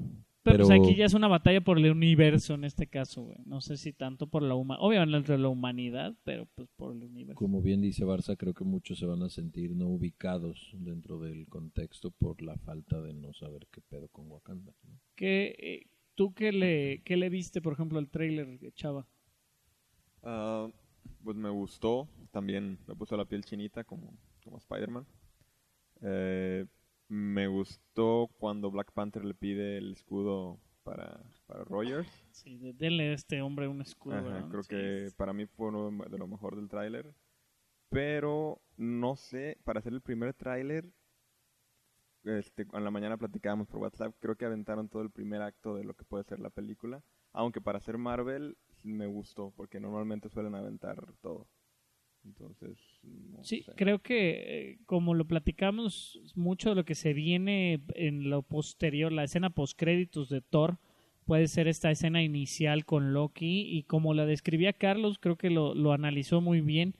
Pero, 0.44 0.66
pues, 0.66 0.80
aquí 0.80 0.94
ya 0.94 1.06
es 1.06 1.14
una 1.14 1.26
batalla 1.26 1.60
por 1.60 1.76
el 1.76 1.90
universo 1.90 2.54
en 2.54 2.62
este 2.62 2.86
caso, 2.86 3.24
güey. 3.24 3.38
No 3.46 3.60
sé 3.60 3.76
si 3.76 3.92
tanto 3.92 4.28
por 4.28 4.44
la 4.44 4.54
humanidad, 4.54 4.86
obviamente 4.86 5.36
la 5.38 5.48
humanidad, 5.48 6.14
pero 6.22 6.46
pues 6.54 6.68
por 6.76 6.94
el 6.94 7.02
universo. 7.02 7.36
Como 7.36 7.62
bien 7.62 7.80
dice 7.80 8.04
Barça, 8.04 8.36
creo 8.36 8.54
que 8.54 8.62
muchos 8.62 9.00
se 9.00 9.06
van 9.06 9.22
a 9.24 9.28
sentir 9.28 9.74
no 9.74 9.88
ubicados 9.88 10.70
dentro 10.78 11.18
del 11.18 11.48
contexto 11.48 12.12
por 12.12 12.42
la 12.42 12.56
falta 12.58 13.00
de 13.00 13.14
no 13.14 13.32
saber 13.32 13.66
qué 13.72 13.80
pedo 13.80 14.06
con 14.06 14.30
Wakanda. 14.30 14.72
¿no? 14.84 15.00
¿Qué, 15.16 15.56
eh, 15.58 15.86
¿Tú 16.14 16.32
qué 16.32 16.52
le, 16.52 17.02
qué 17.04 17.16
le 17.16 17.28
viste, 17.28 17.60
por 17.60 17.72
ejemplo, 17.72 17.98
al 17.98 18.08
trailer, 18.08 18.72
Chava? 18.74 19.04
Ah, 20.22 20.68
pues 21.24 21.36
me 21.36 21.50
gustó, 21.50 22.08
también 22.30 22.78
me 22.86 22.94
puso 22.94 23.16
la 23.16 23.24
piel 23.24 23.44
chinita 23.44 23.84
como, 23.84 24.12
como 24.44 24.58
Spider-Man. 24.58 25.06
Eh, 26.02 26.66
me 27.08 27.46
gustó 27.46 28.30
cuando 28.38 28.70
Black 28.70 28.92
Panther 28.92 29.24
le 29.24 29.34
pide 29.34 29.78
el 29.78 29.92
escudo 29.92 30.58
para, 30.82 31.20
para 31.46 31.64
Rogers. 31.64 32.08
Sí, 32.32 32.56
de- 32.58 32.72
denle 32.72 33.10
a 33.10 33.14
este 33.14 33.42
hombre 33.42 33.68
un 33.68 33.82
escudo, 33.82 34.22
creo 34.48 34.62
Sí, 34.62 34.70
que 34.70 35.12
para 35.16 35.32
mí 35.32 35.46
fue 35.46 35.68
uno 35.68 35.90
de 36.08 36.18
lo 36.18 36.26
mejor 36.26 36.56
del 36.56 36.68
tráiler. 36.68 37.14
Pero 37.90 38.60
no 38.76 39.16
sé, 39.16 39.58
para 39.64 39.80
hacer 39.80 39.92
el 39.92 40.00
primer 40.00 40.32
tráiler, 40.34 40.86
este, 42.24 42.66
en 42.72 42.84
la 42.84 42.90
mañana 42.90 43.16
platicábamos 43.16 43.68
por 43.68 43.80
WhatsApp, 43.80 44.14
creo 44.20 44.36
que 44.36 44.44
aventaron 44.44 44.88
todo 44.88 45.02
el 45.02 45.10
primer 45.10 45.42
acto 45.42 45.74
de 45.76 45.84
lo 45.84 45.94
que 45.94 46.04
puede 46.04 46.24
ser 46.24 46.40
la 46.40 46.50
película. 46.50 47.02
Aunque 47.32 47.60
para 47.60 47.78
hacer 47.78 47.98
Marvel 47.98 48.56
me 48.84 49.06
gustó, 49.06 49.52
porque 49.56 49.80
normalmente 49.80 50.28
suelen 50.28 50.54
aventar 50.54 50.98
todo. 51.22 51.48
Entonces, 52.24 52.78
no 53.02 53.42
Sí, 53.42 53.62
sé. 53.62 53.72
creo 53.76 53.98
que 54.00 54.70
eh, 54.72 54.78
como 54.86 55.14
lo 55.14 55.26
platicamos, 55.26 56.20
mucho 56.36 56.68
de 56.70 56.76
lo 56.76 56.84
que 56.84 56.94
se 56.94 57.12
viene 57.14 57.82
en 57.94 58.30
lo 58.30 58.42
posterior, 58.42 59.10
la 59.12 59.24
escena 59.24 59.50
postcréditos 59.50 60.28
de 60.28 60.40
Thor, 60.40 60.78
puede 61.24 61.48
ser 61.48 61.66
esta 61.68 61.90
escena 61.90 62.22
inicial 62.22 62.84
con 62.84 63.12
Loki 63.12 63.62
y 63.76 63.82
como 63.84 64.14
la 64.14 64.26
describía 64.26 64.72
Carlos, 64.72 65.18
creo 65.18 65.36
que 65.36 65.50
lo, 65.50 65.74
lo 65.74 65.92
analizó 65.92 66.40
muy 66.40 66.60
bien 66.60 66.94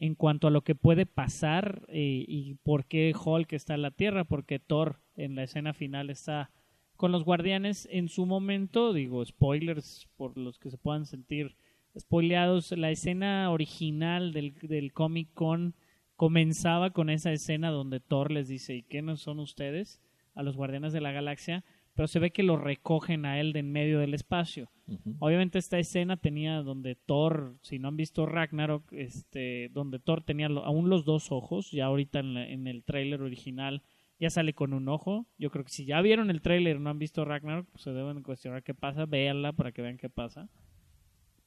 en 0.00 0.14
cuanto 0.14 0.46
a 0.46 0.50
lo 0.50 0.62
que 0.62 0.74
puede 0.74 1.06
pasar 1.06 1.82
eh, 1.88 2.24
y 2.26 2.54
por 2.62 2.86
qué 2.86 3.12
Hulk 3.14 3.52
está 3.52 3.74
en 3.74 3.82
la 3.82 3.90
Tierra, 3.90 4.24
porque 4.24 4.58
Thor 4.58 5.00
en 5.16 5.34
la 5.34 5.42
escena 5.42 5.74
final 5.74 6.10
está 6.10 6.50
con 6.96 7.12
los 7.12 7.24
guardianes 7.24 7.88
en 7.90 8.08
su 8.08 8.26
momento, 8.26 8.92
digo, 8.92 9.24
spoilers 9.24 10.08
por 10.16 10.36
los 10.36 10.58
que 10.58 10.70
se 10.70 10.78
puedan 10.78 11.06
sentir 11.06 11.56
spoileados, 11.98 12.72
la 12.72 12.90
escena 12.90 13.50
original 13.50 14.32
del, 14.32 14.54
del 14.62 14.92
Comic 14.92 15.32
Con 15.32 15.74
comenzaba 16.16 16.90
con 16.90 17.10
esa 17.10 17.32
escena 17.32 17.70
donde 17.70 18.00
Thor 18.00 18.32
les 18.32 18.48
dice, 18.48 18.74
¿y 18.74 18.82
qué 18.82 19.02
no 19.02 19.16
son 19.16 19.38
ustedes? 19.38 20.00
A 20.34 20.42
los 20.42 20.56
guardianes 20.56 20.92
de 20.92 21.00
la 21.00 21.12
galaxia, 21.12 21.64
pero 21.98 22.06
se 22.06 22.20
ve 22.20 22.30
que 22.30 22.44
lo 22.44 22.56
recogen 22.56 23.26
a 23.26 23.40
él 23.40 23.52
de 23.52 23.58
en 23.58 23.72
medio 23.72 23.98
del 23.98 24.14
espacio. 24.14 24.70
Ujú. 24.86 25.16
Obviamente 25.18 25.58
esta 25.58 25.80
escena 25.80 26.16
tenía 26.16 26.62
donde 26.62 26.94
Thor, 26.94 27.56
si 27.60 27.80
no 27.80 27.88
han 27.88 27.96
visto 27.96 28.24
Ragnarok, 28.24 28.92
este, 28.92 29.68
donde 29.72 29.98
Thor 29.98 30.22
tenía 30.22 30.48
lo- 30.48 30.64
aún 30.64 30.90
los 30.90 31.04
dos 31.04 31.32
ojos, 31.32 31.72
ya 31.72 31.86
ahorita 31.86 32.20
en, 32.20 32.34
la- 32.34 32.48
en 32.48 32.68
el 32.68 32.84
tráiler 32.84 33.20
original 33.20 33.82
ya 34.20 34.30
sale 34.30 34.54
con 34.54 34.74
un 34.74 34.88
ojo. 34.88 35.26
Yo 35.38 35.50
creo 35.50 35.64
que 35.64 35.72
si 35.72 35.86
ya 35.86 36.00
vieron 36.00 36.30
el 36.30 36.40
tráiler 36.40 36.76
y 36.76 36.78
no 36.78 36.88
han 36.90 37.00
visto 37.00 37.24
Ragnarok, 37.24 37.66
pues 37.72 37.82
se 37.82 37.92
deben 37.92 38.22
cuestionar 38.22 38.62
qué 38.62 38.74
pasa, 38.74 39.04
véanla 39.04 39.52
para 39.52 39.72
que 39.72 39.82
vean 39.82 39.96
qué 39.96 40.08
pasa. 40.08 40.48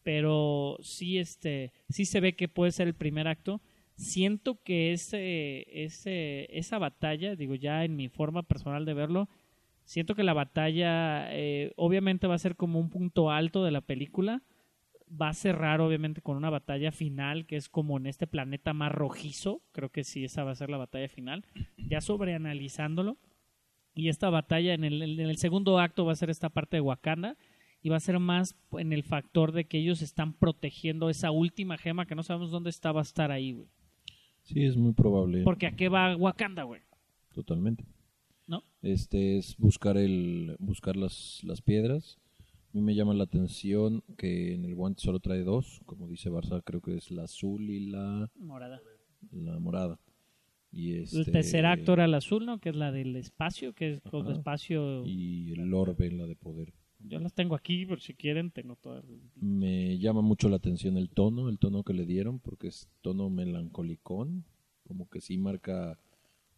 Pero 0.03 0.77
sí, 0.81 1.17
este, 1.17 1.71
sí 1.89 2.03
se 2.03 2.19
ve 2.19 2.33
que 2.35 2.49
puede 2.49 2.71
ser 2.73 2.87
el 2.89 2.95
primer 2.95 3.27
acto. 3.29 3.61
Siento 3.95 4.61
que 4.63 4.91
ese, 4.93 5.65
ese, 5.83 6.47
esa 6.57 6.77
batalla, 6.77 7.35
digo 7.37 7.55
ya 7.55 7.85
en 7.85 7.95
mi 7.95 8.09
forma 8.09 8.43
personal 8.43 8.83
de 8.83 8.93
verlo, 8.95 9.29
siento 9.91 10.15
que 10.15 10.23
la 10.23 10.33
batalla 10.33 11.27
eh, 11.33 11.73
obviamente 11.75 12.25
va 12.25 12.35
a 12.35 12.39
ser 12.39 12.55
como 12.55 12.79
un 12.79 12.89
punto 12.89 13.29
alto 13.29 13.65
de 13.65 13.71
la 13.71 13.81
película. 13.81 14.41
Va 15.09 15.27
a 15.27 15.33
cerrar 15.33 15.81
obviamente 15.81 16.21
con 16.21 16.37
una 16.37 16.49
batalla 16.49 16.93
final 16.93 17.45
que 17.45 17.57
es 17.57 17.67
como 17.67 17.97
en 17.97 18.05
este 18.05 18.25
planeta 18.25 18.73
más 18.73 18.93
rojizo. 18.93 19.61
Creo 19.73 19.89
que 19.89 20.05
sí, 20.05 20.23
esa 20.23 20.45
va 20.45 20.51
a 20.51 20.55
ser 20.55 20.69
la 20.69 20.77
batalla 20.77 21.09
final. 21.09 21.45
Ya 21.75 21.99
sobreanalizándolo. 21.99 23.17
Y 23.93 24.07
esta 24.07 24.29
batalla 24.29 24.73
en 24.73 24.85
el, 24.85 25.01
en 25.01 25.29
el 25.29 25.35
segundo 25.35 25.77
acto 25.77 26.05
va 26.05 26.13
a 26.13 26.15
ser 26.15 26.29
esta 26.29 26.47
parte 26.47 26.77
de 26.77 26.81
Wakanda. 26.81 27.35
Y 27.81 27.89
va 27.89 27.97
a 27.97 27.99
ser 27.99 28.17
más 28.19 28.55
en 28.77 28.93
el 28.93 29.03
factor 29.03 29.51
de 29.51 29.65
que 29.65 29.77
ellos 29.77 30.01
están 30.01 30.31
protegiendo 30.31 31.09
esa 31.09 31.31
última 31.31 31.77
gema 31.77 32.05
que 32.05 32.15
no 32.15 32.23
sabemos 32.23 32.49
dónde 32.49 32.69
está, 32.69 32.93
va 32.93 33.01
a 33.01 33.03
estar 33.03 33.29
ahí, 33.29 33.51
güey. 33.51 33.67
Sí, 34.43 34.63
es 34.63 34.77
muy 34.77 34.93
probable. 34.93 35.43
Porque 35.43 35.67
a 35.67 35.75
qué 35.75 35.89
va 35.89 36.15
Wakanda, 36.15 36.63
güey. 36.63 36.81
Totalmente. 37.33 37.83
¿No? 38.47 38.63
Este 38.81 39.37
es 39.37 39.55
buscar 39.57 39.97
el 39.97 40.55
buscar 40.59 40.95
las, 40.95 41.41
las 41.43 41.61
piedras. 41.61 42.17
A 42.73 42.77
mí 42.77 42.81
me 42.81 42.95
llama 42.95 43.13
la 43.13 43.25
atención 43.25 44.03
que 44.17 44.53
en 44.53 44.65
el 44.65 44.75
guante 44.75 45.01
solo 45.01 45.19
trae 45.19 45.43
dos, 45.43 45.81
como 45.85 46.07
dice 46.07 46.29
Barça, 46.31 46.61
creo 46.63 46.81
que 46.81 46.95
es 46.95 47.11
la 47.11 47.23
azul 47.23 47.69
y 47.69 47.87
la, 47.91 48.29
Morada. 48.35 48.81
la 49.31 49.59
morada. 49.59 49.99
Y 50.71 50.93
El 50.93 51.03
este, 51.03 51.31
tercer 51.31 51.65
acto 51.65 51.93
era 51.93 52.05
el 52.05 52.13
azul, 52.13 52.45
¿no? 52.45 52.59
Que 52.59 52.69
es 52.69 52.75
la 52.75 52.93
del 52.93 53.17
espacio, 53.17 53.73
que 53.73 53.91
es 53.91 54.01
con 54.01 54.31
espacio. 54.31 55.05
y 55.05 55.51
el 55.51 55.73
orbe, 55.73 56.11
la 56.11 56.25
de 56.25 56.35
poder. 56.37 56.73
Yo 57.07 57.19
las 57.19 57.33
tengo 57.33 57.55
aquí, 57.55 57.85
por 57.85 57.99
si 57.99 58.13
quieren, 58.13 58.51
tengo 58.51 58.75
todas. 58.75 59.03
Me 59.35 59.97
llama 59.97 60.21
mucho 60.21 60.49
la 60.49 60.57
atención 60.57 60.97
el 60.97 61.09
tono, 61.09 61.49
el 61.49 61.57
tono 61.57 61.83
que 61.83 61.93
le 61.93 62.05
dieron, 62.05 62.39
porque 62.39 62.67
es 62.67 62.89
tono 63.01 63.29
melancolicón, 63.29 64.45
como 64.87 65.09
que 65.09 65.21
sí 65.21 65.37
marca 65.37 65.99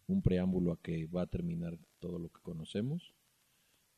un 0.06 0.22
preámbulo 0.22 0.72
a 0.72 0.80
que 0.80 1.06
va 1.06 1.22
a 1.22 1.26
terminar 1.26 1.78
todo 2.00 2.18
lo 2.18 2.28
que 2.28 2.40
conocemos. 2.42 3.14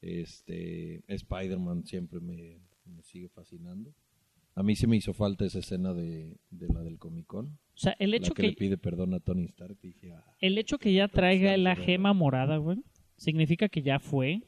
Este 0.01 1.03
Spider-Man 1.09 1.85
siempre 1.87 2.21
me, 2.21 2.61
me 2.85 3.03
sigue 3.03 3.29
fascinando. 3.29 3.93
A 4.55 4.63
mí 4.63 4.75
se 4.77 4.87
me 4.87 4.97
hizo 4.97 5.13
falta 5.13 5.45
esa 5.45 5.59
escena 5.59 5.93
de, 5.93 6.37
de 6.51 6.69
la 6.73 6.83
del 6.83 6.99
Comic 6.99 7.27
Con, 7.27 7.47
O 7.47 7.79
sea, 7.79 7.95
el 7.99 8.11
la 8.11 8.17
hecho 8.17 8.33
que, 8.33 8.43
que, 8.43 8.49
le 8.49 8.55
pide 8.55 8.79
perdón 8.79 9.13
a 9.15 9.21
Tony 9.21 9.45
Stark. 9.45 9.79
Dije, 9.83 10.13
ah, 10.13 10.25
el 10.41 10.57
hecho 10.57 10.79
que 10.79 10.93
ya 10.93 11.09
traiga 11.09 11.57
la 11.57 11.77
gema 11.77 12.13
morada, 12.15 12.57
güey, 12.57 12.79
significa 13.17 13.69
que 13.69 13.83
ya 13.83 13.99
fue 13.99 14.43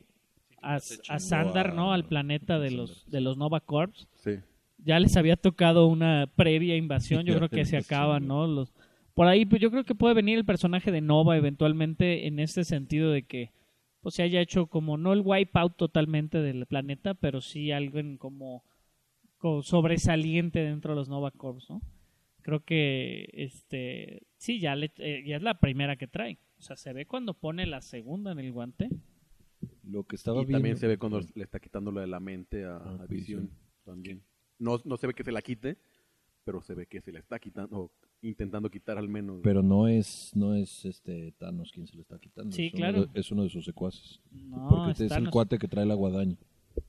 a, 0.62 0.76
a 0.76 1.18
Sandar, 1.18 1.68
a- 1.68 1.74
¿no? 1.74 1.92
Al 1.92 2.06
planeta 2.06 2.58
de 2.58 2.70
los, 2.70 3.10
de 3.10 3.20
los 3.20 3.36
Nova 3.36 3.60
Corps. 3.60 4.08
Sí. 4.14 4.36
Ya 4.78 4.98
les 5.00 5.16
había 5.16 5.36
tocado 5.36 5.86
una 5.88 6.26
previa 6.36 6.76
invasión, 6.76 7.26
yo 7.26 7.34
creo 7.36 7.48
que 7.50 7.66
se 7.66 7.76
acaban. 7.76 8.26
¿no? 8.26 8.46
Los, 8.46 8.72
por 9.18 9.26
ahí, 9.26 9.44
pues 9.46 9.60
yo 9.60 9.72
creo 9.72 9.82
que 9.82 9.96
puede 9.96 10.14
venir 10.14 10.38
el 10.38 10.44
personaje 10.44 10.92
de 10.92 11.00
Nova 11.00 11.36
eventualmente 11.36 12.28
en 12.28 12.38
este 12.38 12.62
sentido 12.62 13.10
de 13.10 13.24
que 13.24 13.50
pues 14.00 14.14
se 14.14 14.22
haya 14.22 14.40
hecho 14.40 14.68
como 14.68 14.96
no 14.96 15.12
el 15.12 15.22
wipeout 15.24 15.76
totalmente 15.76 16.38
del 16.38 16.66
planeta, 16.66 17.14
pero 17.14 17.40
sí 17.40 17.72
algo 17.72 17.98
en 17.98 18.16
como, 18.16 18.62
como 19.38 19.64
sobresaliente 19.64 20.60
dentro 20.60 20.92
de 20.92 21.00
los 21.00 21.08
Nova 21.08 21.32
Corps, 21.32 21.68
¿no? 21.68 21.82
Creo 22.42 22.60
que 22.60 23.28
este 23.32 24.22
sí 24.36 24.60
ya 24.60 24.76
le, 24.76 24.92
eh, 24.98 25.24
ya 25.26 25.34
es 25.34 25.42
la 25.42 25.58
primera 25.58 25.96
que 25.96 26.06
trae. 26.06 26.38
O 26.60 26.62
sea, 26.62 26.76
se 26.76 26.92
ve 26.92 27.04
cuando 27.04 27.34
pone 27.34 27.66
la 27.66 27.80
segunda 27.80 28.30
en 28.30 28.38
el 28.38 28.52
guante. 28.52 28.88
Lo 29.82 30.04
que 30.04 30.14
estaba 30.14 30.42
Y 30.42 30.46
también 30.46 30.76
se 30.76 30.86
ve 30.86 30.96
cuando 30.96 31.18
le 31.34 31.42
está 31.42 31.58
quitando 31.58 31.90
lo 31.90 32.00
de 32.00 32.06
la 32.06 32.20
mente 32.20 32.64
a, 32.64 32.76
Ah, 32.76 32.98
a 33.02 33.06
Visión. 33.06 33.46
Visión. 33.46 33.50
También. 33.84 34.22
No, 34.60 34.80
no 34.84 34.96
se 34.96 35.08
ve 35.08 35.14
que 35.14 35.24
se 35.24 35.32
la 35.32 35.42
quite, 35.42 35.76
pero 36.48 36.62
se 36.62 36.74
ve 36.74 36.86
que 36.86 37.02
se 37.02 37.12
la 37.12 37.18
está 37.18 37.38
quitando, 37.38 37.76
o 37.78 37.90
intentando 38.22 38.70
quitar 38.70 38.96
al 38.96 39.06
menos. 39.06 39.40
Pero 39.42 39.62
no 39.62 39.86
es, 39.86 40.32
no 40.34 40.54
es 40.54 40.86
este 40.86 41.32
Thanos 41.32 41.70
quien 41.72 41.86
se 41.86 41.94
le 41.94 42.00
está 42.00 42.18
quitando. 42.18 42.56
Sí, 42.56 42.68
es 42.68 42.72
claro. 42.72 43.02
Uno 43.02 43.12
de, 43.12 43.20
es 43.20 43.30
uno 43.30 43.42
de 43.42 43.50
sus 43.50 43.66
secuaces. 43.66 44.20
No, 44.32 44.66
porque 44.70 44.92
este 44.92 45.04
es 45.06 45.12
el 45.12 45.28
cuate 45.28 45.58
que 45.58 45.68
trae 45.68 45.84
la 45.84 45.92
guadaña. 45.94 46.36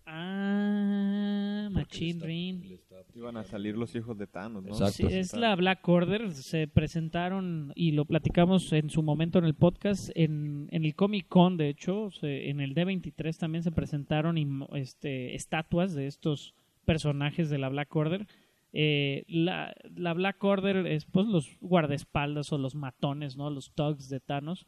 Ah, 0.05 1.70
Machine 1.72 2.20
le 2.22 2.26
Rin. 2.26 2.62
le 2.70 2.80
Iban 3.16 3.36
a 3.38 3.43
salir 3.43 3.76
los 3.76 3.93
hijos 3.95 4.18
de 4.18 4.28
Thanos, 4.28 4.64
¿no? 4.64 4.70
Exacto. 4.70 5.10
Sí, 5.10 5.14
es 5.14 5.34
la 5.34 5.55
Black 5.55 5.88
Order. 5.89 6.32
Se 6.34 6.68
presentaron 6.68 7.74
y 7.76 7.91
lo 7.91 8.05
platicamos 8.05 8.72
en 8.72 8.89
su 8.89 9.03
momento 9.03 9.39
en 9.39 9.45
el 9.45 9.55
podcast. 9.55 10.10
En, 10.16 10.68
en 10.72 10.86
el 10.86 10.95
Comic 10.95 11.28
Con, 11.28 11.57
de 11.57 11.68
hecho, 11.70 12.12
se- 12.12 12.49
en 12.49 12.62
el 12.62 12.76
D23 12.76 13.38
también 13.38 13.64
se 13.64 13.72
presentaron 13.72 14.38
este, 14.74 15.36
estatuas 15.36 15.93
de 15.95 16.07
estos 16.07 16.53
personajes 16.86 17.49
de 17.49 17.57
la 17.57 17.70
Black 17.70 17.93
Order. 17.95 18.26
Eh, 18.72 19.24
la, 19.28 19.74
la 19.96 20.14
Black 20.14 20.44
Order 20.44 20.86
es 20.86 21.06
pues 21.06 21.26
los 21.26 21.58
guardaespaldas 21.60 22.52
o 22.54 22.58
los 22.58 22.76
matones, 22.76 23.36
¿no? 23.36 23.50
Los 23.50 23.74
thugs 23.74 24.10
de 24.10 24.20
Thanos. 24.20 24.68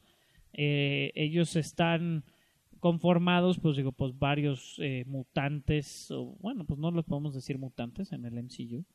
Eh, 0.53 1.11
ellos 1.15 1.55
están 1.55 2.25
conformados, 2.79 3.59
pues 3.59 3.77
digo, 3.77 3.91
pues 3.91 4.17
varios 4.17 4.77
eh, 4.79 5.05
mutantes, 5.07 6.09
o 6.11 6.35
bueno, 6.39 6.65
pues 6.65 6.79
no 6.79 6.89
los 6.91 7.05
podemos 7.05 7.33
decir 7.33 7.59
mutantes 7.59 8.11
en 8.11 8.25
el 8.25 8.33
MCU, 8.33 8.85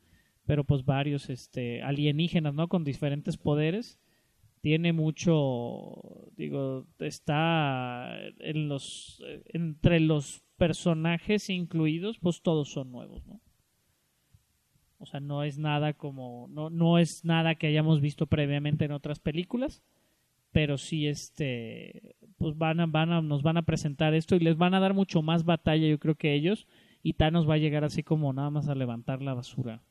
pero 0.45 0.65
pues 0.65 0.83
varios 0.83 1.29
este 1.29 1.81
alienígenas, 1.81 2.53
¿no? 2.53 2.67
Con 2.67 2.83
diferentes 2.83 3.37
poderes. 3.37 3.99
Tiene 4.59 4.91
mucho, 4.91 6.31
digo, 6.35 6.87
está 6.99 8.19
en 8.39 8.67
los 8.67 9.23
entre 9.45 9.99
los 9.99 10.43
personajes 10.57 11.49
incluidos, 11.49 12.19
pues 12.19 12.41
todos 12.41 12.69
son 12.71 12.91
nuevos, 12.91 13.25
¿no? 13.25 13.39
O 14.99 15.05
sea, 15.05 15.19
no 15.19 15.43
es 15.43 15.57
nada 15.57 15.93
como 15.93 16.47
no 16.49 16.69
no 16.69 16.97
es 16.97 17.23
nada 17.23 17.55
que 17.55 17.67
hayamos 17.67 18.01
visto 18.01 18.27
previamente 18.27 18.85
en 18.85 18.91
otras 18.91 19.19
películas, 19.19 19.83
pero 20.51 20.77
sí 20.77 21.07
este 21.07 22.15
pues 22.37 22.57
van 22.57 22.79
a, 22.79 22.85
van 22.85 23.11
a, 23.11 23.21
nos 23.21 23.43
van 23.43 23.57
a 23.57 23.63
presentar 23.63 24.13
esto 24.13 24.35
y 24.35 24.39
les 24.39 24.57
van 24.57 24.73
a 24.73 24.79
dar 24.79 24.93
mucho 24.93 25.21
más 25.21 25.43
batalla, 25.43 25.87
yo 25.87 25.99
creo 25.99 26.15
que 26.15 26.33
ellos 26.33 26.67
y 27.03 27.13
Thanos 27.13 27.49
va 27.49 27.55
a 27.55 27.59
llegar 27.59 27.83
así 27.83 28.03
como 28.03 28.33
nada 28.33 28.49
más 28.49 28.67
a 28.67 28.75
levantar 28.75 29.21
la 29.21 29.33
basura. 29.33 29.81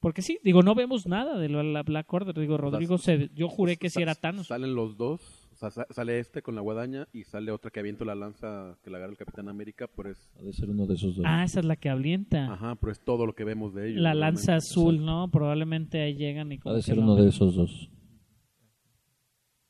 Porque 0.00 0.22
sí, 0.22 0.38
digo, 0.44 0.62
no 0.62 0.74
vemos 0.74 1.06
nada 1.06 1.38
de 1.38 1.48
la 1.48 1.82
Black 1.82 2.12
Order. 2.12 2.38
Digo, 2.38 2.56
Rodrigo, 2.56 2.98
se, 2.98 3.30
yo 3.34 3.48
juré 3.48 3.76
que 3.76 3.90
sí 3.90 4.00
era 4.00 4.14
Thanos. 4.14 4.48
Salen 4.48 4.74
los 4.74 4.96
dos. 4.96 5.37
O 5.58 5.60
sea, 5.60 5.70
sa- 5.72 5.86
sale 5.90 6.20
este 6.20 6.40
con 6.40 6.54
la 6.54 6.60
guadaña 6.60 7.08
y 7.12 7.24
sale 7.24 7.50
otra 7.50 7.72
que 7.72 7.80
avienta 7.80 8.04
la 8.04 8.14
lanza 8.14 8.78
que 8.84 8.90
la 8.90 8.98
agarra 8.98 9.10
el 9.10 9.18
Capitán 9.18 9.48
América, 9.48 9.88
pero 9.96 10.08
es... 10.10 10.30
Ha 10.38 10.42
de 10.42 10.52
ser 10.52 10.70
uno 10.70 10.86
de 10.86 10.94
esos 10.94 11.16
dos. 11.16 11.24
Ah, 11.26 11.42
esa 11.42 11.58
es 11.58 11.66
la 11.66 11.74
que 11.74 11.88
avienta. 11.88 12.52
Ajá, 12.52 12.76
pero 12.76 12.92
es 12.92 13.00
todo 13.00 13.26
lo 13.26 13.34
que 13.34 13.42
vemos 13.42 13.74
de 13.74 13.88
ellos. 13.90 14.00
La 14.00 14.14
lanza 14.14 14.54
azul, 14.54 15.04
¿no? 15.04 15.28
Probablemente 15.32 16.00
ahí 16.00 16.14
llegan 16.14 16.52
y 16.52 16.60
ha 16.64 16.72
de 16.72 16.82
ser 16.82 17.00
uno 17.00 17.16
de 17.16 17.28
esos 17.28 17.56
dos. 17.56 17.90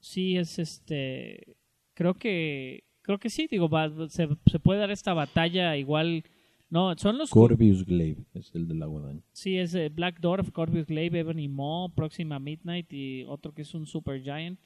Sí, 0.01 0.36
es 0.36 0.59
este. 0.59 1.57
Creo 1.95 2.14
que. 2.14 2.84
Creo 3.03 3.18
que 3.18 3.30
sí, 3.30 3.47
digo, 3.51 3.68
va- 3.70 3.91
se, 4.11 4.28
se 4.47 4.59
puede 4.61 4.80
dar 4.80 4.91
esta 4.91 5.14
batalla 5.14 5.76
igual. 5.76 6.22
No, 6.70 6.95
son 6.99 7.16
los. 7.16 7.30
Corvius 7.30 7.84
Glaive 7.86 8.24
es 8.34 8.55
el 8.55 8.68
de 8.68 8.74
la 8.74 8.86
guadaña. 8.86 9.22
Sí, 9.32 9.57
es 9.57 9.74
eh, 9.74 9.89
Black 9.89 10.20
Dwarf, 10.20 10.51
Corvus 10.51 10.86
Glaive, 10.86 11.20
Ebony 11.20 11.49
Maw, 11.49 11.89
Próxima 11.95 12.39
Midnight 12.39 12.93
y 12.93 13.24
otro 13.24 13.53
que 13.55 13.62
es 13.62 13.74
un 13.74 13.86
Super 13.86 14.22
Giant. 14.22 14.59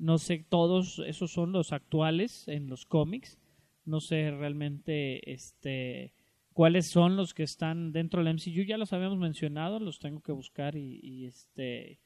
No 0.00 0.16
sé, 0.16 0.46
todos 0.48 0.98
esos 1.06 1.30
son 1.30 1.52
los 1.52 1.72
actuales 1.72 2.48
en 2.48 2.68
los 2.68 2.86
cómics. 2.86 3.38
No 3.84 4.00
sé 4.00 4.30
realmente 4.30 5.30
este 5.30 6.14
cuáles 6.54 6.86
son 6.86 7.16
los 7.16 7.34
que 7.34 7.42
están 7.42 7.92
dentro 7.92 8.24
del 8.24 8.34
MCU. 8.34 8.62
Ya 8.62 8.78
los 8.78 8.94
habíamos 8.94 9.18
mencionado, 9.18 9.78
los 9.78 9.98
tengo 9.98 10.22
que 10.22 10.32
buscar 10.32 10.74
y, 10.74 11.26
este 11.26 12.00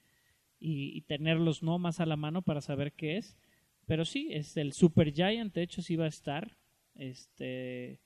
y 0.58 1.02
tenerlos 1.02 1.62
no 1.62 1.78
más 1.78 2.00
a 2.00 2.06
la 2.06 2.16
mano 2.16 2.42
para 2.42 2.60
saber 2.60 2.92
qué 2.94 3.16
es. 3.16 3.36
Pero 3.86 4.04
sí, 4.04 4.28
es 4.32 4.56
el 4.56 4.72
Super 4.72 5.12
Giant, 5.12 5.54
de 5.54 5.62
hecho 5.62 5.80
sí 5.80 5.94
va 5.94 6.06
a 6.06 6.08
estar. 6.08 6.56
Este 6.96 8.00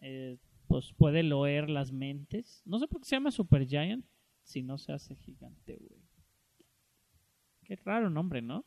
eh, 0.00 0.36
pues 0.68 0.92
puede 0.92 1.24
loer 1.24 1.70
las 1.70 1.90
mentes. 1.90 2.62
No 2.66 2.78
sé 2.78 2.86
por 2.86 3.00
qué 3.00 3.08
se 3.08 3.16
llama 3.16 3.32
Super 3.32 3.66
Giant 3.66 4.06
si 4.44 4.62
no 4.62 4.78
se 4.78 4.92
hace 4.92 5.16
gigante, 5.16 5.76
güey. 5.76 6.02
Qué 7.64 7.74
raro 7.76 8.10
nombre, 8.10 8.42
¿no? 8.42 8.64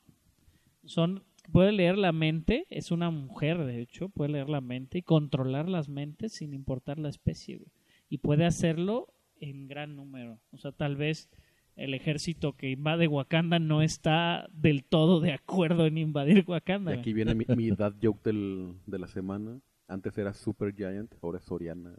Son 0.88 1.23
puede 1.51 1.71
leer 1.71 1.97
la 1.97 2.11
mente, 2.11 2.65
es 2.69 2.91
una 2.91 3.09
mujer 3.09 3.65
de 3.65 3.81
hecho, 3.81 4.09
puede 4.09 4.31
leer 4.31 4.49
la 4.49 4.61
mente 4.61 4.99
y 4.99 5.01
controlar 5.01 5.69
las 5.69 5.89
mentes 5.89 6.33
sin 6.33 6.53
importar 6.53 6.99
la 6.99 7.09
especie, 7.09 7.57
güey. 7.57 7.71
Y 8.09 8.19
puede 8.19 8.45
hacerlo 8.45 9.13
en 9.39 9.67
gran 9.67 9.95
número. 9.95 10.39
O 10.51 10.57
sea, 10.57 10.71
tal 10.71 10.95
vez 10.95 11.29
el 11.75 11.93
ejército 11.93 12.53
que 12.53 12.71
invade 12.71 13.07
Wakanda 13.07 13.59
no 13.59 13.81
está 13.81 14.47
del 14.51 14.83
todo 14.83 15.19
de 15.19 15.33
acuerdo 15.33 15.85
en 15.85 15.97
invadir 15.97 16.43
Wakanda. 16.47 16.95
Y 16.95 16.99
aquí 16.99 17.13
viene 17.13 17.35
mi, 17.35 17.45
mi 17.55 17.69
dad 17.77 17.93
joke 18.01 18.21
del, 18.23 18.75
de 18.85 18.99
la 18.99 19.07
semana. 19.07 19.59
Antes 19.88 20.17
era 20.17 20.33
Super 20.33 20.73
Giant, 20.75 21.13
ahora 21.21 21.38
es 21.38 21.45
Soriana. 21.45 21.95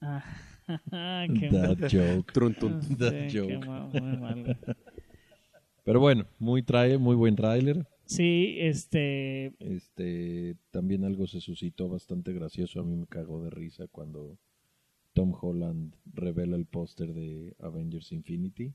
Ah, 0.00 0.22
qué 1.40 1.48
That 1.50 1.90
joke. 1.90 2.32
Trun. 2.32 2.56
Ah, 2.62 2.80
sí, 2.82 3.38
joke. 3.38 3.58
mal. 3.66 4.58
Pero 5.84 6.00
bueno, 6.00 6.26
muy 6.38 6.62
trae, 6.62 6.98
muy 6.98 7.16
buen 7.16 7.34
tráiler. 7.34 7.86
Sí, 8.08 8.56
este, 8.58 9.52
Este, 9.60 10.56
también 10.70 11.04
algo 11.04 11.26
se 11.26 11.42
suscitó 11.42 11.90
bastante 11.90 12.32
gracioso. 12.32 12.80
A 12.80 12.84
mí 12.84 12.96
me 12.96 13.06
cagó 13.06 13.42
de 13.42 13.50
risa 13.50 13.86
cuando 13.86 14.38
Tom 15.12 15.34
Holland 15.38 15.94
revela 16.14 16.56
el 16.56 16.64
póster 16.64 17.12
de 17.12 17.54
Avengers 17.60 18.10
Infinity 18.12 18.72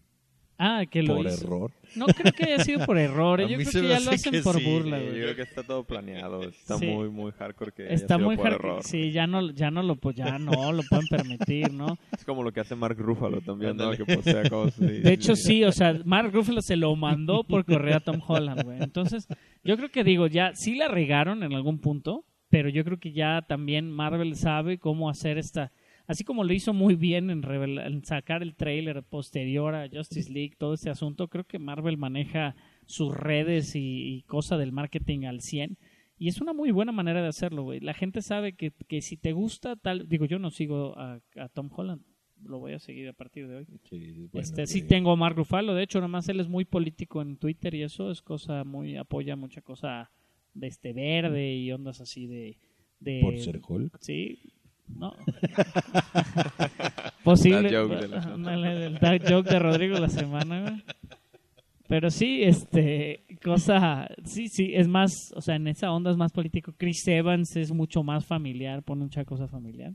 ah, 0.58 0.84
que 0.90 1.04
lo 1.04 1.16
por 1.18 1.26
hizo. 1.26 1.46
error. 1.46 1.72
No 1.96 2.06
creo 2.08 2.32
que 2.34 2.44
haya 2.46 2.64
sido 2.64 2.86
por 2.86 2.98
error, 3.10 3.40
yo 3.42 3.58
creo 3.58 3.72
que 3.72 3.88
ya 3.88 4.00
lo 4.00 4.12
hacen 4.12 4.42
por 4.44 4.58
sí, 4.58 4.64
burla, 4.66 4.98
Yo 5.00 5.06
güey. 5.10 5.22
creo 5.22 5.36
que 5.36 5.42
está 5.44 5.64
todo 5.64 5.84
planeado. 5.84 6.44
Está 6.44 6.78
Sí. 6.78 6.88
muy, 6.88 7.10
muy 7.10 7.32
hardcore 7.34 7.72
que 7.72 7.84
haya 7.84 7.94
Está 7.94 8.16
sido 8.16 8.28
muy 8.28 8.36
por 8.38 8.48
error. 8.48 8.84
Sí, 8.84 9.12
ya 9.12 9.28
no, 9.28 9.52
ya 9.52 9.70
no 9.70 9.84
lo, 9.84 9.96
pues 9.96 10.16
ya 10.16 10.40
no 10.40 10.72
lo 10.72 10.82
pueden 10.90 11.08
permitir, 11.08 11.72
¿no? 11.74 11.98
Es 12.18 12.26
como 12.26 12.42
lo 12.44 12.52
que 12.52 12.62
hace 12.62 12.76
Mark 12.76 12.98
Ruffalo 12.98 13.42
también, 13.42 13.78
¿no? 13.78 13.92
Que 13.92 14.06
posea 14.06 14.50
cosas. 14.50 14.80
y- 14.82 15.00
De 15.02 15.14
hecho, 15.14 15.36
sí, 15.36 15.64
o 15.64 15.72
sea, 15.72 15.94
Mark 16.06 16.32
Ruffalo 16.34 16.62
se 16.62 16.76
lo 16.78 16.96
mandó 16.96 17.44
por 17.44 17.66
correo 17.66 17.98
a 17.98 18.00
Tom 18.00 18.20
Holland, 18.26 18.64
güey. 18.64 18.82
Entonces, 18.82 19.28
yo 19.64 19.78
creo 19.78 19.90
que 19.90 20.04
digo, 20.04 20.28
ya 20.28 20.56
sí 20.56 20.76
la 20.76 20.88
regaron 20.88 21.44
en 21.44 21.54
algún 21.54 21.80
punto, 21.80 22.26
pero 22.50 22.70
yo 22.70 22.84
creo 22.84 23.00
que 23.00 23.12
ya 23.14 23.42
también 23.48 23.92
Marvel 23.92 24.36
sabe 24.36 24.78
cómo 24.80 25.10
hacer 25.10 25.38
esta. 25.38 25.72
Así 26.06 26.24
como 26.24 26.44
lo 26.44 26.54
hizo 26.54 26.74
muy 26.74 26.96
bien 26.96 27.30
en, 27.30 27.44
en 27.46 28.04
sacar 28.04 28.44
el 28.44 28.56
trailer 28.56 29.04
posterior 29.04 29.74
a 29.74 29.88
Justice 29.90 30.32
League, 30.32 30.56
todo 30.58 30.74
este 30.74 30.90
asunto, 30.90 31.30
creo 31.30 31.46
que 31.46 31.60
Marvel 31.60 31.98
maneja 31.98 32.56
sus 32.86 33.16
redes 33.16 33.76
y, 33.76 34.16
y 34.16 34.22
cosa 34.24 34.58
del 34.58 34.74
marketing 34.74 35.26
al 35.26 35.42
100. 35.42 35.78
Y 36.20 36.28
es 36.28 36.42
una 36.42 36.54
muy 36.54 36.72
buena 36.72 36.92
manera 36.92 37.22
de 37.22 37.28
hacerlo, 37.28 37.64
güey. 37.64 37.80
La 37.80 37.94
gente 37.94 38.22
sabe 38.22 38.54
que, 38.54 38.72
que 38.88 39.02
si 39.02 39.18
te 39.18 39.32
gusta 39.32 39.76
tal... 39.76 40.08
Digo, 40.08 40.26
yo 40.26 40.40
no 40.40 40.52
sigo 40.52 40.98
a, 40.98 41.20
a 41.38 41.50
Tom 41.50 41.70
Holland, 41.76 42.02
lo 42.44 42.60
voy 42.60 42.74
a 42.74 42.80
seguir 42.80 43.08
a 43.08 43.14
partir 43.14 43.48
de 43.48 43.56
hoy. 43.58 43.66
Sí, 43.90 44.28
bueno, 44.32 44.42
Este, 44.42 44.68
sí 44.68 44.82
tengo 44.84 45.12
a 45.12 45.16
Mark 45.16 45.36
Ruffalo, 45.36 45.74
de 45.74 45.84
hecho, 45.84 46.00
nada 46.00 46.10
más 46.10 46.28
él 46.30 46.40
es 46.40 46.48
muy 46.48 46.66
político 46.66 47.22
en 47.22 47.38
Twitter 47.38 47.74
y 47.74 47.84
eso 47.84 48.12
es 48.12 48.22
cosa 48.22 48.64
muy, 48.64 48.98
apoya 48.98 49.36
mucha 49.36 49.62
cosa 49.62 50.12
de 50.54 50.68
este 50.68 50.94
verde 50.94 51.56
y 51.56 51.72
ondas 51.72 52.00
así 52.02 52.28
de... 52.28 52.58
de 53.00 53.20
Por 53.22 53.38
ser 53.40 53.60
Hulk. 53.66 53.98
Sí, 54.00 54.53
no. 54.88 55.14
Posible. 57.24 57.72
Dad 57.72 57.82
joke 57.82 57.96
de 58.02 58.08
la 58.08 58.54
el 58.86 59.00
dad 59.00 59.18
joke 59.28 59.50
de 59.50 59.60
Rodrigo 59.60 59.98
la 60.00 60.10
semana, 60.10 60.62
güey. 60.62 60.84
Pero 61.88 62.10
sí, 62.10 62.42
este, 62.44 63.24
cosa, 63.44 64.08
sí, 64.24 64.48
sí, 64.48 64.72
es 64.74 64.88
más, 64.88 65.12
o 65.36 65.42
sea, 65.42 65.56
en 65.56 65.68
esa 65.68 65.92
onda 65.92 66.12
es 66.12 66.18
más 66.18 66.32
político. 66.32 66.74
Chris 66.78 67.08
Evans 67.08 67.56
es 67.56 67.72
mucho 67.72 68.04
más 68.04 68.26
familiar, 68.26 68.82
pone 68.84 69.04
mucha 69.04 69.26
cosa 69.26 69.48
familiar. 69.48 69.94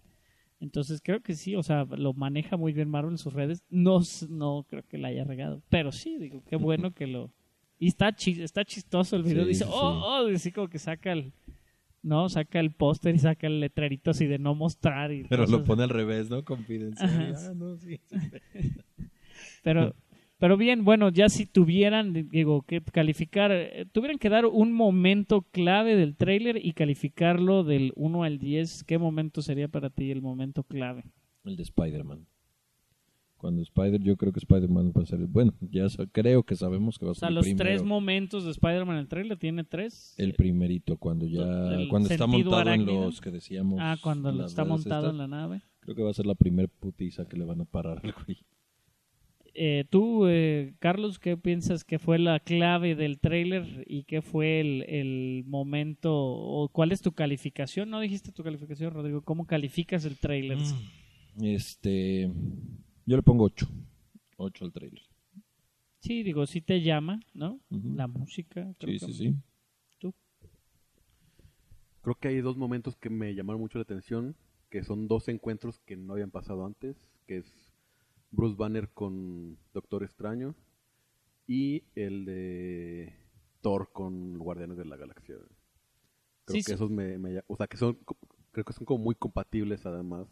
Entonces 0.60 1.00
creo 1.02 1.20
que 1.20 1.34
sí, 1.34 1.56
o 1.56 1.62
sea, 1.62 1.84
lo 1.84 2.12
maneja 2.12 2.56
muy 2.56 2.72
bien 2.72 2.90
Marvel 2.90 3.12
en 3.12 3.18
sus 3.18 3.32
redes. 3.32 3.64
No, 3.70 4.00
no 4.28 4.64
creo 4.68 4.82
que 4.86 4.98
la 4.98 5.08
haya 5.08 5.24
regado, 5.24 5.62
pero 5.68 5.90
sí, 5.92 6.18
digo, 6.18 6.42
qué 6.46 6.56
bueno 6.56 6.92
que 6.92 7.06
lo... 7.06 7.30
Y 7.80 7.88
está, 7.88 8.12
chi- 8.12 8.42
está 8.42 8.64
chistoso 8.64 9.14
el 9.16 9.22
video, 9.22 9.44
Sí, 9.44 9.50
dice, 9.50 9.64
sí, 9.64 9.70
oh, 9.72 9.94
sí. 9.94 10.00
oh, 10.04 10.30
y 10.30 10.34
así 10.34 10.52
como 10.52 10.68
que 10.68 10.80
saca 10.80 11.12
el, 11.12 11.32
¿no? 12.02 12.28
Saca 12.28 12.60
el 12.60 12.72
póster 12.72 13.14
y 13.14 13.18
saca 13.18 13.46
el 13.46 13.60
letrerito 13.60 14.10
así 14.10 14.26
de 14.26 14.38
no 14.38 14.54
mostrar. 14.54 15.12
Y 15.12 15.24
Pero 15.24 15.46
lo 15.46 15.64
pone 15.64 15.82
al 15.82 15.90
revés, 15.90 16.30
¿no? 16.30 16.44
Confidencial. 16.44 17.34
Ah, 17.36 17.52
no, 17.54 17.76
sí. 17.76 18.00
Pero, 19.62 19.94
pero 20.38 20.56
bien, 20.56 20.84
bueno, 20.84 21.10
ya 21.10 21.28
si 21.28 21.44
tuvieran, 21.44 22.12
digo, 22.12 22.62
que 22.62 22.80
calificar, 22.80 23.50
eh, 23.52 23.86
tuvieran 23.92 24.18
que 24.18 24.28
dar 24.28 24.46
un 24.46 24.72
momento 24.72 25.42
clave 25.42 25.96
del 25.96 26.16
tráiler 26.16 26.64
y 26.64 26.72
calificarlo 26.72 27.64
del 27.64 27.92
1 27.96 28.22
al 28.22 28.38
10, 28.38 28.84
¿qué 28.84 28.98
momento 28.98 29.42
sería 29.42 29.68
para 29.68 29.90
ti 29.90 30.10
el 30.10 30.22
momento 30.22 30.62
clave? 30.62 31.04
El 31.44 31.56
de 31.56 31.64
Spider-Man. 31.64 32.26
Cuando 33.38 33.62
Spider, 33.62 34.00
yo 34.02 34.16
creo 34.16 34.32
que 34.32 34.40
Spider-Man 34.40 34.92
va 34.96 35.02
a 35.02 35.06
ser. 35.06 35.20
Bueno, 35.20 35.54
ya 35.60 35.86
creo 36.12 36.42
que 36.42 36.56
sabemos 36.56 36.98
que 36.98 37.04
va 37.06 37.10
a 37.10 37.12
O 37.12 37.14
ser 37.14 37.20
sea, 37.20 37.28
el 37.28 37.34
los 37.36 37.44
primero. 37.44 37.64
tres 37.64 37.82
momentos 37.84 38.44
de 38.44 38.50
Spider-Man 38.50 38.96
en 38.96 39.00
el 39.02 39.08
tráiler, 39.08 39.38
¿tiene 39.38 39.64
tres? 39.64 40.14
El 40.18 40.34
primerito, 40.34 40.96
cuando 40.98 41.24
ya. 41.26 41.72
El 41.74 41.88
cuando 41.88 42.08
está 42.10 42.26
montado 42.26 42.70
en 42.72 42.84
los 42.84 43.20
que 43.20 43.30
decíamos. 43.30 43.78
ah, 43.80 43.96
cuando 44.02 44.30
está 44.44 44.64
montado 44.64 45.06
estas, 45.06 45.12
en 45.12 45.18
la 45.18 45.28
nave. 45.28 45.62
Creo 45.80 45.94
que 45.94 46.02
va 46.02 46.10
a 46.10 46.14
ser 46.14 46.26
la 46.26 46.34
primer 46.34 46.68
putiza 46.68 47.26
que 47.26 47.36
le 47.36 47.44
van 47.44 47.60
a 47.60 47.64
parar 47.64 48.00
al 48.04 48.12
güey. 48.12 48.38
Eh, 49.60 49.86
tú, 49.90 50.26
eh, 50.28 50.74
Carlos, 50.78 51.18
¿qué 51.18 51.36
piensas 51.36 51.82
que 51.82 51.98
fue 51.98 52.18
la 52.20 52.38
clave 52.38 52.94
del 52.94 53.18
tráiler 53.18 53.84
y 53.88 54.04
qué 54.04 54.22
fue 54.22 54.60
el, 54.60 54.82
el 54.88 55.44
momento 55.46 56.14
o 56.14 56.68
cuál 56.68 56.92
es 56.92 57.02
tu 57.02 57.10
calificación? 57.12 57.90
¿No 57.90 57.98
dijiste 57.98 58.30
tu 58.30 58.44
calificación, 58.44 58.92
Rodrigo? 58.92 59.22
¿Cómo 59.22 59.46
calificas 59.46 60.04
el 60.04 60.16
tráiler? 60.16 60.58
Este. 61.42 62.30
Yo 63.08 63.16
le 63.16 63.22
pongo 63.22 63.44
8. 63.44 63.66
8 64.36 64.64
al 64.66 64.72
trailer. 64.72 65.00
Sí, 66.00 66.22
digo, 66.22 66.46
sí 66.46 66.60
te 66.60 66.82
llama, 66.82 67.20
¿no? 67.32 67.58
La 67.70 68.06
música. 68.06 68.74
creo 68.78 68.98
Sí, 68.98 69.06
que- 69.06 69.12
sí, 69.12 69.12
sí. 69.14 69.34
¿Tú? 69.98 70.14
Creo 72.02 72.14
que 72.16 72.28
hay 72.28 72.40
dos 72.42 72.58
momentos 72.58 72.96
que 72.96 73.08
me 73.08 73.34
llamaron 73.34 73.62
mucho 73.62 73.78
la 73.78 73.84
atención, 73.84 74.36
que 74.68 74.84
son 74.84 75.08
dos 75.08 75.28
encuentros 75.28 75.78
que 75.80 75.96
no 75.96 76.12
habían 76.12 76.30
pasado 76.30 76.66
antes, 76.66 77.08
que 77.26 77.38
es 77.38 77.72
Bruce 78.30 78.56
Banner 78.56 78.90
con 78.90 79.56
Doctor 79.72 80.02
Extraño 80.04 80.54
y 81.46 81.84
el 81.94 82.26
de 82.26 83.14
Thor 83.62 83.90
con 83.90 84.36
Guardianes 84.38 84.76
de 84.76 84.84
la 84.84 84.96
Galaxia. 84.98 85.36
Creo 86.44 86.54
Sí, 86.54 86.58
que 86.58 86.62
sí. 86.62 86.72
esos 86.74 86.90
me, 86.90 87.16
me- 87.18 87.42
o 87.46 87.56
sea, 87.56 87.66
que 87.68 87.78
son, 87.78 87.98
creo 88.52 88.66
que 88.66 88.74
son 88.74 88.84
como 88.84 89.02
muy 89.02 89.14
compatibles 89.14 89.86
además. 89.86 90.28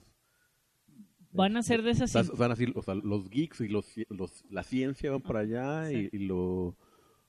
Van 1.36 1.56
a 1.56 1.62
ser 1.62 1.82
de 1.82 1.90
esas... 1.90 2.12
Van 2.36 2.50
a 2.50 2.54
decir, 2.54 2.72
o 2.76 2.82
sea, 2.82 2.94
los 2.94 3.28
geeks 3.30 3.60
y 3.60 3.68
los, 3.68 3.94
los- 4.08 4.44
la 4.50 4.62
ciencia 4.62 5.10
van 5.10 5.20
para 5.22 5.40
allá 5.40 5.88
Sí. 5.88 6.08
y, 6.12 6.16
y 6.16 6.26
lo- 6.26 6.76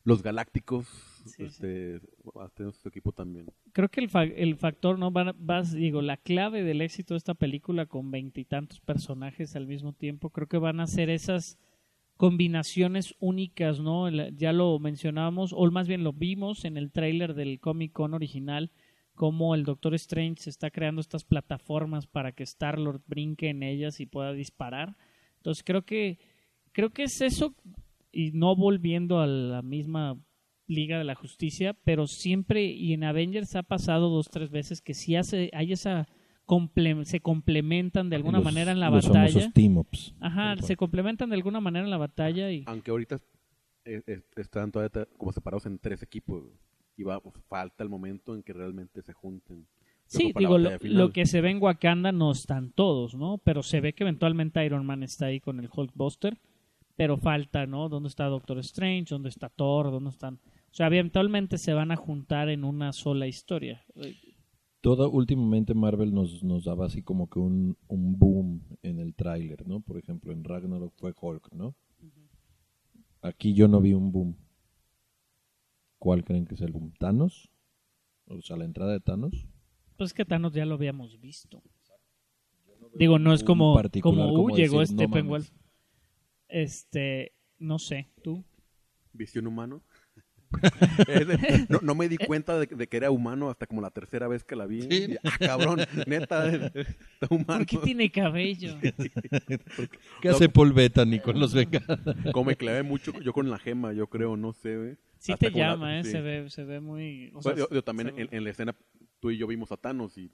los 0.04 0.24
galácticos, 0.24 0.88
Sí, 1.26 1.44
este, 1.44 2.00
hasta 2.42 2.72
su 2.72 2.88
equipo 2.88 3.12
también. 3.12 3.48
Creo 3.74 3.90
que 3.90 4.00
el, 4.00 4.10
fa- 4.10 4.24
el 4.24 4.56
factor, 4.56 4.98
¿no? 4.98 5.12
Va- 5.12 5.36
vas, 5.38 5.74
digo, 5.74 6.02
la 6.02 6.16
clave 6.16 6.64
del 6.64 6.82
éxito 6.82 7.14
de 7.14 7.18
esta 7.18 7.34
película 7.34 7.86
con 7.88 8.10
veintitantos 8.10 8.80
personajes 8.80 9.56
al 9.58 9.68
mismo 9.68 9.92
tiempo, 9.92 10.30
creo 10.30 10.48
que 10.48 10.58
van 10.58 10.80
a 10.80 10.88
ser 10.88 11.10
esas 11.10 11.58
combinaciones 12.16 13.14
únicas, 13.20 13.80
¿no? 13.80 14.10
Ya 14.10 14.52
lo 14.54 14.80
mencionábamos, 14.80 15.54
o 15.56 15.70
más 15.72 15.88
bien 15.88 16.04
lo 16.04 16.14
vimos 16.14 16.66
en 16.66 16.78
el 16.78 16.92
tráiler 16.92 17.34
del 17.36 17.60
Comic 17.60 17.92
Con 17.92 18.14
original, 18.14 18.72
cómo 19.18 19.54
el 19.56 19.64
Doctor 19.66 19.94
Strange 19.96 20.50
está 20.50 20.70
creando 20.72 21.02
estas 21.02 21.26
plataformas 21.26 22.08
para 22.08 22.32
que 22.32 22.44
Star-Lord 22.44 23.02
brinque 23.08 23.50
en 23.50 23.64
ellas 23.64 24.00
y 24.00 24.06
pueda 24.06 24.32
disparar. 24.32 24.96
Entonces 25.38 25.64
creo 25.66 25.82
que 25.84 26.20
creo 26.72 26.92
que 26.92 27.04
es 27.04 27.20
eso 27.22 27.54
y 28.12 28.32
no 28.32 28.56
volviendo 28.56 29.20
a 29.20 29.28
la 29.28 29.62
misma 29.62 30.18
Liga 30.70 30.98
de 30.98 31.04
la 31.06 31.16
Justicia, 31.16 31.74
pero 31.86 32.08
siempre 32.08 32.66
y 32.66 32.94
en 32.94 33.04
Avengers 33.06 33.56
ha 33.56 33.64
pasado 33.64 34.10
dos 34.10 34.30
tres 34.30 34.50
veces 34.52 34.82
que 34.82 34.94
sí 34.94 35.16
hace 35.16 35.50
hay 35.54 35.72
esa 35.72 36.08
comple- 36.46 37.06
se 37.06 37.20
complementan 37.22 38.10
de 38.10 38.18
alguna 38.18 38.40
Los- 38.40 38.46
manera 38.46 38.72
en 38.74 38.80
la 38.82 38.90
los 38.90 39.08
batalla. 39.08 39.30
famosos 39.32 39.54
team-ups. 39.54 40.14
Ajá, 40.20 40.58
se 40.58 40.76
complementan 40.76 41.30
de 41.30 41.36
alguna 41.36 41.60
manera 41.62 41.86
en 41.86 41.92
la 41.92 41.98
batalla 41.98 42.52
y 42.52 42.64
Aunque 42.68 42.92
ahorita 42.92 43.18
eh, 43.86 44.02
eh, 44.08 44.22
están 44.36 44.72
todavía 44.72 45.08
como 45.18 45.32
separados 45.32 45.66
en 45.66 45.80
tres 45.80 46.04
equipos. 46.04 46.44
Y 46.98 47.04
va, 47.04 47.22
pues, 47.22 47.36
falta 47.48 47.84
el 47.84 47.90
momento 47.90 48.36
en 48.36 48.44
que 48.44 48.54
realmente 48.54 49.02
se 49.02 49.14
junten. 49.14 49.68
Sí, 50.08 50.34
digo, 50.38 50.58
lo, 50.58 51.12
que 51.12 51.26
se 51.26 51.42
ve 51.42 51.52
en 51.52 51.62
Wakanda 51.62 52.12
no 52.12 52.32
están 52.32 52.72
todos, 52.72 53.14
¿no? 53.14 53.40
Pero 53.40 53.62
se 53.62 53.82
ve 53.82 53.94
que 53.94 54.04
eventualmente 54.04 54.66
Iron 54.66 54.86
Man 54.86 55.04
está 55.04 55.28
ahí 55.28 55.42
con 55.42 55.60
el 55.60 55.70
Hulkbuster, 55.74 56.38
pero 56.96 57.18
falta, 57.18 57.66
¿no? 57.66 57.90
¿Dónde 57.90 58.08
está 58.08 58.26
Doctor 58.26 58.58
Strange? 58.60 59.08
¿Dónde 59.10 59.30
está 59.30 59.50
Thor? 59.50 59.92
¿Dónde 59.92 60.10
están? 60.10 60.36
O 60.36 60.74
sea, 60.78 60.88
eventualmente 60.88 61.58
se 61.58 61.74
van 61.74 61.92
a 61.92 61.98
juntar 61.98 62.50
en 62.50 62.64
una 62.64 62.94
sola 62.94 63.28
historia. 63.28 63.86
Todo, 64.80 65.10
últimamente 65.10 65.74
Marvel 65.74 66.14
nos, 66.14 66.42
nos 66.44 66.64
daba 66.64 66.86
así 66.86 67.04
como 67.04 67.30
que 67.30 67.40
un, 67.40 67.78
un 67.88 68.18
boom 68.18 68.62
en 68.84 69.00
el 69.00 69.14
tráiler, 69.14 69.68
¿no? 69.68 69.82
Por 69.82 69.98
ejemplo, 69.98 70.32
en 70.32 70.46
Ragnarok 70.46 70.94
fue 70.96 71.14
Hulk, 71.20 71.52
¿no? 71.52 71.76
Aquí 73.22 73.54
yo 73.54 73.68
no 73.68 73.82
vi 73.82 73.94
un 73.94 74.12
boom. 74.12 74.38
¿Cuál 76.00 76.24
creen 76.24 76.46
que 76.46 76.56
es 76.56 76.62
el 76.62 76.72
boom? 76.72 76.94
¿Thanos? 77.00 77.50
O 78.26 78.42
sea, 78.42 78.58
la 78.58 78.66
entrada 78.66 78.92
de 78.92 79.00
Thanos. 79.00 79.48
Pues 79.98 80.14
que 80.14 80.26
Thanos 80.26 80.54
ya 80.54 80.66
lo 80.66 80.76
habíamos 80.76 81.20
visto. 81.20 81.64
Digo, 82.94 83.20
no 83.20 83.34
es 83.34 83.44
como, 83.44 83.76
particular 83.76 84.28
como, 84.28 84.34
uh, 84.34 84.36
como 84.36 84.56
llegó 84.56 84.80
decir, 84.80 84.96
no 84.96 85.04
Steppenwolf. 85.04 85.50
mames. 85.50 85.64
Este, 86.48 87.34
no 87.60 87.80
sé, 87.80 88.08
tú. 88.24 88.44
Visión 89.14 89.48
humano. 89.48 89.82
No, 91.70 91.80
no 91.82 91.96
me 91.96 92.08
di 92.10 92.18
cuenta 92.18 92.60
de, 92.60 92.68
de 92.68 92.88
que 92.88 92.98
era 92.98 93.12
humano 93.12 93.50
hasta 93.50 93.66
como 93.68 93.82
la 93.82 93.90
tercera 93.92 94.28
vez 94.28 94.44
que 94.44 94.56
la 94.56 94.66
vi. 94.66 94.82
Sí. 94.84 94.88
Y, 95.14 95.16
ah, 95.28 95.38
cabrón, 95.40 95.80
neta, 96.08 96.48
está 96.56 97.28
humano. 97.30 97.46
¿Por 97.60 97.66
qué 97.66 97.78
tiene 97.78 98.12
cabello? 98.12 98.78
¿Qué 100.22 100.30
hace 100.30 100.50
Paul 100.50 100.74
Bettany 100.74 101.20
con 101.20 101.40
los 101.40 101.54
Vengadores? 101.54 102.32
Como 102.34 102.46
me 102.46 102.56
clavé 102.56 102.84
mucho 102.84 103.12
yo 103.22 103.34
con 103.34 103.50
la 103.50 103.60
gema, 103.60 103.94
yo 103.94 104.08
creo, 104.08 104.38
no 104.38 104.54
sé, 104.54 104.78
güey. 104.78 104.98
Sí 105.20 105.32
Hasta 105.32 105.48
te 105.48 105.52
como 105.52 105.64
la- 105.64 105.72
llama, 105.72 106.00
¿eh? 106.00 106.04
sí. 106.04 106.12
Se 106.12 106.22
ve, 106.22 106.50
se 106.50 106.64
ve 106.64 106.80
muy... 106.80 107.32
o 107.34 107.42
sea, 107.42 107.56
yo, 107.56 107.68
yo 107.72 107.84
también 107.84 108.14
se- 108.16 108.22
en, 108.22 108.30
en 108.32 108.44
la 108.44 108.50
escena, 108.52 108.76
tú 109.20 109.32
y 109.32 109.38
yo 109.38 109.48
vimos 109.48 109.72
a 109.72 109.78
Thanos 109.78 110.18
y 110.18 110.30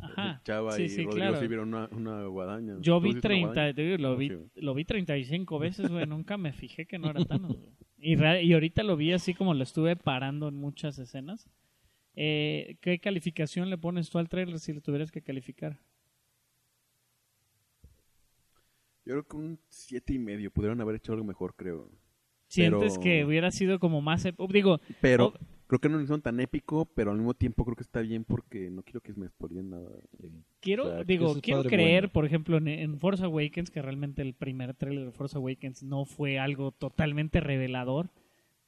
Ajá. 0.00 0.40
Chava 0.44 0.72
sí, 0.72 0.84
y 0.84 0.88
sí, 0.88 1.04
Rodrigo 1.04 1.16
claro. 1.16 1.40
sí 1.40 1.46
vieron 1.48 1.68
una, 1.68 1.88
una 1.92 2.24
guadaña. 2.26 2.76
Yo 2.80 2.98
¿Tú 2.98 3.02
vi 3.02 3.12
viste 3.12 3.28
una 3.28 3.34
30, 3.34 3.46
guadaña? 3.52 3.74
te 3.74 3.82
digo, 3.82 3.96
lo, 3.98 4.16
vi, 4.16 4.32
lo 4.54 4.74
vi 4.74 4.84
35 4.84 5.58
veces, 5.58 5.90
güey, 5.90 6.06
nunca 6.06 6.36
me 6.36 6.52
fijé 6.52 6.86
que 6.86 6.98
no 6.98 7.10
era 7.10 7.24
Thanos. 7.24 7.56
güey. 7.56 7.72
Y, 7.98 8.16
y 8.20 8.52
ahorita 8.52 8.82
lo 8.82 8.96
vi 8.96 9.12
así 9.12 9.32
como 9.34 9.54
lo 9.54 9.62
estuve 9.62 9.94
parando 9.96 10.48
en 10.48 10.56
muchas 10.56 10.98
escenas. 10.98 11.48
Eh, 12.14 12.76
¿Qué 12.80 12.98
calificación 12.98 13.70
le 13.70 13.78
pones 13.78 14.10
tú 14.10 14.18
al 14.18 14.28
trailer 14.28 14.58
si 14.58 14.72
lo 14.72 14.80
tuvieras 14.80 15.10
que 15.12 15.22
calificar? 15.22 15.78
Yo 19.04 19.14
creo 19.14 19.26
que 19.26 19.36
un 19.36 19.58
siete 19.68 20.14
y 20.14 20.18
medio. 20.18 20.50
Pudieron 20.50 20.80
haber 20.80 20.96
hecho 20.96 21.12
algo 21.12 21.24
mejor, 21.24 21.54
creo. 21.56 21.90
¿Sientes 22.48 22.94
Pero- 22.94 23.02
que 23.02 23.24
hubiera 23.24 23.50
sido 23.50 23.78
como 23.78 24.00
más... 24.00 24.26
Digo, 24.50 24.80
Pero. 25.00 25.32
Creo 25.72 25.80
que 25.80 25.88
no 25.88 25.96
lo 25.96 26.02
hicieron 26.02 26.20
tan 26.20 26.38
épico, 26.38 26.84
pero 26.94 27.12
al 27.12 27.16
mismo 27.16 27.32
tiempo 27.32 27.64
creo 27.64 27.76
que 27.76 27.82
está 27.82 28.02
bien 28.02 28.24
porque 28.24 28.68
no 28.68 28.82
quiero 28.82 29.00
que 29.00 29.14
me 29.14 29.26
spoileen 29.26 29.70
nada. 29.70 29.88
quiero, 30.60 30.84
O 30.84 30.90
sea, 30.90 31.04
digo, 31.04 31.34
quiero 31.40 31.64
creer, 31.64 32.02
bueno. 32.02 32.12
por 32.12 32.26
ejemplo, 32.26 32.58
en, 32.58 32.68
en 32.68 32.98
Force 32.98 33.24
Awakens, 33.24 33.70
que 33.70 33.80
realmente 33.80 34.20
el 34.20 34.34
primer 34.34 34.74
trailer 34.74 35.06
de 35.06 35.12
Force 35.12 35.38
Awakens 35.38 35.82
no 35.82 36.04
fue 36.04 36.38
algo 36.38 36.72
totalmente 36.72 37.40
revelador. 37.40 38.10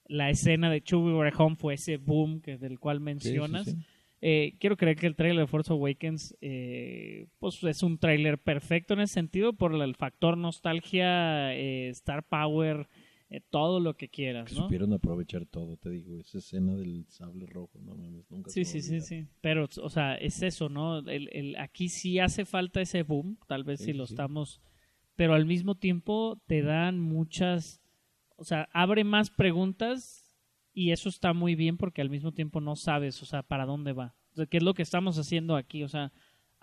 La 0.06 0.31
escena 0.31 0.70
de 0.70 0.82
Chewie 0.82 1.12
We're 1.12 1.32
Home 1.36 1.56
fue 1.56 1.74
ese 1.74 1.98
boom 1.98 2.40
que, 2.40 2.56
del 2.56 2.78
cual 2.78 3.01
mencionas. 3.01 3.66
Sí, 3.66 3.72
sí, 3.72 3.76
sí. 3.76 3.85
Eh, 4.26 4.55
quiero 4.59 4.78
creer 4.78 4.97
que 4.97 5.06
el 5.06 5.16
trailer 5.16 5.40
de 5.40 5.47
Force 5.47 5.70
Awakens 5.70 6.35
eh, 6.40 7.26
pues 7.39 7.62
es 7.62 7.82
un 7.82 7.98
trailer 7.98 8.39
perfecto 8.39 8.94
en 8.94 9.01
ese 9.01 9.12
sentido 9.12 9.52
por 9.52 9.74
el 9.74 9.94
factor 9.97 10.39
nostalgia, 10.39 11.55
eh, 11.55 11.90
Star 11.90 12.22
Power, 12.22 12.89
eh, 13.30 13.40
todo 13.51 13.80
lo 13.80 13.96
que 13.96 14.09
quieras, 14.09 14.48
Que 14.48 14.55
¿no? 14.55 14.62
supieron 14.62 14.92
aprovechar 14.92 15.46
todo, 15.46 15.76
te 15.76 15.90
digo. 15.90 16.18
Esa 16.20 16.38
escena 16.38 16.76
del 16.76 17.06
sable 17.09 17.46
rojo, 17.46 17.78
no 17.80 17.94
mames, 17.96 18.30
nunca 18.30 18.51
Sí, 18.51 18.64
sí, 18.64 18.80
sí, 18.82 19.01
sí. 19.01 19.26
Pero, 19.40 19.68
o 19.82 19.88
sea, 19.90 20.14
es 20.16 20.42
eso, 20.42 20.68
¿no? 20.68 20.98
El, 20.98 21.28
el- 21.32 21.56
aquí 21.56 21.88
sí 21.88 22.18
hace 22.18 22.44
falta 22.44 22.80
ese 22.80 23.02
boom, 23.02 23.38
tal 23.48 23.64
vez 23.64 23.80
Sí, 23.80 23.86
si 23.86 23.92
lo 23.92 24.06
sí. 24.06 24.14
estamos... 24.14 24.60
Pero 25.16 25.34
al 25.34 25.46
mismo 25.46 25.76
tiempo 25.76 26.40
te 26.46 26.62
dan 26.62 27.01
muchas... 27.01 27.80
O 28.36 28.44
sea, 28.44 28.68
abre 28.72 29.05
más 29.05 29.30
preguntas 29.30 30.36
y 30.72 30.90
eso 30.90 31.09
está 31.09 31.32
muy 31.32 31.55
bien 31.55 31.76
porque 31.76 32.02
al 32.02 32.10
mismo 32.10 32.32
tiempo 32.32 32.60
no 32.60 32.74
sabes, 32.76 33.22
o 33.22 33.26
sea, 33.26 33.42
para 33.44 33.64
dónde 33.64 33.92
va. 33.92 34.14
O 34.32 34.34
sea, 34.36 34.46
¿Qué 34.46 34.56
es 34.56 34.62
lo 34.64 34.74
que 34.74 34.82
estamos 34.82 35.16
haciendo 35.18 35.55
aquí? 35.55 35.84
O 35.84 35.88
sea, 35.88 36.12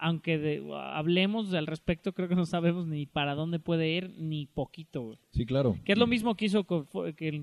aunque 0.02 0.38
de- 0.38 0.64
hablemos 0.74 1.54
al 1.54 1.68
respecto, 1.68 2.14
creo 2.14 2.28
que 2.28 2.36
no 2.36 2.46
sabemos 2.46 2.88
ni 2.88 3.06
para 3.06 3.36
dónde 3.36 3.60
puede 3.60 3.90
ir 3.90 4.14
ni 4.18 4.48
poquito, 4.48 5.04
güey. 5.04 5.18
Sí, 5.30 5.46
claro. 5.46 5.78
Que 5.86 5.94
es 5.94 5.98
lo 5.98 6.08
mismo 6.08 6.36
que 6.36 6.46
hizo 6.46 6.66
con, 6.66 6.88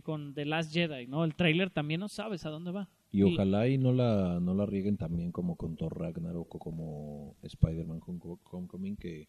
con 0.02 0.35
The 0.35 0.44
Last 0.44 0.72
Jedi, 0.74 1.06
¿no? 1.06 1.24
El 1.24 1.35
trailer 1.35 1.70
también 1.70 2.01
no 2.01 2.09
sabes 2.09 2.44
a 2.44 2.51
dónde 2.51 2.72
va. 2.72 2.89
Y 3.10 3.22
ojalá 3.22 3.66
y 3.68 3.78
no 3.78 3.93
la, 3.94 4.39
no 4.40 4.52
la 4.55 4.66
rieguen 4.66 4.98
también 4.98 5.32
como 5.32 5.56
con 5.56 5.76
Thor 5.76 5.98
Ragnarok 5.98 6.55
o 6.56 6.59
como 6.59 7.36
Spider-Man 7.43 8.01
con 8.01 8.20
Homecoming, 8.51 8.97
que 8.97 9.28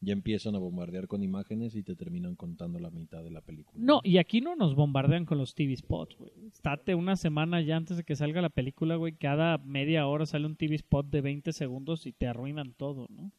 Ya 0.00 0.12
empiezan 0.12 0.54
a 0.54 0.58
bombardear 0.58 1.08
con 1.08 1.24
imágenes 1.24 1.74
y 1.74 1.82
te 1.82 1.96
terminan 1.96 2.36
contando 2.36 2.78
la 2.78 2.90
mitad 2.90 3.24
de 3.24 3.30
la 3.32 3.40
película. 3.40 3.82
No, 3.84 4.00
y 4.04 4.18
aquí 4.18 4.40
no 4.40 4.54
nos 4.54 4.76
bombardean 4.76 5.24
con 5.24 5.38
los 5.38 5.54
TV 5.54 5.74
spots, 5.76 6.16
güey. 6.16 6.30
Estate 6.46 6.94
una 6.94 7.16
semana 7.16 7.60
ya 7.62 7.76
antes 7.76 7.96
de 7.96 8.04
que 8.04 8.14
salga 8.14 8.40
la 8.40 8.48
película, 8.50 8.94
güey. 8.94 9.14
Cada 9.16 9.58
media 9.58 10.06
hora 10.06 10.24
sale 10.24 10.46
un 10.46 10.54
TV 10.54 10.76
spot 10.76 11.08
de 11.08 11.20
20 11.20 11.52
segundos 11.52 12.06
y 12.06 12.12
te 12.12 12.28
arruinan 12.28 12.74
todo, 12.74 13.06
¿no? 13.10 13.32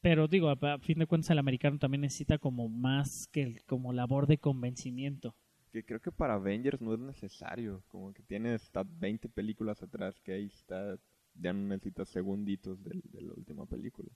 Pero 0.00 0.26
digo, 0.28 0.48
a, 0.48 0.52
a 0.74 0.78
fin 0.78 0.98
de 0.98 1.06
cuentas 1.06 1.30
el 1.30 1.38
americano 1.38 1.78
también 1.78 2.00
necesita 2.02 2.38
como 2.38 2.68
más 2.68 3.28
que 3.28 3.42
el- 3.42 3.64
como 3.66 3.92
labor 3.92 4.26
de 4.26 4.38
convencimiento. 4.38 5.34
Que 5.72 5.84
creo 5.84 6.00
que 6.00 6.10
para 6.12 6.34
Avengers 6.34 6.80
no 6.80 6.94
es 6.94 7.00
necesario. 7.00 7.82
Como 7.88 8.12
que 8.12 8.22
tienes 8.22 8.62
hasta 8.62 8.84
20 8.84 9.28
películas 9.28 9.82
atrás 9.82 10.18
que 10.20 10.32
ahí 10.32 10.46
está. 10.46 10.98
Ya 11.34 11.52
no 11.52 11.68
necesitas 11.68 12.08
segunditos 12.08 12.82
de, 12.82 13.00
la 13.20 13.32
última 13.34 13.66
película. 13.66 14.08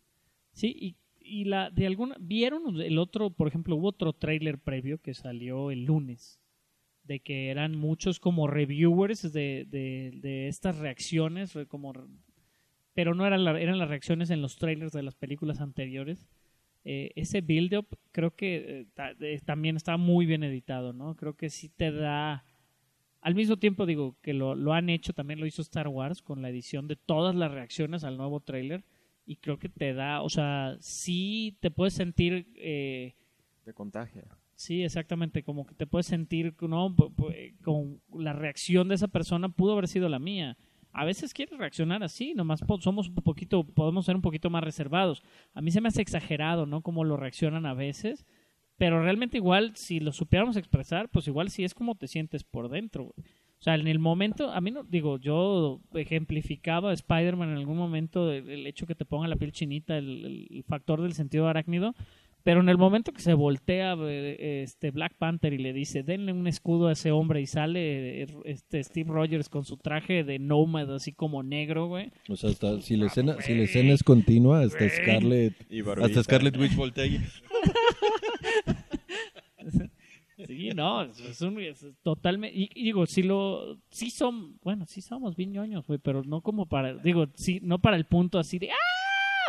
Sí, 0.53 0.77
y, 0.79 0.97
y 1.20 1.45
la 1.45 1.70
de 1.70 1.87
alguna 1.87 2.16
vieron 2.20 2.81
el 2.81 2.99
otro, 2.99 3.31
por 3.31 3.49
ejemplo, 3.49 3.77
hubo 3.77 3.89
otro 3.89 4.12
tráiler 4.12 4.59
previo 4.59 4.99
que 4.99 5.15
salió 5.15 5.70
el 5.70 5.85
lunes 5.85 6.41
de 7.05 7.20
que 7.20 7.51
eran 7.51 7.77
muchos 7.77 8.20
como 8.20 8.47
reviewers 8.47 9.33
de, 9.33 9.66
de, 9.69 10.12
de 10.23 10.49
estas 10.49 10.79
reacciones, 10.79 11.55
re- 11.55 11.66
como 11.66 11.93
pero 12.95 13.15
no 13.15 13.27
eran 13.27 13.47
eran 13.57 13.79
las 13.79 13.89
reacciones 13.89 14.31
en 14.31 14.43
los 14.43 14.57
trailers 14.57 14.93
de 14.93 15.03
las 15.03 15.15
películas 15.15 15.61
anteriores. 15.61 16.29
Eh, 16.85 17.11
ese 17.15 17.41
build 17.41 17.74
up 17.77 17.87
creo 18.11 18.35
que 18.35 18.57
eh, 18.83 18.87
ta- 18.95 19.15
también 19.45 19.77
está 19.77 19.97
muy 19.97 20.27
bien 20.27 20.43
editado, 20.45 20.93
¿no? 20.93 21.15
Creo 21.16 21.35
que 21.37 21.49
sí 21.51 21.69
te 21.69 21.91
da 21.93 22.45
al 23.20 23.35
mismo 23.37 23.57
tiempo 23.59 23.87
digo 23.87 24.16
que 24.23 24.35
lo, 24.35 24.55
lo 24.57 24.73
han 24.74 24.91
hecho, 24.91 25.12
también 25.12 25.41
lo 25.41 25.47
hizo 25.47 25.62
Star 25.62 25.89
Wars 25.89 26.23
con 26.23 26.43
la 26.43 26.51
edición 26.51 26.89
de 26.89 26.97
todas 26.97 27.35
las 27.37 27.53
reacciones 27.53 28.05
al 28.05 28.16
nuevo 28.16 28.41
tráiler 28.41 28.85
y 29.24 29.36
creo 29.36 29.59
que 29.59 29.69
te 29.69 29.94
da, 29.94 30.23
o 30.23 30.28
sea, 30.28 30.77
sí 30.81 31.57
te 31.61 31.70
puedes 31.70 31.94
sentir, 31.94 32.47
eh, 32.57 33.15
Te 33.65 33.73
contagia. 33.73 34.24
sí, 34.55 34.82
exactamente, 34.82 35.43
como 35.43 35.66
que 35.66 35.74
te 35.74 35.86
puedes 35.86 36.07
sentir, 36.07 36.55
¿no? 36.61 36.94
Con 37.62 38.01
la 38.15 38.32
reacción 38.32 38.89
de 38.89 38.94
esa 38.97 39.09
persona 39.09 39.49
pudo 39.49 39.73
haber 39.73 39.89
sido 39.89 40.09
la 40.09 40.19
mía. 40.19 40.57
A 40.93 41.05
veces 41.07 41.32
quieres 41.32 41.59
reaccionar 41.59 42.03
así, 42.03 42.35
nomás 42.35 42.61
somos 42.81 43.09
un 43.09 43.15
poquito, 43.15 43.65
podemos 43.65 44.05
ser 44.05 44.15
un 44.15 44.23
poquito 44.23 44.51
más 44.51 44.62
reservados. 44.62 45.23
A 45.55 45.62
mí 45.62 45.70
se 45.70 45.81
me 45.81 45.89
hace 45.89 46.03
exagerado, 46.03 46.66
¿no? 46.66 46.82
Como 46.82 47.05
lo 47.05 47.16
reaccionan 47.16 47.65
a 47.65 47.73
veces, 47.74 48.27
pero 48.77 49.03
realmente 49.03 49.39
igual, 49.39 49.74
si 49.74 50.01
lo 50.01 50.12
supiéramos 50.12 50.57
expresar, 50.57 51.09
pues 51.09 51.27
igual 51.28 51.49
sí 51.49 51.65
es 51.65 51.73
como 51.73 51.94
te 51.94 52.09
sientes 52.09 52.44
por 52.44 52.69
dentro. 52.69 53.05
güey. 53.05 53.27
O 53.62 53.64
sea, 53.64 53.76
en 53.76 53.86
el 53.86 54.01
momento, 54.01 54.51
a 54.51 54.60
mí 54.60 54.72
no, 54.72 54.82
digo, 54.82 55.20
yo 55.20 55.80
ejemplificaba 55.94 56.90
a 56.90 56.94
Spider-Man 56.94 57.51
en 57.51 57.59
algún 57.59 57.76
momento 57.76 58.32
el, 58.32 58.51
el 58.51 58.66
hecho 58.66 58.89
que 58.89 58.97
te 58.97 59.05
ponga 59.05 59.28
la 59.28 59.36
piel 59.36 59.52
chinita, 59.52 59.97
el, 59.97 60.48
el 60.51 60.64
factor 60.64 61.01
del 61.01 61.12
sentido 61.12 61.47
arácnido, 61.47 61.94
pero 62.43 62.60
en 62.60 62.68
el 62.68 62.76
momento 62.76 63.12
que 63.12 63.22
se 63.22 63.34
voltea 63.34 63.94
eh, 64.01 64.64
este 64.64 64.90
Black 64.90 65.14
Panther 65.16 65.52
y 65.52 65.59
le 65.59 65.72
dice, 65.72 66.02
denle 66.02 66.32
un 66.32 66.48
escudo 66.48 66.89
a 66.89 66.93
ese 66.94 67.12
hombre 67.12 67.40
y 67.40 67.47
sale 67.47 68.22
eh, 68.22 68.26
este 68.47 68.82
Steve 68.82 69.12
Rogers 69.12 69.48
con 69.48 69.64
su 69.64 69.76
traje 69.76 70.24
de 70.24 70.40
Nomad 70.40 70.93
así 70.93 71.12
como 71.12 71.44
negro, 71.44 71.86
güey. 71.86 72.10
O 72.28 72.34
sea, 72.34 72.51
hasta, 72.51 72.80
si, 72.80 72.97
la 72.97 73.06
escena, 73.06 73.36
si 73.43 73.55
la 73.55 73.62
escena 73.62 73.93
es 73.93 74.02
continua, 74.02 74.62
hasta 74.62 74.89
Scarlett, 74.89 75.55
hasta 76.02 76.24
Scarlett 76.24 76.56
Witch 76.56 76.74
voltea 76.74 77.06
y... 77.06 77.20
Sí, 80.57 80.70
no, 80.74 81.03
es, 81.03 81.41
un, 81.43 81.61
es 81.61 81.87
totalmente, 82.03 82.57
y, 82.57 82.70
y 82.74 82.85
digo, 82.85 83.07
si 83.07 83.23
lo, 83.23 83.79
sí 83.91 84.11
son, 84.11 84.59
bueno, 84.62 84.87
sí 84.87 85.01
somos 85.01 85.37
bien 85.37 85.53
ñoños, 85.53 85.87
güey, 85.87 85.99
pero 85.99 86.23
no 86.24 86.41
como 86.41 86.66
para, 86.66 86.95
digo, 86.95 87.27
sí, 87.35 87.61
no 87.62 87.81
para 87.81 87.97
el 87.97 88.05
punto 88.07 88.39
así 88.39 88.59
de, 88.59 88.70
¡ah! 88.70 88.77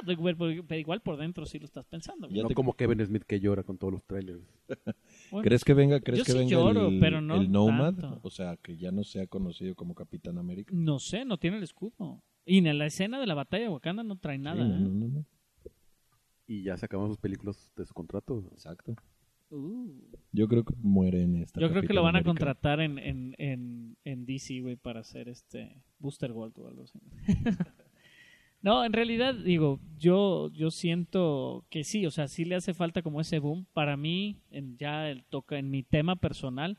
Pero 0.05 0.21
pero 0.67 0.79
igual 0.79 1.01
por 1.01 1.15
dentro 1.15 1.45
sí 1.45 1.59
lo 1.59 1.65
estás 1.65 1.85
pensando, 1.85 2.27
güey. 2.27 2.35
Ya 2.35 2.41
no 2.43 2.49
te- 2.49 2.55
como 2.55 2.73
Kevin 2.73 3.05
Smith 3.05 3.23
que 3.23 3.39
llora 3.39 3.63
con 3.63 3.77
todos 3.77 3.93
los 3.93 4.03
trailers. 4.03 4.41
Bueno, 5.31 5.43
¿Crees 5.43 5.63
que 5.63 5.73
venga, 5.73 6.01
crees 6.01 6.19
Yo 6.19 6.25
que 6.25 6.31
sí 6.33 6.37
venga 6.39 6.51
lloro, 6.51 6.87
el, 6.89 6.99
pero 6.99 7.21
no 7.21 7.35
el 7.35 7.49
Nomad? 7.49 7.93
tanto. 7.95 8.19
O 8.21 8.29
sea, 8.29 8.57
que 8.57 8.75
ya 8.75 8.91
no 8.91 9.05
sea 9.05 9.27
conocido 9.27 9.75
como 9.75 9.95
Capitán 9.95 10.37
América. 10.37 10.73
No 10.75 10.99
sé, 10.99 11.23
no 11.23 11.37
tiene 11.37 11.55
el 11.57 11.63
escudo. 11.63 12.21
Y 12.45 12.57
en 12.57 12.77
la 12.77 12.85
escena 12.87 13.17
de 13.17 13.27
la 13.27 13.33
batalla 13.33 13.63
de 13.63 13.69
Wakanda 13.69 14.03
no 14.03 14.17
trae 14.17 14.37
nada, 14.37 14.61
Sí, 14.61 14.69
no, 14.69 14.75
¿eh? 14.75 14.79
no, 14.81 14.89
no, 14.89 15.07
no. 15.07 15.25
Y 16.47 16.63
ya 16.63 16.75
se 16.75 16.85
acaban 16.85 17.07
sus 17.07 17.17
películas 17.17 17.71
de 17.77 17.85
su 17.85 17.93
contrato. 17.93 18.43
Exacto. 18.51 18.95
Uh. 19.55 19.91
Yo 20.31 20.47
creo 20.47 20.63
que 20.63 20.73
muere 20.81 21.21
en 21.21 21.35
esta. 21.37 21.59
Yo 21.61 21.69
creo 21.69 21.83
que 21.83 21.93
lo 21.93 22.01
van 22.01 22.15
a 22.15 22.19
América. 22.19 22.29
contratar 22.29 22.79
en, 22.79 22.97
en, 22.97 23.35
en, 23.37 23.97
en 24.03 24.25
DC, 24.25 24.61
güey, 24.61 24.75
para 24.75 25.01
hacer 25.01 25.29
este 25.29 25.77
Booster 25.99 26.33
Gold 26.33 26.57
o 26.57 26.67
algo 26.67 26.83
así. 26.83 26.99
no, 28.61 28.83
en 28.85 28.93
realidad, 28.93 29.35
digo, 29.35 29.79
yo, 29.97 30.49
yo 30.53 30.71
siento 30.71 31.65
que 31.69 31.83
sí, 31.83 32.05
o 32.05 32.11
sea, 32.11 32.27
sí 32.27 32.45
le 32.45 32.55
hace 32.55 32.73
falta 32.73 33.01
como 33.01 33.21
ese 33.21 33.39
boom. 33.39 33.65
Para 33.73 33.97
mí, 33.97 34.37
en, 34.51 34.77
ya 34.77 35.09
el 35.09 35.23
toca 35.25 35.59
en 35.59 35.69
mi 35.69 35.83
tema 35.83 36.15
personal, 36.15 36.77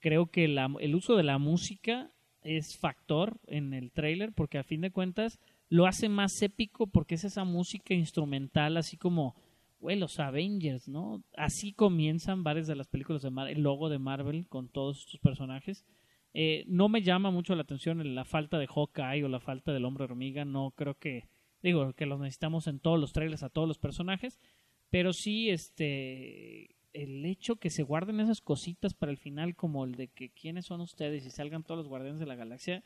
creo 0.00 0.26
que 0.26 0.48
la- 0.48 0.74
el 0.80 0.94
uso 0.94 1.16
de 1.16 1.22
la 1.22 1.38
música 1.38 2.10
es 2.42 2.76
factor 2.76 3.38
en 3.46 3.74
el 3.74 3.92
trailer, 3.92 4.32
porque 4.32 4.58
a 4.58 4.62
fin 4.64 4.80
de 4.80 4.90
cuentas 4.90 5.38
lo 5.68 5.86
hace 5.86 6.08
más 6.08 6.40
épico 6.42 6.86
porque 6.88 7.14
es 7.14 7.24
esa 7.24 7.44
música 7.44 7.94
instrumental, 7.94 8.76
así 8.76 8.96
como, 8.96 9.36
güey, 9.80 9.98
los 9.98 10.20
Avengers, 10.20 10.88
¿no? 10.88 11.22
Así 11.36 11.72
comienzan 11.72 12.44
varias 12.44 12.66
de 12.66 12.76
las 12.76 12.88
películas 12.88 13.22
de 13.22 13.30
Marvel, 13.30 13.56
el 13.56 13.62
logo 13.62 13.88
de 13.88 13.98
Marvel 13.98 14.46
con 14.46 14.68
todos 14.68 15.00
estos 15.00 15.20
personajes. 15.20 15.84
Eh, 16.32 16.64
no 16.68 16.88
me 16.88 17.02
llama 17.02 17.30
mucho 17.30 17.54
la 17.56 17.62
atención 17.62 18.14
la 18.14 18.24
falta 18.24 18.58
de 18.58 18.68
Hawkeye 18.68 19.24
o 19.24 19.28
la 19.28 19.40
falta 19.40 19.72
del 19.72 19.84
hombre 19.84 20.04
hormiga, 20.04 20.44
no 20.44 20.72
creo 20.76 20.94
que, 20.94 21.28
digo, 21.62 21.92
que 21.94 22.06
los 22.06 22.20
necesitamos 22.20 22.66
en 22.68 22.78
todos 22.78 23.00
los 23.00 23.12
trailers 23.12 23.42
a 23.42 23.48
todos 23.48 23.66
los 23.66 23.78
personajes, 23.78 24.38
pero 24.90 25.12
sí, 25.12 25.50
este, 25.50 26.76
el 26.92 27.24
hecho 27.24 27.56
que 27.56 27.70
se 27.70 27.82
guarden 27.82 28.20
esas 28.20 28.40
cositas 28.40 28.94
para 28.94 29.10
el 29.10 29.18
final, 29.18 29.56
como 29.56 29.84
el 29.84 29.96
de 29.96 30.08
que 30.08 30.30
quiénes 30.30 30.66
son 30.66 30.80
ustedes 30.80 31.26
y 31.26 31.30
salgan 31.30 31.64
todos 31.64 31.78
los 31.78 31.88
guardianes 31.88 32.20
de 32.20 32.26
la 32.26 32.36
galaxia, 32.36 32.84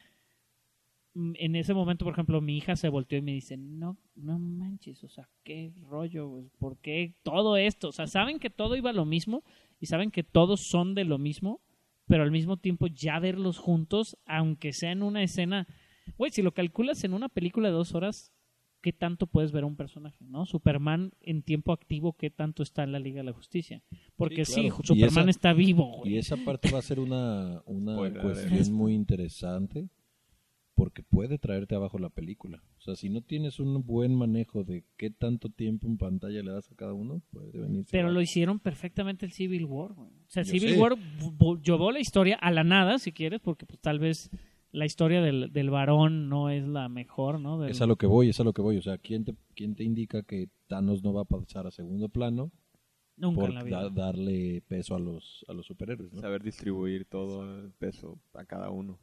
en 1.15 1.55
ese 1.57 1.74
momento, 1.74 2.05
por 2.05 2.12
ejemplo, 2.15 2.41
mi 2.41 2.57
hija 2.57 2.74
se 2.77 2.89
volteó 2.89 3.19
y 3.19 3.23
me 3.23 3.32
dice, 3.32 3.57
no, 3.57 3.97
no 4.16 4.39
manches, 4.39 5.05
o 5.05 5.09
sea, 5.09 5.28
qué 5.45 5.73
rollo, 5.89 6.28
güey, 6.28 6.49
¿por 6.59 6.77
qué 6.78 7.15
todo 7.23 7.57
esto? 7.57 7.89
O 7.89 7.93
sea, 7.93 8.07
saben 8.09 8.39
que 8.41 8.51
todo 8.51 8.74
iba 8.77 8.91
a 8.91 8.95
lo 8.95 9.05
mismo 9.05 9.45
y 9.81 9.86
saben 9.86 10.11
que 10.11 10.24
todos 10.24 10.61
son 10.61 10.95
de 10.95 11.05
lo 11.05 11.19
mismo, 11.19 11.61
pero 12.07 12.24
al 12.24 12.31
mismo 12.32 12.57
tiempo 12.57 12.89
ya 12.89 13.19
verlos 13.20 13.59
juntos, 13.59 14.16
aunque 14.27 14.73
sea 14.73 14.91
en 14.93 15.03
una 15.05 15.23
escena, 15.23 15.69
güey, 16.19 16.32
si 16.32 16.43
lo 16.43 16.53
calculas 16.53 17.05
en 17.05 17.15
una 17.15 17.28
película 17.28 17.69
de 17.69 17.74
dos 17.74 17.95
horas, 17.95 18.32
¿qué 18.82 18.93
tanto 18.93 19.27
puedes 19.28 19.53
ver 19.53 19.62
a 19.62 19.66
un 19.66 19.77
personaje, 19.77 20.24
no? 20.27 20.45
Superman 20.47 21.12
en 21.20 21.43
tiempo 21.43 21.73
activo, 21.73 22.15
¿qué 22.15 22.28
tanto 22.31 22.62
está 22.62 22.82
en 22.82 22.91
la 22.93 22.99
Liga 22.99 23.19
de 23.19 23.24
la 23.24 23.32
Justicia? 23.32 23.82
Porque 24.16 24.45
sí, 24.45 24.62
claro. 24.69 24.78
Superman 24.82 25.28
esa- 25.28 25.31
está 25.31 25.53
vivo, 25.53 25.99
güey. 25.99 26.15
Y 26.15 26.19
esa 26.19 26.36
parte 26.36 26.70
va 26.70 26.81
a 26.81 26.82
ser 26.82 26.99
una, 26.99 27.62
una 27.66 27.97
cuestión 28.20 28.74
muy 28.77 28.95
interesante 28.95 29.89
porque 30.74 31.02
puede 31.02 31.38
traerte 31.38 31.74
abajo 31.74 31.98
la 31.98 32.09
película. 32.10 32.62
O 32.78 32.80
sea, 32.80 32.96
si 32.96 33.09
no 33.09 33.22
tienes 33.22 33.60
un 33.60 33.84
buen 33.86 34.14
manejo 34.14 34.64
de 34.64 34.84
qué 34.96 35.10
tanto 35.10 35.48
tiempo 35.48 35.86
en 35.86 35.96
pantalla 35.98 36.42
le 36.42 36.51
das 36.51 36.70
a 36.70 36.74
cada 36.74 36.92
uno, 36.94 37.22
puede 37.30 37.59
venir. 37.59 37.86
Pero 37.90 38.10
lo 38.10 38.20
hicieron 38.20 38.59
perfectamente 38.59 39.24
el 39.26 39.32
Civil 39.32 39.64
War, 39.66 39.92
güey. 39.94 40.09
O 40.10 40.28
sea, 40.28 40.42
Yo 40.42 40.51
Civil 40.52 40.74
sé. 40.74 40.80
War 40.80 40.96
llevó 41.62 41.92
la 41.92 42.01
historia 42.01 42.36
a 42.36 42.51
la 42.51 42.64
nada, 42.64 42.98
si 42.98 43.12
quieres, 43.12 43.40
porque 43.40 43.66
pues 43.66 43.78
tal 43.80 43.98
vez 44.01 44.30
la 44.72 44.84
historia 44.86 45.22
del, 45.22 45.52
del 45.52 45.70
varón 45.70 46.28
no 46.28 46.51
es 46.51 46.66
la 46.66 46.88
mejor, 46.88 47.38
¿no? 47.40 47.60
Del- 47.60 47.70
Es 47.70 47.80
a 47.80 47.86
lo 47.86 47.94
que 47.96 48.06
voy, 48.06 48.30
es 48.30 48.40
a 48.40 48.44
lo 48.44 48.52
que 48.52 48.62
voy. 48.62 48.76
O 48.76 48.82
sea, 48.82 48.98
¿quién 48.98 49.24
te, 49.24 49.36
quién 49.55 49.76
te 49.76 49.84
indica 49.84 50.22
que 50.24 50.48
Thanos 50.66 51.05
no 51.05 51.12
va 51.12 51.22
a 51.22 51.26
pasar 51.26 51.68
a 51.68 51.70
segundo 51.70 52.09
plano 52.09 52.51
Nunca 53.16 53.40
por 53.42 53.51
en 53.51 53.55
la 53.55 53.62
vida. 53.62 53.82
da- 53.82 53.90
darle 53.90 54.62
peso 54.66 54.96
a 54.96 54.98
los, 54.98 55.44
a 55.46 55.52
los 55.52 55.66
superhéroes? 55.66 56.12
¿no? 56.12 56.20
Saber 56.20 56.42
distribuir 56.42 57.05
todo 57.05 57.44
el 57.60 57.70
peso 57.70 58.18
a 58.32 58.44
cada 58.44 58.70
uno. 58.70 58.98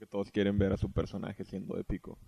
Porque 0.00 0.10
todos 0.10 0.30
quieren 0.30 0.56
ver 0.58 0.72
a 0.72 0.78
su 0.78 0.90
personaje 0.90 1.44
siendo 1.44 1.76
épico. 1.76 2.18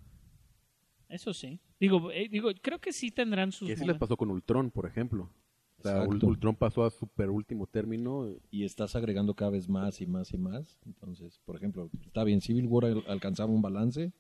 Eso 1.09 1.32
sí. 1.32 1.59
Digo, 1.81 2.12
eh, 2.12 2.28
digo, 2.31 2.51
creo 2.61 2.78
que 2.81 2.93
sí 2.93 3.11
tendrán 3.11 3.51
sus 3.51 3.66
Que 3.66 3.73
así 3.74 3.86
les 3.86 3.97
pasó 3.97 4.15
con 4.19 4.31
Ultron, 4.31 4.70
por 4.70 4.85
ejemplo. 4.85 5.31
O 5.78 5.82
sea, 5.82 6.01
Ul- 6.03 6.05
Exacto. 6.05 6.27
Ultron 6.27 6.55
pasó 6.55 6.85
a 6.85 6.90
super 6.90 7.31
último 7.31 7.66
término. 7.66 8.28
y 8.51 8.65
estás 8.65 8.94
agregando 8.94 9.32
cada 9.32 9.53
vez 9.53 9.70
más 9.70 10.03
y 10.03 10.07
más 10.07 10.35
y 10.35 10.36
más. 10.39 10.78
Entonces, 10.85 11.40
por 11.47 11.57
ejemplo, 11.57 11.89
está 12.05 12.24
bien, 12.24 12.43
Civil 12.43 12.66
War 12.66 12.85
al- 12.85 13.05
alcanzaba 13.09 13.51
un 13.51 13.62
balance, 13.62 14.12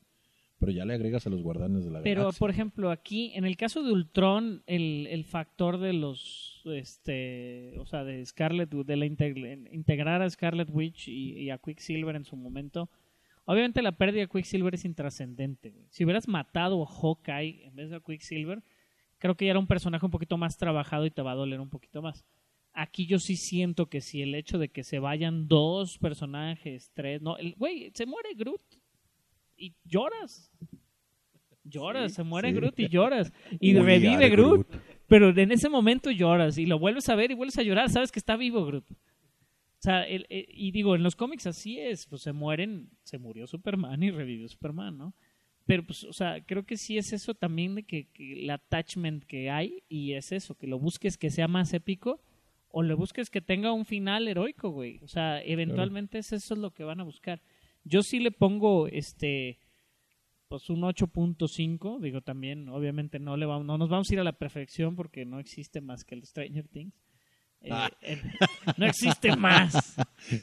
pero 0.58 0.72
ya 0.72 0.86
le 0.86 0.94
agregas 0.94 1.26
a 1.26 1.30
los 1.30 1.42
guardianes 1.42 1.84
de 1.84 1.90
la 1.90 2.00
Pero, 2.02 2.22
galaxia. 2.22 2.38
por 2.38 2.48
ejemplo, 2.50 2.90
aquí, 2.90 3.32
en 3.34 3.44
el 3.44 3.58
caso 3.58 3.82
de 3.82 3.92
Ultron, 3.92 4.62
el, 4.66 5.06
el 5.10 5.24
factor 5.24 5.76
de 5.76 5.92
los, 5.92 6.62
este, 6.64 7.78
o 7.78 7.84
sea, 7.84 8.02
de 8.04 8.24
Scarlet, 8.24 8.70
de 8.70 8.96
la 8.96 9.04
integ- 9.04 9.68
integrar 9.72 10.22
a 10.22 10.30
Scarlet 10.30 10.70
Witch 10.70 11.08
y, 11.08 11.32
y 11.38 11.50
a 11.50 11.58
Quicksilver 11.58 12.16
en 12.16 12.24
su 12.24 12.36
momento, 12.36 12.88
obviamente 13.44 13.82
la 13.82 13.92
pérdida 13.92 14.22
de 14.22 14.28
Quicksilver 14.28 14.74
es 14.74 14.84
intrascendente. 14.84 15.74
Si 15.90 16.04
hubieras 16.04 16.28
matado 16.28 16.82
a 16.82 16.86
Hawkeye 16.86 17.66
en 17.66 17.74
vez 17.76 17.90
de 17.90 17.96
a 17.96 18.00
Quicksilver, 18.00 18.62
creo 19.18 19.36
que 19.36 19.46
ya 19.46 19.52
era 19.52 19.60
un 19.60 19.66
personaje 19.66 20.04
un 20.04 20.12
poquito 20.12 20.36
más 20.36 20.56
trabajado 20.56 21.06
y 21.06 21.10
te 21.10 21.22
va 21.22 21.32
a 21.32 21.36
doler 21.36 21.60
un 21.60 21.70
poquito 21.70 22.02
más. 22.02 22.24
Aquí 22.74 23.06
yo 23.06 23.18
sí 23.18 23.36
siento 23.36 23.86
que 23.86 24.00
si 24.00 24.22
el 24.22 24.34
hecho 24.34 24.58
de 24.58 24.68
que 24.68 24.82
se 24.82 24.98
vayan 24.98 25.46
dos 25.46 25.98
personajes, 25.98 26.90
tres, 26.94 27.20
no, 27.20 27.36
el 27.36 27.54
güey, 27.56 27.90
se 27.94 28.06
muere 28.06 28.30
Groot 28.34 28.62
y 29.56 29.74
lloras. 29.84 30.50
Lloras, 31.64 32.14
se 32.14 32.22
muere 32.24 32.48
Sí. 32.48 32.54
Groot 32.56 32.80
y 32.80 32.88
lloras. 32.88 33.32
Y 33.60 33.74
revive 33.74 34.14
are 34.16 34.30
Groot, 34.30 34.66
pero 35.06 35.28
en 35.28 35.52
ese 35.52 35.68
momento 35.68 36.10
lloras 36.10 36.58
y 36.58 36.66
lo 36.66 36.78
vuelves 36.78 37.08
a 37.08 37.14
ver 37.14 37.30
y 37.30 37.34
vuelves 37.34 37.58
a 37.58 37.62
llorar. 37.62 37.90
Sabes 37.90 38.10
que 38.10 38.18
está 38.18 38.36
vivo 38.36 38.64
Groot. 38.64 38.86
O 39.82 39.84
sea, 39.84 40.04
el- 40.04 40.26
el- 40.30 40.46
y 40.48 40.70
digo, 40.70 40.94
en 40.94 41.02
los 41.02 41.16
cómics 41.16 41.46
así 41.48 41.80
es, 41.80 42.06
pues 42.06 42.22
se 42.22 42.32
mueren, 42.32 42.88
se 43.02 43.18
murió 43.18 43.48
Superman 43.48 44.00
y 44.02 44.12
revivió 44.12 44.48
Superman, 44.48 44.96
¿no? 44.96 45.14
Pero 45.66 45.82
pues, 45.84 46.04
o 46.04 46.12
sea, 46.12 46.40
creo 46.44 46.64
que 46.64 46.76
sí 46.76 46.98
es 46.98 47.12
eso 47.12 47.34
también 47.34 47.74
de 47.74 47.82
que, 47.82 48.06
que 48.12 48.44
el 48.44 48.50
attachment 48.50 49.24
que 49.24 49.50
hay 49.50 49.82
y 49.88 50.12
es 50.12 50.30
eso, 50.30 50.54
que 50.56 50.68
lo 50.68 50.78
busques 50.78 51.18
que 51.18 51.30
sea 51.30 51.48
más 51.48 51.72
épico 51.74 52.20
o 52.68 52.82
le 52.84 52.94
busques 52.94 53.28
que 53.28 53.40
tenga 53.40 53.72
un 53.72 53.84
final 53.84 54.28
heroico, 54.28 54.70
güey. 54.70 55.00
O 55.02 55.08
sea, 55.08 55.42
eventualmente 55.42 56.18
es 56.18 56.32
eso 56.32 56.54
es 56.54 56.60
lo 56.60 56.70
que 56.72 56.84
van 56.84 57.00
a 57.00 57.04
buscar. 57.04 57.42
Yo 57.84 58.02
sí 58.02 58.20
le 58.20 58.30
pongo 58.30 58.86
este 58.86 59.58
pues 60.48 60.68
un 60.70 60.82
8.5, 60.84 61.98
digo 62.00 62.20
también, 62.20 62.68
obviamente 62.68 63.18
no 63.18 63.36
le 63.36 63.46
vamos, 63.46 63.66
no 63.66 63.78
nos 63.78 63.88
vamos 63.88 64.10
a 64.10 64.14
ir 64.14 64.20
a 64.20 64.24
la 64.24 64.38
perfección 64.38 64.94
porque 64.96 65.24
no 65.24 65.40
existe 65.40 65.80
más 65.80 66.04
que 66.04 66.14
el 66.14 66.24
Stranger 66.24 66.68
Things. 66.68 66.94
Eh, 67.64 67.70
eh, 68.02 68.20
no 68.76 68.86
existe 68.86 69.36
más. 69.36 69.96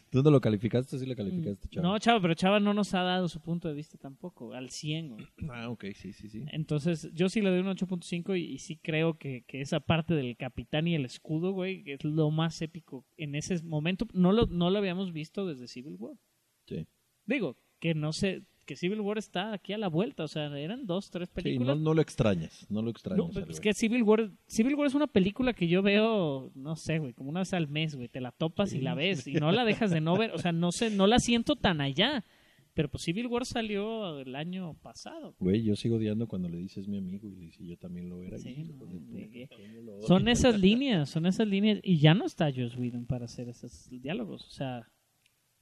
¿Tú 0.09 0.23
no 0.23 0.31
lo 0.31 0.39
calificaste? 0.39 0.97
Sí 0.97 1.05
lo 1.05 1.15
calificaste, 1.15 1.67
chavo. 1.69 1.87
No, 1.87 1.99
Chava, 1.99 2.21
pero 2.21 2.33
Chava 2.33 2.59
no 2.59 2.73
nos 2.73 2.93
ha 2.93 3.01
dado 3.01 3.27
su 3.27 3.41
punto 3.41 3.67
de 3.67 3.73
vista 3.73 3.97
tampoco, 3.97 4.53
al 4.53 4.69
100. 4.69 5.09
güey. 5.09 5.27
Ah, 5.49 5.69
ok, 5.69 5.85
sí, 5.95 6.13
sí, 6.13 6.29
sí. 6.29 6.43
Entonces, 6.51 7.09
yo 7.13 7.29
sí 7.29 7.41
le 7.41 7.49
doy 7.49 7.59
un 7.59 7.67
8.5 7.67 8.39
y, 8.39 8.53
y 8.53 8.59
sí 8.59 8.77
creo 8.77 9.17
que, 9.17 9.43
que 9.47 9.61
esa 9.61 9.79
parte 9.79 10.13
del 10.13 10.37
capitán 10.37 10.87
y 10.87 10.95
el 10.95 11.05
escudo, 11.05 11.51
güey, 11.51 11.83
que 11.83 11.93
es 11.93 12.03
lo 12.03 12.31
más 12.31 12.61
épico 12.61 13.05
en 13.17 13.35
ese 13.35 13.61
momento. 13.63 14.07
No 14.13 14.31
lo, 14.31 14.45
no 14.47 14.69
lo 14.69 14.77
habíamos 14.77 15.11
visto 15.11 15.45
desde 15.45 15.67
Civil 15.67 15.95
War. 15.99 16.15
Sí. 16.67 16.87
Digo, 17.25 17.57
que 17.79 17.95
no 17.95 18.13
sé, 18.13 18.43
que 18.69 18.75
Civil 18.75 19.01
War 19.01 19.17
está 19.17 19.51
aquí 19.51 19.73
a 19.73 19.79
la 19.79 19.87
vuelta, 19.87 20.25
o 20.25 20.27
sea, 20.27 20.55
eran 20.59 20.85
dos, 20.85 21.09
tres 21.09 21.27
Sí, 21.29 21.41
películas. 21.41 21.75
no, 21.75 21.83
no 21.85 21.93
lo 21.95 22.03
extrañas, 22.03 22.67
no 22.69 22.83
lo 22.83 22.91
extrañas. 22.91 23.25
No, 23.25 23.31
pues, 23.33 23.49
es 23.49 23.59
que 23.59 23.73
Civil 23.73 24.03
War, 24.03 24.29
Civil 24.45 24.75
War 24.75 24.85
es 24.85 24.93
una 24.93 25.07
película 25.07 25.53
que 25.53 25.67
yo 25.67 25.81
veo, 25.81 26.51
no 26.53 26.75
sé, 26.75 26.99
güey, 26.99 27.13
como 27.13 27.31
una 27.31 27.39
vez 27.39 27.51
al 27.55 27.67
mes, 27.67 27.95
güey, 27.95 28.09
te 28.09 28.21
la 28.21 28.31
topas 28.31 28.71
y 28.73 28.79
la 28.79 28.93
ves 28.93 29.25
y 29.25 29.33
no 29.33 29.51
la 29.51 29.65
dejas 29.65 29.89
de 29.89 30.01
no 30.01 30.15
ver, 30.15 30.33
o 30.33 30.37
sea, 30.37 30.51
no 30.51 30.71
sé, 30.71 30.91
no 30.91 31.07
la 31.07 31.17
siento 31.17 31.55
tan 31.55 31.81
allá. 31.81 32.23
Pero 32.75 32.89
pues 32.89 33.03
Civil 33.05 33.25
War 33.25 33.43
salió 33.47 34.19
el 34.19 34.35
año 34.35 34.75
pasado. 34.83 35.35
Güey, 35.39 35.63
yo 35.63 35.75
sigo 35.75 35.95
odiando 35.95 36.27
cuando 36.27 36.47
le 36.47 36.59
dices 36.59 36.87
mi 36.87 36.99
amigo 36.99 37.27
y 37.27 37.31
le 37.31 37.45
dices 37.47 37.65
yo 37.67 37.75
también 37.75 38.07
lo 38.07 38.21
era. 38.21 38.37
Sí. 38.37 38.71
Son 40.07 40.27
esas 40.27 40.59
líneas, 40.59 41.09
son 41.09 41.25
esas 41.25 41.47
líneas 41.47 41.79
y 41.81 41.97
ya 41.97 42.13
no 42.13 42.25
está 42.27 42.51
Joss 42.55 42.77
Whedon 42.77 43.07
para 43.07 43.25
hacer 43.25 43.49
esos 43.49 43.89
diálogos, 43.89 44.45
o 44.45 44.51
sea, 44.51 44.87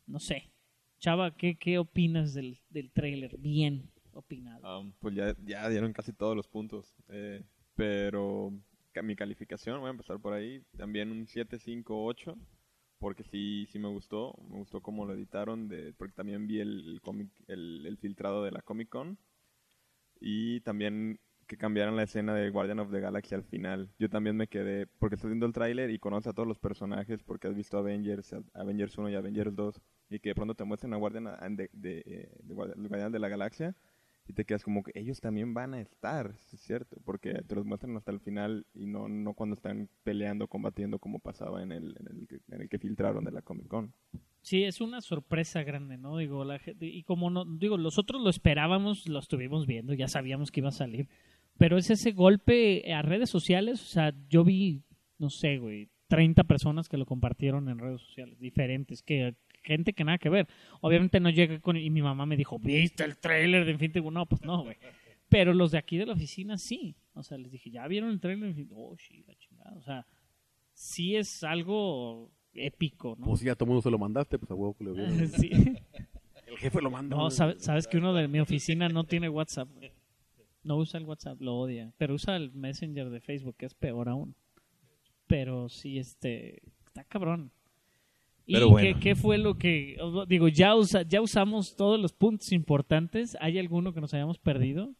no 0.05 0.19
sé. 0.19 0.51
Chava, 0.99 1.35
¿qué, 1.35 1.55
qué 1.55 1.77
opinas 1.77 2.33
del, 2.33 2.59
del 2.69 2.91
tráiler? 2.91 3.37
Bien 3.37 3.89
opinado. 4.13 4.79
Um, 4.81 4.91
pues 4.99 5.15
ya, 5.15 5.35
ya 5.45 5.69
dieron 5.69 5.93
casi 5.93 6.13
todos 6.13 6.35
los 6.35 6.47
puntos. 6.47 6.95
eh, 7.09 7.43
pero 7.75 8.51
mi 9.03 9.15
calificación, 9.15 9.79
voy 9.79 9.87
a 9.87 9.91
empezar 9.91 10.19
por 10.19 10.33
ahí, 10.33 10.63
también 10.75 11.11
un 11.11 11.27
7, 11.27 11.59
5, 11.59 12.05
8. 12.05 12.35
Porque 12.99 13.23
sí, 13.23 13.67
sí 13.71 13.77
me 13.77 13.89
gustó. 13.89 14.33
Me 14.49 14.57
gustó 14.57 14.81
cómo 14.81 15.05
lo 15.05 15.13
editaron. 15.13 15.67
De, 15.67 15.93
porque 15.93 16.15
también 16.15 16.47
vi 16.47 16.59
el, 16.59 16.87
el, 16.87 17.01
cómic, 17.01 17.29
el, 17.47 17.85
el 17.85 17.97
filtrado 17.97 18.43
de 18.43 18.51
la 18.51 18.63
Comic 18.63 18.89
Con. 18.89 19.19
Y 20.19 20.61
también 20.61 21.19
que 21.45 21.57
cambiaran 21.57 21.95
la 21.95 22.03
escena 22.03 22.33
de 22.33 22.49
Guardian 22.49 22.79
of 22.79 22.91
the 22.91 22.99
Galaxy 22.99 23.35
al 23.35 23.43
final. 23.43 23.89
Yo 23.99 24.09
también 24.09 24.35
me 24.35 24.47
quedé, 24.47 24.87
porque 24.99 25.15
estás 25.15 25.29
viendo 25.29 25.45
el 25.45 25.53
tráiler 25.53 25.91
y 25.91 25.99
conoces 25.99 26.27
a 26.27 26.33
todos 26.33 26.47
los 26.47 26.59
personajes, 26.59 27.23
porque 27.23 27.47
has 27.47 27.55
visto 27.55 27.77
Avengers, 27.77 28.35
Avengers 28.53 28.97
1 28.97 29.11
y 29.11 29.15
Avengers 29.15 29.55
2, 29.55 29.79
y 30.09 30.19
que 30.19 30.29
de 30.29 30.35
pronto 30.35 30.55
te 30.55 30.63
muestran 30.63 30.93
a 30.93 30.97
Guardian 30.97 31.25
de, 31.55 31.69
de, 31.73 32.03
eh, 32.05 32.29
de 32.43 32.53
Guardian 32.53 33.11
de 33.11 33.19
la 33.19 33.29
Galaxia, 33.29 33.75
y 34.27 34.33
te 34.33 34.45
quedas 34.45 34.63
como 34.63 34.83
que 34.83 34.91
ellos 34.95 35.21
también 35.21 35.53
van 35.53 35.73
a 35.73 35.79
estar, 35.79 36.35
es 36.51 36.59
cierto, 36.59 36.97
porque 37.05 37.33
te 37.47 37.55
los 37.55 37.65
muestran 37.65 37.95
hasta 37.95 38.11
el 38.11 38.19
final 38.19 38.65
y 38.73 38.85
no, 38.85 39.07
no 39.07 39.33
cuando 39.33 39.55
están 39.55 39.89
peleando, 40.03 40.47
combatiendo 40.47 40.99
como 40.99 41.19
pasaba 41.19 41.63
en 41.63 41.71
el, 41.71 41.95
en 41.99 42.07
el, 42.07 42.41
en 42.51 42.61
el 42.61 42.69
que 42.69 42.77
filtraron 42.77 43.23
de 43.23 43.31
la 43.31 43.41
Comic 43.41 43.67
Con. 43.67 43.93
Sí, 44.41 44.63
es 44.63 44.81
una 44.81 45.01
sorpresa 45.01 45.63
grande, 45.63 45.97
¿no? 45.97 46.17
Digo, 46.17 46.43
la 46.43 46.59
y 46.79 47.03
como 47.03 47.29
no, 47.29 47.45
digo, 47.45 47.77
nosotros 47.77 48.21
lo 48.21 48.29
esperábamos, 48.29 49.07
lo 49.07 49.19
estuvimos 49.19 49.65
viendo, 49.65 49.93
ya 49.93 50.07
sabíamos 50.07 50.51
que 50.51 50.59
iba 50.59 50.69
a 50.69 50.73
salir, 50.73 51.07
pero 51.57 51.77
es 51.77 51.89
ese 51.89 52.11
golpe 52.11 52.93
a 52.93 53.01
redes 53.01 53.29
sociales, 53.29 53.81
o 53.81 53.87
sea, 53.87 54.13
yo 54.29 54.43
vi, 54.43 54.83
no 55.19 55.29
sé, 55.29 55.57
güey, 55.57 55.89
30 56.07 56.43
personas 56.45 56.87
que 56.89 56.97
lo 56.97 57.05
compartieron 57.05 57.69
en 57.69 57.79
redes 57.79 58.01
sociales 58.01 58.39
diferentes, 58.39 59.01
que 59.01 59.35
gente 59.67 59.93
que 59.93 60.03
nada 60.03 60.17
que 60.17 60.29
ver. 60.29 60.47
Obviamente 60.81 61.19
no 61.19 61.29
llegué 61.29 61.59
con 61.61 61.77
y 61.77 61.89
mi 61.89 62.01
mamá 62.01 62.25
me 62.25 62.35
dijo, 62.37 62.57
"¿Viste 62.59 63.03
el 63.03 63.17
tráiler 63.17 63.65
de 63.65 63.71
Infinity 63.73 63.99
War?" 63.99 64.13
No, 64.13 64.25
pues 64.25 64.41
no, 64.43 64.63
güey. 64.63 64.77
Pero 65.29 65.53
los 65.53 65.71
de 65.71 65.77
aquí 65.77 65.97
de 65.97 66.05
la 66.05 66.13
oficina 66.13 66.57
sí. 66.57 66.95
O 67.13 67.21
sea, 67.23 67.37
les 67.37 67.51
dije, 67.51 67.69
"¿Ya 67.69 67.87
vieron 67.87 68.09
el 68.11 68.19
tráiler?" 68.19 68.43
de 68.45 68.49
Infinity 68.49 68.73
War?" 68.73 68.93
Oh, 68.93 68.97
sí, 68.97 69.23
la 69.27 69.35
chingada. 69.35 69.75
O 69.77 69.81
sea, 69.81 70.05
sí 70.73 71.15
es 71.15 71.43
algo 71.43 72.31
épico, 72.53 73.15
¿no? 73.19 73.25
Pues 73.27 73.41
si 73.41 73.45
ya 73.45 73.55
todo 73.55 73.65
el 73.65 73.69
mundo 73.69 73.81
se 73.81 73.91
lo 73.91 73.99
mandaste, 73.99 74.39
pues 74.39 74.49
a 74.51 74.55
huevo 74.55 74.73
que 74.75 74.83
lo 74.85 74.93
vieron. 74.93 75.17
Sí. 75.29 75.51
El 76.47 76.57
jefe 76.59 76.81
lo 76.81 76.89
manda. 76.89 77.15
No, 77.15 77.23
güey. 77.23 77.31
sabes, 77.31 77.61
sabes 77.61 77.87
que 77.87 77.97
uno 77.97 78.13
de 78.13 78.27
mi 78.29 78.39
oficina 78.39 78.87
no 78.89 79.03
tiene 79.03 79.27
WhatsApp. 79.29 79.69
güey. 79.75 79.91
No 80.63 80.77
usa 80.77 80.97
el 80.99 81.05
WhatsApp, 81.05 81.41
lo 81.41 81.57
odia. 81.57 81.93
Pero 81.97 82.13
usa 82.15 82.35
el 82.37 82.51
Messenger 82.53 83.09
de 83.09 83.19
Facebook, 83.19 83.55
que 83.57 83.65
es 83.65 83.73
peor 83.73 84.07
aún. 84.09 84.33
Pero 85.27 85.67
sí, 85.69 85.99
este. 85.99 86.61
Está 86.85 87.03
cabrón. 87.03 87.51
¿Y 88.47 88.53
Pero 88.53 88.67
qué, 88.67 88.71
bueno. 88.71 88.99
qué 89.01 89.15
fue 89.15 89.37
lo 89.37 89.57
que.? 89.57 89.97
Digo, 90.27 90.47
ya, 90.47 90.73
usa, 90.73 91.01
ya 91.01 91.21
usamos 91.21 91.75
todos 91.75 91.99
los 91.99 92.13
puntos 92.13 92.53
importantes. 92.53 93.37
¿Hay 93.41 93.59
alguno 93.59 93.93
que 93.93 93.99
nos 93.99 94.13
hayamos 94.13 94.39
perdido? 94.39 94.95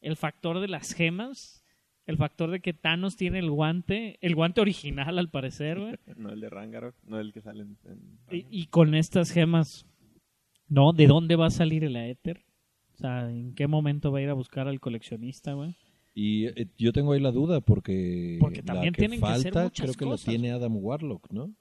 El 0.00 0.16
factor 0.16 0.58
de 0.58 0.66
las 0.66 0.92
gemas. 0.92 1.62
El 2.06 2.16
factor 2.16 2.50
de 2.50 2.58
que 2.58 2.72
Thanos 2.72 3.16
tiene 3.16 3.38
el 3.38 3.48
guante. 3.48 4.18
El 4.20 4.34
guante 4.34 4.60
original, 4.60 5.20
al 5.20 5.30
parecer, 5.30 5.78
güey. 5.78 5.94
No 6.16 6.32
el 6.32 6.40
de 6.40 6.50
Rangarok, 6.50 6.96
no 7.04 7.20
el 7.20 7.32
que 7.32 7.40
sale 7.40 7.62
en... 7.62 7.78
en 7.84 8.18
Y, 8.50 8.66
con 8.66 8.96
estas 8.96 9.30
gemas, 9.30 9.86
¿no? 10.68 10.92
¿De 10.92 11.06
dónde 11.06 11.36
va 11.36 11.46
a 11.46 11.50
salir 11.50 11.84
el 11.84 11.94
Aether? 11.94 12.44
O 12.94 12.96
sea, 12.96 13.30
¿en 13.30 13.54
qué 13.54 13.68
momento 13.68 14.10
va 14.10 14.18
a 14.18 14.22
ir 14.22 14.28
a 14.30 14.34
buscar 14.34 14.66
al 14.66 14.80
coleccionista, 14.80 15.52
güey? 15.52 15.76
Y 16.12 16.46
eh, 16.46 16.66
yo 16.76 16.92
tengo 16.92 17.12
ahí 17.12 17.20
la 17.20 17.30
duda 17.30 17.60
porque, 17.60 18.38
Porque 18.40 18.62
la 18.62 18.74
también 18.74 18.92
que 18.94 19.02
tienen 19.02 19.20
que 19.20 19.26
hacer 19.26 19.52
falta 19.52 19.62
muchas 19.62 19.84
creo 19.84 19.94
que 19.94 20.04
cosas. 20.06 20.26
la 20.26 20.30
tiene 20.32 20.50
Adam 20.50 20.76
Warlock, 20.76 21.30
¿no? 21.30 21.54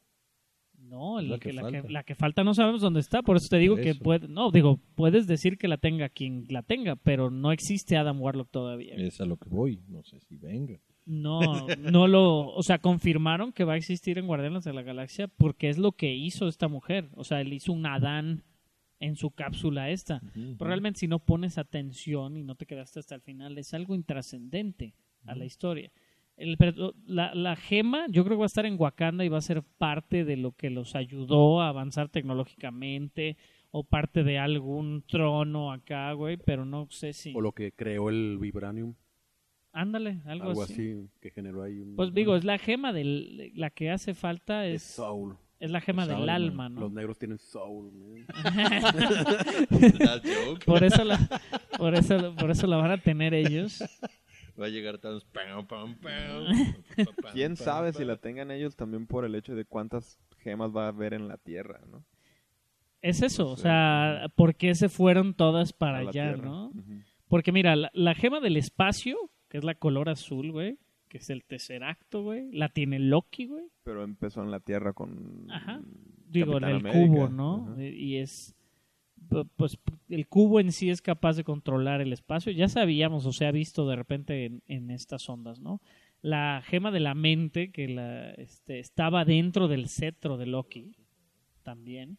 No, 0.90 1.22
la, 1.22 1.30
la 1.30 1.38
que, 1.38 1.49
que 1.49 1.53
la, 1.53 1.61
que, 1.61 1.78
falta. 1.78 1.91
la 1.91 2.03
que 2.03 2.16
falta 2.16 2.44
no 2.44 2.53
sabemos 2.56 2.82
dónde 2.82 2.99
está, 2.99 3.22
por 3.22 3.38
eso 3.38 3.48
te 3.48 3.57
digo 3.57 3.76
que 3.76 3.94
puede, 3.94 4.28
no, 4.28 4.49
digo, 4.49 4.80
puedes 4.95 5.28
decir 5.28 5.57
que 5.57 5.68
la 5.68 5.78
tenga 5.78 6.10
quien 6.10 6.45
la 6.49 6.64
tenga, 6.64 6.95
pero 6.95 7.30
no 7.30 7.52
existe 7.52 7.95
Adam 7.95 8.20
Warlock 8.20 8.49
todavía. 8.49 8.95
Es 8.95 9.22
a 9.22 9.26
lo 9.26 9.38
que 9.38 9.49
voy, 9.49 9.84
no 9.88 10.03
sé 10.03 10.20
si 10.20 10.36
venga. 10.38 10.80
No, 11.06 11.68
no 11.78 12.07
lo, 12.07 12.48
o 12.48 12.64
sea, 12.64 12.80
confirmaron 12.80 13.52
que 13.52 13.64
va 13.64 13.74
a 13.74 13.78
existir 13.78 14.18
en 14.18 14.28
Guardianes 14.28 14.64
de 14.64 14.74
la 14.74 14.82
Galaxia 14.82 15.28
porque 15.28 15.70
es 15.70 15.78
lo 15.78 15.91
que 15.91 16.14
hizo 16.14 16.48
esta 16.48 16.68
mujer, 16.68 17.10
o 17.16 17.24
sea, 17.24 17.41
él 17.41 17.53
hizo 17.53 17.72
un 17.72 17.86
Adán 17.86 18.44
en 18.99 19.16
su 19.16 19.32
cápsula 19.32 19.90
esta. 19.90 20.22
Pero 20.34 20.68
realmente 20.68 20.99
si 20.99 21.07
no 21.07 21.20
pones 21.20 21.57
atención 21.57 22.36
y 22.36 22.44
no 22.44 22.56
te 22.56 22.66
quedaste 22.66 22.99
hasta 22.99 23.16
el 23.16 23.22
final, 23.22 23.57
es 23.57 23.74
algo 23.74 23.95
intrascendente 23.95 24.95
a 25.26 25.36
la 25.36 25.45
historia. 25.45 25.91
El, 26.40 26.56
pero 26.57 26.94
la, 27.06 27.36
la 27.36 27.57
gema 27.57 28.06
yo 28.07 28.24
creo 28.24 28.38
que 28.38 28.40
va 28.40 28.45
a 28.45 28.48
estar 28.48 28.66
en 28.66 28.78
Wakanda 28.80 29.26
y 29.26 29.30
va 29.30 29.40
a 29.40 29.41
ser 29.41 29.61
parte 29.61 30.24
de 30.24 30.38
lo 30.38 30.53
que 30.53 30.70
los 30.70 30.95
ayudó 30.95 31.61
a 31.61 31.68
avanzar 31.68 32.07
tecnológicamente 32.07 33.36
o 33.72 33.84
parte 33.84 34.24
de 34.24 34.40
algún 34.40 35.03
trono 35.07 35.72
acá, 35.72 36.11
güey, 36.14 36.38
pero 36.38 36.66
no 36.66 36.88
sé 36.90 37.14
si... 37.14 37.34
O 37.36 37.41
lo 37.41 37.52
que 37.52 37.72
creó 37.74 38.10
el 38.10 38.38
Vibranium. 38.40 38.95
Ándale, 39.74 40.22
algo, 40.26 40.49
Algo 40.49 40.64
así. 40.64 40.74
así 40.74 41.10
que 41.22 41.30
generó 41.30 41.61
ahí 41.61 41.78
un... 41.80 41.95
Pues 41.95 42.14
digo, 42.14 42.36
es 42.36 42.44
la 42.45 42.57
gema 42.57 42.94
del... 42.94 43.52
La 43.56 43.70
que 43.70 43.91
hace 43.91 44.14
falta 44.14 44.66
es 44.66 44.84
es, 44.84 44.95
soul. 44.95 45.36
es 45.60 45.70
la 45.70 45.82
gema 45.82 46.07
del 46.07 46.30
alma. 46.30 46.66
alma, 46.66 46.70
¿no? 46.70 46.82
Los 46.82 46.91
negros 46.94 47.20
tienen 47.20 47.38
soul. 47.38 47.91
man. 47.91 48.26
Por 50.66 50.84
eso 50.84 51.03
la, 51.03 51.20
por 51.78 51.94
eso, 51.95 52.34
por 52.36 52.49
eso 52.49 52.66
la 52.66 52.78
van 52.78 52.91
a 52.91 52.98
tener 52.98 53.34
ellos. 53.34 53.84
Va 54.60 54.65
a 54.65 54.69
llegar 54.69 54.98
tan... 54.98 55.19
pam, 55.31 55.65
pam, 55.68 55.95
pam, 55.95 56.45
pam, 57.22 57.34
¿Quién 57.34 57.56
sabe 57.56 57.94
si 57.94 58.03
la 58.03 58.18
tengan 58.18 58.52
ellos 58.52 58.76
también 58.76 59.07
por 59.07 59.26
el 59.26 59.36
hecho 59.36 59.56
de 59.56 59.65
cuántas 59.65 60.19
gemas 60.40 60.76
va 60.76 60.86
a 60.86 60.90
haber 60.90 61.14
en 61.14 61.27
la 61.27 61.38
Tierra, 61.38 61.81
¿no? 61.90 62.03
Es 63.02 63.22
eso, 63.22 63.44
No 63.44 63.52
o 63.52 63.57
sea, 63.57 64.26
¿por 64.36 64.56
qué 64.56 64.76
se 64.76 64.90
fueron 64.90 65.34
todas 65.34 65.72
para 65.72 65.99
allá, 65.99 66.11
Tierra. 66.11 66.44
no? 66.44 66.73
Porque 67.27 67.52
mira, 67.52 67.76
la, 67.76 67.90
la 67.94 68.14
gema 68.15 68.41
del 68.41 68.57
espacio, 68.57 69.18
que 69.48 69.57
es 69.57 69.64
la 69.64 69.76
color 69.76 70.10
azul, 70.10 70.52
güey, 70.52 70.80
que 71.07 71.19
es 71.19 71.30
el 71.30 71.44
tesseracto, 71.44 72.23
güey, 72.23 72.52
la 72.52 72.69
tiene 72.69 72.99
Loki, 72.99 73.48
güey. 73.48 73.65
Pero 73.84 74.03
empezó 74.03 74.44
en 74.44 74.52
la 74.52 74.60
Tierra 74.60 74.94
con... 74.94 75.49
Ajá. 75.49 75.81
Digo, 76.27 76.57
en 76.57 76.64
el 76.65 76.76
América. 76.77 76.99
cubo, 76.99 77.30
¿no? 77.30 77.69
Ajá. 77.72 77.84
Y 77.84 78.18
es 78.18 78.56
pues 79.56 79.77
el 80.10 80.27
cubo 80.27 80.60
en 80.60 80.72
sí 80.72 80.89
es 80.89 81.01
capaz 81.01 81.35
de 81.35 81.43
controlar 81.43 82.01
el 82.01 82.14
espacio. 82.14 82.51
Ya 82.51 82.68
sabíamos 82.68 83.26
o 83.26 83.34
se 83.34 83.45
ha 83.45 83.51
visto 83.51 83.88
de 83.88 83.95
repente 83.95 84.45
en, 84.45 84.64
en 84.68 84.91
estas 84.91 85.30
ondas, 85.30 85.60
¿no? 85.60 85.81
La 86.22 86.61
gema 86.65 86.91
de 86.91 86.99
la 86.99 87.15
mente 87.15 87.72
que 87.72 87.88
la 87.88 88.31
este, 88.31 88.80
estaba 88.80 89.23
dentro 89.26 89.68
del 89.68 89.88
cetro 89.88 90.38
de 90.38 90.45
Loki 90.47 90.91
también. 91.64 92.18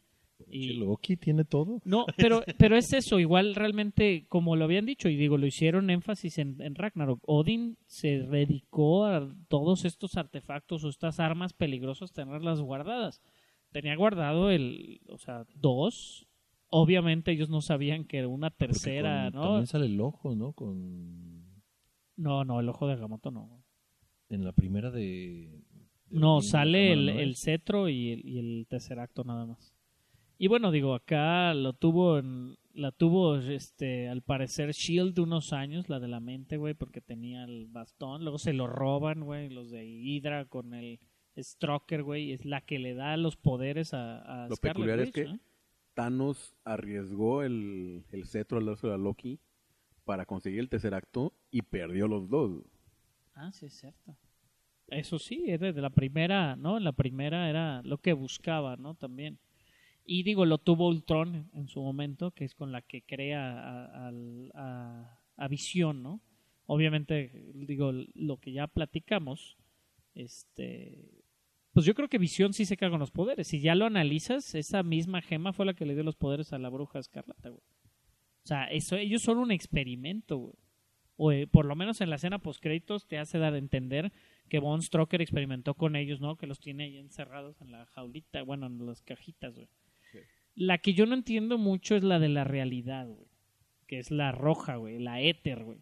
Y- 0.48 0.72
Loki 0.72 1.16
tiene 1.16 1.44
todo. 1.44 1.82
No, 1.84 2.06
pero, 2.16 2.42
pero 2.56 2.76
es 2.76 2.94
eso, 2.94 3.18
igual 3.20 3.54
realmente, 3.54 4.24
como 4.28 4.56
lo 4.56 4.64
habían 4.64 4.86
dicho, 4.86 5.10
y 5.10 5.16
digo, 5.16 5.36
lo 5.36 5.46
hicieron 5.46 5.90
énfasis 5.90 6.38
en, 6.38 6.62
en 6.62 6.74
Ragnarok. 6.76 7.20
Odin 7.26 7.76
se 7.86 8.20
dedicó 8.20 9.04
a 9.04 9.28
todos 9.48 9.84
estos 9.84 10.16
artefactos 10.16 10.82
o 10.84 10.88
estas 10.88 11.20
armas 11.20 11.52
peligrosas, 11.52 12.12
tenerlas 12.12 12.62
guardadas. 12.62 13.20
Tenía 13.70 13.94
guardado 13.96 14.50
el, 14.50 15.00
o 15.08 15.18
sea, 15.18 15.44
dos. 15.54 16.26
Obviamente 16.70 17.32
ellos 17.32 17.50
no 17.50 17.60
sabían 17.60 18.04
que 18.04 18.24
una 18.26 18.50
Porque 18.50 18.66
tercera, 18.72 19.30
con- 19.32 19.40
¿no? 19.40 19.46
También 19.46 19.66
sale 19.66 19.86
el 19.86 20.00
ojo, 20.00 20.34
¿no? 20.34 20.52
Con... 20.52 21.62
No, 22.16 22.44
no, 22.44 22.60
el 22.60 22.68
ojo 22.68 22.86
de 22.86 22.94
Agamotto 22.94 23.30
no. 23.30 23.62
En 24.28 24.44
la 24.44 24.52
primera 24.52 24.90
de... 24.90 25.00
de 25.00 26.18
No, 26.18 26.40
sale 26.42 26.92
el, 26.92 27.06
cámara, 27.06 27.14
¿no 27.14 27.20
el 27.20 27.36
cetro 27.36 27.88
y 27.88 28.10
el, 28.12 28.26
y 28.26 28.38
el 28.38 28.66
tercer 28.68 29.00
acto 29.00 29.24
nada 29.24 29.46
más. 29.46 29.74
Y 30.38 30.46
bueno, 30.48 30.70
digo, 30.70 30.94
acá 30.94 31.52
lo 31.54 31.72
tuvo 31.74 32.18
en, 32.18 32.56
la 32.72 32.92
tuvo 32.92 33.36
este 33.36 34.08
al 34.08 34.22
parecer 34.22 34.70
Shield 34.72 35.18
unos 35.18 35.52
años, 35.52 35.88
la 35.88 36.00
de 36.00 36.08
la 36.08 36.20
mente, 36.20 36.56
güey, 36.56 36.74
porque 36.74 37.00
tenía 37.00 37.44
el 37.44 37.66
bastón, 37.66 38.22
luego 38.22 38.38
se 38.38 38.52
lo 38.52 38.66
roban, 38.66 39.24
güey, 39.24 39.50
los 39.50 39.70
de 39.70 39.84
Hydra 39.86 40.46
con 40.46 40.72
el 40.72 40.98
Stroker, 41.36 42.02
güey, 42.02 42.32
es 42.32 42.44
la 42.44 42.60
que 42.60 42.78
le 42.78 42.94
da 42.94 43.16
los 43.16 43.36
poderes 43.36 43.92
a, 43.92 44.44
a 44.44 44.48
Lo 44.48 44.56
Scarlet 44.56 44.74
peculiar 44.76 45.00
es 45.00 45.12
que 45.12 45.24
¿no? 45.24 45.38
Thanos 45.94 46.54
arriesgó 46.64 47.42
el, 47.42 48.04
el 48.12 48.26
cetro 48.26 48.58
al 48.58 48.66
darse 48.66 48.88
a 48.92 48.96
Loki 48.98 49.40
para 50.04 50.26
conseguir 50.26 50.60
el 50.60 50.68
tercer 50.70 50.94
acto 50.94 51.34
y 51.50 51.62
perdió 51.62 52.08
los 52.08 52.28
dos. 52.30 52.64
Ah, 53.34 53.50
sí 53.52 53.66
es 53.66 53.74
cierto. 53.74 54.16
Eso 54.88 55.18
sí, 55.18 55.44
es 55.48 55.60
desde 55.60 55.80
la 55.80 55.90
primera, 55.90 56.56
¿no? 56.56 56.80
La 56.80 56.92
primera 56.92 57.48
era 57.48 57.82
lo 57.84 57.98
que 57.98 58.12
buscaba, 58.12 58.76
¿no? 58.76 58.94
También. 58.94 59.38
Y 60.04 60.24
digo, 60.24 60.46
lo 60.46 60.58
tuvo 60.58 60.88
Ultron 60.88 61.50
en 61.54 61.68
su 61.68 61.80
momento, 61.82 62.32
que 62.32 62.44
es 62.44 62.54
con 62.54 62.72
la 62.72 62.82
que 62.82 63.02
crea 63.02 63.60
a, 63.60 64.08
al- 64.08 64.50
a- 64.54 65.18
a 65.36 65.48
Visión, 65.48 66.02
¿no? 66.02 66.20
Obviamente, 66.66 67.32
digo, 67.54 67.92
lo 68.14 68.38
que 68.38 68.52
ya 68.52 68.66
platicamos, 68.66 69.56
este... 70.14 71.19
Pues 71.72 71.86
yo 71.86 71.94
creo 71.94 72.08
que 72.08 72.18
Visión 72.18 72.52
sí 72.52 72.64
se 72.64 72.76
caga 72.76 72.90
con 72.90 73.00
los 73.00 73.12
poderes. 73.12 73.46
Si 73.46 73.60
ya 73.60 73.74
lo 73.74 73.86
analizas, 73.86 74.54
esa 74.54 74.82
misma 74.82 75.22
gema 75.22 75.52
fue 75.52 75.66
la 75.66 75.74
que 75.74 75.86
le 75.86 75.94
dio 75.94 76.02
los 76.02 76.16
poderes 76.16 76.52
a 76.52 76.58
la 76.58 76.68
bruja 76.68 76.98
escarlata, 76.98 77.48
güey. 77.48 77.62
O 78.42 78.46
sea, 78.46 78.64
eso, 78.64 78.96
ellos 78.96 79.22
son 79.22 79.38
un 79.38 79.52
experimento, 79.52 80.36
güey. 80.38 80.54
O 81.16 81.32
eh, 81.32 81.46
por 81.46 81.66
lo 81.66 81.76
menos 81.76 82.00
en 82.00 82.08
la 82.08 82.16
escena 82.16 82.38
postcréditos 82.38 83.06
te 83.06 83.18
hace 83.18 83.38
dar 83.38 83.52
a 83.52 83.58
entender 83.58 84.10
que 84.48 84.58
Von 84.58 84.82
Stroker 84.82 85.20
experimentó 85.20 85.74
con 85.74 85.94
ellos, 85.94 86.20
¿no? 86.20 86.36
Que 86.36 86.46
los 86.46 86.60
tiene 86.60 86.84
ahí 86.84 86.96
encerrados 86.96 87.60
en 87.60 87.72
la 87.72 87.84
jaulita, 87.86 88.42
bueno, 88.42 88.66
en 88.66 88.86
las 88.86 89.02
cajitas, 89.02 89.54
güey. 89.54 89.68
La 90.54 90.78
que 90.78 90.94
yo 90.94 91.06
no 91.06 91.14
entiendo 91.14 91.58
mucho 91.58 91.94
es 91.94 92.02
la 92.02 92.18
de 92.18 92.30
la 92.30 92.44
realidad, 92.44 93.06
güey. 93.06 93.28
Que 93.86 93.98
es 93.98 94.10
la 94.10 94.32
roja, 94.32 94.76
güey, 94.76 94.98
la 94.98 95.20
éter, 95.20 95.62
güey. 95.62 95.78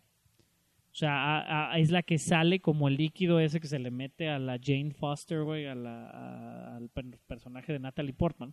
O 0.98 1.00
sea, 1.00 1.70
a- 1.70 1.78
es 1.78 1.92
la 1.92 2.02
que 2.02 2.18
sale 2.18 2.58
como 2.58 2.88
el 2.88 2.96
líquido 2.96 3.38
ese 3.38 3.60
que 3.60 3.68
se 3.68 3.78
le 3.78 3.92
mete 3.92 4.28
a 4.30 4.40
la 4.40 4.58
Jane 4.60 4.90
Foster, 4.90 5.44
güey, 5.44 5.64
al 5.66 6.90
per- 6.92 7.20
personaje 7.28 7.72
de 7.72 7.78
Natalie 7.78 8.12
Portman. 8.14 8.52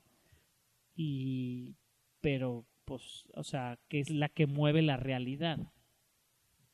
Y, 0.95 1.73
pero, 2.21 2.67
pues, 2.85 3.25
o 3.33 3.43
sea, 3.43 3.79
que 3.87 3.99
es 3.99 4.11
la 4.11 4.29
que 4.29 4.45
mueve 4.45 4.83
la 4.83 4.95
realidad. 4.95 5.57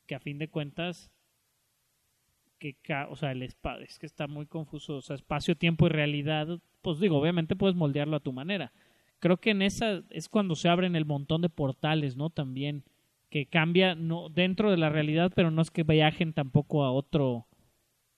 Que 0.07 0.15
a 0.15 0.19
fin 0.19 0.39
de 0.39 0.49
cuentas, 0.49 1.09
que, 2.59 2.75
o 3.09 3.15
sea, 3.15 3.31
el 3.31 3.41
es 3.43 3.97
que 3.97 4.05
está 4.05 4.27
muy 4.27 4.47
confuso, 4.47 4.97
o 4.97 5.01
sea, 5.01 5.15
espacio, 5.15 5.55
tiempo 5.55 5.85
y 5.85 5.89
realidad, 5.89 6.59
pues 6.81 6.99
digo, 6.99 7.17
obviamente 7.17 7.55
puedes 7.55 7.77
moldearlo 7.77 8.17
a 8.17 8.21
tu 8.21 8.33
manera. 8.33 8.73
Creo 9.19 9.37
que 9.37 9.51
en 9.51 9.61
esa 9.61 10.03
es 10.09 10.27
cuando 10.27 10.55
se 10.55 10.67
abren 10.67 10.97
el 10.97 11.05
montón 11.05 11.41
de 11.41 11.47
portales, 11.47 12.17
¿no? 12.17 12.29
También 12.29 12.83
que 13.31 13.47
cambia 13.47 13.95
no 13.95 14.29
dentro 14.29 14.69
de 14.69 14.77
la 14.77 14.89
realidad, 14.89 15.31
pero 15.35 15.49
no 15.49 15.63
es 15.63 15.71
que 15.71 15.81
viajen 15.83 16.33
tampoco 16.33 16.83
a 16.83 16.91
otro 16.91 17.47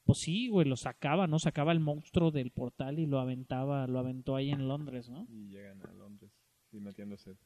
pues 0.05 0.17
sí, 0.19 0.49
güey, 0.49 0.67
lo 0.67 0.75
sacaba, 0.75 1.27
¿no? 1.27 1.39
Sacaba 1.39 1.71
el 1.71 1.79
monstruo 1.79 2.29
del 2.31 2.51
portal 2.51 2.99
y 2.99 3.05
lo 3.05 3.19
aventaba, 3.21 3.87
lo 3.87 3.99
aventó 3.99 4.35
ahí 4.35 4.49
en 4.49 4.67
Londres, 4.67 5.09
¿no? 5.09 5.25
Y 5.29 5.47
llegan 5.47 5.81
a 5.81 5.93
Londres, 5.93 6.29
sí, 6.69 6.81
metiéndose. 6.81 7.37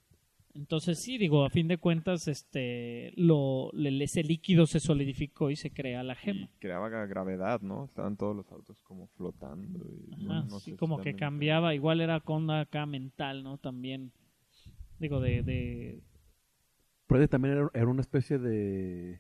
Entonces 0.55 0.97
sí, 0.97 1.19
digo, 1.19 1.45
a 1.45 1.51
fin 1.51 1.67
de 1.67 1.77
cuentas, 1.77 2.27
este, 2.27 3.13
lo, 3.15 3.69
le- 3.73 4.03
ese 4.03 4.23
líquido 4.23 4.65
se 4.65 4.79
solidificó 4.79 5.51
y 5.51 5.55
se 5.55 5.69
crea 5.69 6.01
la 6.01 6.15
gema. 6.15 6.39
Y 6.39 6.47
creaba 6.59 6.89
gra- 6.89 7.07
gravedad, 7.07 7.61
¿no? 7.61 7.85
Estaban 7.85 8.17
todos 8.17 8.35
los 8.35 8.51
autos 8.51 8.81
como 8.81 9.05
flotando. 9.09 9.79
Y, 10.07 10.13
Ajá, 10.15 10.23
no- 10.23 10.43
no 10.45 10.59
sí, 10.59 10.71
sé 10.71 10.77
como 10.77 10.97
si 10.97 11.03
que 11.03 11.13
cambiaba, 11.13 11.75
igual 11.75 12.01
era 12.01 12.21
con 12.21 12.49
acá 12.49 12.87
mental, 12.87 13.43
¿no? 13.43 13.59
También, 13.59 14.11
digo, 14.97 15.19
de, 15.19 15.43
de 15.43 16.01
Pero 17.07 17.27
también 17.27 17.55
era, 17.57 17.69
era 17.73 17.87
una 17.87 18.01
especie 18.01 18.37
de, 18.37 19.19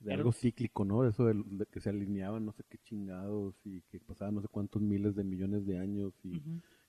de 0.00 0.14
algo 0.14 0.32
cíclico, 0.32 0.84
¿no? 0.84 1.06
Eso 1.06 1.26
de, 1.26 1.66
que 1.70 1.80
se 1.80 1.90
alineaban 1.90 2.44
no 2.46 2.52
sé 2.52 2.64
qué 2.68 2.78
chingados 2.78 3.54
y 3.64 3.82
que 3.90 4.00
pasaban 4.00 4.34
no 4.36 4.40
sé 4.42 4.48
cuántos 4.48 4.80
miles 4.82 5.14
de 5.14 5.24
millones 5.24 5.66
de 5.66 5.78
años 5.78 6.14
y 6.24 6.40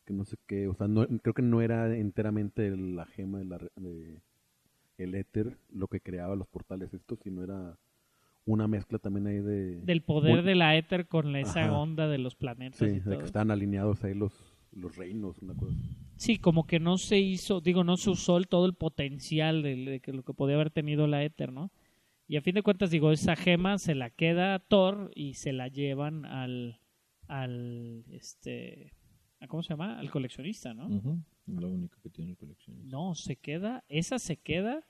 que 0.05 0.13
no 0.13 0.23
sé 0.26 0.38
qué. 0.47 0.67
O 0.67 0.73
sea, 0.76 0.88
no, 0.88 1.05
creo 1.21 1.34
que 1.34 1.41
no 1.41 1.61
era 1.61 1.95
enteramente 1.97 2.76
la 2.76 3.05
gema 3.05 3.39
de 3.39 3.45
la, 3.45 3.57
de 3.76 4.21
el 4.97 5.15
éter 5.15 5.57
lo 5.69 5.88
que 5.88 5.99
creaba 6.01 6.35
los 6.35 6.47
portales 6.47 6.93
estos, 6.93 7.19
sino 7.19 7.43
era 7.43 7.77
una 8.45 8.67
mezcla 8.67 8.97
también 8.99 9.27
ahí 9.27 9.39
de... 9.39 9.81
del 9.81 10.01
poder 10.01 10.38
Muy- 10.38 10.43
de 10.43 10.55
la 10.55 10.76
éter 10.76 11.07
con 11.07 11.31
la- 11.34 11.41
esa 11.41 11.65
Ajá. 11.65 11.77
onda 11.77 12.07
de 12.07 12.17
los 12.17 12.35
planetas 12.35 12.80
Sí, 12.80 12.85
y 12.85 12.89
de 12.99 13.01
todo. 13.01 13.19
que 13.19 13.26
estaban 13.26 13.51
alineados 13.51 14.03
ahí 14.03 14.13
los, 14.13 14.34
los 14.71 14.95
reinos, 14.95 15.38
una 15.39 15.53
cosa 15.53 15.71
así. 15.73 15.95
Sí, 16.20 16.38
como 16.38 16.68
que 16.68 16.80
no 16.82 16.98
se 16.98 17.18
hizo, 17.18 17.62
digo, 17.62 17.86
no 17.86 17.96
se 17.96 18.10
usó 18.10 18.36
el- 18.38 18.50
todo 18.50 18.66
el 18.66 18.74
potencial 18.74 19.64
de, 19.64 19.76
de 19.78 20.00
que 20.02 20.12
lo 20.12 20.24
que 20.24 20.34
podía 20.34 20.56
haber 20.56 20.70
tenido 20.70 21.08
la 21.08 21.24
éter, 21.24 21.54
¿no? 21.54 21.72
Y 22.28 22.36
a 22.36 22.41
fin 22.41 22.56
de 22.56 22.62
cuentas, 22.62 22.91
digo, 22.91 23.12
esa 23.14 23.38
gema 23.38 23.78
se 23.80 23.96
la 23.96 24.10
queda 24.10 24.60
Thor 24.60 25.12
y 25.16 25.36
se 25.36 25.54
la 25.54 25.70
llevan 25.70 26.26
al, 26.26 26.82
al, 27.28 28.04
este, 28.12 28.91
¿a 29.40 29.48
¿cómo 29.48 29.64
se 29.64 29.70
llama? 29.70 29.98
Al 29.98 30.12
coleccionista, 30.12 30.74
¿no? 30.74 30.90
Lo 31.48 31.70
único 31.70 31.98
que 32.04 32.10
tiene 32.10 32.32
el 32.32 32.38
coleccionista. 32.38 32.90
No, 32.90 33.16
se 33.16 33.38
queda, 33.38 33.86
esa 33.88 34.20
se 34.20 34.36
queda. 34.36 34.84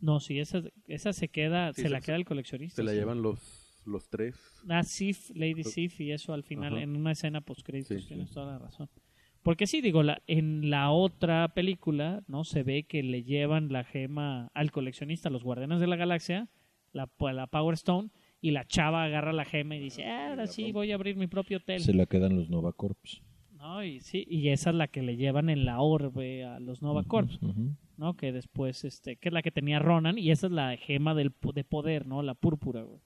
No, 0.00 0.20
sí, 0.20 0.38
esa, 0.38 0.62
esa 0.86 1.12
se 1.12 1.28
queda, 1.28 1.72
Sí, 1.72 1.82
se 1.82 1.88
se- 1.88 1.90
la 1.90 2.00
queda 2.00 2.14
el 2.16 2.24
coleccionista. 2.24 2.76
Se 2.76 2.82
la 2.84 2.92
sí. 2.92 2.98
llevan 2.98 3.22
los, 3.22 3.82
los 3.86 4.08
tres. 4.08 4.36
Ah, 4.68 4.82
Sif, 4.84 5.30
Lady 5.34 5.64
Sif 5.64 6.00
y 6.00 6.12
eso 6.12 6.32
al 6.32 6.44
final 6.44 6.78
en 6.78 6.96
una 6.96 7.12
escena 7.12 7.40
post 7.40 7.62
créditos 7.64 8.02
Sí, 8.02 8.08
tienes 8.08 8.28
sí. 8.28 8.34
toda 8.34 8.52
la 8.52 8.58
razón. 8.58 8.88
Porque 9.42 9.66
sí, 9.66 9.80
digo, 9.80 10.02
la, 10.02 10.22
en 10.26 10.70
la 10.70 10.90
otra 10.90 11.48
película, 11.54 12.22
¿no? 12.28 12.44
Se 12.44 12.62
ve 12.62 12.84
que 12.84 13.02
le 13.02 13.24
llevan 13.24 13.72
la 13.72 13.82
gema 13.84 14.50
al 14.54 14.70
coleccionista, 14.70 15.30
los 15.30 15.42
Guardianes 15.42 15.80
de 15.80 15.86
la 15.88 15.96
Galaxia, 15.96 16.48
la, 16.92 17.08
la 17.32 17.46
Power 17.48 17.74
Stone, 17.74 18.10
y 18.40 18.52
la 18.52 18.64
chava 18.66 19.04
agarra 19.04 19.32
la 19.32 19.44
gema 19.44 19.76
y 19.76 19.80
dice, 19.80 20.04
"Ah, 20.04 20.30
ahora 20.30 20.46
sí, 20.46 20.72
voy 20.72 20.92
a 20.92 20.94
abrir 20.94 21.16
mi 21.16 21.26
propio 21.26 21.58
hotel. 21.58 21.80
Se 21.80 21.94
la 21.94 22.06
quedan 22.06 22.36
los 22.36 22.50
Nova 22.50 22.72
Corps. 22.72 23.22
¿No? 23.52 23.84
Y 23.84 24.00
sí, 24.00 24.26
y 24.28 24.48
esa 24.48 24.70
es 24.70 24.76
la 24.76 24.88
que 24.88 25.02
le 25.02 25.16
llevan 25.16 25.48
en 25.48 25.64
la 25.64 25.80
orbe 25.80 26.44
a 26.44 26.58
los 26.60 26.82
Nova 26.82 27.04
Corps. 27.04 27.38
¿no? 27.96 28.14
Que 28.16 28.32
después, 28.32 28.84
este, 28.84 29.16
que 29.16 29.28
es 29.28 29.32
la 29.32 29.42
que 29.42 29.52
tenía 29.52 29.78
Ronan, 29.78 30.18
y 30.18 30.30
esa 30.32 30.46
es 30.48 30.52
la 30.52 30.76
gema 30.76 31.14
del, 31.14 31.30
po- 31.30 31.52
de 31.52 31.62
poder, 31.62 32.06
¿no? 32.06 32.22
La 32.22 32.34
púrpura, 32.34 32.82
güey. 32.82 33.00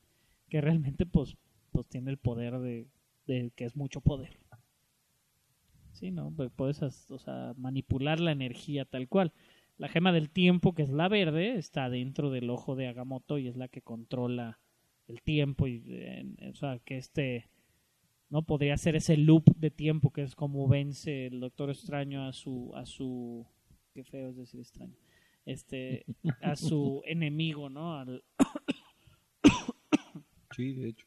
Que 0.49 0.61
realmente, 0.63 1.05
pues, 1.05 1.37
pues 1.73 1.87
tiene 1.89 2.11
el 2.11 2.17
poder 2.17 2.59
de, 2.61 2.87
de 3.27 3.51
que 3.55 3.65
es 3.67 3.77
mucho 3.77 4.01
poder. 4.01 4.39
Sí, 5.99 6.11
¿no? 6.11 6.31
Pues 6.31 6.51
puedes, 6.55 6.83
o 7.11 7.19
sea, 7.19 7.55
manipular 7.57 8.21
la 8.21 8.33
energía 8.33 8.85
tal 8.85 9.09
cual. 9.09 9.33
La 9.79 9.89
gema 9.89 10.13
del 10.13 10.29
tiempo, 10.31 10.75
que 10.75 10.83
es 10.83 10.91
la 10.91 11.09
verde, 11.09 11.57
está 11.57 11.89
dentro 11.91 12.31
del 12.31 12.51
ojo 12.51 12.77
de 12.77 12.87
Agamotto 12.89 13.39
y 13.39 13.49
es 13.49 13.57
la 13.57 13.69
que 13.69 13.81
controla 13.83 14.59
el 15.09 15.23
tiempo 15.23 15.67
y, 15.67 15.83
o 16.51 16.55
sea, 16.55 16.79
que 16.85 16.97
este, 16.99 17.49
¿no? 18.29 18.43
Podría 18.43 18.77
ser 18.77 18.97
ese 18.97 19.17
loop 19.17 19.45
de 19.57 19.71
tiempo 19.71 20.11
que 20.13 20.23
es 20.23 20.35
como 20.35 20.67
vence 20.69 21.27
el 21.27 21.41
Doctor 21.41 21.71
Extraño 21.71 22.27
a 22.27 22.33
su, 22.33 22.73
a 22.75 22.85
su, 22.85 23.47
qué 23.95 24.05
feo 24.05 24.31
es 24.31 24.37
decir 24.37 24.61
extraño, 24.61 24.97
este, 25.45 26.05
a 26.43 26.57
su 26.57 27.03
enemigo, 27.07 27.69
¿no? 27.71 27.95
Al- 27.99 28.23
Sí, 30.55 30.73
de 30.73 30.89
hecho. 30.89 31.07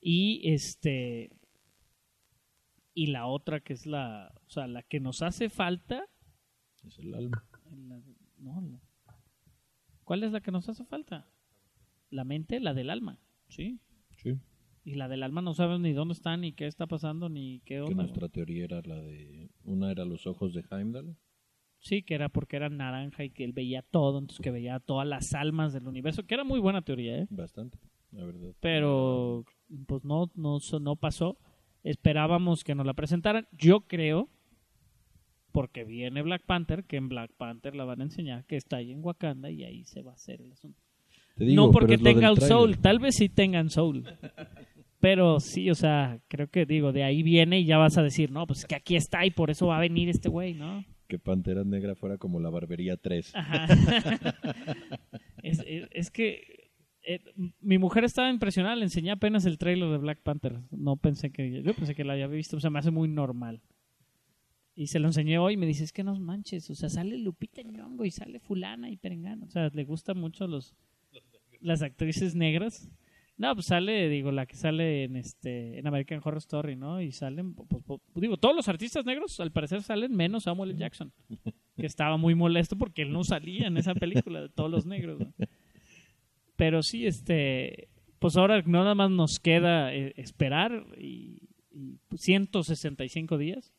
y 0.00 0.40
este, 0.52 1.30
y 2.94 3.06
la 3.08 3.26
otra 3.26 3.60
que 3.60 3.72
es 3.72 3.86
la, 3.86 4.32
o 4.46 4.50
sea, 4.50 4.66
la 4.66 4.82
que 4.82 5.00
nos 5.00 5.22
hace 5.22 5.48
falta, 5.50 6.04
Es 6.86 6.98
el 6.98 7.14
alma. 7.14 7.44
la- 7.70 8.00
no, 8.38 8.60
la- 8.60 8.80
¿cuál 10.04 10.22
es 10.22 10.32
la 10.32 10.40
que 10.40 10.50
nos 10.52 10.68
hace 10.68 10.84
falta? 10.84 11.28
La 12.10 12.24
mente, 12.24 12.60
la 12.60 12.74
del 12.74 12.90
alma, 12.90 13.18
¿sí? 13.48 13.80
Sí. 14.16 14.38
Y 14.84 14.94
la 14.94 15.08
del 15.08 15.22
alma 15.22 15.40
no 15.40 15.54
sabes 15.54 15.80
ni 15.80 15.92
dónde 15.92 16.12
está, 16.12 16.36
ni 16.36 16.52
qué 16.52 16.66
está 16.66 16.86
pasando, 16.86 17.28
ni 17.28 17.60
qué 17.60 17.76
Que 17.76 17.80
onda. 17.80 17.94
nuestra 18.02 18.28
teoría 18.28 18.64
era 18.64 18.82
la 18.84 18.96
de. 19.00 19.48
Una 19.64 19.90
era 19.90 20.04
los 20.04 20.26
ojos 20.26 20.52
de 20.52 20.62
Heimdall. 20.70 21.16
Sí, 21.78 22.02
que 22.02 22.14
era 22.14 22.28
porque 22.28 22.56
era 22.56 22.68
naranja 22.68 23.24
y 23.24 23.30
que 23.30 23.44
él 23.44 23.52
veía 23.52 23.82
todo, 23.82 24.18
entonces 24.18 24.42
que 24.42 24.50
veía 24.50 24.78
todas 24.80 25.06
las 25.08 25.32
almas 25.34 25.72
del 25.72 25.86
universo, 25.88 26.24
que 26.26 26.34
era 26.34 26.44
muy 26.44 26.60
buena 26.60 26.82
teoría, 26.82 27.18
¿eh? 27.18 27.26
Bastante, 27.30 27.78
la 28.12 28.24
verdad. 28.24 28.54
Pero 28.60 29.44
pues 29.86 30.04
no, 30.04 30.30
no, 30.34 30.58
no 30.80 30.96
pasó. 30.96 31.38
Esperábamos 31.84 32.64
que 32.64 32.74
nos 32.74 32.84
la 32.86 32.94
presentaran. 32.94 33.46
Yo 33.52 33.82
creo, 33.82 34.28
porque 35.52 35.84
viene 35.84 36.22
Black 36.22 36.42
Panther, 36.44 36.84
que 36.84 36.96
en 36.96 37.08
Black 37.08 37.30
Panther 37.36 37.76
la 37.76 37.84
van 37.84 38.00
a 38.00 38.04
enseñar 38.04 38.44
que 38.46 38.56
está 38.56 38.78
ahí 38.78 38.90
en 38.90 39.04
Wakanda 39.04 39.50
y 39.50 39.62
ahí 39.64 39.84
se 39.84 40.02
va 40.02 40.10
a 40.10 40.14
hacer 40.14 40.40
el 40.40 40.50
asunto. 40.52 40.80
Te 41.36 41.44
digo, 41.44 41.66
no 41.66 41.70
porque 41.72 41.94
es 41.94 42.02
tenga 42.02 42.28
el 42.28 42.38
soul, 42.40 42.78
tal 42.78 42.98
vez 42.98 43.16
sí 43.16 43.28
tengan 43.28 43.68
soul. 43.70 44.04
Pero 45.00 45.38
sí, 45.40 45.68
o 45.70 45.74
sea, 45.74 46.18
creo 46.28 46.48
que 46.48 46.64
digo, 46.64 46.92
de 46.92 47.04
ahí 47.04 47.22
viene 47.22 47.60
y 47.60 47.66
ya 47.66 47.76
vas 47.76 47.98
a 47.98 48.02
decir, 48.02 48.30
no, 48.30 48.46
pues 48.46 48.64
que 48.64 48.74
aquí 48.74 48.96
está 48.96 49.26
y 49.26 49.30
por 49.30 49.50
eso 49.50 49.66
va 49.66 49.76
a 49.76 49.80
venir 49.80 50.08
este 50.08 50.28
güey, 50.30 50.54
¿no? 50.54 50.84
Que 51.08 51.18
Pantera 51.18 51.62
Negra 51.64 51.94
fuera 51.94 52.16
como 52.16 52.40
la 52.40 52.48
Barbería 52.50 52.96
3. 52.96 53.32
Ajá. 53.34 53.66
es, 55.42 55.58
es- 55.66 55.88
es 55.90 56.10
que 56.10 56.63
eh, 57.06 57.20
mi 57.60 57.78
mujer 57.78 58.04
estaba 58.04 58.30
impresionada, 58.30 58.76
le 58.76 58.84
enseñé 58.84 59.10
apenas 59.10 59.44
el 59.44 59.58
trailer 59.58 59.90
de 59.90 59.98
Black 59.98 60.20
Panther. 60.20 60.60
No 60.70 60.96
pensé 60.96 61.30
que, 61.30 61.62
yo 61.62 61.74
pensé 61.74 61.94
que 61.94 62.04
la 62.04 62.14
había 62.14 62.26
visto, 62.26 62.56
o 62.56 62.60
sea, 62.60 62.70
me 62.70 62.78
hace 62.78 62.90
muy 62.90 63.08
normal. 63.08 63.60
Y 64.74 64.88
se 64.88 64.98
lo 64.98 65.06
enseñé 65.06 65.38
hoy 65.38 65.56
me 65.56 65.66
dice, 65.66 65.84
es 65.84 65.92
que 65.92 66.02
no 66.02 66.18
manches, 66.18 66.68
o 66.70 66.74
sea, 66.74 66.88
sale 66.88 67.16
Lupita 67.18 67.62
Nyong'o 67.62 68.04
y 68.04 68.10
sale 68.10 68.40
fulana 68.40 68.90
y 68.90 68.96
perengano. 68.96 69.46
O 69.46 69.50
sea, 69.50 69.70
le 69.72 69.84
gustan 69.84 70.18
mucho 70.18 70.46
los 70.46 70.74
las 71.60 71.82
actrices 71.82 72.34
negras. 72.34 72.90
No, 73.36 73.52
pues 73.54 73.66
sale, 73.66 74.08
digo, 74.08 74.30
la 74.30 74.46
que 74.46 74.56
sale 74.56 75.04
en 75.04 75.16
este 75.16 75.78
en 75.78 75.86
American 75.86 76.20
Horror 76.22 76.38
Story, 76.38 76.76
¿no? 76.76 77.00
Y 77.00 77.12
salen, 77.12 77.54
pues, 77.54 77.82
pues, 77.84 78.00
digo, 78.14 78.36
todos 78.36 78.54
los 78.54 78.68
artistas 78.68 79.04
negros 79.04 79.38
al 79.40 79.50
parecer 79.50 79.82
salen 79.82 80.14
menos 80.14 80.44
Samuel 80.44 80.70
L. 80.70 80.78
Jackson, 80.78 81.12
que 81.76 81.86
estaba 81.86 82.16
muy 82.16 82.34
molesto 82.34 82.76
porque 82.76 83.02
él 83.02 83.12
no 83.12 83.24
salía 83.24 83.66
en 83.66 83.76
esa 83.76 83.94
película 83.94 84.40
de 84.40 84.48
todos 84.48 84.70
los 84.70 84.86
negros. 84.86 85.20
¿no? 85.20 85.32
Pero 86.56 86.82
sí, 86.82 87.06
este, 87.06 87.88
pues 88.18 88.36
ahora 88.36 88.62
no 88.62 88.82
nada 88.82 88.94
más 88.94 89.10
nos 89.10 89.38
queda 89.40 89.92
eh, 89.94 90.12
esperar 90.16 90.86
y, 90.98 91.48
y 91.72 91.98
165 92.16 93.38
días. 93.38 93.72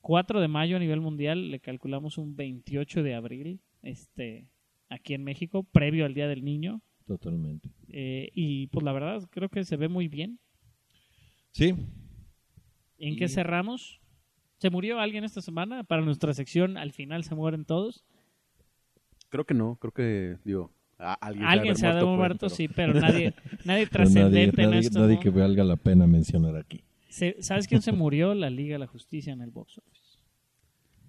4 0.00 0.40
de 0.40 0.48
mayo 0.48 0.76
a 0.76 0.80
nivel 0.80 1.00
mundial, 1.00 1.50
le 1.50 1.60
calculamos 1.60 2.18
un 2.18 2.34
28 2.34 3.02
de 3.04 3.14
abril, 3.14 3.60
este, 3.82 4.48
aquí 4.88 5.14
en 5.14 5.22
México, 5.22 5.62
previo 5.62 6.04
al 6.06 6.14
Día 6.14 6.26
del 6.26 6.44
Niño. 6.44 6.80
Totalmente. 7.06 7.68
Eh, 7.88 8.30
y 8.34 8.66
pues 8.68 8.84
la 8.84 8.92
verdad 8.92 9.22
creo 9.30 9.48
que 9.48 9.64
se 9.64 9.76
ve 9.76 9.88
muy 9.88 10.08
bien. 10.08 10.38
Sí, 11.52 11.74
¿En 12.98 13.14
Y- 13.14 13.16
qué 13.16 13.28
cerramos? 13.28 14.00
¿Se 14.58 14.70
murió 14.70 14.98
alguien 15.00 15.24
esta 15.24 15.40
semana? 15.40 15.82
Para 15.84 16.02
nuestra 16.02 16.32
sección, 16.34 16.76
al 16.78 16.92
final 16.92 17.24
se 17.24 17.34
mueren 17.34 17.64
todos. 17.64 18.04
Creo 19.28 19.44
que 19.44 19.54
no, 19.54 19.76
creo 19.76 19.92
que, 19.92 20.36
digo, 20.44 20.72
alguien, 21.20 21.46
Alguien 21.46 21.76
se 21.76 21.86
ha 21.86 21.94
de 21.94 22.00
haber 22.00 22.16
muerto, 22.16 22.46
pero- 22.46 22.54
sí, 22.54 22.68
pero 22.68 22.94
nadie, 22.94 23.34
nadie 23.64 23.64
pero 23.64 23.66
nadie, 23.66 23.86
trascendente 23.86 24.62
en 24.62 24.70
nadie- 24.70 24.78
esto. 24.80 24.98
nadie 25.00 25.14
¿no? 25.16 25.20
que 25.20 25.30
valga 25.30 25.64
la 25.64 25.76
pena 25.76 26.06
mencionar 26.06 26.56
aquí. 26.56 26.82
Se- 27.08 27.36
¿Sabes 27.42 27.66
quién 27.68 27.82
se 27.82 27.92
murió? 27.92 28.34
La 28.34 28.48
Liga 28.50 28.74
de 28.74 28.78
la 28.78 28.86
Justicia 28.86 29.32
en 29.32 29.40
el 29.42 29.50
box 29.50 29.78
office. 29.78 30.18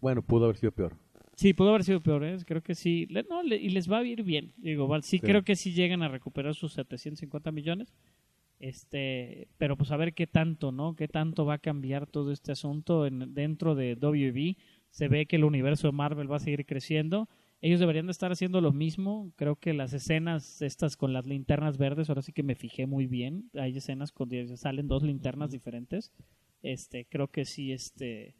Bueno, 0.02 0.22
pudo 0.22 0.46
haber 0.46 0.58
sido 0.58 0.72
peor. 0.72 0.94
Sí, 1.36 1.54
pudo 1.54 1.70
haber 1.70 1.84
sido 1.84 2.02
peor, 2.02 2.24
¿eh? 2.26 2.38
creo 2.46 2.62
que 2.62 2.76
sí. 2.76 3.08
Le- 3.10 3.24
no, 3.30 3.42
le- 3.42 3.56
y 3.58 3.70
les 3.70 3.90
va 3.92 4.00
a 4.00 4.04
ir 4.04 4.22
bien. 4.24 4.54
Digo, 4.58 4.88
val- 4.88 5.04
sí, 5.04 5.18
Sí. 5.18 5.26
creo 5.26 5.44
que 5.44 5.56
sí 5.56 5.72
llegan 5.74 6.04
a 6.04 6.08
recuperar 6.10 6.54
sus 6.56 6.74
750 6.74 7.52
millones. 7.52 7.94
Este, 8.60 9.48
pero 9.58 9.76
pues 9.76 9.92
a 9.92 9.98
ver 9.98 10.14
qué 10.14 10.28
tanto, 10.28 10.72
¿no? 10.72 10.96
Qué 10.96 11.08
tanto 11.08 11.46
va 11.46 11.56
a 11.56 11.58
cambiar 11.58 12.08
todo 12.08 12.32
este 12.32 12.52
asunto 12.52 13.06
en, 13.06 13.34
dentro 13.34 13.76
de 13.76 13.96
WB. 13.96 14.56
Se 14.90 15.08
ve 15.08 15.26
que 15.26 15.36
el 15.38 15.44
universo 15.44 15.88
de 15.88 15.92
Marvel 15.94 16.32
va 16.32 16.38
a 16.38 16.40
seguir 16.40 16.66
creciendo. 16.66 17.28
Ellos 17.66 17.80
deberían 17.80 18.08
de 18.08 18.12
estar 18.12 18.30
haciendo 18.30 18.60
lo 18.60 18.74
mismo. 18.74 19.32
Creo 19.38 19.56
que 19.56 19.72
las 19.72 19.94
escenas 19.94 20.62
estas 20.62 20.98
con 20.98 21.14
las 21.14 21.26
linternas 21.26 21.78
verdes, 21.78 22.10
ahora 22.10 22.22
sí 22.22 22.34
que 22.34 22.44
me 22.44 22.56
fijé 22.56 22.88
muy 22.88 23.08
bien. 23.08 23.50
Hay 23.54 23.78
escenas 23.78 24.12
con 24.12 24.30
salen 24.58 24.90
dos 24.90 25.02
linternas 25.02 25.50
diferentes. 25.50 26.12
Este, 26.62 27.06
creo 27.06 27.30
que 27.30 27.46
sí, 27.46 27.72
este, 27.72 28.36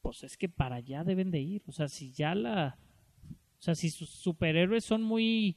pues 0.00 0.24
es 0.24 0.36
que 0.36 0.48
para 0.48 0.74
allá 0.74 1.04
deben 1.04 1.30
de 1.30 1.40
ir. 1.40 1.62
O 1.68 1.72
sea, 1.72 1.86
si 1.86 2.10
ya 2.10 2.34
la, 2.34 2.78
o 3.60 3.62
sea, 3.62 3.76
si 3.76 3.90
sus 3.90 4.10
superhéroes 4.10 4.84
son 4.84 5.04
muy, 5.04 5.56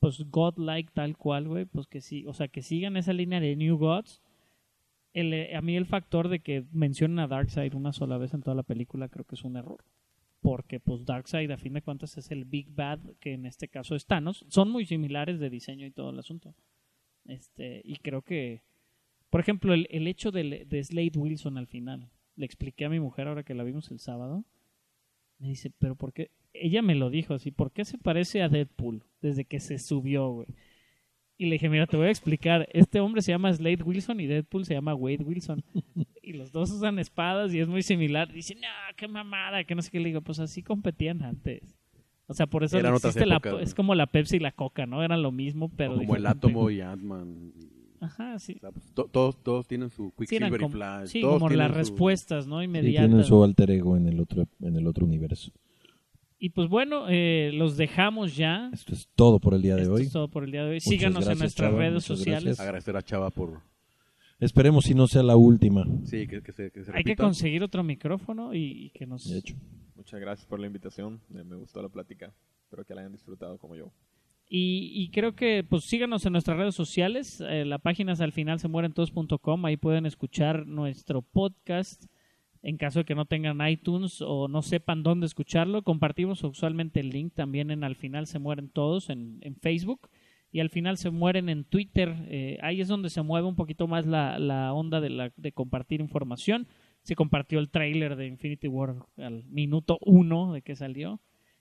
pues 0.00 0.28
godlike 0.28 0.90
tal 0.92 1.16
cual, 1.16 1.46
güey, 1.46 1.64
pues 1.64 1.86
que 1.86 2.00
sí, 2.00 2.26
o 2.26 2.32
sea, 2.32 2.48
que 2.48 2.60
sigan 2.60 2.96
esa 2.96 3.12
línea 3.12 3.38
de 3.38 3.54
New 3.54 3.78
Gods. 3.78 4.20
El, 5.12 5.32
eh, 5.32 5.54
a 5.54 5.62
mí 5.62 5.76
el 5.76 5.86
factor 5.86 6.28
de 6.28 6.40
que 6.40 6.64
mencionen 6.72 7.20
a 7.20 7.28
Darkseid 7.28 7.74
una 7.74 7.92
sola 7.92 8.18
vez 8.18 8.34
en 8.34 8.42
toda 8.42 8.56
la 8.56 8.64
película 8.64 9.08
creo 9.08 9.24
que 9.24 9.36
es 9.36 9.44
un 9.44 9.56
error. 9.56 9.84
Porque 10.40 10.78
pues 10.80 11.04
Darkseid 11.04 11.50
a 11.50 11.56
fin 11.56 11.72
de 11.72 11.82
cuentas 11.82 12.16
es 12.18 12.30
el 12.30 12.44
Big 12.44 12.68
Bad, 12.70 13.00
que 13.20 13.32
en 13.32 13.46
este 13.46 13.68
caso 13.68 13.94
es 13.96 14.06
Thanos. 14.06 14.44
Son 14.48 14.70
muy 14.70 14.84
similares 14.86 15.40
de 15.40 15.50
diseño 15.50 15.86
y 15.86 15.90
todo 15.90 16.10
el 16.10 16.18
asunto. 16.18 16.54
Este, 17.24 17.80
y 17.84 17.96
creo 17.96 18.22
que, 18.22 18.62
por 19.30 19.40
ejemplo, 19.40 19.74
el, 19.74 19.88
el 19.90 20.06
hecho 20.06 20.30
del- 20.30 20.68
de 20.68 20.84
Slade 20.84 21.12
Wilson 21.18 21.58
al 21.58 21.66
final, 21.66 22.10
le 22.36 22.46
expliqué 22.46 22.84
a 22.84 22.90
mi 22.90 23.00
mujer 23.00 23.26
ahora 23.28 23.42
que 23.42 23.54
la 23.54 23.64
vimos 23.64 23.90
el 23.90 23.98
sábado. 23.98 24.44
Me 25.38 25.48
dice, 25.48 25.72
pero 25.78 25.96
¿por 25.96 26.12
qué? 26.12 26.30
Ella 26.52 26.80
me 26.82 26.94
lo 26.94 27.10
dijo 27.10 27.34
así, 27.34 27.50
¿por 27.50 27.72
qué 27.72 27.84
se 27.84 27.98
parece 27.98 28.42
a 28.42 28.48
Deadpool 28.48 29.02
desde 29.20 29.44
que 29.44 29.58
se 29.60 29.78
subió, 29.78 30.30
güey? 30.30 30.48
Y 31.38 31.46
le 31.46 31.52
dije, 31.54 31.68
mira, 31.68 31.86
te 31.86 31.96
voy 31.98 32.06
a 32.06 32.10
explicar. 32.10 32.66
Este 32.72 33.00
hombre 33.00 33.20
se 33.20 33.32
llama 33.32 33.52
Slade 33.52 33.82
Wilson 33.82 34.20
y 34.20 34.26
Deadpool 34.26 34.64
se 34.64 34.72
llama 34.74 34.94
Wade 34.94 35.24
Wilson. 35.24 35.62
Y 36.26 36.32
los 36.34 36.52
dos 36.52 36.70
usan 36.70 36.98
espadas 36.98 37.54
y 37.54 37.60
es 37.60 37.68
muy 37.68 37.82
similar. 37.82 38.32
Dice, 38.32 38.54
no, 38.56 38.66
qué 38.96 39.08
mamada, 39.08 39.64
que 39.64 39.74
no 39.74 39.80
sé 39.82 39.90
qué. 39.90 40.00
Le 40.00 40.08
digo, 40.08 40.20
pues 40.20 40.38
así 40.40 40.62
competían 40.62 41.22
antes. 41.22 41.76
O 42.26 42.34
sea, 42.34 42.46
por 42.46 42.64
eso 42.64 42.76
Eran 42.78 42.92
otras 42.94 43.14
existe 43.14 43.26
la- 43.26 43.36
épocas, 43.36 43.52
¿no? 43.52 43.58
es 43.60 43.74
como 43.74 43.94
la 43.94 44.06
Pepsi 44.06 44.36
y 44.36 44.40
la 44.40 44.50
Coca, 44.52 44.84
¿no? 44.86 45.02
Eran 45.04 45.22
lo 45.22 45.30
mismo, 45.30 45.68
pero... 45.68 45.94
Como 45.96 46.16
el 46.16 46.26
átomo 46.26 46.68
y 46.70 46.80
Ant-Man. 46.80 47.52
y- 47.56 47.76
Ajá, 48.04 48.38
sí. 48.38 48.54
o 48.56 48.60
sea, 48.60 48.72
pues, 48.72 48.92
to- 48.92 49.08
todos, 49.10 49.42
todos 49.42 49.66
tienen 49.68 49.88
su 49.90 50.08
Sí, 50.08 50.14
Quicksilver 50.26 50.54
y 50.60 50.64
como, 50.64 50.68
Flash. 50.74 51.06
sí, 51.08 51.20
todos 51.20 51.38
como 51.38 51.48
las 51.50 51.68
su- 51.70 51.74
respuestas, 51.74 52.46
¿no? 52.46 52.58
Sí, 52.58 52.64
Inmediatas. 52.64 53.06
tienen 53.08 53.24
su 53.24 53.42
alter 53.42 53.70
ego 53.70 53.96
en 53.96 54.06
el 54.08 54.18
otro, 54.20 54.44
en 54.60 54.76
el 54.76 54.86
otro 54.86 55.06
universo. 55.06 55.52
Y 56.38 56.50
pues 56.50 56.68
bueno, 56.68 57.06
eh, 57.08 57.50
los 57.54 57.76
dejamos 57.78 58.36
ya. 58.36 58.68
Esto 58.72 58.92
es 58.92 59.08
todo 59.14 59.38
por 59.38 59.54
el 59.54 59.62
día 59.62 59.76
de 59.76 59.82
Esto 59.82 59.94
hoy. 59.94 60.02
es 60.02 60.12
todo 60.12 60.28
por 60.28 60.44
el 60.44 60.50
día 60.50 60.62
de 60.64 60.68
hoy. 60.70 60.74
Muchas 60.76 60.88
Síganos 60.90 61.16
en 61.16 61.24
gracias, 61.24 61.38
nuestras 61.38 61.70
Chava, 61.70 61.78
redes 61.80 62.04
sociales. 62.04 62.44
gracias. 62.44 62.60
Agradecer 62.60 62.96
a 62.96 63.02
Chava 63.02 63.30
por... 63.30 63.60
Esperemos 64.38 64.84
si 64.84 64.94
no 64.94 65.06
sea 65.06 65.22
la 65.22 65.36
última. 65.36 65.84
Sí, 66.04 66.26
que, 66.26 66.42
que 66.42 66.52
se, 66.52 66.70
que 66.70 66.84
se 66.84 66.92
Hay 66.94 67.04
que 67.04 67.16
conseguir 67.16 67.62
otro 67.62 67.82
micrófono 67.82 68.54
y, 68.54 68.86
y 68.86 68.90
que 68.90 69.06
nos... 69.06 69.28
De 69.30 69.38
hecho. 69.38 69.54
Muchas 69.94 70.20
gracias 70.20 70.46
por 70.46 70.60
la 70.60 70.66
invitación. 70.66 71.20
eh, 71.34 71.42
Me 71.42 71.56
gustó 71.56 71.80
la 71.82 71.88
plática. 71.88 72.32
Espero 72.64 72.84
que 72.84 72.94
la 72.94 73.00
hayan 73.00 73.12
disfrutado 73.12 73.58
como 73.58 73.76
yo. 73.76 73.92
Y, 74.48 74.92
y 74.94 75.10
creo 75.10 75.34
que 75.34 75.64
pues 75.64 75.84
síganos 75.84 76.24
en 76.26 76.32
nuestras 76.32 76.58
redes 76.58 76.74
sociales. 76.74 77.40
eh, 77.40 77.64
la 77.64 77.78
página 77.78 78.12
es 78.12 78.20
al 78.20 78.32
final 78.32 78.60
se 78.60 78.68
mueren 78.68 78.92
todos.com. 78.92 79.64
Ahí 79.64 79.76
pueden 79.76 80.04
escuchar 80.06 80.66
nuestro 80.66 81.22
podcast. 81.22 82.04
En 82.62 82.76
caso 82.78 83.00
de 83.00 83.04
que 83.04 83.14
no 83.14 83.26
tengan 83.26 83.66
iTunes 83.68 84.20
o 84.20 84.48
no 84.48 84.60
sepan 84.60 85.02
dónde 85.02 85.26
escucharlo, 85.26 85.82
compartimos 85.82 86.42
usualmente 86.44 87.00
el 87.00 87.10
link 87.10 87.32
también 87.32 87.70
en 87.70 87.84
Al 87.84 87.94
final 87.96 88.26
se 88.26 88.38
mueren 88.40 88.68
todos 88.68 89.08
en, 89.08 89.38
en 89.42 89.54
Facebook 89.56 90.08
y 90.52 90.60
al 90.60 90.70
final 90.70 90.96
se 90.96 91.10
mueren 91.10 91.48
en 91.48 91.64
Twitter. 91.64 92.14
Eh, 92.28 92.58
ahí 92.62 92.80
es 92.80 92.88
donde 92.88 93.10
se 93.10 93.22
mueve 93.22 93.46
un 93.46 93.56
poquito 93.56 93.86
más 93.88 94.06
la, 94.06 94.38
la 94.38 94.72
onda 94.72 95.00
de, 95.00 95.10
la, 95.10 95.32
de 95.36 95.52
compartir 95.52 96.00
información. 96.00 96.66
Se 97.02 97.14
compartió 97.14 97.58
el 97.58 97.70
tráiler 97.70 98.16
de 98.16 98.26
Infinity 98.26 98.68
War 98.68 98.96
al 99.18 99.44
minuto 99.44 99.98
uno 100.02 100.52
de 100.52 100.62
que 100.62 100.74
salió. 100.76 101.20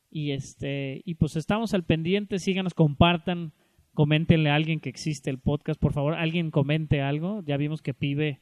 Y 0.10 0.32
este 0.32 1.02
y 1.04 1.16
pues 1.16 1.36
estamos 1.36 1.74
al 1.74 1.84
pendiente, 1.84 2.40
síganos, 2.40 2.74
compartan, 2.74 3.52
coméntenle 3.94 4.50
a 4.50 4.56
alguien 4.56 4.80
que 4.80 4.90
existe 4.90 5.30
el 5.30 5.40
podcast, 5.40 5.80
por 5.80 5.92
favor, 5.92 6.14
alguien 6.14 6.52
comente 6.52 7.02
algo. 7.02 7.42
Ya 7.44 7.58
vimos 7.58 7.82
que 7.82 7.94
Pibe 7.94 8.40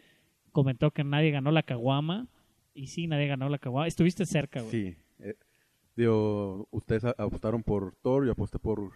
comentó 0.51 0.91
que 0.91 1.03
nadie 1.03 1.31
ganó 1.31 1.51
la 1.51 1.63
caguama 1.63 2.27
y 2.75 2.87
sí, 2.87 3.07
nadie 3.07 3.27
ganó 3.27 3.49
la 3.49 3.57
caguama. 3.57 3.87
Estuviste 3.87 4.25
cerca, 4.25 4.61
güey. 4.61 4.71
Sí. 4.71 4.95
eh, 5.19 5.35
digo, 5.95 6.67
ustedes 6.69 7.05
apostaron 7.05 7.63
por 7.63 7.95
Thor, 8.03 8.25
yo 8.25 8.33
aposté 8.33 8.59
por 8.59 8.91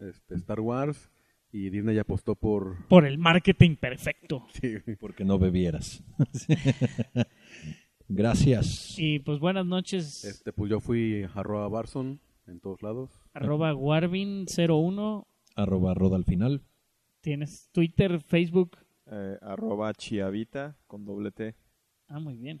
este, 0.00 0.34
Star 0.36 0.60
Wars 0.60 1.10
y 1.52 1.70
Disney 1.70 1.98
apostó 1.98 2.34
por... 2.34 2.86
Por 2.88 3.06
el 3.06 3.18
marketing 3.18 3.76
perfecto. 3.76 4.46
Sí. 4.60 4.74
Porque 5.00 5.24
no 5.24 5.38
bebieras. 5.38 6.02
Gracias. 8.08 8.96
Y 8.98 9.18
pues 9.20 9.38
buenas 9.40 9.64
noches, 9.66 10.24
Este, 10.24 10.52
pues 10.52 10.70
yo 10.70 10.80
fui 10.80 11.26
arroba 11.34 11.68
Barson 11.68 12.20
en 12.46 12.60
todos 12.60 12.82
lados. 12.82 13.10
arroba 13.32 13.72
Warvin01. 13.74 15.26
Arroba 15.56 15.94
roda 15.94 16.16
al 16.16 16.24
final. 16.24 16.62
Tienes 17.20 17.70
Twitter, 17.72 18.20
Facebook. 18.20 18.76
Eh, 19.06 19.38
arroba 19.40 19.92
chiavita 19.94 20.76
con 20.86 21.04
doble 21.04 21.30
T. 21.30 21.54
Ah, 22.08 22.18
muy 22.20 22.36
bien. 22.36 22.60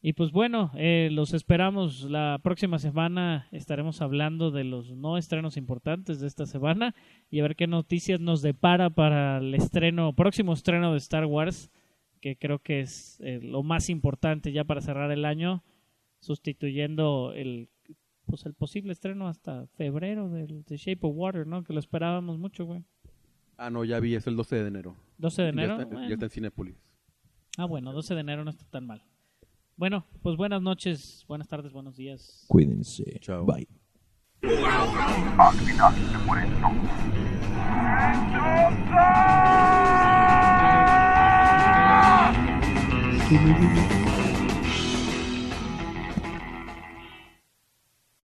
Y 0.00 0.12
pues 0.12 0.30
bueno, 0.30 0.70
eh, 0.74 1.08
los 1.10 1.34
esperamos 1.34 2.04
la 2.04 2.38
próxima 2.42 2.78
semana. 2.78 3.48
Estaremos 3.50 4.00
hablando 4.00 4.52
de 4.52 4.62
los 4.62 4.92
no 4.92 5.18
estrenos 5.18 5.56
importantes 5.56 6.20
de 6.20 6.28
esta 6.28 6.46
semana 6.46 6.94
y 7.30 7.40
a 7.40 7.42
ver 7.42 7.56
qué 7.56 7.66
noticias 7.66 8.20
nos 8.20 8.40
depara 8.40 8.90
para 8.90 9.38
el 9.38 9.54
estreno, 9.54 10.12
próximo 10.12 10.52
estreno 10.52 10.92
de 10.92 10.98
Star 10.98 11.26
Wars, 11.26 11.72
que 12.20 12.36
creo 12.36 12.60
que 12.60 12.80
es 12.80 13.20
eh, 13.20 13.40
lo 13.42 13.64
más 13.64 13.90
importante 13.90 14.52
ya 14.52 14.62
para 14.62 14.80
cerrar 14.80 15.10
el 15.10 15.24
año, 15.24 15.64
sustituyendo 16.20 17.32
el 17.34 17.68
pues 18.26 18.44
el 18.44 18.52
posible 18.52 18.92
estreno 18.92 19.26
hasta 19.26 19.66
febrero 19.68 20.28
del 20.28 20.62
The 20.64 20.76
Shape 20.76 21.00
of 21.00 21.14
Water, 21.16 21.46
¿no? 21.46 21.64
Que 21.64 21.72
lo 21.72 21.80
esperábamos 21.80 22.38
mucho, 22.38 22.66
güey. 22.66 22.84
Ah, 23.56 23.70
no, 23.70 23.84
ya 23.84 23.98
vi, 24.00 24.14
es 24.14 24.26
el 24.26 24.36
12 24.36 24.56
de 24.56 24.68
enero. 24.68 24.96
12 25.16 25.42
de 25.42 25.48
enero. 25.48 25.76
Ya 25.76 25.82
está, 25.82 25.94
bueno. 25.94 26.08
ya 26.08 26.14
está 26.14 26.26
en 26.26 26.30
Cinépolis. 26.30 26.76
Ah, 27.56 27.64
bueno, 27.64 27.92
12 27.92 28.14
de 28.14 28.20
enero 28.20 28.44
no 28.44 28.50
está 28.50 28.64
tan 28.66 28.86
mal. 28.86 29.02
Bueno, 29.78 30.04
pues 30.22 30.36
buenas 30.36 30.60
noches, 30.60 31.24
buenas 31.28 31.46
tardes, 31.46 31.72
buenos 31.72 31.96
días. 31.96 32.44
Cuídense. 32.48 33.20
Chao. 33.20 33.46
Bye. 33.46 33.68
Al 34.42 35.54
final 35.54 35.94
se 35.94 36.18
mueren 36.26 36.50
todos. 36.60 36.74